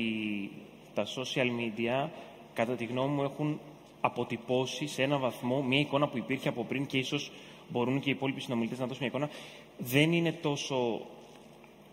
[0.93, 2.09] τα social media,
[2.53, 3.59] κατά τη γνώμη μου, έχουν
[4.01, 7.31] αποτυπώσει σε ένα βαθμό μια εικόνα που υπήρχε από πριν και ίσως
[7.69, 9.29] μπορούν και οι υπόλοιποι συνομιλητές να δώσουν μια εικόνα.
[9.77, 11.01] Δεν είναι τόσο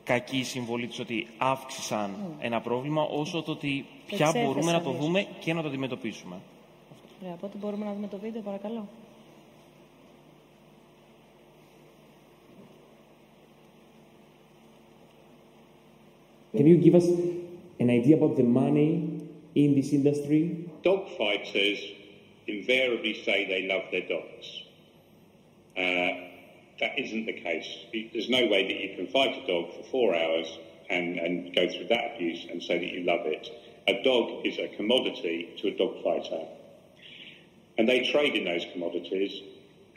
[0.05, 4.91] κακή συμβολή τους ότι αύξησαν ένα πρόβλημα, όσο το ότι πια εξέθεσαν μπορούμε να το
[4.91, 5.05] ίσως.
[5.05, 6.37] δούμε και να το αντιμετωπίσουμε.
[7.23, 8.89] Ωραία, οπότε μπορούμε να δούμε το βίντεο, παρακαλώ.
[16.57, 17.09] Can you give us
[17.81, 18.91] an idea about the money
[19.57, 20.71] in this industry?
[20.83, 21.81] Dog fighters
[22.47, 24.47] invariably say they love their dogs.
[25.77, 26.34] Uh,
[26.81, 27.69] that isn't the case.
[28.13, 30.47] There's no way that you can fight a dog for four hours
[30.91, 33.49] and, and go through that abuse and say that you love it.
[33.87, 36.47] A dog is a commodity to a dog fighter.
[37.79, 39.43] And they trade in those commodities.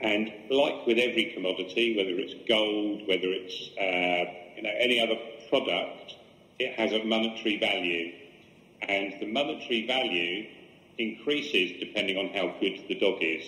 [0.01, 5.15] And like with every commodity, whether it's gold, whether it's uh, you know any other
[5.49, 6.15] product,
[6.59, 8.13] it has a monetary value.
[8.81, 10.47] And the monetary value
[10.97, 13.43] increases depending on how good the dog is.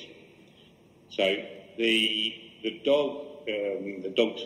[1.10, 1.35] So
[1.77, 4.45] the the dog um, the dog's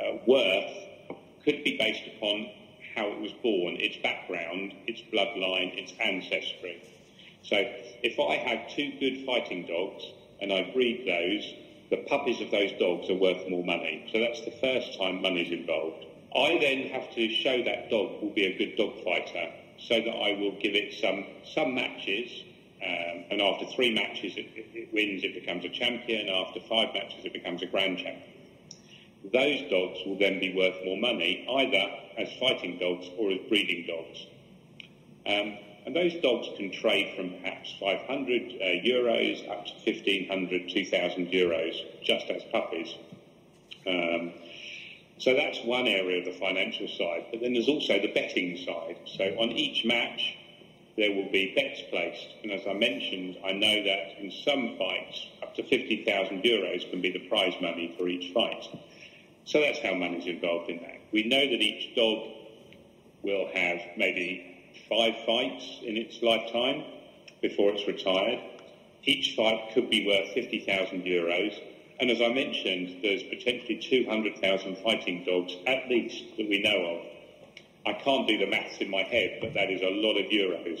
[0.00, 0.72] uh, worth
[1.44, 2.50] could be based upon
[2.94, 6.82] how it was born, its background, its bloodline, its ancestry.
[7.42, 7.56] So
[8.02, 10.02] if I have two good fighting dogs
[10.40, 11.54] and I breed those,
[11.90, 14.02] the puppies of those dogs are worth more money.
[14.12, 16.06] So that's the first time money's involved.
[16.34, 20.10] I then have to show that dog will be a good dog fighter so that
[20.10, 22.42] I will give it some some matches
[22.86, 26.28] um, and after three matches it, it, it wins, it becomes a champion.
[26.28, 28.22] After five matches it becomes a grand champion.
[29.32, 33.86] Those dogs will then be worth more money either as fighting dogs or as breeding
[33.86, 34.26] dogs.
[35.26, 41.30] Um, and those dogs can trade from perhaps 500 uh, euros up to 1500, 2000
[41.30, 42.94] euros just as puppies.
[43.86, 44.32] Um,
[45.18, 47.26] so that's one area of the financial side.
[47.30, 48.96] But then there's also the betting side.
[49.16, 50.36] So on each match,
[50.96, 52.26] there will be bets placed.
[52.42, 57.00] And as I mentioned, I know that in some fights, up to 50,000 euros can
[57.00, 58.64] be the prize money for each fight.
[59.44, 61.00] So that's how money's involved in that.
[61.12, 62.28] We know that each dog
[63.22, 66.84] will have maybe five fights in its lifetime
[67.42, 68.40] before it's retired.
[69.04, 71.54] Each fight could be worth 50,000 euros.
[72.00, 77.15] And as I mentioned, there's potentially 200,000 fighting dogs at least that we know of.
[77.86, 80.80] I can't do the maths in my head, but that is a lot of euros.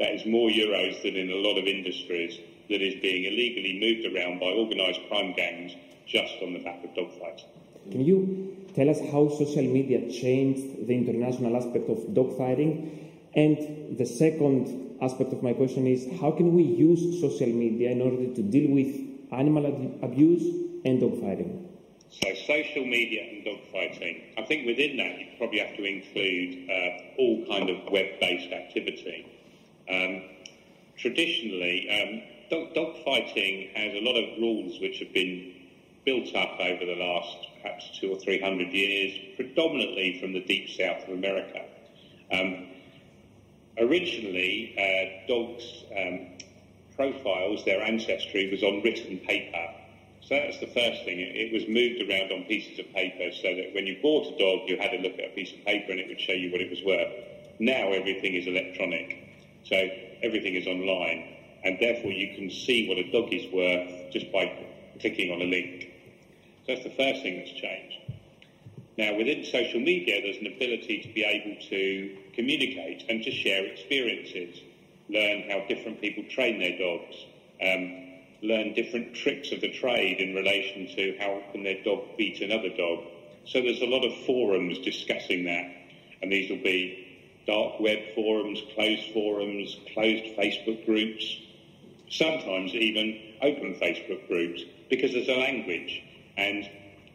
[0.00, 2.38] That is more euros than in a lot of industries
[2.70, 5.72] that is being illegally moved around by organised crime gangs
[6.06, 7.44] just on the back of dogfights.
[7.90, 12.96] Can you tell us how social media changed the international aspect of dogfighting?
[13.34, 18.00] And the second aspect of my question is how can we use social media in
[18.00, 18.88] order to deal with
[19.32, 20.44] animal ab- abuse
[20.86, 21.57] and dogfighting?
[22.10, 24.38] So social media and dogfighting.
[24.38, 29.26] I think within that you probably have to include uh, all kind of web-based activity.
[29.90, 30.22] Um,
[30.96, 35.54] traditionally, um, dog, dogfighting has a lot of rules which have been
[36.04, 40.70] built up over the last perhaps two or three hundred years, predominantly from the deep
[40.70, 41.62] south of America.
[42.32, 42.68] Um,
[43.78, 46.38] originally, uh, dogs' um,
[46.96, 49.74] profiles, their ancestry was on written paper.
[50.28, 51.20] So that's the first thing.
[51.20, 54.68] It, was moved around on pieces of paper so that when you bought a dog,
[54.68, 56.60] you had to look at a piece of paper and it would show you what
[56.60, 57.08] it was worth.
[57.58, 59.16] Now everything is electronic.
[59.64, 59.88] So
[60.22, 61.24] everything is online.
[61.64, 64.52] And therefore you can see what a dog is worth just by
[65.00, 65.88] clicking on a link.
[66.66, 67.96] So that's the first thing that's changed.
[68.98, 73.64] Now, within social media, there's an ability to be able to communicate and to share
[73.64, 74.60] experiences,
[75.08, 77.16] learn how different people train their dogs,
[77.62, 78.07] um,
[78.42, 82.70] learn different tricks of the trade in relation to how can their dog beat another
[82.70, 83.04] dog.
[83.44, 85.70] So there's a lot of forums discussing that,
[86.22, 87.06] and these will be
[87.46, 91.38] dark web forums, closed forums, closed Facebook groups,
[92.10, 96.02] sometimes even open Facebook groups, because there's a language.
[96.36, 96.64] And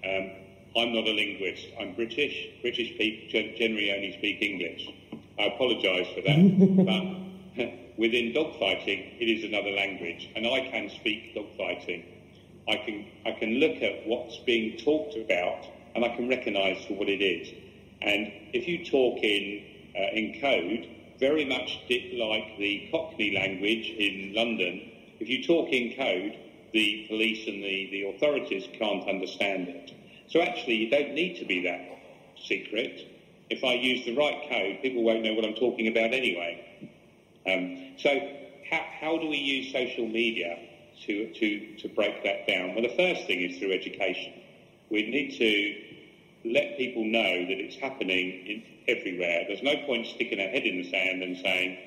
[0.04, 0.32] um,
[0.76, 1.68] I'm not a linguist.
[1.80, 2.50] I'm British.
[2.62, 4.90] British people generally only speak English.
[5.40, 7.56] I apologise for that.
[7.56, 7.64] but
[7.98, 12.04] within dogfighting, it is another language, and I can speak dogfighting.
[12.68, 15.66] I can I can look at what's being talked about,
[15.96, 17.50] and I can recognise for what it is.
[18.02, 19.64] And if you talk in
[19.96, 20.90] uh, in code,
[21.20, 26.38] very much like the Cockney language in London, if you talk in code,
[26.74, 29.92] the police and the, the authorities can't understand it.
[30.28, 31.82] So actually, you don't need to be that
[32.48, 33.08] secret.
[33.50, 36.63] If I use the right code, people won't know what I'm talking about anyway.
[37.48, 38.10] Um, so
[38.70, 40.58] how, how do we use social media
[41.06, 42.74] to, to, to break that down?
[42.74, 44.34] Well, the first thing is through education.
[44.90, 49.46] We need to let people know that it's happening in, everywhere.
[49.48, 51.78] There's no point sticking our head in the sand and saying,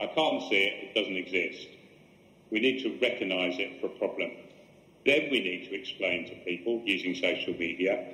[0.00, 1.68] I can't see it, it doesn't exist.
[2.50, 4.30] We need to recognise it for a problem.
[5.04, 8.04] Then we need to explain to people using social media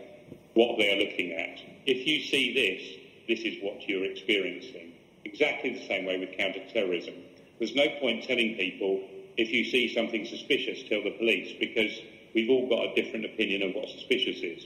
[0.54, 1.58] what they're looking at.
[1.86, 4.93] If you see this, this is what you're experiencing.
[5.34, 7.12] Exactly the same way with counter-terrorism.
[7.58, 9.02] There's no point telling people,
[9.36, 11.90] if you see something suspicious, tell the police, because
[12.36, 14.64] we've all got a different opinion of what suspicious is.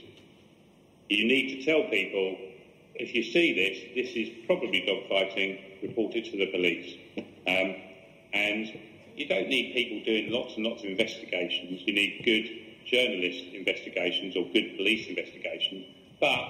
[1.09, 2.37] You need to tell people,
[2.93, 6.93] if you see this, this is probably dogfighting, report it to the police.
[7.17, 7.73] Um,
[8.31, 8.71] and
[9.15, 11.81] you don't need people doing lots and lots of investigations.
[11.83, 12.45] You need good
[12.85, 15.87] journalist investigations or good police investigations.
[16.19, 16.45] But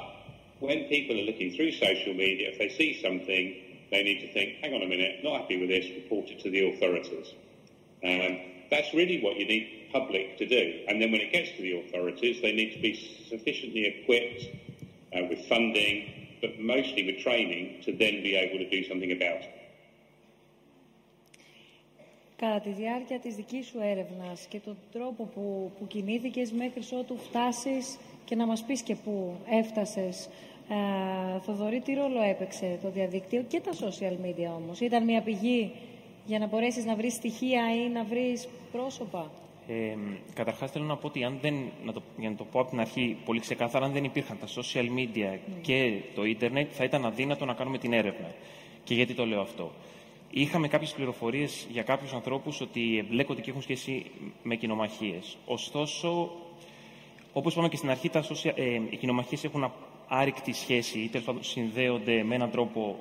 [0.60, 4.57] when people are looking through social media, if they see something, they need to think,
[4.63, 7.29] hang on a minute, not happy with this, report it to the authorities.
[8.03, 8.39] Um,
[8.71, 10.85] that's really what you need public to do.
[10.89, 12.93] And then when it gets to the authorities, they need to be
[13.29, 14.43] sufficiently equipped
[15.15, 15.97] uh, with funding,
[16.41, 19.55] but mostly with training to then be able to do something about it.
[22.37, 27.19] Κατά τη διάρκεια της δικής σου έρευνας και τον τρόπο που, που κινήθηκες μέχρι ότου
[27.19, 30.29] φτάσεις και να μας πεις και πού έφτασες,
[30.70, 35.72] ε, Θοδωρή, τι ρόλο έπαιξε το διαδίκτυο και τα social media όμως; Ήταν μια πηγή
[36.26, 39.32] για να μπορέσεις να βρεις στοιχεία ή να βρεις πρόσωπα;
[39.68, 39.96] Ε,
[40.34, 42.80] Καταρχάς, θέλω να πω ότι αν δεν, να το, για να το πω από την
[42.80, 47.46] αρχή πολύ ξεκάθαρα, αν δεν υπήρχαν τα social media και το ίντερνετ, θα ήταν αδύνατο
[47.46, 48.32] να κάνουμε την έρευνα.
[48.84, 49.72] Και γιατί το λέω αυτό;
[50.32, 54.06] Είχαμε κάποιες πληροφορίες για κάποιους ανθρώπους ότι εμπλέκονται και έχουν σχέση
[54.44, 55.38] με κοινομαχίες.
[55.46, 56.32] Ωστόσο,
[57.34, 59.72] όπως είπαμε και στην αρχή, τα social, ε, οι κοινομαχίες έχουν
[60.10, 62.96] άρρηκτη σχέση ή τέλος πάντων συνδέονται με έναν τρόπο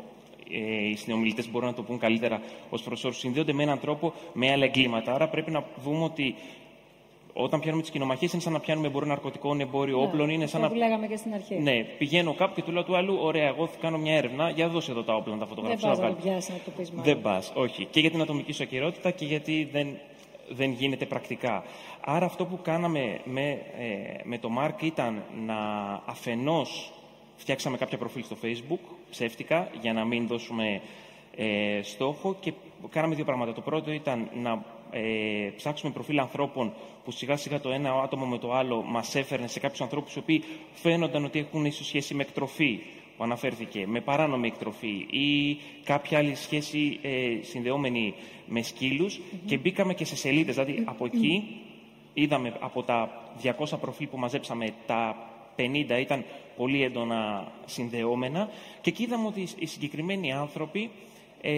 [0.53, 2.41] ε, οι συνομιλητές μπορούν να το πούν καλύτερα
[2.71, 5.15] ως προσώρου, συνδέονται με έναν τρόπο με άλλα εγκλήματα.
[5.15, 6.35] Άρα πρέπει να δούμε ότι
[7.33, 10.29] όταν πιάνουμε τις κοινομαχίες είναι σαν να πιάνουμε εμπόριο ναρκωτικών, εμπόριο Ναι, όπλων.
[10.31, 10.81] Είναι σαν αυτό να...
[10.81, 11.55] που λέγαμε και στην αρχή.
[11.55, 14.51] Ναι, πηγαίνω κάπου και του λέω του άλλου: Ωραία, εγώ θα κάνω μια έρευνα.
[14.51, 15.87] Για δώσε εδώ τα όπλα να τα Δεν φωτογραφίσω.
[15.89, 16.23] πας να να βγάλω».
[16.23, 17.05] το πιάσεις να το πεις μάλλον.
[17.05, 17.85] Δεν πας, όχι.
[17.85, 19.99] Και για την ατομική σου ακυρότητα και γιατί δεν,
[20.49, 21.65] δεν γίνεται πρακτικά.
[22.01, 25.57] Άρα αυτό που κάναμε με, ε, με το Μάρκ ήταν να
[26.05, 26.93] αφενός
[27.39, 30.81] φτιάξαμε κάποια προφίλ στο Facebook, ψεύτικα, για να μην δώσουμε
[31.37, 32.53] ε, στόχο και
[32.91, 33.53] κάναμε δύο πράγματα.
[33.53, 36.73] Το πρώτο ήταν να ε, ψάξουμε προφίλ ανθρώπων
[37.05, 40.19] που σιγά σιγά το ένα άτομο με το άλλο μας έφερνε σε κάποιους ανθρώπους οι
[40.19, 40.43] οποίοι
[40.73, 42.81] φαίνονταν ότι έχουν ίσως σχέση με εκτροφή
[43.17, 48.15] που αναφέρθηκε, με παράνομη εκτροφή ή κάποια άλλη σχέση ε, συνδεόμενη
[48.47, 50.55] με σκύλους και μπήκαμε και σε σελίδες.
[50.55, 51.61] Δηλαδή από εκεί
[52.15, 55.28] είδαμε από τα 200 προφίλ που μαζέψαμε τα
[55.59, 56.25] 50 ήταν
[56.57, 58.49] πολύ έντονα συνδεόμενα
[58.81, 60.91] και εκεί είδαμε ότι οι συγκεκριμένοι άνθρωποι
[61.41, 61.53] ε,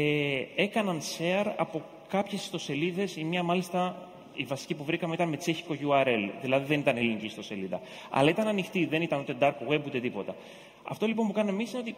[0.56, 5.74] έκαναν share από κάποιες ιστοσελίδες, η μία μάλιστα η βασική που βρήκαμε ήταν με τσέχικο
[5.74, 7.80] URL, δηλαδή δεν ήταν ελληνική ιστοσελίδα.
[8.10, 10.34] Αλλά ήταν ανοιχτή, δεν ήταν ούτε dark web ούτε τίποτα.
[10.82, 11.94] Αυτό λοιπόν που κάναμε εμείς είναι ότι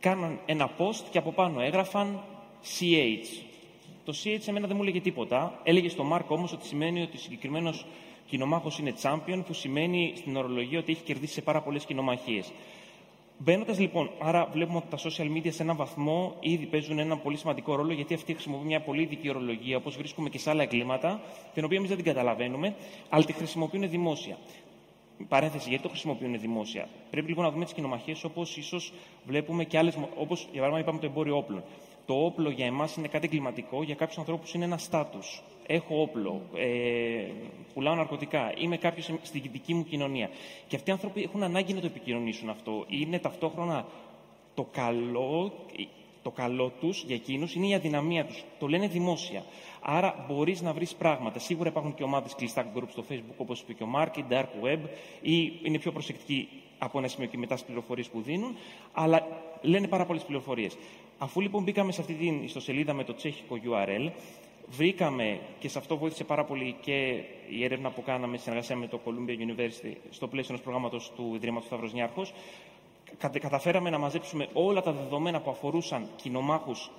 [0.00, 2.20] κάναν ένα post και από πάνω έγραφαν
[2.78, 3.42] CH.
[4.04, 5.60] Το CH εμένα δεν μου έλεγε τίποτα.
[5.62, 7.86] Έλεγε στο Mark όμως ότι σημαίνει ότι ο συγκεκριμένος
[8.26, 12.52] κοινομάχος είναι champion, που σημαίνει στην ορολογία ότι έχει κερδίσει σε πάρα πολλές κοινομαχίες.
[13.38, 17.36] Μπαίνοντας λοιπόν, άρα βλέπουμε ότι τα social media σε έναν βαθμό ήδη παίζουν ένα πολύ
[17.36, 21.20] σημαντικό ρόλο, γιατί αυτοί χρησιμοποιούν μια πολύ ειδική ορολογία, όπως βρίσκουμε και σε άλλα εγκλήματα,
[21.54, 22.74] την οποία εμείς δεν την καταλαβαίνουμε,
[23.08, 24.38] αλλά τη χρησιμοποιούν δημόσια.
[25.28, 26.88] Παρένθεση, γιατί το χρησιμοποιούν δημόσια.
[27.10, 28.92] Πρέπει λίγο να δούμε τις κοινομαχίες όπως ίσως
[29.26, 29.98] βλέπουμε και άλλες.
[30.16, 31.62] Όπως για παράδειγμα είπαμε το εμπόριο όπλων.
[32.06, 35.18] Το όπλο για εμάς είναι κάτι εγκληματικό, για κάποιους ανθρώπους είναι ένα στάτου.
[35.66, 37.30] Έχω όπλο, ε,
[37.74, 40.30] πουλάω ναρκωτικά, είμαι κάποιος στην δική μου κοινωνία.
[40.68, 42.84] Και αυτοί οι άνθρωποι έχουν ανάγκη να το επικοινωνήσουν αυτό.
[42.88, 43.86] Είναι ταυτόχρονα
[44.54, 45.52] το καλό,
[46.22, 48.44] το καλό τους για εκείνους είναι η αδυναμία τους.
[48.58, 49.44] Το λένε δημόσια.
[49.80, 51.38] Άρα μπορείς να βρεις πράγματα.
[51.38, 54.78] Σίγουρα υπάρχουν και ομάδες κλειστά group στο Facebook, όπως είπε και ο Μάρκ, dark web,
[55.22, 56.48] ή είναι πιο προσεκτικοί
[56.78, 58.56] από ένα σημείο και μετά στις πληροφορίες που δίνουν,
[58.92, 59.26] αλλά
[59.60, 60.76] λένε πάρα πολλές πληροφορίες.
[61.18, 64.10] Αφού λοιπόν μπήκαμε σε αυτή την ιστοσελίδα με το τσέχικο URL,
[64.68, 68.86] βρήκαμε και σε αυτό βοήθησε πάρα πολύ και η έρευνα που κάναμε στη συνεργασία με
[68.86, 72.32] το Columbia University στο πλαίσιο ενός προγράμματος του Ιδρύματος Σταύρος Νιάρχος.
[73.40, 76.90] Καταφέραμε να μαζέψουμε όλα τα δεδομένα που αφορούσαν κοινομάχους,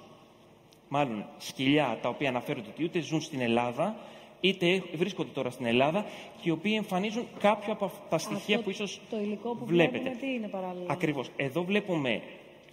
[0.87, 3.95] μάλλον σκυλιά, τα οποία αναφέρονται ότι ούτε ζουν στην Ελλάδα,
[4.41, 6.05] είτε βρίσκονται τώρα στην Ελλάδα
[6.41, 9.97] και οι οποίοι εμφανίζουν κάποια από τα στοιχεία Αυτό που ίσως το υλικό που βλέπετε.
[9.99, 11.29] βλέπουμε τι είναι παράλληλα; Ακριβώς.
[11.35, 12.21] Εδώ βλέπουμε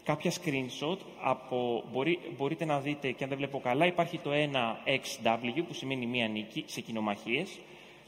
[0.04, 5.62] κάποια screenshot από, μπορεί, μπορείτε να δείτε και αν δεν βλέπω καλά, υπάρχει το 1XW
[5.68, 7.58] που σημαίνει μία νίκη σε κοινομαχίες,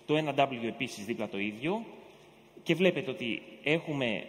[0.06, 1.85] το 1W επίσης δίπλα το ίδιο
[2.62, 4.27] και βλέπετε ότι έχουμε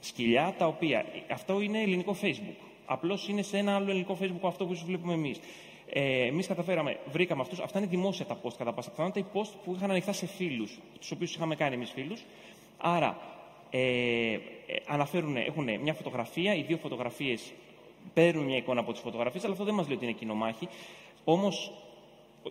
[0.00, 4.46] σκυλιά τα οποία, αυτό είναι ελληνικό facebook, απλώς είναι σε ένα άλλο ελληνικό facebook από
[4.46, 5.40] αυτό που ίσως βλέπουμε εμείς.
[5.88, 7.58] Ε, Εμείς καταφέραμε, βρήκαμε αυτούς.
[7.60, 9.28] Αυτά είναι δημόσια τα post κατά πάσα πιθανότητα.
[9.28, 12.24] Οι post που είχαν ανοιχτά σε φίλους, τους οποίους είχαμε κάνει εμείς φίλους.
[12.78, 13.18] Άρα,
[13.76, 14.38] ε, ε,
[14.86, 17.52] αναφέρουν, έχουν μια φωτογραφία, οι δύο φωτογραφίες
[18.14, 20.68] παίρνουν μια εικόνα από τις φωτογραφίες, αλλά αυτό δεν μας λέει ότι είναι κοινομάχη.
[21.24, 21.72] Όμως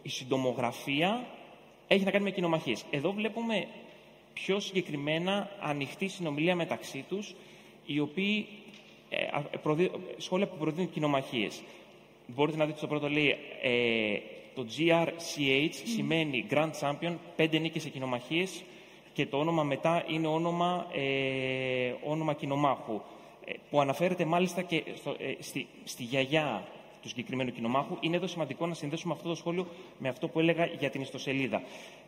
[0.01, 1.27] η συντομογραφία
[1.87, 2.85] έχει να κάνει με κοινομαχίες.
[2.89, 3.67] Εδώ βλέπουμε
[4.33, 7.35] πιο συγκεκριμένα ανοιχτή συνομιλία μεταξύ τους,
[7.85, 8.47] οι οποίοι,
[9.09, 9.27] ε,
[10.17, 11.61] σχόλια που προδίδουν κοινομαχίες.
[12.27, 14.17] Μπορείτε να δείτε στο πρώτο λέει ε,
[14.55, 18.63] το GRCH σημαίνει Grand Champion, πέντε νίκες σε κοινομαχίες
[19.13, 23.01] και το όνομα μετά είναι όνομα, ε, όνομα κοινομάχου
[23.45, 26.63] ε, που αναφέρεται μάλιστα και στο, στη, στη γιαγιά
[27.01, 27.97] του συγκεκριμένου κοινομάχου.
[27.99, 29.67] Είναι εδώ σημαντικό να συνδέσουμε αυτό το σχόλιο
[29.97, 31.61] με αυτό που έλεγα για την ιστοσελίδα.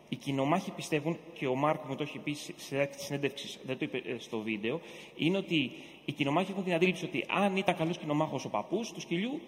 [0.08, 3.84] Οι κοινομάχοι πιστεύουν, και ο Μάρκο μου το έχει πει σε της συνέντευξης, δεν το
[3.84, 4.80] είπε ε, στο βίντεο,
[5.16, 5.72] είναι ότι
[6.04, 9.40] οι κοινομάχοι έχουν την αντίληψη ότι αν ήταν καλός κοινομάχο ο παππούς του σκυλιού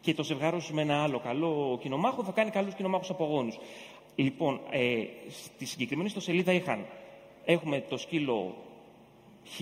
[0.00, 3.52] και το ζευγάρωσε με ένα άλλο καλό κοινομάχο, θα κάνει καλούς κοινομάχου απογόνου.
[4.16, 6.86] Λοιπόν, ε, στη συγκεκριμένη ιστοσελίδα είχαν,
[7.46, 8.54] έχουμε το σκύλο
[9.46, 9.60] Χ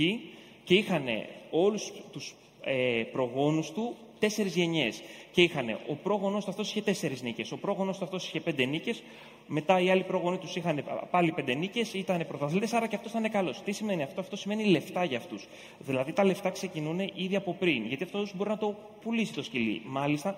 [0.64, 1.04] και είχαν
[1.50, 2.34] όλους τους
[2.64, 5.02] ε, προγόνους του τέσσερις γενιές.
[5.32, 8.64] Και είχαν ο πρόγονο του αυτός είχε τέσσερις νίκες, ο πρόγονο του αυτός είχε πέντε
[8.64, 9.02] νίκες,
[9.46, 13.30] μετά οι άλλοι πρόγονοι τους είχαν πάλι πέντε νίκες, ήταν πρωταθλητέ, άρα και αυτός ήταν
[13.30, 13.62] καλός.
[13.62, 15.46] Τι σημαίνει αυτό, αυτό σημαίνει λεφτά για αυτούς.
[15.78, 19.82] Δηλαδή τα λεφτά ξεκινούν ήδη από πριν, γιατί αυτός μπορεί να το πουλήσει το σκυλί.
[19.84, 20.36] Μάλιστα,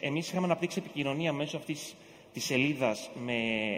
[0.00, 1.94] εμείς είχαμε αναπτύξει επικοινωνία μέσω αυτής
[2.32, 3.34] της σελίδας με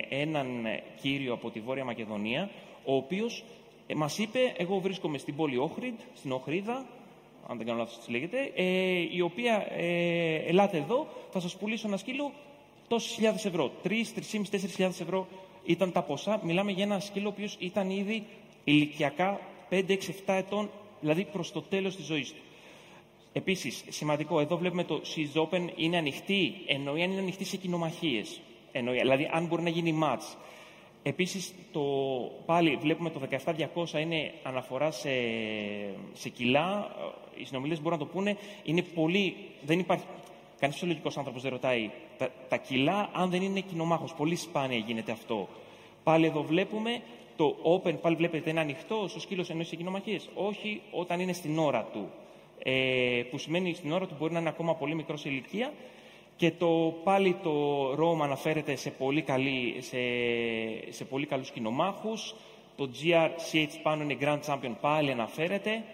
[0.09, 0.67] έναν
[1.01, 2.51] κύριο από τη Βόρεια Μακεδονία,
[2.89, 3.45] ο οποίος
[3.87, 6.87] ε, μας είπε: Εγώ βρίσκομαι στην πόλη Όχρυντ, στην Οχρίδα,
[7.47, 8.65] αν δεν κάνω λάθος λέγεται, ε,
[9.13, 12.33] η οποία ε, ελάτε εδώ, θα σας πουλήσω ένα σκύλο
[12.89, 13.71] τόσες χιλιάδες ευρώ.
[13.83, 15.27] Τρεις, τρισήμις, τέσσερις χιλιάδες ευρώ
[15.65, 16.41] ήταν τα ποσά.
[16.45, 18.25] Μιλάμε για ένα σκύλο ο οποίος ήταν ήδη
[18.65, 19.41] ηλικιακά
[19.71, 20.71] 5, 6, 7 ετών,
[21.01, 22.41] δηλαδή προς το τέλος της ζωής του.
[23.33, 28.41] Επίσης, σημαντικό, εδώ βλέπουμε το She's Open είναι ανοιχτή, εννοεί αν είναι ανοιχτή σε κοινομαχίες.
[28.73, 30.37] Εννοεί, δηλαδή αν μπορεί να γίνει match.
[31.09, 31.81] Επίσης, το,
[32.47, 35.11] πάλι βλέπουμε το 17.200 είναι αναφορά σε,
[36.13, 36.91] σε κιλά.
[37.37, 38.37] Οι συνομιλίες μπορούν να το πούνε.
[38.65, 39.37] Είναι πολύ...
[39.63, 40.05] Δεν υπάρχει...
[40.59, 44.15] Κανείς φυσιολογικός άνθρωπος δεν ρωτάει τα, τα κιλά αν δεν είναι κοινομάχος.
[44.15, 45.49] Πολύ σπάνια γίνεται αυτό.
[46.05, 47.01] Πάλι εδώ βλέπουμε
[47.37, 50.29] το open, πάλι βλέπετε είναι ανοιχτό, ο σκύλος εννοείς σε κοινομαχίες.
[50.35, 52.09] Όχι όταν είναι στην ώρα του.
[52.63, 55.73] Ε, που σημαίνει στην ώρα του μπορεί να είναι ακόμα πολύ μικρός σε ηλικία
[56.39, 57.53] και το, πάλι το
[57.93, 59.99] Rome αναφέρεται σε πολύ, καλή, σε,
[60.93, 62.35] σε πολύ καλούς κοινομάχους.
[62.77, 65.85] Το GRCH πάνω είναι Grand Champion, πάλι αναφέρεται.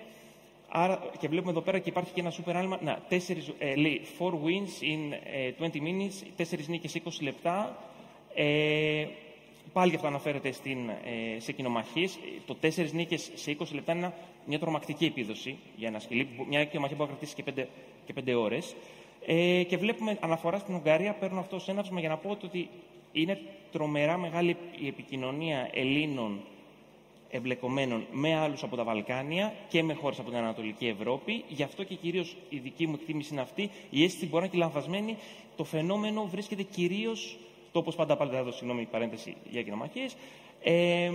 [0.68, 2.78] Άρα, και βλέπουμε εδώ πέρα και υπάρχει και ένα super άλμα.
[2.82, 7.76] Να, τέσσερις, ε, λέει, four wins in ε, 20 minutes, τέσσερις νίκες 20 λεπτά.
[8.34, 9.06] Ε,
[9.72, 12.18] πάλι αυτό αναφέρεται στην, ε, σε κοινομαχίες.
[12.46, 14.12] Το τέσσερις νίκες σε 20 λεπτά είναι
[14.46, 16.28] μια τρομακτική επίδοση για ένα σκυλί.
[16.48, 17.68] Μια κοινομαχία μπορεί να κρατήσει και πέντε,
[18.06, 18.74] και πέντε ώρες.
[19.26, 22.68] Ε, και βλέπουμε αναφορά στην Ουγγαρία, παίρνω αυτό ως έναυσμα για να πω ότι
[23.12, 23.40] είναι
[23.72, 26.40] τρομερά μεγάλη η επικοινωνία Ελλήνων
[27.30, 31.44] εμπλεκομένων με άλλους από τα Βαλκάνια και με χώρες από την Ανατολική Ευρώπη.
[31.48, 33.70] Γι' αυτό και κυρίως η δική μου εκτίμηση είναι αυτή.
[33.90, 35.16] Η αίσθηση μπορεί να είναι και λανθασμένη.
[35.56, 37.36] Το φαινόμενο βρίσκεται κυρίως,
[37.72, 40.16] το όπως πάντα πάλι θα δώσω συγγνώμη παρένθεση για κοινομαχίες,
[40.64, 41.10] ε,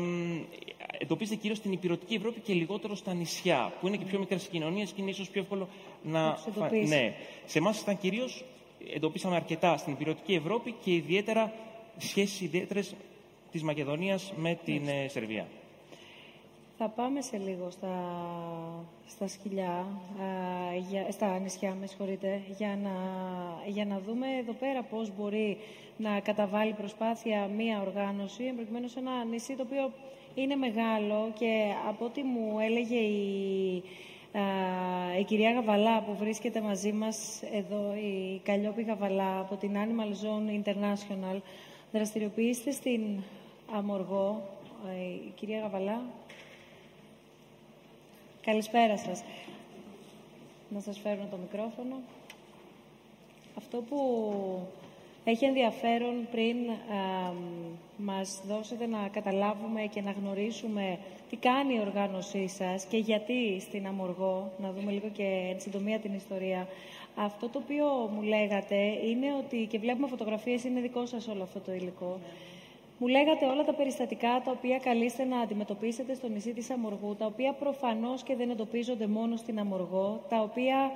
[0.99, 4.91] εντοπίζεται κυρίως στην υπηρετική Ευρώπη και λιγότερο στα νησιά, που είναι και πιο μικρές κοινωνίες
[4.91, 5.67] και είναι ίσως πιο εύκολο
[6.03, 6.37] να.
[6.87, 7.13] Ναι.
[7.45, 8.43] Σε εμάς ήταν κυρίως,
[8.93, 11.53] εντοπίσαμε αρκετά στην υπηρετική Ευρώπη και ιδιαίτερα
[11.97, 12.95] σχέσεις ιδιαίτερες
[13.51, 15.47] της Μακεδονίας με την ε, Σερβία.
[16.81, 17.95] Θα πάμε σε λίγο στα,
[19.07, 19.85] στα σκυλιά,
[20.89, 22.91] για, στα νησιά, με συγχωρείτε, για να,
[23.67, 25.57] για να δούμε εδώ πέρα πώς μπορεί
[25.97, 29.91] να καταβάλει προσπάθεια μία οργάνωση, προκειμένου σε ένα νησί το οποίο
[30.35, 33.83] είναι μεγάλο και από ό,τι μου έλεγε η,
[35.19, 40.63] η κυρία Γαβαλά που βρίσκεται μαζί μας εδώ, η Καλλιόπη Γαβαλά από την Animal Zone
[40.63, 41.39] International,
[41.91, 43.01] δραστηριοποιήστε στην
[43.71, 44.41] Αμοργό.
[45.25, 46.01] Η κυρία Γαβαλά.
[48.41, 49.23] Καλησπέρα σας.
[50.69, 51.95] Να σας φέρω το μικρόφωνο.
[53.57, 53.99] Αυτό που
[55.23, 56.73] έχει ενδιαφέρον πριν α,
[57.97, 60.99] μας δώσετε να καταλάβουμε και να γνωρίσουμε
[61.29, 65.99] τι κάνει η οργάνωσή σας και γιατί στην Αμοργό, να δούμε λίγο και εν συντομία
[65.99, 66.67] την ιστορία.
[67.15, 68.75] Αυτό το οποίο μου λέγατε
[69.05, 72.19] είναι ότι, και βλέπουμε φωτογραφίες, είναι δικό σας όλο αυτό το υλικό,
[72.99, 77.25] μου λέγατε όλα τα περιστατικά τα οποία καλείστε να αντιμετωπίσετε στο νησί της Αμοργού, τα
[77.25, 80.91] οποία προφανώς και δεν εντοπίζονται μόνο στην Αμοργό, τα οποία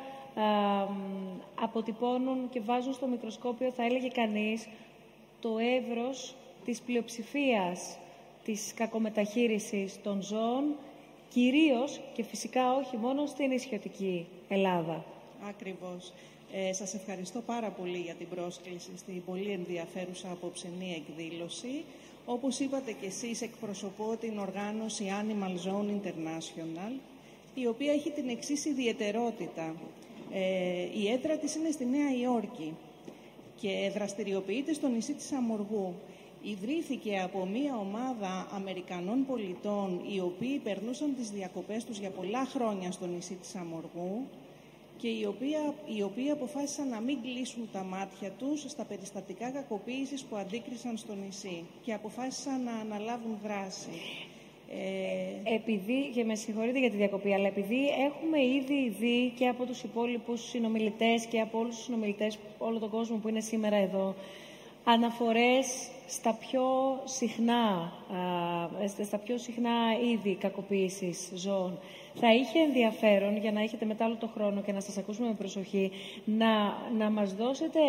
[1.62, 4.68] αποτυπώνουν και βάζουν στο μικροσκόπιο, θα έλεγε κανείς,
[5.42, 6.36] το εύρος
[6.66, 7.98] της πλειοψηφίας
[8.44, 10.64] της κακομεταχείρισης των ζώων,
[11.30, 15.06] κυρίως και φυσικά όχι μόνο στην ισιωτική Ελλάδα.
[15.48, 16.14] Ακριβώς.
[16.56, 21.84] Ε, σας ευχαριστώ πάρα πολύ για την πρόσκληση στην πολύ ενδιαφέρουσα απόψενή εκδήλωση.
[22.26, 26.92] Όπως είπατε και εσείς, εκπροσωπώ την οργάνωση Animal Zone International,
[27.54, 29.76] η οποία έχει την εξής ιδιαιτερότητα.
[30.32, 32.74] Ε, η έδρα της είναι στη Νέα Υόρκη
[33.56, 35.94] και δραστηριοποιείται στο νησί της Αμοργού.
[36.42, 42.92] ιδρύθηκε από μία ομάδα Αμερικανών πολιτών οι οποίοι περνούσαν τις διακοπές τους για πολλά χρόνια
[42.92, 44.28] στο νησί της Αμοργού
[44.98, 45.56] και οι οποίοι,
[45.98, 51.14] οι οποίοι αποφάσισαν να μην κλείσουν τα μάτια τους στα περιστατικά κακοποίησης που αντίκρισαν στο
[51.26, 53.90] νησί και αποφάσισαν να αναλάβουν δράση.
[54.70, 55.56] Ε...
[55.56, 59.84] Επειδή, και με συγχωρείτε για τη διακοπή, αλλά επειδή έχουμε ήδη δει και από τους
[59.84, 64.16] υπόλοιπους συνομιλητές και από όλους τους συνομιλητές όλο τον κόσμο που είναι σήμερα εδώ,
[64.84, 66.64] αναφορές στα πιο
[67.04, 67.94] συχνά,
[69.04, 69.72] στα πιο συχνά
[70.12, 71.80] είδη κακοποίησης ζώων.
[72.16, 75.34] Θα είχε ενδιαφέρον, για να έχετε μετά όλο το χρόνο και να σας ακούσουμε με
[75.34, 75.92] προσοχή,
[76.26, 76.48] να,
[76.98, 77.80] να μας δώσετε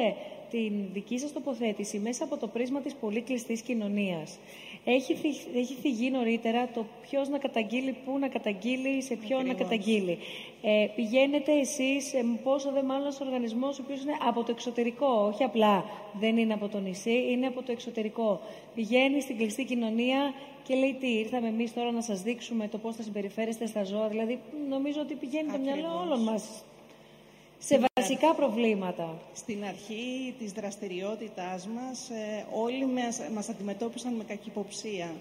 [0.50, 4.38] την δική σας τοποθέτηση μέσα από το πρίσμα της πολύ κλειστής κοινωνίας.
[4.84, 5.12] Έχει,
[5.54, 10.18] έχει θυγεί νωρίτερα το ποιος να καταγγείλει, πού να καταγγείλει, σε ποιον να καταγγείλει.
[10.62, 15.06] Ε, πηγαίνετε εσείς, ε, πόσο δε μάλλον ένας οργανισμός ο οποίος είναι από το εξωτερικό,
[15.06, 15.84] όχι απλά
[16.20, 18.40] δεν είναι από το νησί, είναι από το εξωτερικό.
[18.74, 20.34] Πηγαίνει στην κλειστή κοινωνία
[20.66, 24.08] και λέει τι, ήρθαμε εμείς τώρα να σας δείξουμε το πώς θα συμπεριφέρεστε στα ζώα.
[24.08, 24.38] Δηλαδή,
[24.68, 26.64] νομίζω ότι πηγαίνει το μυαλό όλων μας
[27.58, 29.18] σε βασικά προβλήματα.
[29.34, 35.14] Στην αρχή της δραστηριότητάς μας ε, όλοι μας, μας αντιμετώπισαν με κακυποψία.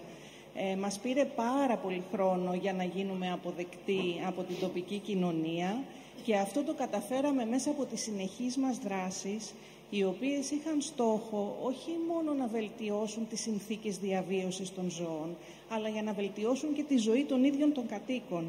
[0.55, 5.83] Ε, μας πήρε πάρα πολύ χρόνο για να γίνουμε αποδεκτοί από την τοπική κοινωνία
[6.23, 9.53] και αυτό το καταφέραμε μέσα από τις συνεχείς μας δράσεις
[9.95, 15.35] οι οποίες είχαν στόχο όχι μόνο να βελτιώσουν τις συνθήκες διαβίωσης των ζώων,
[15.69, 18.45] αλλά για να βελτιώσουν και τη ζωή των ίδιων των κατοίκων.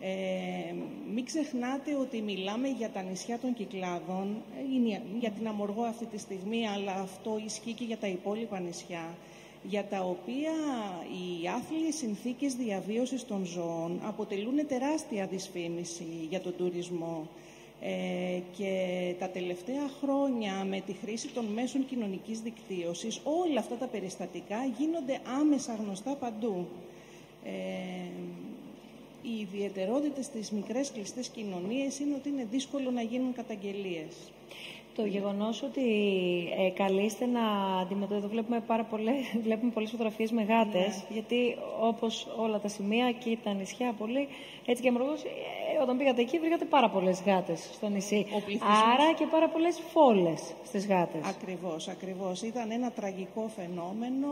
[0.00, 0.74] Ε,
[1.14, 4.36] μην ξεχνάτε ότι μιλάμε για τα νησιά των Κυκλάδων,
[4.74, 9.16] είναι για την Αμοργό αυτή τη στιγμή, αλλά αυτό ισχύει και για τα υπόλοιπα νησιά,
[9.62, 10.52] για τα οποία
[11.12, 17.28] οι άθλιες συνθήκες διαβίωσης των ζώων αποτελούν τεράστια δυσφήμιση για τον τουρισμό.
[17.80, 23.86] Ε, και τα τελευταία χρόνια με τη χρήση των μέσων κοινωνικής δικτύωσης όλα αυτά τα
[23.86, 26.66] περιστατικά γίνονται άμεσα γνωστά παντού.
[27.44, 27.50] Ε,
[29.22, 34.14] οι ιδιαιτερότητες στις μικρές κλειστές κοινωνίες είναι ότι είναι δύσκολο να γίνουν καταγγελίες.
[34.98, 35.86] Το γεγονός ότι
[36.66, 37.44] ε, καλείστε να
[37.82, 39.14] αντιμετωπίσετε, εδώ βλέπουμε, πάρα πολλές,
[39.46, 41.04] βλέπουμε πολλές φωτογραφίες με γάτες, ναι.
[41.08, 44.28] γιατί όπως όλα τα σημεία και τα νησιά πολύ,
[44.66, 48.26] έτσι και αμρογός, ε, όταν πήγατε εκεί βρήκατε πάρα πολλές γάτες στο νησί.
[48.92, 51.20] Άρα και πάρα πολλές φόλες στις γάτες.
[51.24, 52.42] Ακριβώς, ακριβώς.
[52.42, 54.28] Ήταν ένα τραγικό φαινόμενο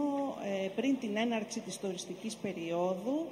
[0.64, 3.26] ε, πριν την έναρξη της τουριστικής περίοδου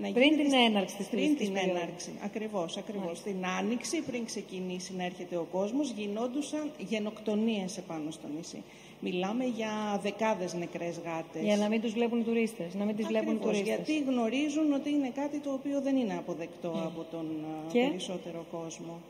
[0.00, 3.18] να πριν την έναρξη της Πριν την έναρξη, ακριβώς, ακριβώς.
[3.18, 8.62] Στην Άνοιξη, πριν ξεκινήσει να έρχεται ο κόσμος, γινόντουσαν γενοκτονίες επάνω στο νησί.
[9.00, 11.42] Μιλάμε για δεκάδες νεκρές γάτες.
[11.42, 13.66] Για να μην τους βλέπουν τουρίστες, να μην τις βλέπουν τουρίστες.
[13.66, 16.80] γιατί γνωρίζουν ότι είναι κάτι το οποίο δεν είναι αποδεκτό ναι.
[16.80, 17.26] από τον
[17.72, 19.00] και; περισσότερο κόσμο.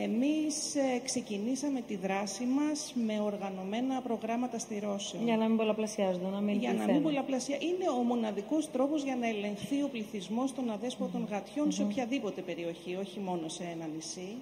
[0.00, 5.24] Εμείς ε, ξεκινήσαμε τη δράση μας με οργανωμένα προγράμματα στηρώσεων.
[5.24, 7.66] Για να μην πολλαπλασιάζονται, να μην Για να μην πολλαπλασιάζονται.
[7.66, 12.96] Είναι ο μοναδικός τρόπος για να ελεγχθεί ο πληθυσμός των αδέσποτων γατιών σε οποιαδήποτε περιοχή,
[13.00, 14.36] όχι μόνο σε ένα νησί.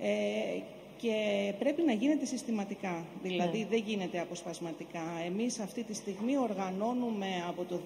[0.00, 0.60] Ε,
[1.02, 1.16] και
[1.58, 3.66] πρέπει να γίνεται συστηματικά, δηλαδή ναι.
[3.70, 5.04] δεν γίνεται αποσπασματικά.
[5.26, 7.80] Εμείς αυτή τη στιγμή οργανώνουμε από το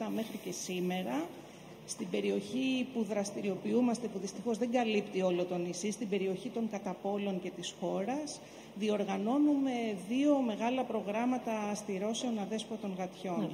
[0.00, 1.26] 2007 μέχρι και σήμερα
[1.90, 7.40] στην περιοχή που δραστηριοποιούμαστε, που δυστυχώς δεν καλύπτει όλο το νησί, στην περιοχή των καταπόλων
[7.42, 8.40] και της χώρας,
[8.74, 9.72] διοργανώνουμε
[10.08, 13.50] δύο μεγάλα προγράμματα στηρώσεων αδέσποτων γατιών.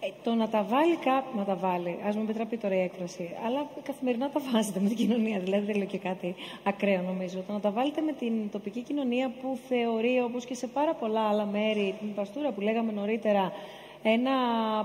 [0.00, 3.30] Ε, το να τα βάλει κάποιο, να τα βάλει, ας μου επιτραπεί τώρα η έκφραση,
[3.46, 6.34] αλλά καθημερινά τα βάζετε με την κοινωνία, δηλαδή δεν λέω και κάτι
[6.64, 7.38] ακραίο νομίζω.
[7.46, 11.20] Το να τα βάλετε με την τοπική κοινωνία που θεωρεί, όπως και σε πάρα πολλά
[11.20, 13.52] άλλα μέρη, την παστούρα που λέγαμε νωρίτερα,
[14.08, 14.32] ένα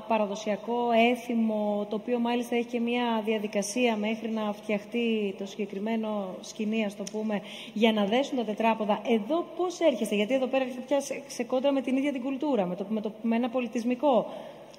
[0.08, 6.86] παραδοσιακό έθιμο, το οποίο μάλιστα έχει και μια διαδικασία μέχρι να φτιαχτεί το συγκεκριμένο σκηνή,
[6.86, 7.42] ας το πούμε,
[7.74, 9.02] για να δέσουν τα τετράποδα.
[9.08, 12.66] Εδώ πώς έρχεστε, γιατί εδώ πέρα έρχεται πια σε κόντρα με την ίδια την κουλτούρα,
[12.66, 14.26] με, το, με, το, με ένα πολιτισμικό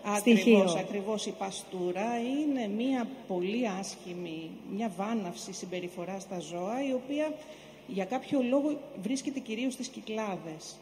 [0.04, 1.26] Ακριβώς, ακριβώς.
[1.26, 7.34] Η παστούρα είναι μια πολύ άσχημη, μια βάναυση συμπεριφορά στα ζώα, η οποία
[7.86, 10.76] για κάποιο λόγο βρίσκεται κυρίως στις κυκλάδες.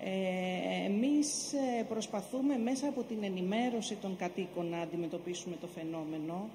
[0.00, 6.48] Ε, εμείς ε, προσπαθούμε μέσα από την ενημέρωση των κατοίκων να αντιμετωπίσουμε το φαινόμενο.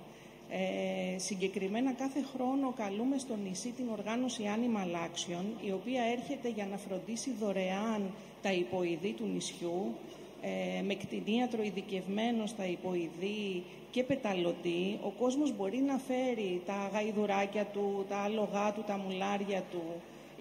[0.51, 6.65] Ε, συγκεκριμένα κάθε χρόνο καλούμε στο νησί την οργάνωση Animal Action, η οποία έρχεται για
[6.65, 9.95] να φροντίσει δωρεάν τα υποειδή του νησιού,
[10.41, 14.99] ε, με κτηνίατρο ειδικευμένο στα υποειδή και πεταλωτή.
[15.03, 19.83] Ο κόσμος μπορεί να φέρει τα γαϊδουράκια του, τα άλογά του, τα μουλάρια του,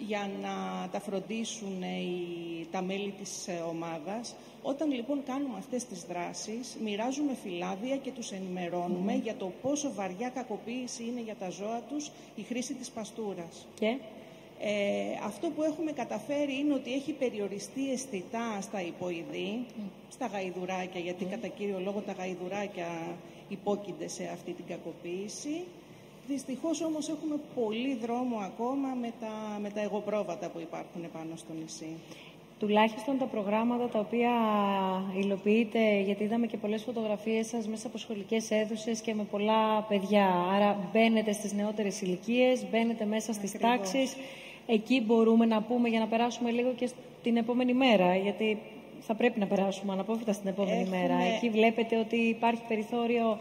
[0.07, 4.35] για να τα φροντίσουν οι, τα μέλη της ε, ομάδας.
[4.63, 10.29] Όταν λοιπόν κάνουμε αυτές τις δράσεις, μοιράζουμε φυλάδια και τους ενημερώνουμε για το πόσο βαριά
[10.29, 13.67] κακοποίηση είναι για τα ζώα τους η χρήση της παστούρας.
[13.79, 13.97] Και;
[14.61, 19.67] Ε, αυτό που έχουμε καταφέρει είναι ότι έχει περιοριστεί αισθητά στα υποειδή,
[20.11, 22.89] στα γαϊδουράκια, γιατί κατά κύριο λόγο τα γαϊδουράκια
[23.49, 25.65] υπόκεινται σε αυτή την κακοποίηση.
[26.29, 31.53] Δυστυχώς όμως έχουμε πολύ δρόμο ακόμα με τα, με τα εγωπρόβατα που υπάρχουν πάνω στο
[31.61, 31.97] νησί.
[32.59, 34.31] Τουλάχιστον τα προγράμματα τα οποία
[35.17, 40.27] υλοποιείτε, γιατί είδαμε και πολλές φωτογραφίες σας μέσα από σχολικές αίθουσες και με πολλά παιδιά.
[40.55, 43.77] Άρα μπαίνετε στις νεότερες ηλικίες, μπαίνετε μέσα στις Ακριβώς.
[43.77, 44.17] τάξεις.
[44.67, 46.91] Εκεί μπορούμε να πούμε για να περάσουμε λίγο και
[47.23, 48.59] την επόμενη μέρα, γιατί
[49.01, 51.15] θα πρέπει να περάσουμε αναπόφευκτα στην επόμενη μέρα.
[51.35, 53.39] Εκεί βλέπετε ότι υπάρχει περιθώριο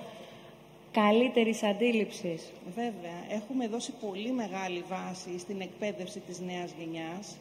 [1.02, 2.52] καλύτερης αντίληψης.
[2.76, 3.18] Βέβαια.
[3.30, 7.38] Έχουμε δώσει πολύ μεγάλη βάση στην εκπαίδευση της νέας γενιάς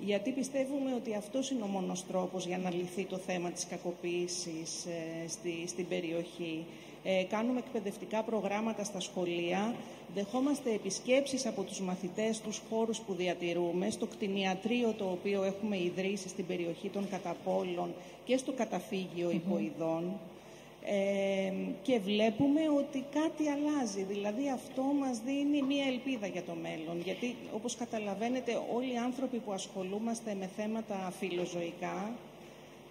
[0.00, 4.84] γιατί πιστεύουμε ότι αυτός είναι ο μόνος τρόπος για να λυθεί το θέμα της κακοποίησης
[4.86, 6.64] ε, στη, στην περιοχή.
[7.04, 9.74] Ε, κάνουμε εκπαιδευτικά προγράμματα στα σχολεία,
[10.14, 16.28] δεχόμαστε επισκέψεις από τους μαθητές στους χώρους που διατηρούμε, στο κτηνιατρίο το οποίο έχουμε ιδρύσει
[16.28, 17.94] στην περιοχή των Καταπόλων
[18.24, 20.18] και στο καταφύγιο υποειδών
[21.82, 24.02] και βλέπουμε ότι κάτι αλλάζει.
[24.02, 27.00] Δηλαδή αυτό μας δίνει μία ελπίδα για το μέλλον.
[27.04, 32.12] Γιατί όπως καταλαβαίνετε όλοι οι άνθρωποι που ασχολούμαστε με θέματα φιλοζωικά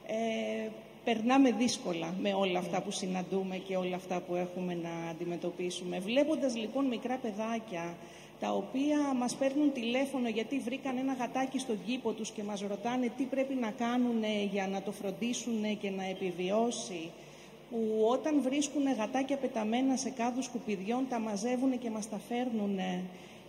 [0.08, 0.70] ε,
[1.04, 6.00] περνάμε δύσκολα με όλα αυτά που συναντούμε και όλα αυτά που έχουμε να αντιμετωπίσουμε.
[6.00, 7.96] Βλέποντας λοιπόν μικρά παιδάκια
[8.40, 13.12] τα οποία μας παίρνουν τηλέφωνο γιατί βρήκαν ένα γατάκι στον κήπο τους και μας ρωτάνε
[13.18, 17.10] τι πρέπει να κάνουν για να το φροντίσουν και να επιβιώσει
[17.70, 22.80] που όταν βρίσκουν γατάκια πεταμένα σε κάδους σκουπιδιών τα μαζεύουν και μας τα φέρνουν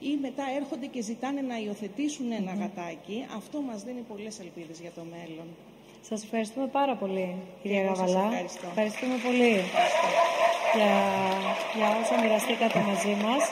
[0.01, 4.91] ή μετά έρχονται και ζητάνε να υιοθετήσουν ένα γατάκι, αυτό μας δίνει πολλές ελπίδες για
[4.95, 5.47] το μέλλον.
[6.01, 8.25] Σας ευχαριστούμε πάρα πολύ, κυρία Γαβαλά.
[8.31, 8.67] Ευχαριστώ.
[8.67, 9.53] Ευχαριστούμε πολύ
[10.77, 10.93] για,
[11.77, 13.43] για όσα μοιραστήκατε μαζί μας.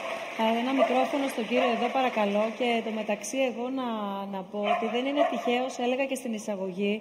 [0.62, 3.88] Ένα μικρόφωνο στον κύριο εδώ παρακαλώ και το μεταξύ εγώ να,
[4.34, 6.94] να πω ότι δεν είναι τυχαίος, έλεγα και στην εισαγωγή,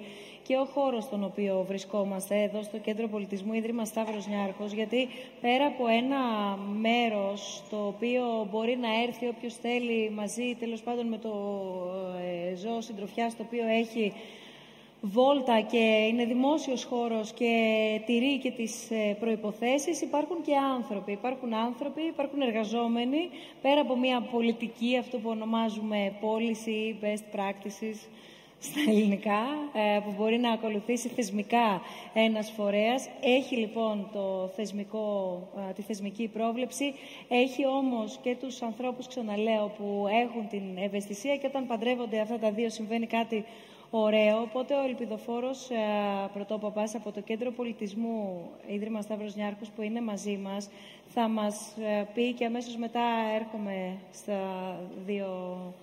[0.47, 5.07] και ο χώρος στον οποίο βρισκόμαστε εδώ στο Κέντρο Πολιτισμού Ίδρυμας Σταύρος Νιάρχος γιατί
[5.41, 6.19] πέρα από ένα
[6.79, 11.33] μέρος το οποίο μπορεί να έρθει όποιος θέλει μαζί τέλος πάντων με το
[12.51, 14.13] ε, ζώο συντροφιάς το οποίο έχει
[15.01, 17.51] βόλτα και είναι δημόσιος χώρος και
[18.05, 21.11] τηρεί και τις ε, προϋποθέσεις, υπάρχουν και άνθρωποι.
[21.11, 23.29] Υπάρχουν άνθρωποι, υπάρχουν εργαζόμενοι,
[23.61, 27.97] πέρα από μια πολιτική, αυτό που ονομάζουμε policy, best practices,
[28.65, 29.41] στα ελληνικά,
[29.73, 31.81] ε, που μπορεί να ακολουθήσει θεσμικά
[32.13, 33.09] ένας φορέας.
[33.21, 35.39] Έχει λοιπόν το θεσμικό,
[35.69, 36.93] ε, τη θεσμική πρόβλεψη,
[37.27, 42.51] έχει όμως και τους ανθρώπους, ξαναλέω, που έχουν την ευαισθησία και όταν παντρεύονται αυτά τα
[42.51, 43.45] δύο συμβαίνει κάτι
[43.89, 44.41] ωραίο.
[44.41, 45.75] Οπότε ο Ελπιδοφόρος ε,
[46.33, 50.69] Πρωτόπαπας από το Κέντρο Πολιτισμού Ίδρυμα Σταύρος Νιάρχος που είναι μαζί μας
[51.07, 51.73] θα μας
[52.13, 53.03] πει και αμέσως μετά
[53.35, 54.39] έρχομαι στα
[55.05, 55.75] δύο-τρία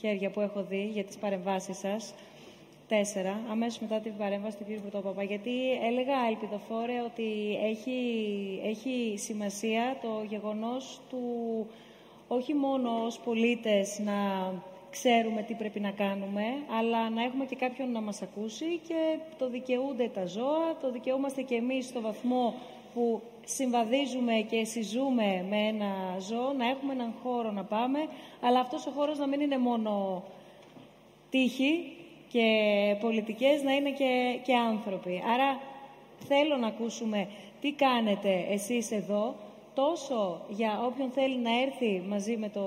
[0.00, 2.14] χέρια που έχω δει για τις παρεμβάσεις σας.
[2.88, 4.80] Τέσσερα, αμέσως μετά την παρέμβαση του κ.
[4.80, 5.22] Πρωτόπαπα.
[5.22, 7.98] Γιατί έλεγα, ελπιδοφόρε, ότι έχει,
[8.64, 11.20] έχει σημασία το γεγονός του
[12.28, 14.14] όχι μόνο ως πολίτες να
[14.90, 16.42] ξέρουμε τι πρέπει να κάνουμε,
[16.78, 21.42] αλλά να έχουμε και κάποιον να μας ακούσει και το δικαιούνται τα ζώα, το δικαιούμαστε
[21.42, 22.54] και εμείς στο βαθμό
[22.94, 27.98] που συμβαδίζουμε και συζούμε με ένα ζώο, να έχουμε έναν χώρο να πάμε,
[28.40, 30.22] αλλά αυτός ο χώρος να μην είναι μόνο
[31.30, 31.96] τύχη
[32.28, 32.46] και
[33.00, 35.22] πολιτικές, να είναι και, και άνθρωποι.
[35.34, 35.60] Άρα
[36.28, 37.28] θέλω να ακούσουμε
[37.60, 39.34] τι κάνετε εσείς εδώ,
[39.74, 42.60] τόσο για όποιον θέλει να έρθει μαζί με το,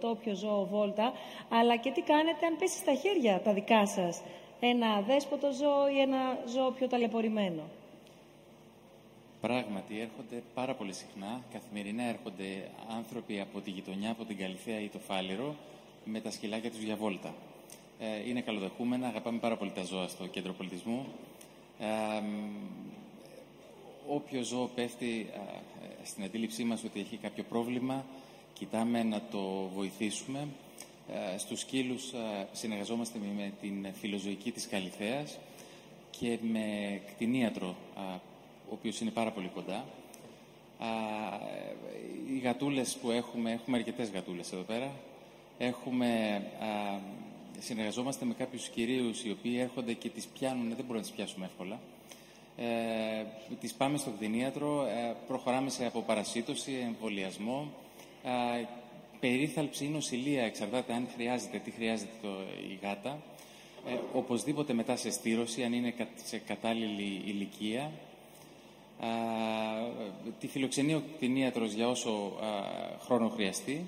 [0.00, 1.12] το όποιο ζώο βόλτα,
[1.48, 4.22] αλλά και τι κάνετε αν πέσει στα χέρια τα δικά σας
[4.60, 7.62] ένα δέσποτο ζώο ή ένα ζώο πιο ταλαιπωρημένο.
[9.40, 11.42] Πράγματι, έρχονται πάρα πολύ συχνά.
[11.52, 15.54] Καθημερινά έρχονται άνθρωποι από τη γειτονιά, από την Καλυθέα ή το Φάληρο,
[16.04, 17.34] με τα σκυλάκια τους για βόλτα.
[17.98, 21.06] Ε, είναι καλοδεχούμενα, αγαπάμε πάρα πολύ τα ζώα στο κέντρο πολιτισμού.
[21.78, 21.86] Ε,
[24.08, 25.30] όποιο ζώο πέφτει
[26.04, 28.04] στην αντίληψή μας ότι έχει κάποιο πρόβλημα,
[28.52, 30.48] κοιτάμε να το βοηθήσουμε.
[31.34, 32.12] Ε, στους σκύλους
[32.52, 35.38] συνεργαζόμαστε με την φιλοζωική της Καλυθέας
[36.10, 37.76] και με κτηνίατρο
[38.68, 39.84] ο οποίος είναι πάρα πολύ κοντά.
[40.78, 40.86] Α,
[42.34, 44.90] οι γατούλες που έχουμε, έχουμε αρκετές γατούλες εδώ πέρα.
[45.58, 46.98] Έχουμε, α,
[47.58, 51.44] συνεργαζόμαστε με κάποιους κυρίους οι οποίοι έρχονται και τις πιάνουν, δεν μπορούμε να τις πιάσουμε
[51.44, 51.80] εύκολα.
[52.56, 53.24] Ε,
[53.60, 57.72] τις πάμε στο κτηνίατρο, ε, προχωράμε σε αποπαρασίτωση, εμβολιασμό,
[58.24, 58.64] ε,
[59.20, 62.28] περίθαλψη ή νοσηλεία, εξαρτάται αν χρειάζεται, τι χρειάζεται το,
[62.70, 63.18] η γάτα.
[63.88, 67.90] Ε, οπωσδήποτε μετά σε στήρωση, αν είναι σε κατάλληλη ηλικία
[70.40, 72.32] τη φιλοξενεί ο κτηνίατρος για όσο
[73.00, 73.84] χρόνο χρειαστεί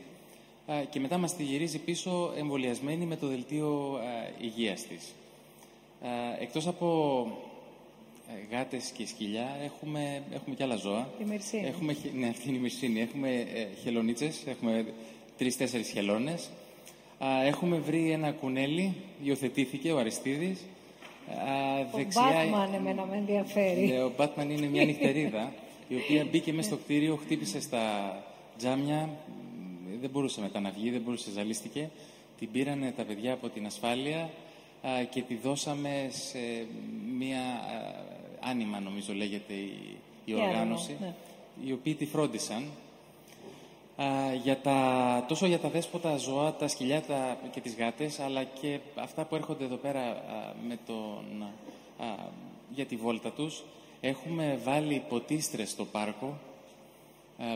[0.91, 4.01] και μετά μας τη γυρίζει πίσω εμβολιασμένη με το δελτίο
[4.41, 5.15] υγείας της.
[6.41, 7.27] Εκτός από
[8.51, 11.09] γάτες και σκυλιά έχουμε, έχουμε και άλλα ζώα.
[11.21, 11.67] Η Μυρσίνη.
[11.67, 13.01] Έχουμε, ναι, αυτή είναι η Μυρσίνη.
[13.01, 14.87] Έχουμε ε, χελονίτσες, έχουμε
[15.39, 16.51] τρεις-τέσσερις χελώνες.
[17.45, 20.61] έχουμε βρει ένα κουνέλι, υιοθετήθηκε ο Αριστίδης.
[21.93, 22.23] Ο δεξιά...
[22.23, 23.87] Batman εμένα με ενδιαφέρει.
[23.87, 25.53] Ναι, ο Batman είναι μια νυχτερίδα,
[25.89, 28.15] η οποία μπήκε μέσα στο κτίριο, χτύπησε στα
[28.59, 29.09] τζάμια,
[30.01, 31.91] δεν μπορούσε μετά να βγει, δεν μπορούσε, ζαλίστηκε.
[32.39, 34.31] Την πήρανε τα παιδιά από την ασφάλεια
[35.11, 36.67] και τη δώσαμε σε
[37.19, 37.41] μια
[38.41, 41.15] άνιμα, νομίζω λέγεται η, η οργάνωση, ναι.
[41.65, 42.65] οι οποίοι τη φρόντισαν.
[44.43, 48.79] Για τα, τόσο για τα δέσποτα ζώα, τα σκυλιά τα, και τις γάτες, αλλά και
[48.95, 50.23] αυτά που έρχονται εδώ πέρα
[50.69, 51.47] με τον,
[52.75, 53.63] για τη βόλτα τους.
[54.01, 56.39] Έχουμε βάλει ποτίστρες στο πάρκο,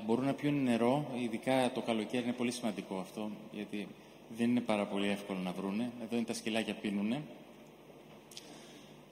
[0.06, 3.89] μπορούν να πιούν νερό, ειδικά το καλοκαίρι είναι πολύ σημαντικό αυτό, γιατί
[4.36, 5.90] δεν είναι πάρα πολύ εύκολο να βρούνε.
[6.02, 7.23] Εδώ είναι τα σκυλάκια πίνουνε.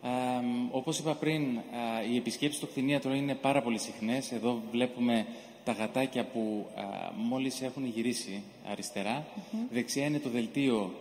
[0.02, 0.08] Ε,
[0.70, 1.42] όπως είπα πριν,
[2.12, 4.32] οι επισκέψεις στο κτηνίατρο είναι πάρα πολύ συχνές.
[4.32, 5.26] Εδώ βλέπουμε
[5.64, 6.82] τα γατάκια που α,
[7.16, 9.26] μόλις έχουν γυρίσει αριστερά.
[9.70, 10.94] Δεξιά είναι το δελτίο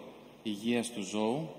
[0.44, 1.50] υγείας του ζώου.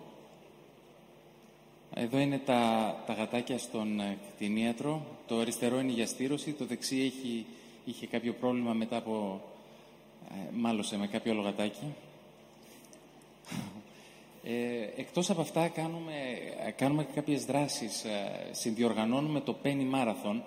[1.95, 5.07] Εδώ είναι τα, τα γατάκια στον ε, κτηνίατρο.
[5.27, 6.53] Το αριστερό είναι για στήρωση.
[6.53, 7.47] Το δεξί έχει,
[7.85, 9.41] είχε κάποιο πρόβλημα μετά από...
[10.31, 11.95] Ε, μάλωσε με κάποιο άλλο γατάκι.
[14.45, 16.13] Ε, εκτός από αυτά κάνουμε,
[16.77, 18.05] κάνουμε κάποιες δράσεις.
[18.05, 20.41] Ε, συνδιοργανώνουμε το Penny Marathon.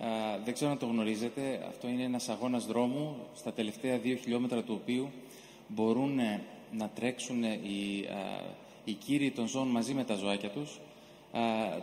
[0.00, 1.64] Ε, δεν ξέρω αν το γνωρίζετε.
[1.68, 5.08] Αυτό είναι ένας αγώνας δρόμου στα τελευταία δύο χιλιόμετρα του οποίου
[5.68, 6.42] μπορούν ε,
[6.72, 8.04] να τρέξουν οι,
[8.84, 10.80] οι κύριοι των ζώων μαζί με τα ζωάκια τους.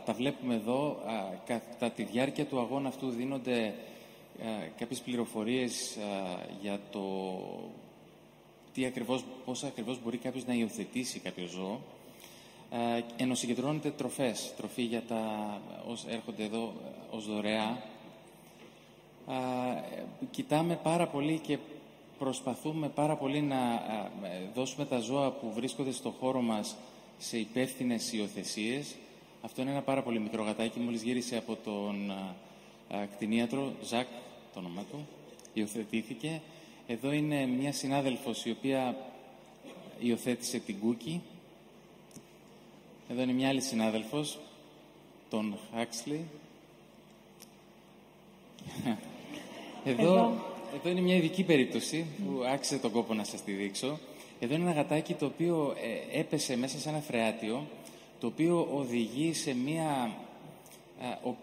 [0.05, 0.97] τα βλέπουμε εδώ.
[1.45, 3.73] κατά τη διάρκεια του αγώνα αυτού δίνονται
[4.77, 5.97] κάποιες πληροφορίες
[6.61, 7.01] για το
[8.75, 11.81] τι ακριβώς, πώς ακριβώς μπορεί κάποιος να υιοθετήσει κάποιο ζώο,
[12.97, 15.21] ε, ενώ συγκεντρώνεται τροφές, τροφή για τα
[15.87, 16.73] όσοι έρχονται εδώ
[17.11, 17.81] ως δωρεά.
[19.29, 21.57] Ε, κοιτάμε πάρα πολύ και
[22.19, 23.73] προσπαθούμε πάρα πολύ να
[24.23, 26.75] ε, δώσουμε τα ζώα που βρίσκονται στο χώρο μας
[27.17, 28.95] σε υπεύθυνες υιοθεσίες.
[29.41, 32.09] Αυτό είναι ένα πάρα πολύ μικρό γατάκι, μόλις γύρισε από τον
[32.89, 34.07] ε, κτηνίατρο, Ζακ
[34.53, 35.07] το όνομά του,
[35.53, 36.41] υιοθετήθηκε
[36.87, 38.95] εδώ είναι μια συνάδελφος η οποία
[39.99, 41.21] υιοθέτησε την Κούκι.
[43.09, 44.39] Εδώ είναι μια άλλη συνάδελφος,
[45.29, 46.25] τον Χάξλι.
[49.85, 50.33] Εδώ,
[50.75, 53.99] εδώ είναι μια ειδική περίπτωση που άξιζε τον κόπο να σας τη δείξω.
[54.39, 55.75] Εδώ είναι ένα γατάκι το οποίο
[56.11, 57.67] ε, έπεσε μέσα σε ένα φρεάτιο,
[58.19, 60.11] το οποίο οδηγεί σε μια,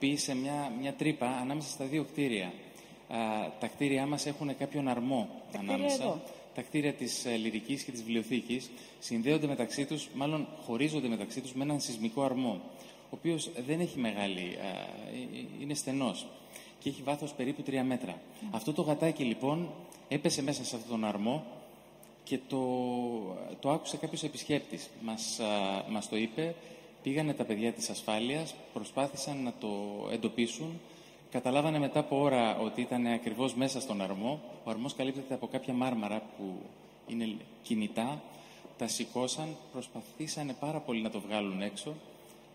[0.00, 2.52] ε, σε μια, μια τρύπα ανάμεσα στα δύο κτίρια
[3.60, 6.02] τα κτίρια μας έχουν κάποιον αρμό τα ανάμεσα.
[6.02, 6.20] Εδώ.
[6.55, 11.52] Τα κτίρια της ε, Λυρικής και της Βιβλιοθήκης συνδέονται μεταξύ τους, μάλλον χωρίζονται μεταξύ τους
[11.52, 12.60] με έναν σεισμικό αρμό,
[13.05, 16.26] ο οποίος δεν έχει μεγάλη, ε, ε, είναι στενός
[16.78, 18.20] και έχει βάθος περίπου τρία μέτρα.
[18.50, 19.70] Αυτό το γατάκι λοιπόν
[20.08, 21.44] έπεσε μέσα σε αυτόν τον αρμό
[22.24, 22.58] και το,
[23.60, 24.89] το άκουσε κάποιος επισκέπτης.
[25.02, 25.40] Μας,
[25.89, 26.55] μας το είπε,
[27.02, 29.68] πήγανε τα παιδιά της ασφάλειας, προσπάθησαν να το
[30.12, 30.81] εντοπίσουν,
[31.33, 34.41] Καταλάβανε μετά από ώρα ότι ήταν ακριβώς μέσα στον αρμό.
[34.65, 36.55] Ο αρμός καλύπτεται από κάποια μάρμαρα που
[37.07, 38.23] είναι κινητά.
[38.78, 41.94] Τα σηκώσαν, προσπαθήσανε πάρα πολύ να το βγάλουν έξω.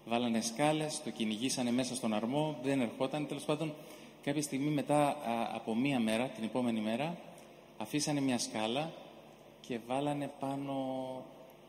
[0.06, 3.28] Βάλανε σκάλες, το κυνηγήσανε μέσα στον αρμό, δεν ερχόταν.
[3.28, 3.74] Τέλος πάντων,
[4.24, 5.18] κάποια στιγμή μετά
[5.54, 7.18] από μία μέρα, την επόμενη μέρα,
[7.78, 8.92] αφήσανε μια σκάλα
[9.68, 10.76] και βάλανε πάνω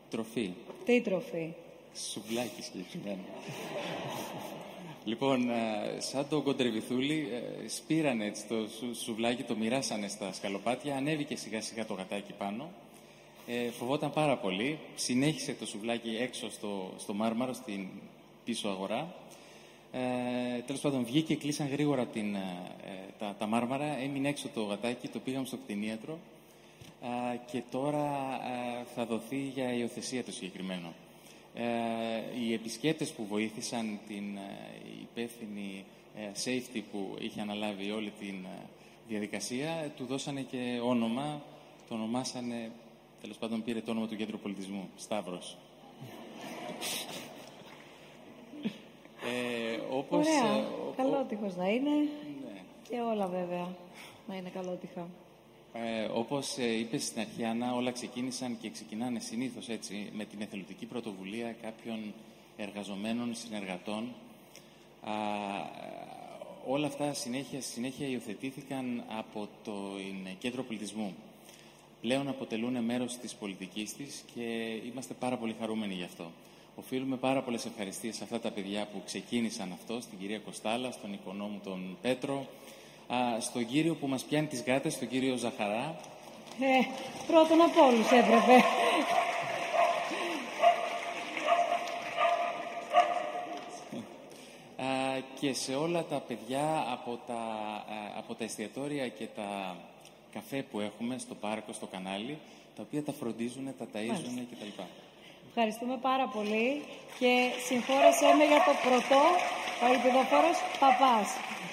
[0.09, 0.53] τροφή.
[0.85, 1.53] Τι τροφή;
[1.93, 3.23] Σουβλάκι συγκεκριμένα.
[5.09, 8.55] Λοιπόν, ε, σαν το κοντρεβιθούλι, ε, σπήρανε έτσι το
[8.93, 12.69] σουβλάκι, το μοιράσανε στα σκαλοπάτια, ανέβηκε σιγά σιγά το γατάκι πάνω.
[13.47, 17.87] Ε, φοβόταν πάρα πολύ, συνέχισε το σουβλάκι έξω στο, στο μάρμαρο, στην
[18.45, 19.15] πίσω αγορά.
[19.91, 22.41] Ε, τέλος πάντων, βγήκε, κλείσαν γρήγορα την, ε,
[23.19, 26.19] τα, τα μάρμαρα, έμεινε έξω το γατάκι, το πήγαμε στο κτηνίατρο
[27.51, 28.39] και τώρα
[28.95, 30.93] θα δοθεί για υιοθεσία το συγκεκριμένο.
[31.53, 31.63] Ε,
[32.39, 38.45] οι επισκέπτες που βοήθησαν την ε, υπεύθυνη ε, safety που είχε αναλάβει όλη την
[39.07, 41.41] διαδικασία, του δώσανε και όνομα,
[41.87, 42.71] το ονομάσανε,
[43.21, 45.57] τέλος πάντων πήρε το όνομα του Κέντρου Πολιτισμού, Σταύρος.
[49.25, 52.61] ε, όπως, Ωραία, καλότυχος να είναι ναι.
[52.89, 53.75] και όλα βέβαια
[54.27, 55.07] να είναι καλότυχα.
[55.73, 60.41] Ε, όπως ε, είπες στην αρχή, Άννα, όλα ξεκίνησαν και ξεκινάνε συνήθως έτσι, με την
[60.41, 62.13] εθελοντική πρωτοβουλία κάποιων
[62.57, 64.13] εργαζομένων, συνεργατών.
[65.03, 65.13] Α,
[66.67, 69.73] όλα αυτά συνέχεια, συνέχεια υιοθετήθηκαν από το
[70.39, 71.15] Κέντρο Πολιτισμού.
[72.01, 74.41] πλέον αποτελούν μέρος της πολιτικής της και
[74.85, 76.31] είμαστε πάρα πολύ χαρούμενοι γι' αυτό.
[76.75, 81.13] Οφείλουμε πάρα πολλές ευχαριστίες σε αυτά τα παιδιά που ξεκίνησαν αυτό, στην κυρία Κοστάλα, στον
[81.13, 82.45] οικονόμου τον Πέτρο, α,
[83.39, 85.95] στον κύριο που μας πιάνει τις γάτες, τον κύριο Ζαχαρά.
[86.59, 86.85] Ε,
[87.27, 88.63] πρώτον από όλους έπρεπε.
[94.77, 99.75] Α, και σε όλα τα παιδιά από τα, α, από τα εστιατόρια και τα
[100.33, 102.37] καφέ που έχουμε στο πάρκο, στο κανάλι,
[102.75, 104.41] τα οποία τα φροντίζουν, τα ταΐζουν Μάλιστα.
[104.51, 104.81] κτλ.
[105.49, 106.83] Ευχαριστούμε πάρα πολύ
[107.19, 107.31] και
[107.67, 109.23] συγχώρεσέ με για το πρωτό,
[109.83, 111.27] ο ελπιδοφόρος Παπάς.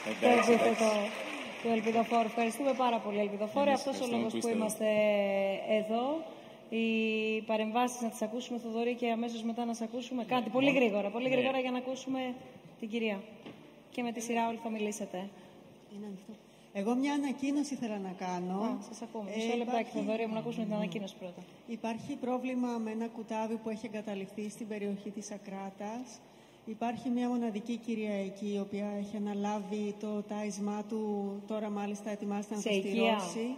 [0.05, 1.25] Το Εντάξει, επίθετο εντάξει.
[1.63, 2.27] Του ελπιδοφόρου.
[2.27, 3.69] Ευχαριστούμε πάρα πολύ, ελπιδοφόρο.
[3.71, 4.89] Εμείς Αυτός ο ευχαριστούμε λόγος που που είστε είμαστε
[5.81, 6.05] εδώ.
[6.69, 6.87] Οι
[7.47, 10.25] παρεμβάσεις να τις ακούσουμε, Θοδωρή, και αμέσως μετά να σε ακούσουμε.
[10.25, 11.35] Κάντε πολύ Μόνο- γρήγορα, πολύ Ναι.
[11.35, 12.35] γρήγορα για να ακούσουμε
[12.81, 13.19] την κυρία.
[13.91, 15.17] Και με τη σειρά όλοι θα μιλήσετε.
[15.97, 16.33] Είναι ανοιχτό.
[16.73, 18.59] Εγώ μια ανακοίνωση ήθελα να κάνω.
[18.61, 19.31] Α, σας ακούμε.
[19.37, 21.43] Μισό λεπτάκι, Θοδωρή μου, να ακούσουμε την ανακοίνωση πρώτα.
[21.67, 26.07] Υπάρχει πρόβλημα με ένα κουτάβι που έχει εγκαταλειφθεί στην περιοχή της Ακράτας.
[26.69, 32.55] Υπάρχει μια μοναδική κυρία εκεί, η οποία έχει αναλάβει το τάισμά του, τώρα μάλιστα ετοιμάζεται
[32.55, 33.55] να Σε το οικία; στηρώσει.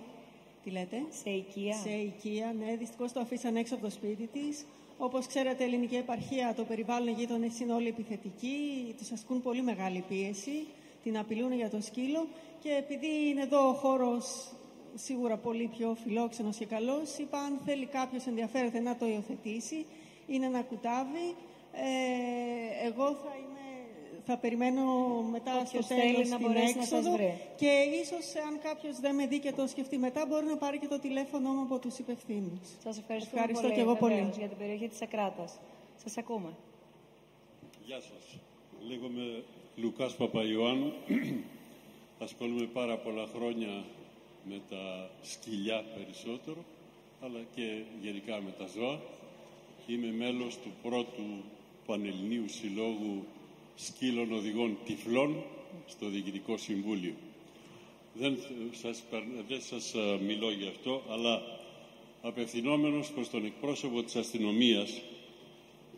[0.65, 1.75] Τι λέτε; Σε οικία.
[1.75, 2.77] Σε οικία, ναι.
[2.77, 4.67] Δυστυχώς το αφήσαν έξω από το σπίτι της.
[4.99, 8.57] Όπως ξέρετε, η ελληνική επαρχία, το περιβάλλον οι γείτονες είναι όλοι επιθετικοί,
[8.99, 10.67] τους ασκούν πολύ μεγάλη πίεση,
[11.03, 12.27] την απειλούν για το σκύλο
[12.63, 14.53] και επειδή είναι εδώ ο χώρος
[14.95, 19.87] σίγουρα πολύ πιο φιλόξενος και καλός, είπα αν θέλει κάποιος ενδιαφέρεται να το υιοθετήσει,
[20.27, 21.35] είναι ένα κουτάβι.
[21.73, 23.67] Ε, εγώ θα, είμαι,
[24.27, 24.83] θα περιμένω
[25.31, 27.41] μετά Όποιος στο θέλει τέλος να την μπορέσει να σας έξοδο βρει.
[27.57, 27.71] και
[28.03, 30.99] ίσως αν κάποιος δεν με δει και το σκεφτεί μετά μπορεί να πάρει και το
[30.99, 32.61] τηλέφωνο μου από τους υπευθύνους.
[32.83, 34.15] Σας ευχαριστούμε Ευχαριστώ πολύ, και εγώ πολύ.
[34.15, 35.59] βεβαίως, για την περιοχή της Ακράτας.
[36.03, 36.51] Σας ακούμε.
[37.87, 38.39] Γεια σας.
[38.89, 39.43] Λέγομαι
[39.77, 40.93] Λουκάς Παπαϊωάννου.
[42.27, 43.85] Ασχολούμαι πάρα πολλά χρόνια
[44.45, 46.65] με τα σκυλιά περισσότερο,
[47.25, 49.01] αλλά και γενικά με τα ζώα.
[49.87, 51.23] Είμαι μέλος του πρώτου
[51.89, 53.25] Πανελληνίου Συλλόγου
[53.77, 55.43] Σκύλων Οδηγών Τυφλών
[55.87, 57.15] στο Διοικητικό Συμβούλιο.
[58.15, 58.39] Δεν
[58.73, 61.43] σας, περ- δεν σας ε, μιλώ γι' αυτό, αλλά
[62.23, 65.01] απευθυνόμενος προς τον εκπρόσωπο της αστυνομίας,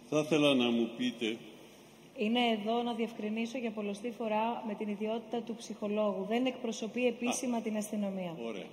[0.09, 1.37] θα ήθελα να μου πείτε
[2.17, 6.25] Είναι εδώ να διευκρινίσω για πολλωστή φορά με την ιδιότητα του ψυχολόγου.
[6.29, 8.37] Δεν εκπροσωπεί επίσημα την αστυνομία.
[8.47, 8.67] Ωραία.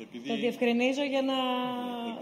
[0.00, 1.34] Επειδή, Το διευκρινίζω για να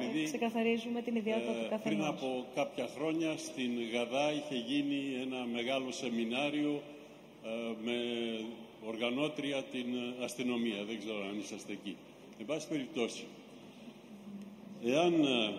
[0.04, 2.08] Επειδή, ξεκαθαρίζουμε την ιδιότητα ε, του πριν καθενός.
[2.08, 6.82] από κάποια χρόνια στην Γαδά είχε γίνει ένα μεγάλο σεμινάριο
[7.44, 7.48] ε,
[7.84, 7.96] με
[8.86, 9.86] οργανώτρια την
[10.22, 10.84] αστυνομία.
[10.84, 11.96] Δεν ξέρω αν είσαστε εκεί.
[12.40, 13.24] Εν πάση περιπτώσει,
[14.84, 15.52] εάν ε,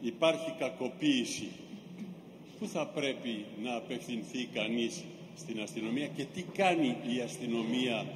[0.00, 1.48] υπάρχει κακοποίηση,
[2.58, 5.04] πού θα πρέπει να απευθυνθεί κανείς
[5.36, 8.06] στην αστυνομία και τι κάνει η αστυνομία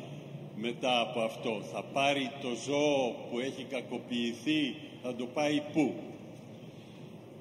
[0.60, 1.60] μετά από αυτό.
[1.72, 5.94] Θα πάρει το ζώο που έχει κακοποιηθεί, θα το πάει πού;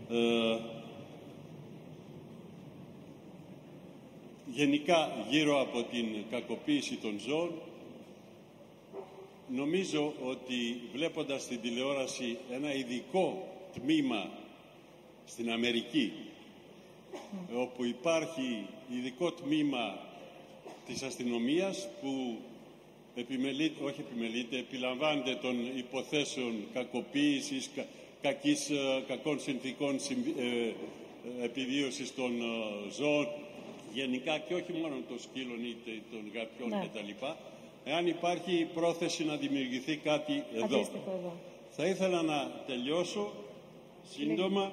[0.10, 0.58] Ε,
[4.46, 7.52] γενικά γύρω από την κακοποίηση των ζώων
[9.48, 14.30] νομίζω ότι βλέποντας στην τηλεόραση ένα ειδικό τμήμα
[15.26, 16.14] στην Αμερική
[17.56, 20.00] όπου υπάρχει ειδικό τμήμα
[20.86, 22.38] της αστυνομίας που
[23.20, 27.86] επιμελείται, όχι επιμελείται, επιλαμβάνεται των υποθέσεων κακοποίησης, κα,
[28.22, 30.74] κακής, ε, κακών συνθήκων συμβι- ε, ε,
[31.46, 33.28] επιβίωσης των ε, ζώων,
[33.94, 36.88] γενικά και όχι μόνο των σκύλων είτε των γατιών Ναι.
[36.94, 37.26] κτλ.
[37.84, 40.64] Εάν υπάρχει πρόθεση να δημιουργηθεί κάτι εδώ.
[40.76, 41.34] Αντίστοιχο εδώ.
[41.70, 43.34] Θα ήθελα να τελειώσω
[44.16, 44.72] σύντομα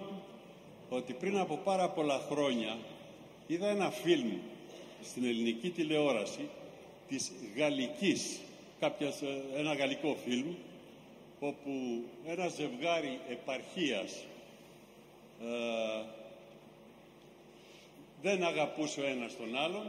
[0.90, 2.76] ότι πριν από πάρα πολλά χρόνια
[3.47, 4.31] είδα ένα φιλμ
[5.02, 6.48] στην ελληνική τηλεόραση
[7.14, 8.40] της γαλλικής,
[8.80, 10.54] κάποιας, ε, ένα γαλλικό φιλμ
[11.40, 14.24] όπου ένα ζευγάρι επαρχίας
[15.40, 16.02] ε,
[18.22, 19.86] δεν αγαπούσε ο ένας τον άλλον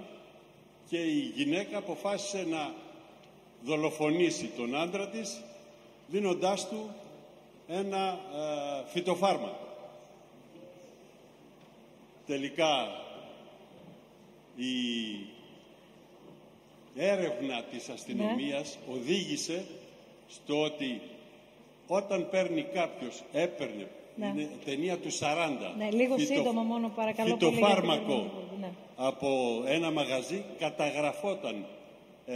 [0.90, 2.74] και η γυναίκα αποφάσισε να
[3.64, 5.42] δολοφονήσει τον άντρα της
[6.08, 6.96] δίνοντάς του
[7.68, 9.68] ένα ε, φυτοφάρμακο.
[12.26, 13.04] Τελικά
[14.56, 14.66] η
[16.96, 19.66] έρευνα της αστυνομίας οδήγησε
[20.30, 21.02] στο ότι
[21.88, 24.26] όταν παίρνει κάποιος, έπαιρνε, Ναι.
[24.26, 27.40] είναι ταινία του 40, Ναι, λίγο φυτο- σύντομα μόνο παρακαλώ πολύ.
[27.46, 28.70] γιατί φυτοφάρμακο δεν είναι ναι.
[28.96, 31.66] από ένα μαγαζί καταγραφόταν
[32.26, 32.34] ε,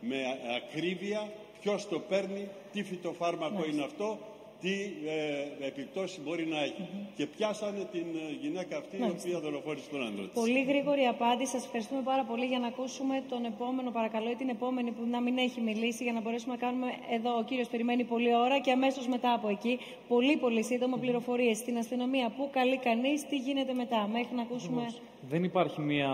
[0.00, 0.16] με
[0.56, 3.72] ακρίβεια ποιος το παίρνει, τι φυτοφάρμακο Μάλιστα.
[3.74, 4.18] είναι αυτό
[4.60, 4.74] τι
[5.06, 6.88] ε, επιπτώσεις μπορεί να έχει.
[7.16, 9.28] Και πιάσανε την ε, γυναίκα αυτή η Μάλιστα.
[9.28, 10.34] οποία δολοφόνησε τον άντρα της.
[10.34, 11.50] Πολύ γρήγορη απάντηση.
[11.50, 15.20] Σας ευχαριστούμε πάρα πολύ για να ακούσουμε τον επόμενο, παρακαλώ, ή την επόμενη που να
[15.20, 17.38] μην έχει μιλήσει, για να μπορέσουμε να κάνουμε εδώ.
[17.38, 19.78] Ο κύριος περιμένει πολλή ώρα και αμέσως μετά από εκεί.
[20.08, 22.32] Πολύ, πολύ σύντομα πληροφορίες στην αστυνομία.
[22.36, 24.08] Πού καλεί κανείς, τι γίνεται μετά.
[24.12, 24.86] Μέχρι να ακούσουμε.
[25.28, 26.10] Δεν υπάρχει μια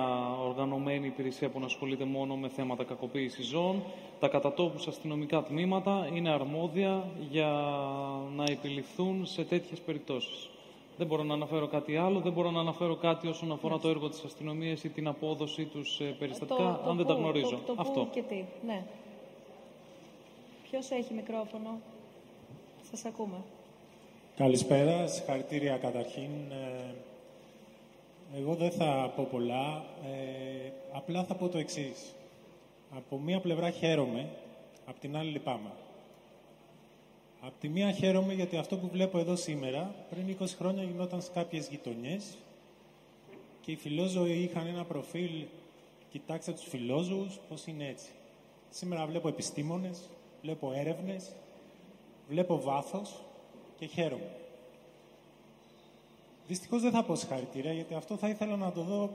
[0.46, 3.82] οργανωμένη υπηρεσία που να ασχολείται μόνο με θέματα κακοποίησης ζώων.
[4.20, 7.48] Τα κατατόπους αστυνομικά τμήματα είναι αρμόδια για
[8.36, 10.50] να επιληφθούν σε τέτοιες περιπτώσεις.
[10.96, 14.08] Δεν μπορώ να αναφέρω κάτι άλλο, δεν μπορώ να αναφέρω κάτι όσον αφορά το έργο
[14.08, 17.50] της αστυνομίας ή την απόδοσή τους σε περιστατικά, αν δεν τα πού, γνωρίζω.
[17.50, 18.08] Το, το πού Αυτό.
[18.12, 18.44] και τι.
[18.66, 18.82] Ναι.
[20.70, 21.78] Ποιος έχει μικρόφωνο;
[22.90, 23.36] Σας ακούμε.
[24.36, 26.30] Καλησπέρα, συγχαρητήρια καταρχήν.
[28.34, 32.14] Ε, Εγώ δεν θα πω πολλά, ε, απλά θα πω το εξής.
[32.96, 34.28] Από μία πλευρά χαίρομαι,
[34.86, 35.70] από την άλλη λυπάμαι.
[37.40, 41.30] Από τη μία χαίρομαι γιατί αυτό που βλέπω εδώ σήμερα, πριν 20 χρόνια γινόταν σε
[41.34, 42.36] κάποιες γειτονιές
[43.60, 45.44] και οι φιλόζωοι είχαν ένα προφίλ,
[46.10, 48.10] κοιτάξτε τους φιλόζωους, πώς είναι έτσι.
[48.70, 50.08] Σήμερα βλέπω επιστήμονες,
[50.42, 51.32] βλέπω έρευνες,
[52.28, 53.20] βλέπω βάθος
[53.78, 54.30] και χαίρομαι.
[56.46, 59.10] Δυστυχώς δεν θα πω συγχαρητήρια, γιατί αυτό θα ήθελα να το δω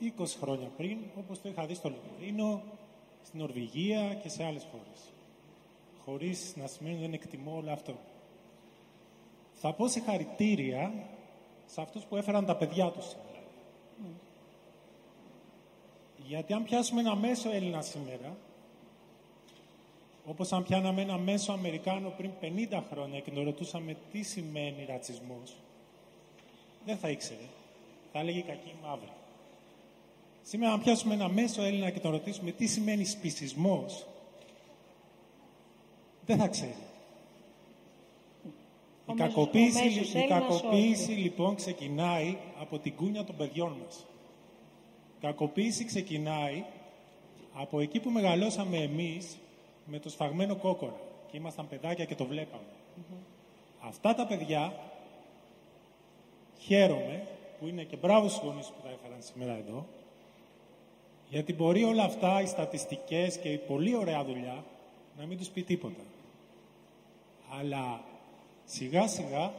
[0.00, 2.62] 20 χρόνια πριν, όπως το είχα δει στο Λονδίνο,
[3.24, 5.12] στην Νορβηγία και σε άλλες χώρες.
[6.04, 7.94] Χωρίς να σημαίνει ότι δεν εκτιμώ όλο αυτό.
[9.52, 10.92] Θα πω συγχαρητήρια
[11.66, 13.42] σε αυτούς που έφεραν τα παιδιά τους σήμερα.
[16.26, 18.36] Γιατί αν πιάσουμε ένα μέσο Έλληνα σήμερα,
[20.26, 25.56] όπως αν πιάναμε ένα μέσο Αμερικάνο πριν 50 χρόνια και τον ρωτούσαμε τι σημαίνει ρατσισμός,
[26.86, 27.38] δεν θα ήξερε.
[28.12, 29.08] Θα έλεγε κακή ή μαύρη.
[30.42, 34.06] Σήμερα αν πιάσουμε ένα μέσο Έλληνα και τον ρωτήσουμε τι σημαίνει σπισισμός,
[36.26, 36.74] δεν θα ξέρει.
[39.06, 41.20] Η Ο μέσος- κακοποίηση, ο μέσος η Έλληνας κακοποίηση όχι.
[41.20, 44.04] λοιπόν ξεκινάει από την κούνια των παιδιών μας.
[45.18, 46.64] Η κακοποίηση ξεκινάει
[47.54, 49.38] από εκεί που μεγαλώσαμε εμείς
[49.86, 50.96] με το σφαγμένο κόκορα
[51.30, 52.64] και ήμασταν παιδάκια και το βλέπαμε.
[53.80, 54.72] Αυτά τα παιδιά
[56.64, 57.26] χαίρομαι
[57.58, 59.86] που είναι και μπράβος στους γονείς που τα έφεραν σήμερα εδώ
[61.34, 64.64] γιατί μπορεί όλα αυτά, οι στατιστικές και η πολύ ωραία δουλειά
[65.18, 66.02] να μην τους πει τίποτα.
[67.60, 68.04] Αλλά
[68.64, 69.52] σιγά σιγά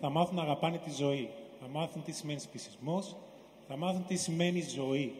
[0.00, 1.28] θα μάθουν να αγαπάνε τη ζωή.
[1.60, 3.16] Θα μάθουν τι σημαίνει σπισισμός,
[3.68, 5.14] θα μάθουν τι σημαίνει ζωή.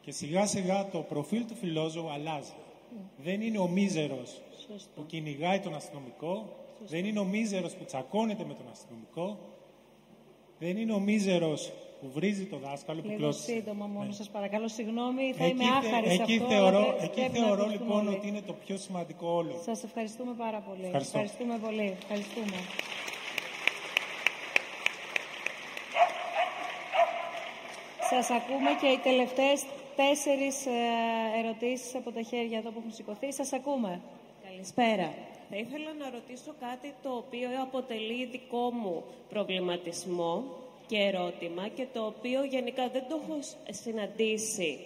[0.00, 2.52] Και σιγά σιγά το προφίλ του φιλόζωου αλλάζει.
[3.16, 4.40] Δεν είναι ο μίζερος
[4.94, 6.56] που κυνηγάει τον αστυνομικό,
[6.86, 9.38] δεν είναι ο μίζερος που τσακώνεται με τον αστυνομικό,
[10.58, 13.42] δεν είναι ο μίζερος που βρίζει το δάσκαλο που Λίγο κλώτησε.
[13.52, 14.12] σύντομα μόνο, Ναι.
[14.12, 14.68] σας παρακαλώ.
[14.68, 16.48] Συγγνώμη, θα Εκεί, είμαι θε- άχαρης σε εκεί αυτό.
[16.48, 18.16] θεωρώ, αλλά πρέ- εκεί πρέπει να θεωρώ ακουστούν λοιπόν όλοι.
[18.16, 19.60] ότι είναι το πιο σημαντικό όλο.
[19.64, 20.84] Σας ευχαριστούμε πάρα πολύ.
[20.84, 21.18] Ευχαριστώ.
[21.18, 21.96] Ευχαριστούμε πολύ.
[22.00, 22.56] Ευχαριστούμε.
[28.10, 29.64] Σας ακούμε και οι τελευταίες
[29.96, 30.70] τέσσερις ε,
[31.44, 33.32] ερωτήσεις από τα χέρια εδώ που έχουν σηκωθεί.
[33.32, 34.00] Σας ακούμε.
[34.48, 35.12] Καλησπέρα.
[35.50, 40.44] Θα ήθελα να ρωτήσω κάτι το οποίο αποτελεί δικό μου προβληματισμό
[40.86, 43.38] και ερώτημα και το οποίο γενικά δεν το έχω
[43.70, 44.78] συναντήσει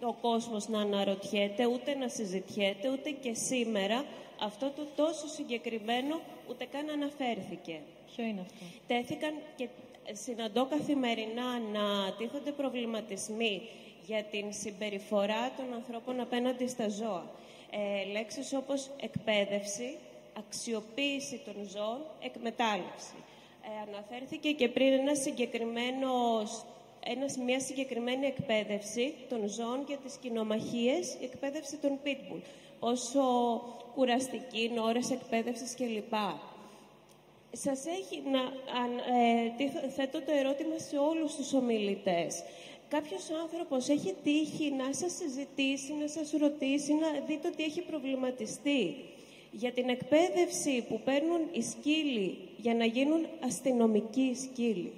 [0.00, 4.04] ο κόσμος να αναρωτιέται, ούτε να συζητιέται, ούτε και σήμερα
[4.40, 7.80] αυτό το τόσο συγκεκριμένο ούτε καν αναφέρθηκε.
[8.14, 9.68] Ποιο είναι αυτό; Τέθηκαν και
[10.12, 13.62] συναντώ καθημερινά να τίθονται προβληματισμοί
[14.06, 17.30] για την συμπεριφορά των ανθρώπων απέναντι στα ζώα.
[17.74, 19.98] Ε, λέξεις όπως εκπαίδευση,
[20.38, 23.14] αξιοποίηση των ζώων, εκμετάλλευση.
[23.62, 26.64] Ε, αναφέρθηκε και πριν ένα συγκεκριμένος,
[27.06, 32.40] ένας, μια συγκεκριμένη εκπαίδευση των ζώων για τις κοινομαχίες, η εκπαίδευση των pitbull.
[32.80, 33.22] Πόσο
[33.94, 36.12] κουραστική είναι ώρες εκπαίδευσης κλπ.
[37.52, 38.40] Σας έχει να
[38.82, 42.42] αν, ε, τι- θέτω το ερώτημα σε όλους τους ομιλητές.
[42.96, 48.94] Κάποιος άνθρωπος έχει τύχει να σας συζητήσει, να σας ρωτήσει, να δείτε ότι έχει προβληματιστεί
[49.50, 54.92] για την εκπαίδευση που παίρνουν οι σκύλοι για να γίνουν αστυνομικοί σκύλοι.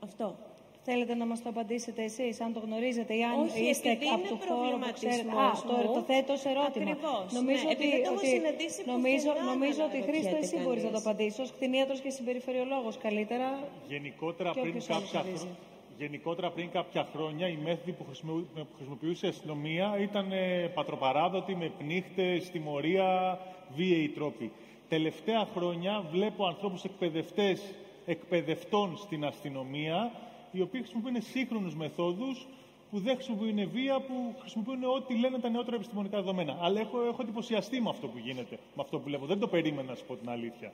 [0.00, 0.36] Αυτό.
[0.84, 4.18] Θέλετε να μας το απαντήσετε εσείς, αν το γνωρίζετε ή αν Όχι, είστε επειδή από
[4.18, 5.20] είναι του χώρου που ξέρετε.
[5.20, 5.94] Α, προβληματισμός το, μου.
[5.94, 6.90] το θέτω ως ερώτημα.
[6.90, 10.28] Ακριβώς, Νομίζω ναι, ότι, επειδή το έχω ότι- συναντήσει νομίζω, πουθενά να νομίζω ότι Χρήστο
[10.28, 11.06] αναρωτιέται εσύ μπορείς να το κανείς.
[11.06, 13.48] απαντήσεις ως κτηνίατρος και συμπεριφερειολόγος καλύτερα.
[13.94, 15.46] Γενικότερα Και πριν, όποιος άλλος κάποια, νομίζει.
[15.46, 15.70] χρο-
[16.02, 21.54] γενικότερα πριν κάποια χρόνια οι μέθοδοι που, χρησιμο- που χρησιμοποιούσε η αστυνομία ήταν ε, πατροπαράδοτοι
[21.54, 23.38] με πνίχτες, τιμωρία,
[23.74, 24.52] βίαιοι τρόποι.
[24.88, 27.74] Τελευταία χρόνια βλέπω ανθρώπους εκπαιδευτές
[28.06, 30.12] εκπαιδευτών στην αστυνομία
[30.52, 32.46] οι οποίοι χρησιμοποιούν σύγχρονους μεθόδους
[32.90, 36.58] που δεν χρησιμοποιούν βία, που χρησιμοποιούν ό,τι λένε τα νεότερα επιστημονικά δεδομένα.
[36.60, 39.26] Αλλά έχω, έχω εντυπωσιαστεί με αυτό που γίνεται, με αυτό που βλέπω.
[39.26, 40.72] Δεν το περίμενα, να σου πω την αλήθεια.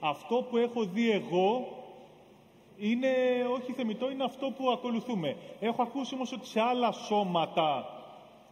[0.00, 1.66] Αυτό που έχω δει εγώ
[2.78, 3.08] είναι
[3.52, 5.36] όχι θεμητό, είναι αυτό που ακολουθούμε.
[5.60, 7.86] Έχω ακούσει όμως ότι σε άλλα σώματα,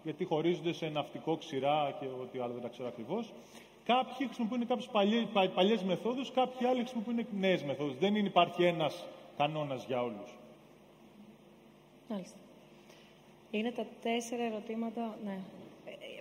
[0.02, 3.32] γιατί χωρίζονται σε ναυτικό ξηρά και ό,τι άλλο δεν τα ξέρω ακριβώς,
[3.84, 7.98] κάποιοι χρησιμοποιούν κάποιες παλιές, παλιές μεθόδους, κάποιοι άλλοι χρησιμοποιούν νέες μεθόδους.
[7.98, 10.38] Δεν είναι, υπάρχει ένας κανόνας για όλους.
[12.08, 12.38] Μάλιστα.
[13.50, 15.38] Είναι τα τέσσερα ερωτήματα, ναι.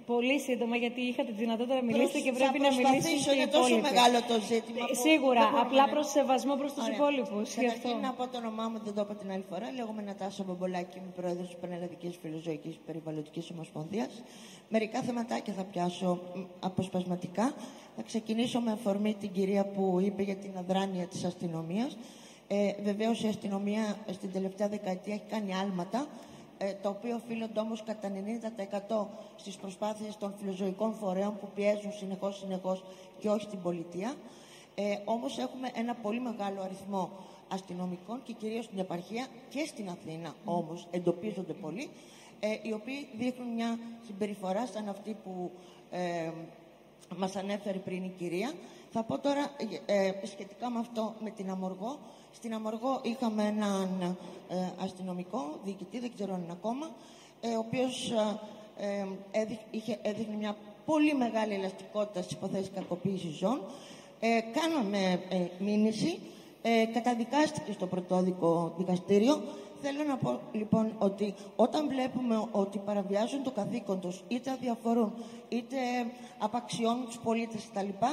[0.06, 3.76] Πολύ σύντομα, γιατί είχατε τη δυνατότητα να μιλήσετε και πρέπει να μιλήσετε και είναι τόσο
[3.88, 4.86] μεγάλο το ζήτημα.
[4.92, 7.54] Ε, σίγουρα, απλά προς σεβασμό προς τους υπόλοιπους.
[7.56, 9.68] Καταρχήν να πω το όνομά μου, δεν το είπα την άλλη φορά.
[9.78, 14.24] Λέγομαι Νατάσα Μπομπολάκη, είμαι πρόεδρος της Πανελλαδικής Φιλοζωικής Περιβαλλοντικής Ομοσπονδίας.
[14.70, 16.20] Μερικά θεματάκια θα πιάσω
[16.60, 17.54] αποσπασματικά.
[17.96, 21.98] Θα ξεκινήσω με αφορμή την κυρία που είπε για την αδράνεια της αστυνομίας.
[22.48, 26.33] Ε, Βεβαίως η αστυνομία στην τελευταία δεκαετία έχει κάνει άλματα ε,
[26.82, 28.12] το οποίο οφείλονται όμως κατά
[28.90, 32.84] 90% στις προσπάθειες των φιλοζωικών φορέων που πιέζουν συνεχώς, συνεχώς
[33.20, 34.14] και όχι την πολιτεία.
[34.76, 37.10] Ε, όμως έχουμε ένα πολύ μεγάλο αριθμό
[37.48, 41.90] αστυνομικών και κυρίως στην επαρχία και στην Αθήνα όμως εντοπίζονται πολλοί
[42.40, 45.52] ε, οι οποίοι δείχνουν μια συμπεριφορά σαν αυτή που
[45.92, 46.32] ε,
[47.18, 48.54] μας ανέφερε πριν η κυρία.
[48.92, 49.52] Θα πω τώρα
[49.86, 52.00] ε, σχετικά με αυτό με την Αμοργό
[52.34, 54.18] στην Αμοργό είχαμε έναν
[54.50, 56.92] ε, αστυνομικό, διοικητή, δεν ξέρω αν είναι ακόμα,
[57.42, 58.12] ε, ο οποίος
[58.78, 60.56] ε, έδειχ, είχε, έδειχνε μια
[60.86, 63.62] πολύ μεγάλη ελαστικότητα στις υποθέσεις κακοποίησης ζώων.
[64.20, 65.22] Ε, κάναμε
[65.60, 66.20] μήνυση,
[66.94, 69.42] καταδικάστηκε στο πρωτόδικο δικαστήριο.
[69.82, 75.14] Θέλω να πω λοιπόν ότι όταν βλέπουμε ότι παραβιάζουν το καθήκον τους, είτε αδιαφορούν,
[75.50, 75.78] είτε
[76.38, 78.06] απαξιώνουν τους πολίτες κτλ.,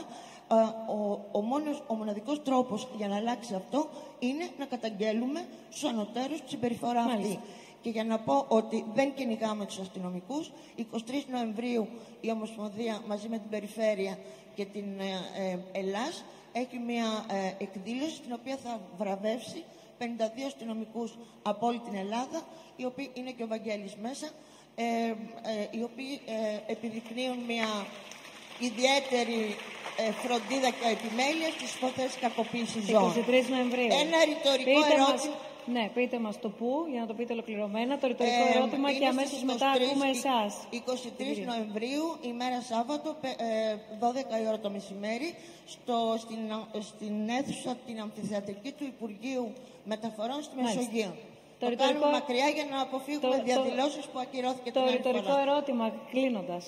[0.50, 3.88] ο, ο, μόνος, ο μοναδικός τρόπος για να αλλάξει αυτό
[4.18, 7.38] είναι να καταγγέλουμε στους ανωτέρους τη συμπεριφορά αυτή.
[7.82, 10.84] Και για να πω ότι δεν κυνηγάμε τους αστυνομικούς, 23
[11.30, 11.88] Νοεμβρίου
[12.20, 14.18] η Ομοσπονδία μαζί με την Περιφέρεια
[14.54, 19.64] και την ε, ε Ελλάς έχει μια ε, εκδήλωση στην οποία θα βραβεύσει
[19.98, 20.04] 52
[20.46, 22.42] αστυνομικούς από όλη την Ελλάδα,
[22.76, 24.28] οι οποίοι είναι και ο Βαγγέλης μέσα,
[24.74, 24.84] ε,
[25.70, 26.20] οι οποίοι
[26.66, 27.66] επιδεικνύουν μια
[28.68, 29.40] ιδιαίτερη
[30.02, 33.10] ε, φροντίδα και επιμέλεια στις υποθέσεις κακοποίησης ζώων.
[33.12, 33.90] 23 Νοεμβρίου.
[34.04, 35.08] Ένα ρητορικό πείτε ερώτημα.
[35.12, 38.88] Μας, ναι, πείτε μας το πού, για να το πείτε ολοκληρωμένα, το ρητορικό ε, ερώτημα
[39.00, 40.50] και αμέσως μετά ακούμε εσάς.
[40.72, 43.08] 23 Νοεμβρίου, ημέρα Σάββατο,
[44.00, 45.28] 12 η ώρα το μεσημέρι,
[45.74, 46.40] στο, στην,
[46.90, 49.52] στην αίθουσα την αμφιθεατρική του Υπουργείου
[49.84, 51.12] Μεταφορών στη Μεσογείο.
[51.60, 55.34] Το, το κάνουμε μακριά για να αποφύγουμε το, διαδηλώσεις που ακυρώθηκε το την Το ρητορικό
[55.44, 56.64] ερώτημα, κλείνοντας.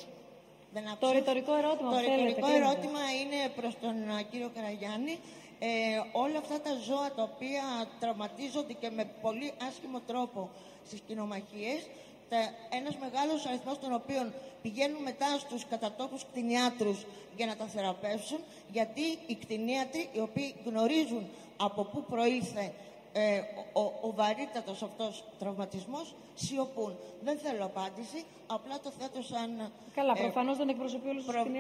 [0.99, 3.95] Το ρητορικό ερώτημα Το θέλετε, ρητορικό ερώτημα είναι προς τον
[4.31, 5.19] κύριο Καραγιάννη.
[5.59, 5.69] Ε,
[6.13, 7.63] όλα αυτά τα ζώα τα οποία
[8.01, 10.51] τραυματίζονται και με πολύ άσχημο τρόπο
[10.87, 11.81] στις κοινομαχίες,
[12.29, 12.37] τα,
[12.79, 16.99] ένας μεγάλος αριθμός των οποίων πηγαίνουν μετά στους κατατόπους κτηνιάτρους
[17.37, 18.39] για να τα θεραπεύσουν,
[18.73, 21.25] γιατί οι κτηνίατροι οι οποίοι γνωρίζουν
[21.57, 22.73] από πού προήλθε
[23.13, 23.39] ε,
[23.73, 26.93] ο, ο βαρύτατος αυτός τραυματισμός σιωπούν.
[27.23, 29.71] Δεν θέλω απάντηση, απλά το θέτω σαν...
[29.95, 31.43] Καλά, ε, προφανώς δεν εκπροσωπεί όλους προ...
[31.43, 31.59] τους Ναι,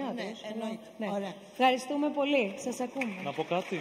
[0.52, 0.86] εννοείται.
[0.98, 1.08] Ναι.
[1.12, 1.34] Ωραία.
[1.50, 2.54] Ευχαριστούμε πολύ.
[2.56, 3.20] Σας ακούμε.
[3.24, 3.80] Να πω κάτι.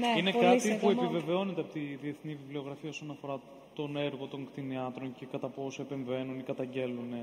[0.00, 0.80] Ναι, Είναι πολύ κάτι σύντομα.
[0.80, 3.40] που επιβεβαιώνεται από τη διεθνή βιβλιογραφία όσον αφορά
[3.74, 7.14] τον έργο των κτηνιάτρων και κατά πόσο επεμβαίνουν ή καταγγέλουν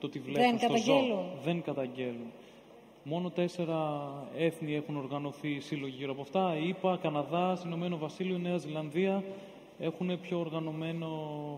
[0.00, 0.94] το τι βλέπουν Δεν στο ζώο.
[0.96, 1.24] καταγγέλουν.
[1.44, 2.32] Δεν καταγγέλουν.
[3.08, 6.56] Μόνο τέσσερα έθνη έχουν οργανωθεί σύλλογοι γύρω από αυτά.
[6.56, 9.24] Η ΙΠΑ, Καναδά, Ηνωμένο Βασίλειο, Νέα Ζηλανδία
[9.78, 11.08] έχουν πιο οργανωμένο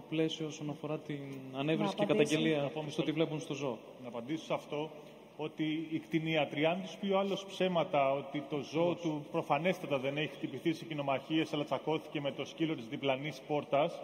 [0.09, 1.21] πλαίσιο όσον αφορά την
[1.57, 3.79] ανέβρεση και καταγγελία στο τι βλέπουν στο ζώο.
[4.03, 4.91] Να απαντήσω σε αυτό
[5.37, 10.17] ότι οι κτηνίατροι, αν του πει ο άλλος ψέματα ότι το ζώο του προφανέστατα δεν
[10.17, 14.01] έχει χτυπηθεί σε κοινομαχίες, αλλά τσακώθηκε με το σκύλο της διπλανής πόρτας.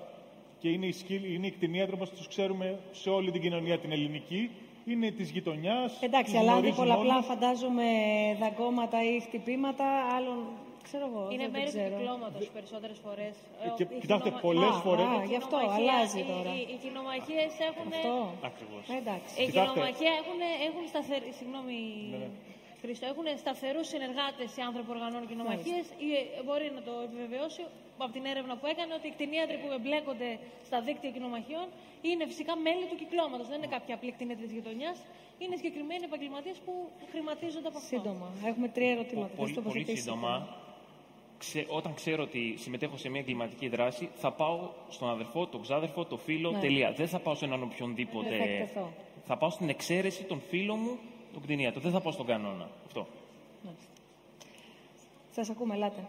[0.58, 3.92] Και είναι οι, σκύλ, είναι οι κτηνίατροι όπω τους ξέρουμε σε όλη την κοινωνία την
[3.92, 4.50] ελληνική,
[4.84, 5.90] είναι της γειτονιάς.
[6.08, 7.88] Εντάξει, αλλά αν πολλαπλά φαντάζομαι
[8.40, 10.38] δαγκώματα ή χτυπήματα, άλλων
[10.86, 11.22] ξέρω εγώ.
[11.34, 11.96] Είναι δεν μέρη του ξέρω.
[11.96, 13.34] κυκλώματο περισσότερες φορές.
[13.64, 16.50] Ε, και κοιτάξτε, πολλές φορές- Α, γι' αυτό αλλάζει τώρα.
[16.56, 17.88] Οι, οι κοινομαχίες έχουν.
[17.92, 18.14] Αυτό.
[18.50, 18.84] Ακριβώς.
[19.00, 19.32] Εντάξει.
[19.40, 19.72] Οι Κοιτάξτε.
[19.72, 21.30] κοινομαχία έχουν, έχουν σταθερή.
[21.38, 21.78] Συγγνώμη.
[22.12, 22.28] Ναι, ναι.
[22.82, 25.84] Χρήστο, έχουν σταθερούς συνεργάτες οι άνθρωποι που οργανώνουν κοινομαχίες.
[26.46, 27.62] Μπορεί να το επιβεβαιώσει
[27.98, 31.66] από την έρευνα που έκανε ότι οι κτηνίατροι που εμπλέκονται στα δίκτυα κοινομαχιών
[32.02, 33.46] είναι φυσικά μέλη του κυκλώματος.
[33.48, 34.98] Δεν είναι κάποια απλή κτηνίατρη της γειτονιάς.
[35.38, 36.72] Είναι συγκεκριμένοι επαγγελματίες που
[37.10, 37.88] χρηματίζονται από αυτό.
[37.96, 38.26] Σύντομα.
[38.50, 39.34] Έχουμε τρία ερωτήματα.
[39.40, 40.00] Πολύ, Δεν το πολύ αποζητήσετε.
[40.16, 40.56] σύντομα.
[41.38, 46.04] Ξε, όταν ξέρω ότι συμμετέχω σε μια εγκληματική δράση, θα πάω στον αδερφό, τον ξάδερφο,
[46.04, 46.58] το φίλο, Ναι.
[46.58, 46.92] τελεία.
[46.92, 48.28] Δεν θα πάω σε έναν οποιονδήποτε.
[48.28, 48.92] Δεν θα εκτεθώ.
[49.24, 50.98] Θα πάω στην εξαίρεση των φίλων μου,
[51.32, 51.80] τον κτηνίατο.
[51.80, 52.68] Δεν θα πάω στον κανόνα.
[52.86, 53.06] Αυτό.
[55.30, 56.06] Σας ακούμε, ελάτε.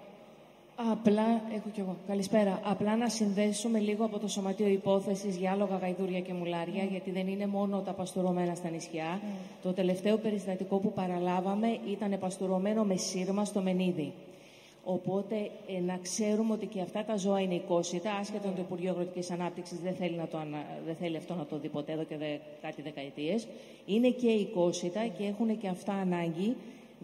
[0.78, 1.96] Απλά, έχω κι εγώ.
[2.08, 2.60] Καλησπέρα.
[2.64, 7.28] Απλά να συνδέσουμε λίγο από το σωματείο υπόθεσης για άλογα, γαϊδούρια και μουλάρια, γιατί δεν
[7.28, 9.22] είναι μόνο τα παστουρωμένα στα νησιά.
[9.64, 14.14] Το τελευταίο περιστατικό που παραλάβαμε ήταν παστουρωμένο με σύρμα στο Μενίδη.
[14.84, 15.36] Οπότε
[15.78, 19.80] ε, να ξέρουμε ότι και αυτά τα ζώα είναι οικόσιτα, άσχετα το Υπουργείο Αγροτικής Ανάπτυξης
[19.80, 20.66] δεν, θέλει να το ανα...
[20.86, 22.26] δεν θέλει αυτό να το δει ποτέ εδώ και δε...
[22.62, 23.48] κάτι δεκαετίες.
[23.86, 26.56] Είναι και οικόσιτα και έχουν και αυτά ανάγκη.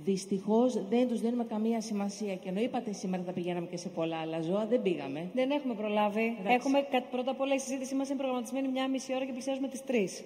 [0.04, 2.36] Δυστυχώς δεν τους δίνουμε καμία σημασία.
[2.36, 5.30] Και ενώ είπατε σήμερα θα πηγαίναμε και σε πολλά άλλα ζώα, δεν πήγαμε.
[5.34, 6.26] Δεν έχουμε προλάβει.
[6.40, 6.54] Εντάξει.
[6.56, 9.68] Έχουμε, κα- πρώτα απ' όλα η συζήτησή μας είναι προγραμματισμένη μια μισή ώρα και πλησιάζουμε
[9.68, 10.24] τις τρεις.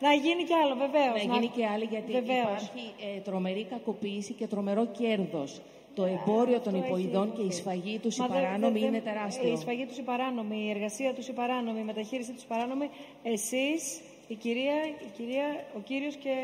[0.00, 1.24] Να γίνει κι άλλο, βεβαίως.
[1.26, 5.60] Να γίνει και άλλη, γιατί υπάρχει ε, τρομερή κακοποίηση και τρομερό κέρδος.
[5.94, 8.88] Το εμπόριο των Αυτό υποειδών έχει- και η σφαγή τους η Μα δεν- παράνομη δεν-
[8.88, 9.52] είναι δεν- τεράστιο.
[9.52, 12.88] Η σφαγή τους η παράνομη, η εργασία τους η παράνομη, η μεταχείρισή τους η παράνομη.
[13.22, 14.74] Εσείς, η κυρία,
[15.06, 16.34] η κυρία, ο κύριος και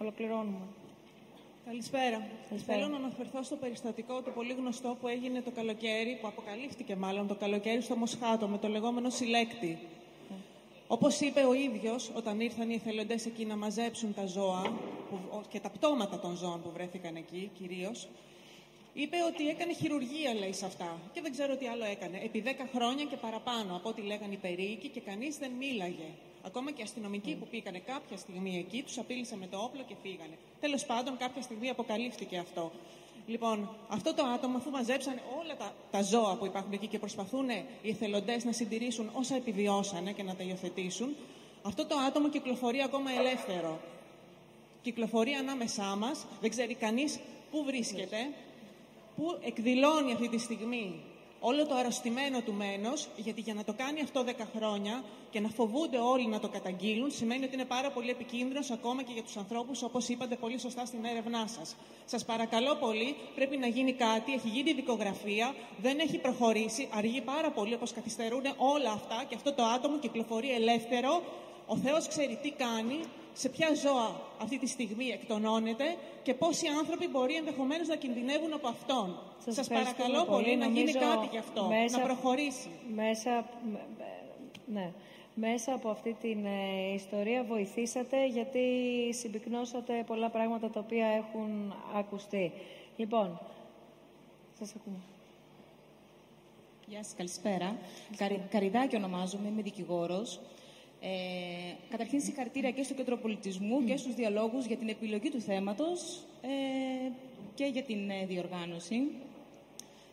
[0.00, 0.64] ολοκληρώνουμε.
[1.66, 2.26] Καλησπέρα.
[2.48, 2.78] Καλησπέρα.
[2.78, 7.26] Θέλω να αναφερθώ στο περιστατικό το πολύ γνωστό που έγινε το καλοκαίρι, που αποκαλύφθηκε μάλλον
[7.26, 9.78] το καλοκαίρι στο Μοσχάτο με το λεγόμενο συλλέκτη.
[10.86, 14.62] Όπως είπε ο ίδιος, όταν ήρθαν οι εθελοντές εκεί να μαζέψουν τα ζώα
[15.10, 18.08] που, ο- και τα πτώματα των ζώων που βρέθηκαν εκεί κυρίως,
[18.94, 20.98] είπε ότι έκανε χειρουργία, λέει, σε αυτά.
[21.12, 22.20] Και δεν ξέρω τι άλλο έκανε.
[22.24, 26.08] Επί 10 χρόνια και παραπάνω από ό,τι λέγανε οι περίοικοι και κανείς δεν μίλαγε.
[26.46, 30.38] Ακόμα και αστυνομικοί που πήγανε κάποια στιγμή εκεί, τους απείλησε με το όπλο και φύγανε.
[30.60, 32.72] Τέλος πάντων, κάποια στιγμή αποκαλύφθηκε αυτό.
[33.26, 37.48] Λοιπόν, αυτό το άτομο, αφού μαζέψανε όλα τα, τα ζώα που υπάρχουν εκεί και προσπαθούν
[37.82, 41.16] οι εθελοντές να συντηρήσουν όσα επιβιώσανε και να τα υιοθετήσουν,
[41.62, 43.80] αυτό το άτομο κυκλοφορεί ακόμα ελεύθερο.
[44.82, 48.16] Κυκλοφορεί ανάμεσά μας, δεν ξέρει κανείς πού βρίσκεται,
[49.16, 51.00] που εκδηλώνει αυτή τη στιγμή
[51.48, 55.48] όλο το αρρωστημένο του μένος, γιατί για να το κάνει αυτό 10 χρόνια και να
[55.48, 59.36] φοβούνται όλοι να το καταγγείλουν, σημαίνει ότι είναι πάρα πολύ επικίνδυνος ακόμα και για τους
[59.36, 61.76] ανθρώπους, όπως είπατε πολύ σωστά στην έρευνά σας.
[62.04, 67.50] Σας παρακαλώ πολύ, πρέπει να γίνει κάτι, έχει γίνει δικογραφία, δεν έχει προχωρήσει, αργεί πάρα
[67.50, 71.22] πολύ όπως καθυστερούν όλα αυτά και αυτό το άτομο κυκλοφορεί ελεύθερο,
[71.66, 73.00] ο Θεός ξέρει τι κάνει,
[73.34, 78.68] σε ποια ζώα αυτή τη στιγμή εκτονώνεται και πόσοι άνθρωποι μπορεί ενδεχομένως να κινδυνεύουν από
[78.68, 79.18] αυτόν.
[79.44, 82.68] Σας, ευχαριστούμε παρακαλώ πολύ, να γίνει Νομίζω κάτι γι' αυτό, μέσα- να προχωρήσει.
[82.94, 83.30] Μέσα,
[83.72, 84.02] μ-
[84.72, 84.92] ναι,
[85.34, 88.60] μέσα από αυτή την ε, ιστορία βοηθήσατε γιατί
[89.12, 92.52] συμπυκνώσατε πολλά πράγματα τα οποία έχουν ακουστεί.
[92.96, 93.40] Λοιπόν,
[94.58, 94.96] σας ακούμε.
[96.86, 97.76] Γεια σας, καλησπέρα.
[98.16, 100.40] Καρι, Καριδάκη ονομάζομαι, είμαι δικηγόρος.
[101.06, 106.24] Ε, καταρχήν συγχαρητήρια και στο Κέντρο Πολιτισμού και στους διαλόγους για την επιλογή του θέματος
[106.42, 107.10] ε,
[107.54, 108.96] και για την ε, διοργάνωση.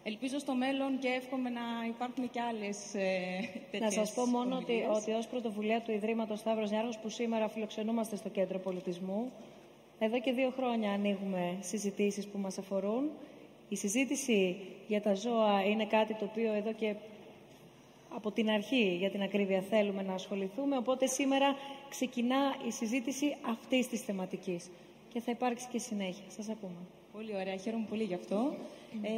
[0.04, 3.10] Ελπίζω στο μέλλον και εύχομαι να υπάρχουν και άλλες ε,
[3.72, 4.98] τέτοιες Να σας πω μόνο ότι, ομιλίες.
[4.98, 9.32] ότι ως πρωτοβουλία του Ιδρύματος Σταύρος Νιάρχος που σήμερα φιλοξενούμαστε στο Κέντρο Πολιτισμού
[10.00, 13.10] εδώ και δύο χρόνια ανοίγουμε συζητήσεις που μας αφορούν.
[13.70, 14.56] Η συζήτηση
[14.88, 16.96] για τα ζώα είναι κάτι το οποίο εδώ και
[18.16, 21.56] από την αρχή για την ακρίβεια θέλουμε να ασχοληθούμε, οπότε σήμερα
[21.90, 24.70] ξεκινά η συζήτηση αυτής της θεματικής
[25.14, 26.24] και θα υπάρξει και συνέχεια.
[26.28, 26.82] Σας ακούμε.
[27.14, 28.56] Πολύ ωραία, χαίρομαι πολύ γι' αυτό.
[29.02, 29.12] Ε,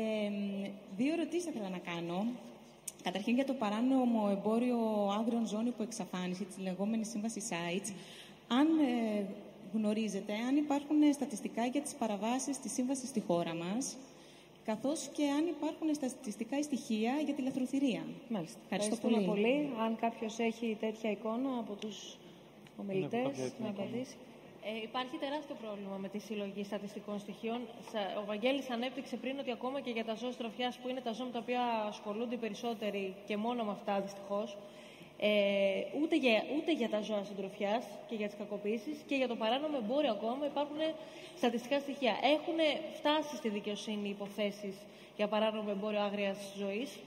[0.98, 2.26] δύο ερωτήσεις θα ήθελα να κάνω.
[3.04, 4.78] Καταρχήν για το παράνομο εμπόριο
[5.20, 7.94] άγριων ζώων υπό εξαφάνιση, της λεγόμενης σύμβασης SITES.
[8.48, 9.26] Αν ε,
[9.74, 13.96] γνωρίζετε, αν υπάρχουν στατιστικά για τις παραβάσεις της σύμβασης στη χώρα μας,
[14.66, 18.04] καθώς και αν υπάρχουν στατιστικά στοιχεία για τη λαθροθυρία.
[18.30, 18.60] Μάλιστα.
[18.64, 19.42] Ευχαριστώ Ευχαριστούμε πολύ.
[19.42, 19.70] πολύ.
[19.86, 22.18] Αν κάποιος έχει τέτοια εικόνα από τους
[22.78, 23.70] ομιλητές, κάποια να εικόνα.
[23.70, 24.16] απαντήσει.
[24.66, 27.60] Ε, υπάρχει τεράστιο πρόβλημα με τη συλλογή στατιστικών στοιχείων.
[27.92, 31.12] Σα- Ο Βαγγέλης ανέπτυξε πριν ότι ακόμα και για τα ζώα στροφιάς που είναι τα
[31.12, 31.62] ζώα με τα οποία
[31.92, 34.58] ασχολούνται οι περισσότεροι και μόνο με αυτά δυστυχώς,
[35.26, 35.30] ε,
[36.02, 39.78] ούτε, για, ούτε για τα ζώα συντροφιάς και για τις κακοποίησεις και για το παράνομο
[39.84, 40.78] εμπόριο ακόμα υπάρχουν
[41.38, 42.14] στατιστικά στοιχεία.
[42.36, 42.58] Έχουν
[42.98, 44.76] φτάσει στη δικαιοσύνη υποθέσεις
[45.16, 47.00] για παράνομο εμπόριο άγριας ζωής.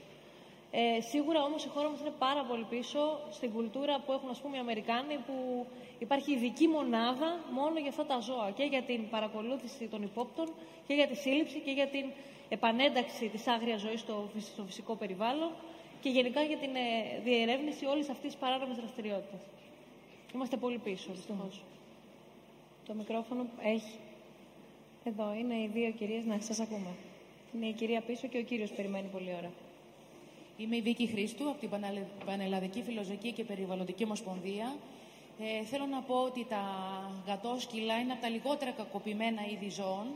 [0.71, 4.39] Ε, σίγουρα όμως η χώρα μας είναι πάρα πολύ πίσω στην κουλτούρα που έχουν ας
[4.39, 5.65] πούμε οι Αμερικάνοι που
[5.99, 10.47] υπάρχει ειδική μονάδα μόνο για αυτά τα ζώα και για την παρακολούθηση των υπόπτων
[10.87, 12.05] και για τη σύλληψη και για την
[12.49, 15.51] επανένταξη της άγριας ζωής στο, φυσ- στο φυσικό περιβάλλον
[16.01, 19.39] και γενικά για την ε, διερεύνηση όλης αυτής της παράνομης δραστηριότητας.
[20.33, 21.61] Είμαστε πολύ πίσω, δυστυχώς.
[22.87, 23.95] Το μικρόφωνο έχει.
[25.03, 26.25] Εδώ είναι οι δύο κυρίες.
[26.25, 26.91] Να, σας ακούμε.
[27.55, 29.51] Είναι η κυρία πίσω και ο κύριος περιμένει πολλή ώρα.
[30.57, 34.75] Είμαι η Βίκη Χρήστου από την Πανελλα- Πανελλαδική Φιλοζωική και Περιβαλλοντική Ομοσπονδία.
[35.39, 36.61] Ε, θέλω να πω ότι τα
[37.27, 40.07] γατόσκυλα είναι από τα λιγότερα κακοποιημένα είδη ζώων.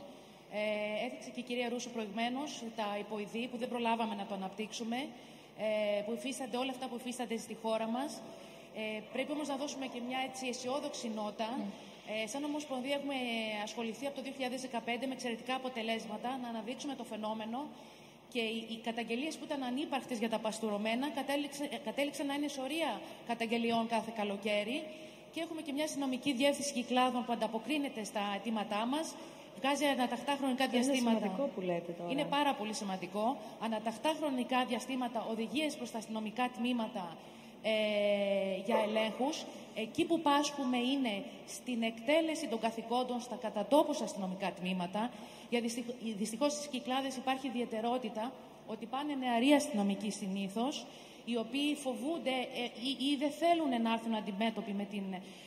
[0.52, 4.96] Ε, έδειξε και η κυρία Ρούσο προηγουμένως τα υποειδή που δεν προλάβαμε να το αναπτύξουμε,
[4.96, 5.06] ε,
[6.04, 8.20] που υφίστανται όλα αυτά που υφίστανται στη χώρα μας.
[8.76, 11.50] Ε, πρέπει όμως να δώσουμε και μια έτσι αισιόδοξη νότα.
[12.22, 13.14] Ε, σαν Ομοσπονδία έχουμε
[13.62, 17.58] ασχοληθεί από το 2015 με εξαιρετικά αποτελέσματα να αναδείξουμε το φαινόμενο
[18.32, 22.48] και οι, οι καταγγελίες που ήταν ανύπαρκτες για τα παστουρωμένα κατέληξε, ε, κατέληξαν να είναι
[22.48, 24.82] σωρία καταγγελιών κάθε καλοκαίρι
[25.32, 29.14] και έχουμε και μια συνομική διεύθυνση κυκλάδων που ανταποκρίνεται στα αιτήματά μας
[29.58, 31.10] βγάζει αναταχτά χρονικά διαστήματα.
[31.10, 32.10] Είναι σημαντικό που λέτε τώρα.
[32.10, 33.36] Είναι πάρα πολύ σημαντικό.
[33.60, 37.16] Αναταχτά χρονικά διαστήματα, οδηγίες προς τα αστυνομικά τμήματα
[37.62, 37.70] ε,
[38.66, 39.44] για ελέγχους.
[39.74, 45.10] Εκεί που πάσχουμε είναι στην εκτέλεση των καθηκόντων στα κατατόπους αστυνομικά τμήματα.
[45.50, 45.60] Για
[46.16, 48.32] δυστυχώς στις Κυκλάδες υπάρχει ιδιαιτερότητα
[48.66, 50.86] ότι πάνε νεαροί αστυνομικοί συνήθως,
[51.24, 55.02] οι οποίοι φοβούνται ε, ή, ή δεν θέλουν να έρθουν αντιμέτωποι με την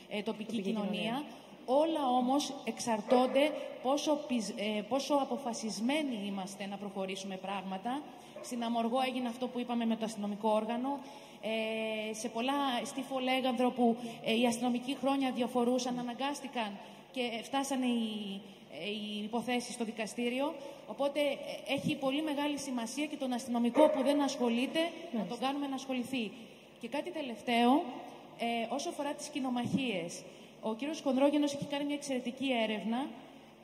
[0.08, 1.24] ε, τοπική, κοινωνία.
[1.66, 3.50] Όλα όμως εξαρτώνται
[3.82, 4.20] πόσο,
[4.56, 8.02] ε, πόσο αποφασισμένοι είμαστε να προχωρήσουμε πράγματα.
[8.42, 10.98] Στην Αμοργό έγινε αυτό που είπαμε με το αστυνομικό όργανο.
[11.40, 12.52] Ε, σε πολλά,
[12.84, 16.78] στη Φολέγανδρο που ε, οι αστυνομικοί χρόνια διαφορούσαν, αναγκάστηκαν
[17.12, 18.40] και φτάσανε οι,
[18.84, 20.54] ε, οι υποθέσεις στο δικαστήριο.
[20.86, 24.80] Οπότε ε, έχει πολύ μεγάλη σημασία και τον αστυνομικό που δεν ασχολείται
[25.12, 26.30] να τον κάνουμε να ασχοληθεί.
[26.80, 27.82] Και κάτι τελευταίο,
[28.38, 30.22] ε, όσο αφορά τις κοινομαχίες.
[30.68, 33.06] Ο κύριος Κονδρόγενος έχει κάνει μια εξαιρετική έρευνα.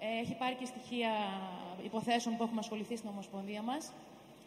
[0.00, 1.10] Ε, έχει πάρει και στοιχεία
[1.84, 3.92] υποθέσεων που έχουμε ασχοληθεί στην Ομοσπονδία μας.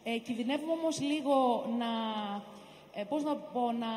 [0.03, 1.91] Ε, κινδυνεύουμε όμως λίγο να,
[2.93, 3.91] ε, πώς να, πω, να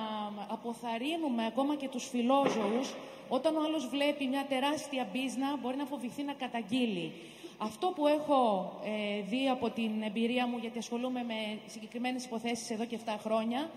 [0.49, 2.95] αποθαρρύνουμε ακόμα και τους φιλόζωους
[3.29, 7.13] όταν ο άλλος βλέπει μια τεράστια μπίζνα μπορεί να φοβηθεί να καταγγείλει.
[7.59, 12.85] Αυτό που έχω ε, δει από την εμπειρία μου, γιατί ασχολούμαι με συγκεκριμένες υποθέσεις εδώ
[12.85, 13.71] και 7 χρόνια,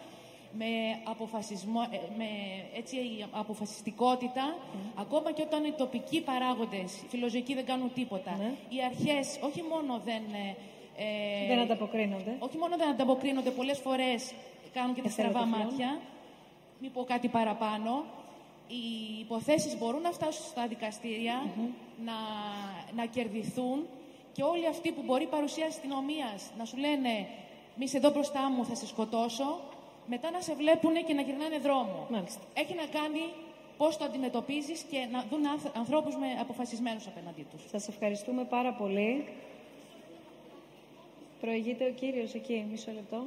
[0.57, 0.65] με,
[1.03, 2.29] αποφασισμό, ε, με
[2.75, 2.97] έτσι,
[3.31, 4.57] αποφασιστικότητα,
[4.95, 8.35] ακόμα και όταν οι τοπικοί παράγοντες, οι φιλοζωικοί δεν κάνουν τίποτα.
[8.37, 8.53] Ναι.
[8.69, 10.21] Οι αρχές όχι μόνο δεν...
[10.97, 12.35] Ε, δεν ανταποκρίνονται.
[12.39, 14.33] Όχι μόνο δεν ανταποκρίνονται, πολλές φορές
[14.73, 15.99] κάνουν και τα στραβά μάτια.
[16.79, 18.03] Μην πω κάτι παραπάνω.
[18.67, 21.43] Οι υποθέσεις μπορούν να φτάσουν στα δικαστηρια
[22.05, 22.13] να,
[22.95, 23.85] να κερδιθούν
[24.33, 27.27] και όλοι αυτοί που μπορεί παρουσία αστυνομία να σου λένε
[27.75, 29.59] μη εδώ μπροστά μου θα σε σκοτώσω,
[30.07, 32.07] μετά να σε βλέπουν και να γυρνάνε δρόμο.
[32.09, 32.41] Μάλιστα.
[32.53, 33.23] Έχει να κάνει
[33.77, 35.41] πώς το αντιμετωπίζεις και να δουν
[35.73, 37.69] ανθρώπους με αποφασισμένους απέναντί τους.
[37.69, 39.25] Σας ευχαριστούμε πάρα πολύ.
[41.41, 43.23] Προηγείται ο κύριος εκεί, μισό λεπτό.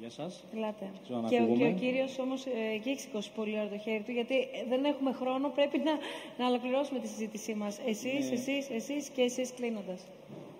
[0.00, 0.44] Γεια σας.
[0.54, 0.90] Ελάτε.
[1.06, 4.10] Και ο, και ο κύριος όμως ε, εκεί έχει σηκώσει πολύ ώρα το χέρι του,
[4.12, 5.48] γιατί ε, δεν έχουμε χρόνο.
[5.48, 5.92] Πρέπει να,
[6.38, 7.78] να ολοκληρώσουμε τη συζήτησή μας.
[7.86, 8.34] Εσείς, Ναι.
[8.34, 10.00] εσείς, εσείς και εσείς κλείνοντας.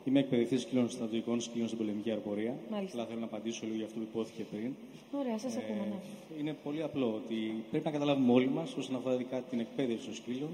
[0.04, 2.54] Είμαι εκπαιδευτής σκύλων στρατιωτικών σκύλων στην πολεμική αεροπορία.
[2.70, 2.92] Μάλιστα.
[2.96, 4.74] Απλά θέλω να απαντήσω λίγο για αυτό που υπόθηκε πριν.
[5.12, 5.86] Ωραία, σας Ε, ακούμε.
[5.88, 6.40] ναι.
[6.40, 10.14] Είναι πολύ απλό ότι πρέπει να καταλάβουμε όλοι μας, όσον αφορά ειδικά την εκπαίδευση των
[10.14, 10.48] σκύλων,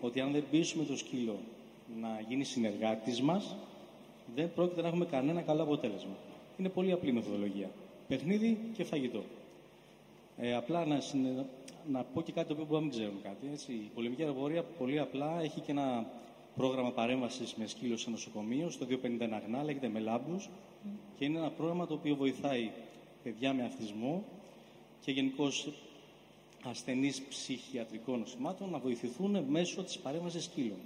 [0.00, 1.36] ότι αν δεν πείσουμε το σκύλο
[2.00, 3.56] να γίνει συνεργάτης μας,
[4.34, 6.16] δεν πρόκειται να έχουμε κανένα καλό αποτέλεσμα.
[6.58, 7.70] Είναι πολύ απλή μεθοδολογία.
[8.08, 9.22] Παιχνίδι και φαγητό.
[10.36, 11.44] Ε, απλά να, συνε-
[11.90, 13.46] να πω και κάτι το οποίο μπορεί να μην ξέρουν κάτι.
[13.52, 13.72] Έτσι.
[13.72, 16.06] Η πολεμική αεροπορία πολύ απλά έχει και ένα
[16.60, 20.48] πρόγραμμα παρέμβασης με σκύλο σε νοσοκομείο, στο 251 Αγνά, λέγεται Μελάμπους
[21.18, 22.70] και είναι ένα πρόγραμμα το οποίο βοηθάει
[23.22, 24.24] παιδιά με αυτισμό
[25.04, 25.68] και γενικώς
[26.64, 30.78] ασθενείς ψυχιατρικών νοσημάτων να βοηθηθούν μέσω της παρέμβασης σκύλων.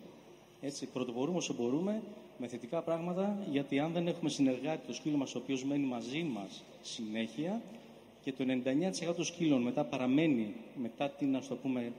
[0.60, 2.02] Έτσι, πρωτοπορούμε όσο μπορούμε
[2.38, 6.22] με θετικά πράγματα, γιατί αν δεν έχουμε συνεργάτη το σκύλο μας, ο οποίος μένει μαζί
[6.22, 7.62] μας συνέχεια
[8.22, 8.44] και το
[9.10, 11.92] 99% των σκύλων μετά παραμένει, μετά την, ας το πούμε,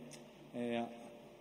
[0.53, 0.83] ε,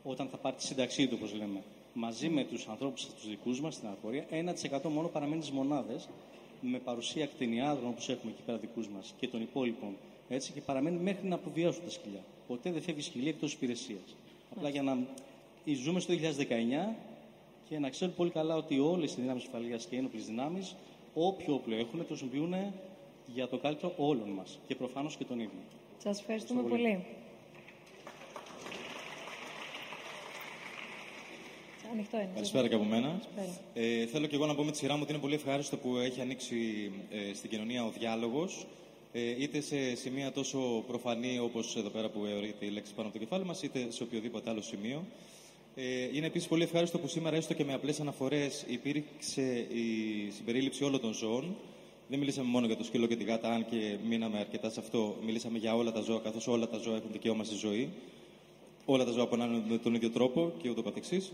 [0.02, 1.62] όταν θα πάρει τη σύνταξή του, όπως λέμε,
[1.94, 6.08] μαζί με τους ανθρώπους τους δικούς μας στην αεροπορία, 1% μόνο παραμένει στις μονάδες,
[6.60, 9.96] με παρουσία κτηνιάδρων όπως έχουμε εκεί πέρα δικούς μας και των υπόλοιπων,
[10.28, 12.24] έτσι, και παραμένει μέχρι να αποβιάσουν τα σκυλιά.
[12.46, 14.16] Ποτέ δεν φεύγει σκυλία εκτός υπηρεσίας.
[14.56, 14.98] Απλά για να
[15.82, 16.96] ζούμε στο 2019
[17.68, 20.74] και να ξέρουν πολύ καλά ότι όλες οι δυνάμεις ασφαλείας και οι ένοπλες δυνάμεις,
[21.14, 22.54] όποιο όπλο έχουν, το χρησιμοποιούν
[23.26, 25.62] για το καλύτερο όλων μας και προφανώς και των ίδιων.
[25.98, 26.82] Σας ευχαριστούμε πολύ.
[26.82, 27.04] πολύ.
[31.94, 32.30] Ανοιχτό είναι.
[32.34, 33.20] Καλησπέρα και από μένα.
[33.36, 33.60] Καλησπέρα.
[33.74, 35.96] Ε, θέλω και εγώ να πω με τη σειρά μου ότι είναι πολύ ευχάριστο που
[35.96, 36.56] έχει ανοίξει
[37.10, 38.66] ε, στην κοινωνία ο διάλογος.
[39.12, 43.18] Ε, είτε σε σημεία τόσο προφανή όπως εδώ πέρα που αιωρείται η λέξη πάνω από
[43.18, 45.04] το κεφάλι μας, είτε σε οποιοδήποτε άλλο σημείο.
[45.74, 50.84] Ε, είναι επίσης πολύ ευχάριστο που σήμερα, έστω και με απλές αναφορές, υπήρξε η συμπερίληψη
[50.84, 51.56] όλων των ζώων.
[52.08, 55.16] Δεν μιλήσαμε μόνο για το σκύλο και τη γάτα, αν και μείναμε αρκετά σε αυτό.
[55.24, 57.88] Μιλήσαμε για όλα τα ζώα, καθώς όλα τα ζώα έχουν δικαίωμα στη ζωή.
[58.84, 61.32] Όλα τα ζώα πονάνε με τον ίδιο τρόπο και ούτω καθεξής.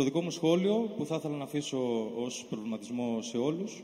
[0.00, 3.82] Το δικό μου σχόλιο που θα ήθελα να αφήσω ως προβληματισμό σε όλους,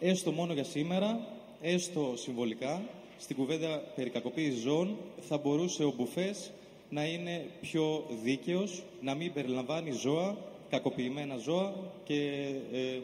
[0.00, 1.26] έστω μόνο για σήμερα,
[1.60, 2.82] έστω συμβολικά,
[3.18, 4.96] στην κουβέντα περί κακοποίησης ζώων
[5.28, 6.50] θα μπορούσε ο Μπουφές
[6.90, 10.36] να είναι πιο δίκαιος, να μην περιλαμβάνει ζώα,
[10.70, 12.98] κακοποιημένα ζώα και ε,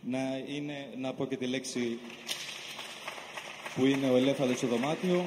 [0.00, 0.18] να,
[0.54, 1.98] είναι, να πω και τη λέξη
[3.74, 5.24] που είναι ο ελέφαντας στο δωμάτιο,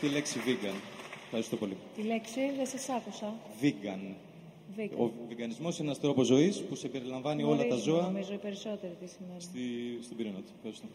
[0.00, 0.76] τη λέξη vegan.
[1.24, 1.76] Ευχαριστώ πολύ.
[1.96, 3.34] Τη λέξη δεν σας άκουσα.
[3.62, 4.31] Vegan.
[4.76, 4.96] Βίκα.
[4.96, 8.36] Ο βιγκανισμός είναι ένας τρόπος ζωής που σε περιλαμβάνει όλα τα Γνωρίζουμε, ζώα Νομίζω οι
[8.36, 9.40] περισσότεροι τι σημαίνει.
[9.40, 9.60] στη,
[10.02, 10.52] στην πυρήνα του.
[10.56, 10.86] Ευχαριστώ.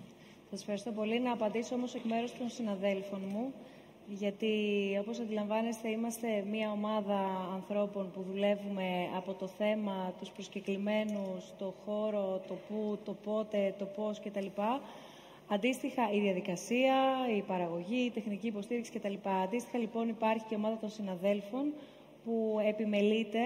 [0.49, 1.19] Σας ευχαριστώ πολύ.
[1.19, 3.53] Να απαντήσω όμως εκ μέρους των συναδέλφων μου,
[4.07, 4.53] γιατί
[5.01, 7.19] όπως αντιλαμβάνεστε είμαστε μια ομάδα
[7.53, 13.85] ανθρώπων που δουλεύουμε από το θέμα, τους προσκεκλημένους, το χώρο, το πού, το πότε, το
[13.85, 14.45] πώς κτλ.
[15.49, 16.95] Αντίστοιχα η διαδικασία,
[17.37, 19.13] η παραγωγή, η τεχνική υποστήριξη κτλ.
[19.43, 21.73] Αντίστοιχα λοιπόν υπάρχει και ομάδα των συναδέλφων
[22.27, 23.39] που επιμελείται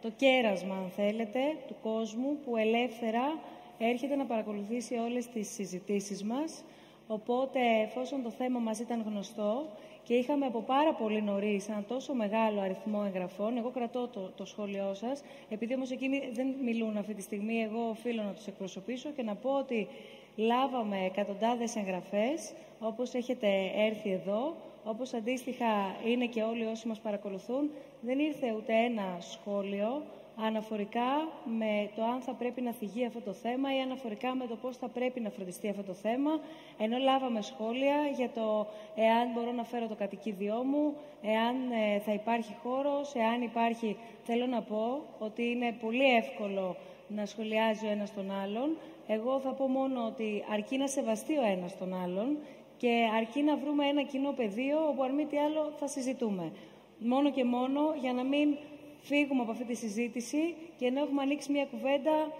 [0.00, 3.38] το κέρασμα, αν θέλετε, του κόσμου που ελεύθερα
[3.78, 6.64] έρχεται να παρακολουθήσει όλες τις συζητήσεις μας.
[7.06, 9.66] Οπότε, εφόσον το θέμα μας ήταν γνωστό
[10.02, 14.44] και είχαμε από πάρα πολύ νωρίς ένα τόσο μεγάλο αριθμό εγγραφών, εγώ κρατώ το, το
[14.44, 19.10] σχόλιο σας, επειδή όμως εκείνοι δεν μιλούν αυτή τη στιγμή, εγώ οφείλω να τους εκπροσωπήσω
[19.10, 19.88] και να πω ότι
[20.36, 24.56] λάβαμε εκατοντάδες εγγραφές, όπως έχετε έρθει εδώ,
[24.88, 25.66] όπως αντίστοιχα
[26.04, 30.02] είναι και όλοι όσοι μας παρακολουθούν, δεν ήρθε ούτε ένα σχόλιο
[30.36, 34.56] αναφορικά με το αν θα πρέπει να θυγεί αυτό το θέμα ή αναφορικά με το
[34.56, 36.30] πώς θα πρέπει να φροντιστεί αυτό το θέμα,
[36.78, 42.12] ενώ λάβαμε σχόλια για το εάν μπορώ να φέρω το κατοικίδιό μου, εάν ε, θα
[42.12, 43.96] υπάρχει χώρος, εάν υπάρχει...
[44.22, 46.76] Θέλω να πω ότι είναι πολύ εύκολο
[47.08, 48.76] να σχολιάζει ο ένας τον άλλον.
[49.06, 52.38] Εγώ θα πω μόνο ότι αρκεί να σεβαστεί ο ένας τον άλλον
[52.78, 56.52] και αρκεί να βρούμε ένα κοινό πεδίο όπου αν μη τι άλλο θα συζητούμε.
[56.98, 58.56] Μόνο και μόνο για να μην
[59.00, 62.32] φύγουμε από αυτή τη συζήτηση και ενώ έχουμε ανοίξει μια κουβέντα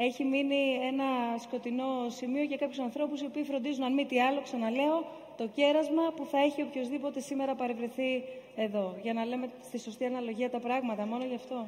[0.00, 4.40] έχει μείνει ένα σκοτεινό σημείο για κάποιους ανθρώπους οι οποίοι φροντίζουν αν μη τι άλλο,
[4.40, 5.04] ξαναλέω,
[5.36, 8.22] το κέρασμα που θα έχει οποιοδήποτε σήμερα παρευρεθεί
[8.56, 8.96] εδώ.
[9.02, 11.66] Για να λέμε στη σωστή αναλογία τα πράγματα, μόνο γι' αυτό.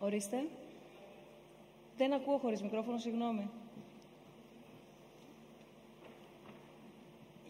[0.00, 0.44] Ορίστε.
[1.96, 3.50] Δεν ακούω χωρίς μικρόφωνο, συγγνώμη.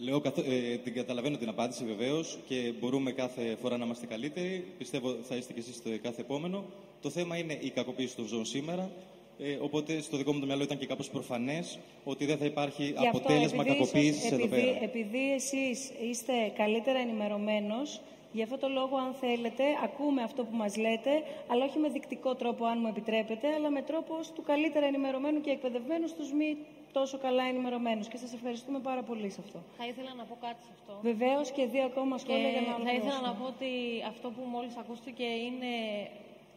[0.04, 4.64] Λέω, καθ- ε, την καταλαβαίνω την απάντηση βεβαίως και μπορούμε κάθε φορά να είμαστε καλύτεροι.
[4.78, 6.64] Πιστεύω θα είστε και εσείς στο κάθε επόμενο.
[7.02, 8.90] Το θέμα είναι η κακοποίηση των ζώων σήμερα.
[9.38, 12.84] Ε, οπότε στο δικό μου το μυαλό ήταν και κάπως προφανές ότι δεν θα υπάρχει
[12.84, 14.82] Γι' αυτό, αποτέλεσμα επειδή κακοποίησης ίσως- εδώ επειδή, πέρα.
[14.84, 18.00] Επειδή εσείς είστε καλύτερα ενημερωμένος,
[18.32, 21.10] γι' αυτό το λόγο, αν θέλετε, ακούμε αυτό που μας λέτε,
[21.46, 25.40] αλλά όχι με δεικτικό τρόπο, αν μου επιτρέπετε, αλλά με τρόπο ως του καλύτερα ενημερωμένου
[25.40, 26.56] και εκπαιδευμένου στους μη
[26.92, 28.08] τόσο καλά ενημερωμένους.
[28.08, 29.58] Και σας ευχαριστούμε πάρα πολύ σε αυτό.
[29.78, 30.98] Θα ήθελα να πω κάτι σε αυτό.
[31.02, 33.26] Βεβαίως και δύο ακόμα Και σχόλια για να θα ήθελα ολοκληρώσουμε.
[33.26, 33.70] να πω ότι
[34.08, 35.72] αυτό που μόλις ακούστηκε είναι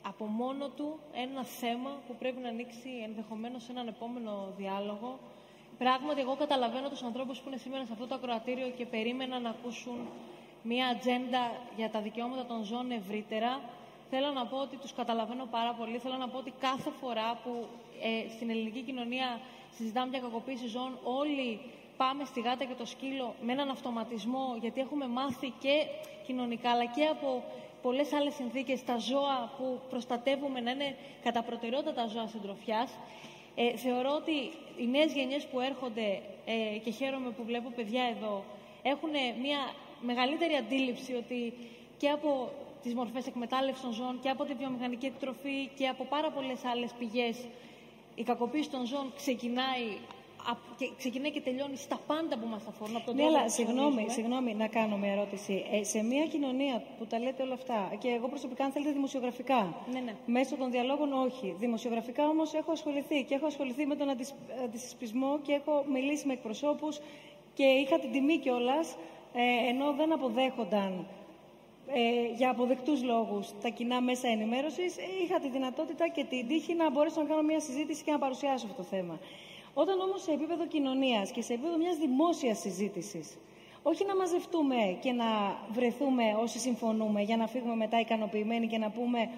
[0.01, 5.19] από μόνο του ένα θέμα που πρέπει να ανοίξει ενδεχομένως σε έναν επόμενο διάλογο.
[5.77, 9.49] Πράγματι, εγώ καταλαβαίνω τους ανθρώπους που είναι σήμερα σε αυτό το ακροατήριο και περίμεναν να
[9.49, 9.97] ακούσουν
[10.63, 13.59] μια ατζέντα για τα δικαιώματα των ζώων ευρύτερα.
[14.09, 15.97] Θέλω να πω ότι τους καταλαβαίνω πάρα πολύ.
[15.97, 17.65] Θέλω να πω ότι κάθε φορά που
[18.01, 19.39] ε, στην ελληνική κοινωνία
[19.77, 21.59] συζητάμε για κακοποίηση ζώων, όλοι
[21.97, 25.85] πάμε στη γάτα και το σκύλο με έναν αυτοματισμό, γιατί έχουμε μάθει και
[26.25, 27.43] κοινωνικά, αλλά και από
[27.81, 32.91] πολλές άλλες συνθήκες τα ζώα που προστατεύουμε να είναι κατά προτεραιότητα τα ζώα συντροφιάς.
[33.55, 34.31] Ε, θεωρώ ότι
[34.81, 38.43] οι νέες γενιές που έρχονται ε, και χαίρομαι που βλέπω παιδιά εδώ
[38.83, 39.09] έχουν
[39.41, 39.59] μια
[40.01, 41.53] μεγαλύτερη αντίληψη ότι
[41.97, 42.51] και από
[42.83, 46.91] τις μορφές εκμετάλλευσης των ζώων και από τη βιομηχανική εκτροφή και από πάρα πολλές άλλες
[46.99, 47.37] πηγές
[48.16, 49.85] η κακοποίηση των ζώων ξεκινάει,
[50.50, 52.95] απ- και, ξεκινάει και τελειώνει στα πάντα που μας αφορούν.
[52.95, 54.14] Από τον Ναι, τρόπο αλλά που συγγνώμη, ψωνίζουμε.
[54.14, 55.66] συγγνώμη να κάνω μια ερώτηση.
[55.72, 59.75] Ε, σε μια κοινωνία που τα λέτε όλα αυτά, και εγώ προσωπικά, αν θέλετε, δημοσιογραφικά,
[59.93, 60.16] Ναι, ναι.
[60.25, 61.56] μέσω των διαλόγων όχι.
[61.59, 66.33] Δημοσιογραφικά όμως έχω ασχοληθεί και έχω ασχοληθεί με τον αντισ- αντισυσπισμό και έχω μιλήσει με
[66.33, 67.00] εκπροσώπους
[67.53, 68.95] και είχα την τιμή κιόλας,
[69.33, 71.06] ε, ενώ δεν αποδέχονταν
[71.87, 76.73] ε, για αποδεκτούς λόγους τα κοινά μέσα ενημέρωσης, ε, είχα τη δυνατότητα και την τύχη
[76.73, 79.19] να μπορέσω να κάνω μια συζήτηση και να παρουσιάσω αυτό το θέμα.
[79.73, 83.37] Όταν όμως σε επίπεδο κοινωνίας και σε επίπεδο μιας δημόσιας συζήτησης,
[83.83, 85.25] όχι να μαζευτούμε και να
[85.71, 89.29] βρεθούμε όσοι συμφωνούμε για να φύγουμε μετά ικανοποιημένοι και να πούμε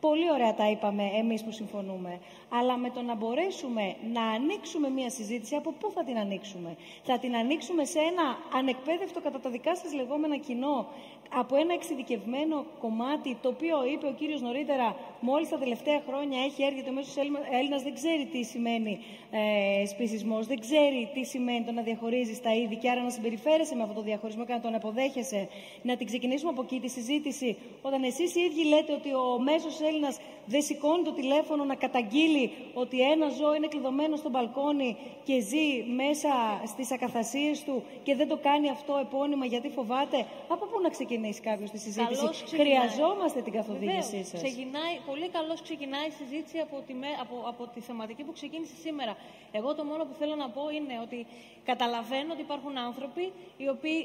[0.00, 2.20] Πολύ ωραία τα είπαμε εμείς που συμφωνούμε.
[2.48, 7.18] Αλλά με το να μπορέσουμε να ανοίξουμε μία συζήτηση, από πού θα την ανοίξουμε; Θα
[7.18, 10.86] την ανοίξουμε σε ένα ανεκπαίδευτο κατά τα δικά σας λεγόμενα κοινό,
[11.34, 16.62] από ένα εξειδικευμένο κομμάτι, το οποίο είπε ο κύριος νωρίτερα, μόλις τα τελευταία χρόνια έχει
[16.62, 17.16] έρθει το μέσος
[17.52, 18.98] Έλληνας, δεν ξέρει τι σημαίνει
[19.30, 23.74] ε, σπισισμός, δεν ξέρει τι σημαίνει το να διαχωρίζεις τα είδη και άρα να συμπεριφέρεσαι
[23.74, 25.48] με αυτό το διαχωρισμό και να τον αποδέχεσαι.
[25.82, 29.80] Να την ξεκινήσουμε από εκεί τη συζήτηση, όταν εσείς οι ίδιοι λέτε ότι ο μέσος
[29.80, 35.40] Έλληνας δεν σηκώνει το τηλέφωνο να καταγγείλει ότι ένα ζώο είναι κλειδωμένο στο μπαλκόνι και
[35.40, 36.28] ζει μέσα
[36.66, 40.26] στις ακαθασίες του και δεν το κάνει αυτό επώνυμα γιατί φοβάται.
[40.48, 40.88] Από πού να
[41.20, 42.18] ξεκινήσει κάποιος της συζήτησης.
[42.18, 42.66] Καλώς ξεκινάει.
[42.66, 44.26] Χρειαζόμαστε την καθοδήγησή Βεβαίως.
[44.28, 44.42] σας.
[44.42, 48.74] Ξεκινάει, πολύ καλώς ξεκινάει η συζήτηση από τη, με- από, από τη θεματική που ξεκίνησε
[48.84, 49.16] σήμερα.
[49.52, 51.26] Εγώ το μόνο που θέλω να πω είναι ότι
[51.64, 53.24] καταλαβαίνω ότι υπάρχουν άνθρωποι
[53.56, 53.98] οι οποίοι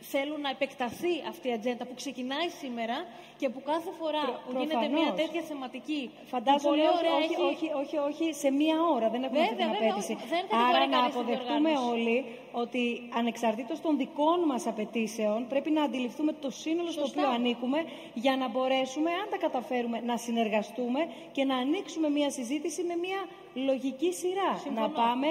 [0.00, 2.96] θέλουν να επεκταθεί αυτή η ατζέντα που ξεκινάει σήμερα
[3.40, 5.20] και που κάθε φορά Προ- που γίνεται μια προφανώς.
[5.20, 6.02] τέτοια θεματική.
[6.14, 9.06] που Φαντάζομαι πολύ όχι, ωραία όχι, έχει- όχι, όχι, όχι, σε μία ώρα.
[9.14, 10.12] Δεν έχουμε αυτή Βέβαια, την βέβαια, απέτηση.
[10.18, 10.26] όχι.
[10.34, 11.92] Δεν κατηγορεί Άρα να κανείς την αποδεχτούμε διοργάνωση.
[11.94, 12.16] όλοι
[12.62, 12.82] ότι
[13.20, 17.20] ανεξαρτήτως των δικών μας απαιτήσεων πρέπει να αντιληφθούμε το σύνολο στο Σωστά.
[17.20, 17.78] οποίο ανήκουμε
[18.24, 21.00] για να μπορέσουμε, αν τα καταφέρουμε, να συνεργαστούμε
[21.32, 23.20] και να ανοίξουμε μία συζήτηση με μία
[23.68, 24.50] λογική σειρά.
[24.62, 24.80] Συμφωνώ.
[24.86, 25.30] Να πάμε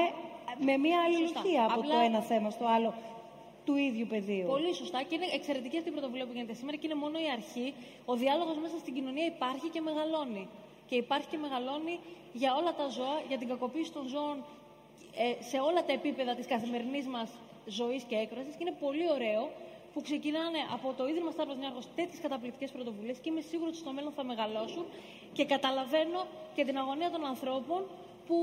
[0.68, 2.94] με μία αλληλουχία από Απλά- το ένα θέμα στο άλλο
[3.68, 4.48] του ίδιου πεδίου.
[4.56, 7.30] Πολύ σωστά και είναι εξαιρετική αυτή η πρωτοβουλία που γίνεται σήμερα και είναι μόνο η
[7.38, 7.68] αρχή.
[8.12, 10.44] Ο διάλογος μέσα στην κοινωνία υπάρχει και μεγαλώνει.
[10.90, 11.96] Και υπάρχει και μεγαλώνει
[12.42, 14.38] για όλα τα ζώα, για την κακοποίηση των ζώων
[15.24, 17.30] ε, σε όλα τα επίπεδα της καθημερινής μας
[17.80, 18.54] ζωής και έκφρασης.
[18.58, 19.42] Και είναι πολύ ωραίο
[19.94, 23.92] που ξεκινάνε από το Ίδρυμα Σταύρος Νιάρχο τέτοιες καταπληκτικές πρωτοβουλίες και είμαι σίγουρη ότι στο
[23.98, 24.86] μέλλον θα μεγαλώσουν
[25.34, 26.20] και καταλαβαίνω
[26.56, 27.80] και την αγωνία των ανθρώπων
[28.28, 28.38] που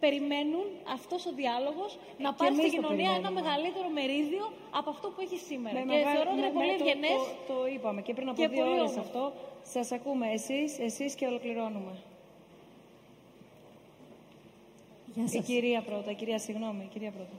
[0.00, 1.90] περιμένουν αυτός ο διάλογος
[2.24, 3.40] να και πάρει εμείς στην το κοινωνία ένα περιμένουμε.
[3.40, 4.44] μεγαλύτερο μερίδιο
[4.78, 5.74] από αυτό που έχει σήμερα.
[5.78, 7.20] Με και μεγάλη- θεωρώ ότι είναι με- πολύ με- το- ευγενές.
[7.48, 9.00] Το, το, είπαμε και πριν από και δύο πολύ ώρες όμορφο.
[9.06, 9.22] αυτό.
[9.74, 11.92] Σας ακούμε εσείς, εσείς και ολοκληρώνουμε.
[15.14, 15.44] Γεια Η σας.
[15.46, 17.36] κυρία πρώτα, η κυρία συγγνώμη, η κυρία πρώτα.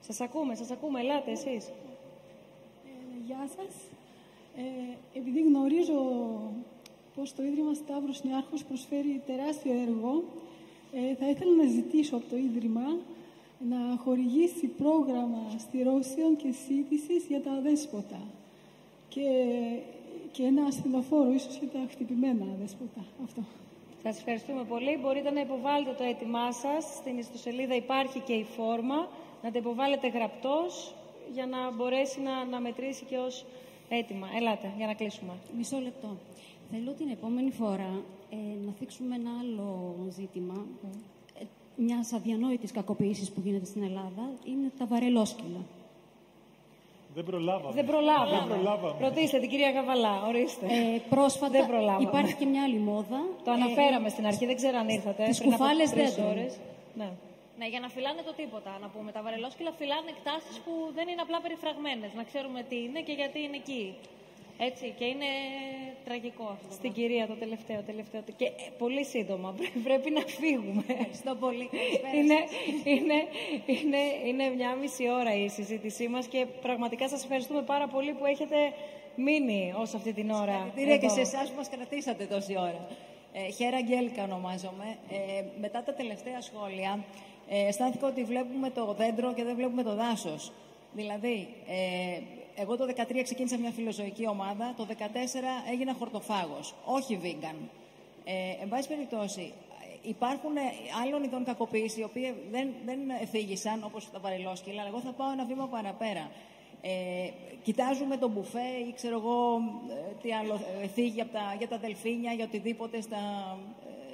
[0.00, 1.64] Σας ακούμε, σας ακούμε, ελάτε εσείς.
[1.68, 2.90] Ε,
[3.26, 3.74] γεια σας.
[4.56, 6.00] Ε, επειδή γνωρίζω
[7.14, 10.22] πως το Ίδρυμα Σταύρος Νιάρχος προσφέρει τεράστιο έργο,
[10.92, 12.98] ε, θα ήθελα να ζητήσω από το Ίδρυμα
[13.70, 18.20] να χορηγήσει πρόγραμμα στηρώσεων και σύντησης για τα δέσποτα
[19.08, 19.28] και,
[20.32, 23.04] και ένα ασθενοφόρο ίσως για τα χτυπημένα δέσποτα.
[23.24, 23.42] Αυτό.
[24.02, 24.98] Σας ευχαριστούμε πολύ.
[25.02, 26.84] Μπορείτε να υποβάλλετε το έτοιμά σας.
[26.84, 29.08] Στην ιστοσελίδα υπάρχει και η φόρμα.
[29.42, 30.94] Να τα υποβάλλετε γραπτός
[31.32, 33.44] για να μπορέσει να, να μετρήσει και ως
[33.88, 34.26] έτοιμα.
[34.36, 35.32] Ελάτε, για να κλείσουμε.
[35.56, 36.16] Μισό λεπτό.
[36.70, 38.02] Θέλω την επόμενη φορά
[38.34, 40.66] ε, να θίξουμε ένα άλλο ζήτημα
[41.40, 41.44] ε,
[41.76, 44.24] μιας αδιανόητης κακοποίησης που γίνεται στην Ελλάδα.
[44.44, 45.62] Είναι τα βαρελόσκυλα.
[47.14, 47.74] Δεν προλάβαμε.
[47.74, 48.36] Δεν προλάβαμε.
[48.38, 48.94] Δεν προλάβαμε.
[49.06, 50.66] Ρωτήστε την κυρία Καβαλά, ορίστε.
[50.66, 52.08] Ε, πρόσφατα Δεν προλάβαμε.
[52.08, 53.20] υπάρχει και μια άλλη μόδα.
[53.44, 55.22] Το αναφέραμε στην αρχή, δεν ξέρω αν ήρθατε.
[55.24, 56.30] τις πριν από κουφάλες τρεις δέντρων.
[56.32, 56.52] ώρες.
[57.00, 57.10] Ναι.
[57.58, 59.08] Ναι, για να φυλάνε το τίποτα, να πούμε.
[59.16, 62.10] Τα βαρελόσκυλα φυλάνε εκτάσεις που δεν είναι απλά περιφραγμένες.
[62.18, 63.84] Να ξέρουμε τι είναι και γιατί είναι εκεί.
[64.68, 65.30] Έτσι, και είναι
[66.04, 66.66] τραγικό αυτό.
[66.68, 66.96] το Στην πράγμα.
[67.08, 68.20] κυρία το τελευταίο, τελευταίο.
[68.36, 70.84] Και ε, πολύ σύντομα, πρέ- πρέπει να φύγουμε.
[70.88, 71.68] Ευχαριστώ πολύ.
[72.18, 72.38] είναι,
[72.84, 73.18] είναι,
[73.66, 78.26] είναι, είναι μια μισή ώρα η συζήτησή μας και πραγματικά σας ευχαριστούμε πάρα πολύ που
[78.26, 78.56] έχετε
[79.16, 80.52] μείνει ως αυτή την ώρα.
[80.52, 81.14] Συγχαρητήρια και εδώ.
[81.14, 82.86] σε εσάς που μας κρατήσατε τόση ώρα.
[83.32, 84.96] Ε, Χέρα Γκέλικα ονομάζομαι.
[85.10, 87.04] Ε, μετά τα τελευταία σχόλια,
[87.48, 90.52] ε, αισθάνθηκα ότι βλέπουμε το δέντρο και δεν βλέπουμε το δάσος.
[90.92, 92.20] Δηλαδή, ε,
[92.54, 94.92] εγώ το 2013 ξεκίνησα μια φιλοζωική ομάδα, το 2014
[95.72, 97.56] έγινα χορτοφάγος, όχι vegan.
[98.24, 99.52] Ε, εν πάση περιπτώσει,
[100.02, 100.60] υπάρχουν ε,
[101.04, 105.32] άλλων ειδών κακοποίηση, οι οποίοι δεν, δεν εφήγησαν, όπως τα βαρελόσκυλα, αλλά εγώ θα πάω
[105.32, 106.30] ένα βήμα παραπέρα.
[106.84, 107.30] Ε,
[107.62, 111.78] κοιτάζουμε τον μπουφέ ή ξέρω εγώ ε, τι άλλο ε, φύγει από τα, για τα
[111.78, 113.56] δελφίνια, για οτιδήποτε στα,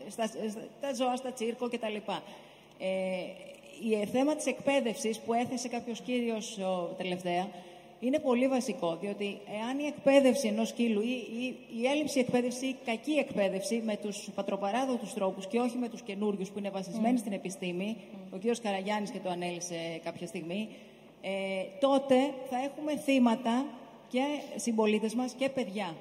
[0.06, 1.96] ε, στα, στα, τα ζώα, στα τσίρκο κτλ.
[2.78, 2.86] Ε,
[3.90, 7.48] η θέμα της εκπαίδευσης που έθεσε κάποιος κύριος ο, τελευταία
[8.00, 12.68] είναι πολύ βασικό, διότι εάν η εκπαίδευση ενός σκύλου ή, ή η έλλειψη εκπαίδευση ή
[12.68, 17.12] η κακή εκπαίδευση με τους πατροπαράδοτους τρόπους και όχι με τους καινούριους που είναι βασισμένοι
[17.12, 17.16] Μμ.
[17.16, 17.96] στην επιστήμη,
[18.30, 20.68] ο κύριος Καραγιάννης και το ανέλησε κάποια στιγμή,
[21.22, 21.30] ε,
[21.80, 22.14] τότε
[22.50, 23.64] θα έχουμε θύματα
[24.08, 24.22] και
[24.56, 25.94] συμπολίτες μας και παιδιά.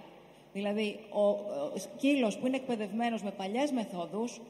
[0.53, 4.42] Δηλαδή, ο, ο σκύλος που είναι εκπαιδευμένος με παλιές μεθόδους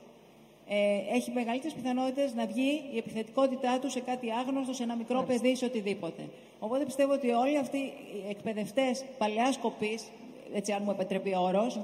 [0.68, 5.16] ε, έχει μεγαλύτερες πιθανότητες να βγει η επιθετικότητά του σε κάτι άγνωστο, σε ένα μικρό
[5.16, 5.42] Μάλιστα.
[5.42, 6.30] παιδί, σε οτιδήποτε.
[6.60, 10.08] Οπότε πιστεύω ότι όλοι αυτοί οι εκπαιδευτές παλαιάς κοπής,
[10.54, 11.76] έτσι αν μου επιτρέπει ο όρος,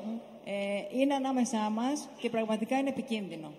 [0.45, 3.51] ε, είναι ανάμεσά μας και πραγματικά είναι επικίνδυνο.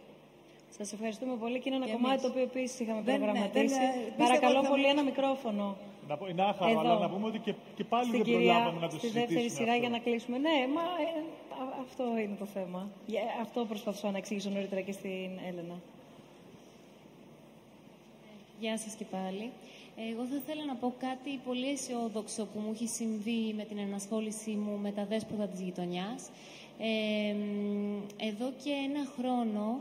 [0.78, 2.22] Σας ευχαριστούμε πολύ και είναι ένα Και κομμάτι εμείς.
[2.22, 3.66] το οποίο επίσης είχαμε Δεν- ναι, προγραμματίσει.
[3.74, 5.76] δεν, ε, πίστευα Παρακαλώ ότι θα πολύ μου- ένα μικρόφωνο.
[6.08, 6.80] Να πω, είναι άχαρο, Εδώ.
[6.80, 9.40] αλλά να πούμε ότι και, και πάλι Στην δεν κυρία, προλάβαμε να το στη συζητήσουμε
[9.40, 9.80] δεύτερη σειρά αυτό.
[9.80, 10.38] για να κλείσουμε.
[10.38, 11.20] Ναι, μα ε,
[11.62, 12.88] α- αυτό είναι το θέμα.
[13.06, 15.76] Για- Αυτό προσπαθούσα να εξηγήσω νωρίτερα και στην Έλενα.
[18.60, 19.50] Γεια σας και πάλι.
[19.96, 24.50] Εγώ θα ήθελα να πω κάτι πολύ αισιόδοξο που μου έχει συμβεί με την ενασχόλησή
[24.50, 26.28] μου με τα δέσποτα της γειτονιάς.
[26.78, 29.80] Ε, μ, εδώ και ένα χρόνο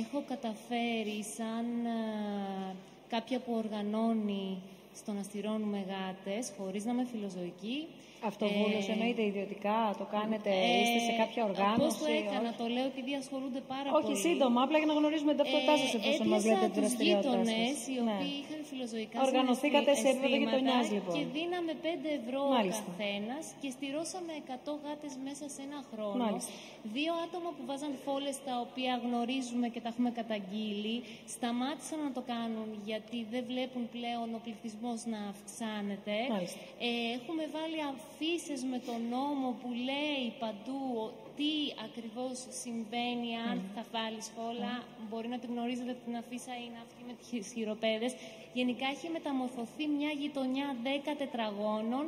[0.00, 2.74] έχω καταφέρει σαν α,
[3.08, 4.58] κάποια που οργανώνει
[4.94, 7.86] στο να στηρώνουμε γάτες, χωρίς να είμαι φιλοζωική,
[8.30, 11.82] Αυτοβούλο, Ε, εννοείται ιδιωτικά, το κάνετε, Ε, είστε σε κάποια οργάνωση.
[11.84, 14.24] Πώς το έκανα, όχι; το λέω επειδή ασχολούνται πάρα Όχι, πολύ.
[14.26, 17.60] σύντομα, απλά για να γνωρίζουμε την ταυτότητά σας εφόσον μας λέτε τη τους δραστηριότητά γείτονες
[17.68, 17.86] σας.
[17.92, 18.14] οι Ναι.
[18.18, 21.12] οποίοι είχαν φιλοζωικά Οργανωθήκατε σε επίπεδο συναισθήματα γειτονιάς, λοιπόν.
[21.16, 22.82] Και δίναμε 5 ευρώ ο Μάλιστα.
[22.88, 26.18] καθένας και στηρώσαμε 100 γάτες μέσα σε ένα χρόνο.
[26.24, 26.52] Μάλιστα.
[26.96, 30.96] Δύο άτομα που βάζαν φόλες τα οποία γνωρίζουμε και τα έχουμε καταγγείλει
[31.34, 36.14] σταμάτησαν να το κάνουν γιατί δεν βλέπουν πλέον ο πληθυσμός να αυξάνεται.
[36.34, 36.60] Μάλιστα.
[36.86, 37.78] Ε, έχουμε βάλει
[38.18, 41.52] αφήσεις με τον νόμο που λέει παντού ο- τι
[41.86, 44.74] ακριβώς συμβαίνει αν θα βάλεις φόλα.
[45.08, 48.12] Μπορεί να τη γνωρίζετε την αφίσα είναι αυτή με τις χειροπέδες.
[48.58, 52.04] Γενικά έχει μεταμορφωθεί μια γειτονιά 10 τετραγώνων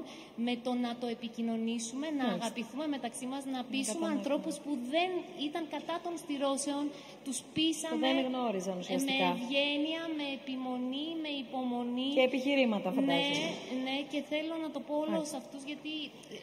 [0.46, 2.34] με το να το επικοινωνήσουμε, να Μάλιστα.
[2.40, 4.18] αγαπηθούμε μεταξύ μας, να πείσουμε κατανοητό.
[4.18, 5.10] ανθρώπους που δεν
[5.48, 6.84] ήταν κατά των στηρώσεων,
[7.26, 9.28] τους πείσαμε Που δεν γνώριζαν με ουσιαστικά.
[9.36, 12.08] ευγένεια, με επιμονή, με υπομονή.
[12.18, 13.48] Και επιχειρήματα, φαντάζομαι.
[13.48, 15.94] Ναι, ναι, και θέλω να το πω όλο σε αυτούς, γιατί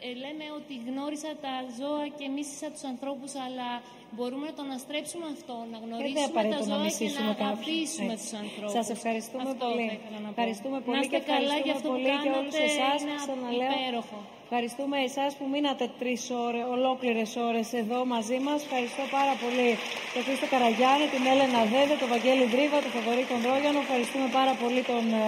[0.06, 3.68] ε, λέμε ότι γνώρισα τα ζώα και μίσησα τους ανθρώπους, αλλά
[4.16, 6.88] μπορούμε να το αναστρέψουμε αυτό, να Και δεν γνωρίσουμε τα απαραίτητο να ζώα και να
[6.88, 7.48] μισήσουμε κάποιον.
[7.48, 8.24] αγαπήσουμε Έτσι.
[8.24, 8.72] τους ανθρώπους.
[8.76, 9.86] Σας ευχαριστούμε Αυτό πολύ.
[9.90, 10.34] θα ήθελα να πω.
[10.34, 12.96] Ευχαριστούμε Να πολύ είστε και καλά ευχαριστούμε για αυτό που πολύ και όλους κάνετε, εσάς
[13.02, 13.72] είναι που ξαναλέω.
[13.78, 14.18] υπέροχο.
[14.48, 18.58] Ευχαριστούμε εσάς που μείνατε τρεις ώρες, ολόκληρες ώρες εδώ μαζί μας.
[18.66, 19.68] Ευχαριστώ πάρα πολύ
[20.14, 23.78] τον Χρήστο Καραγιάννη, την Έλενα Δέδε, τον Βαγγέλη Δρίβα, τον Θοδωρή τον Ρόγιανο.
[23.86, 25.26] Ευχαριστούμε πάρα πολύ τον ε,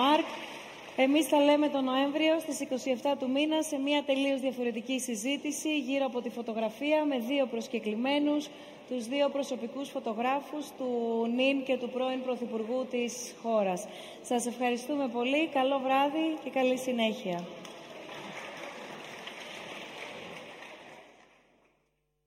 [0.00, 0.28] Μάρκ.
[1.06, 2.58] Εμείς θα λέμε τον Νοέμβριο στις
[3.02, 8.48] 27 του μήνα σε μια τελείως διαφορετική συζήτηση γύρω από τη φωτογραφία με δύο προσκεκλημένους,
[8.88, 10.86] τους δύο προσωπικούς φωτογράφους του
[11.36, 13.86] ΝΙΝ και του πρώην Πρωθυπουργού της χώρας.
[14.22, 17.44] Σας ευχαριστούμε πολύ, καλό βράδυ και καλή συνέχεια.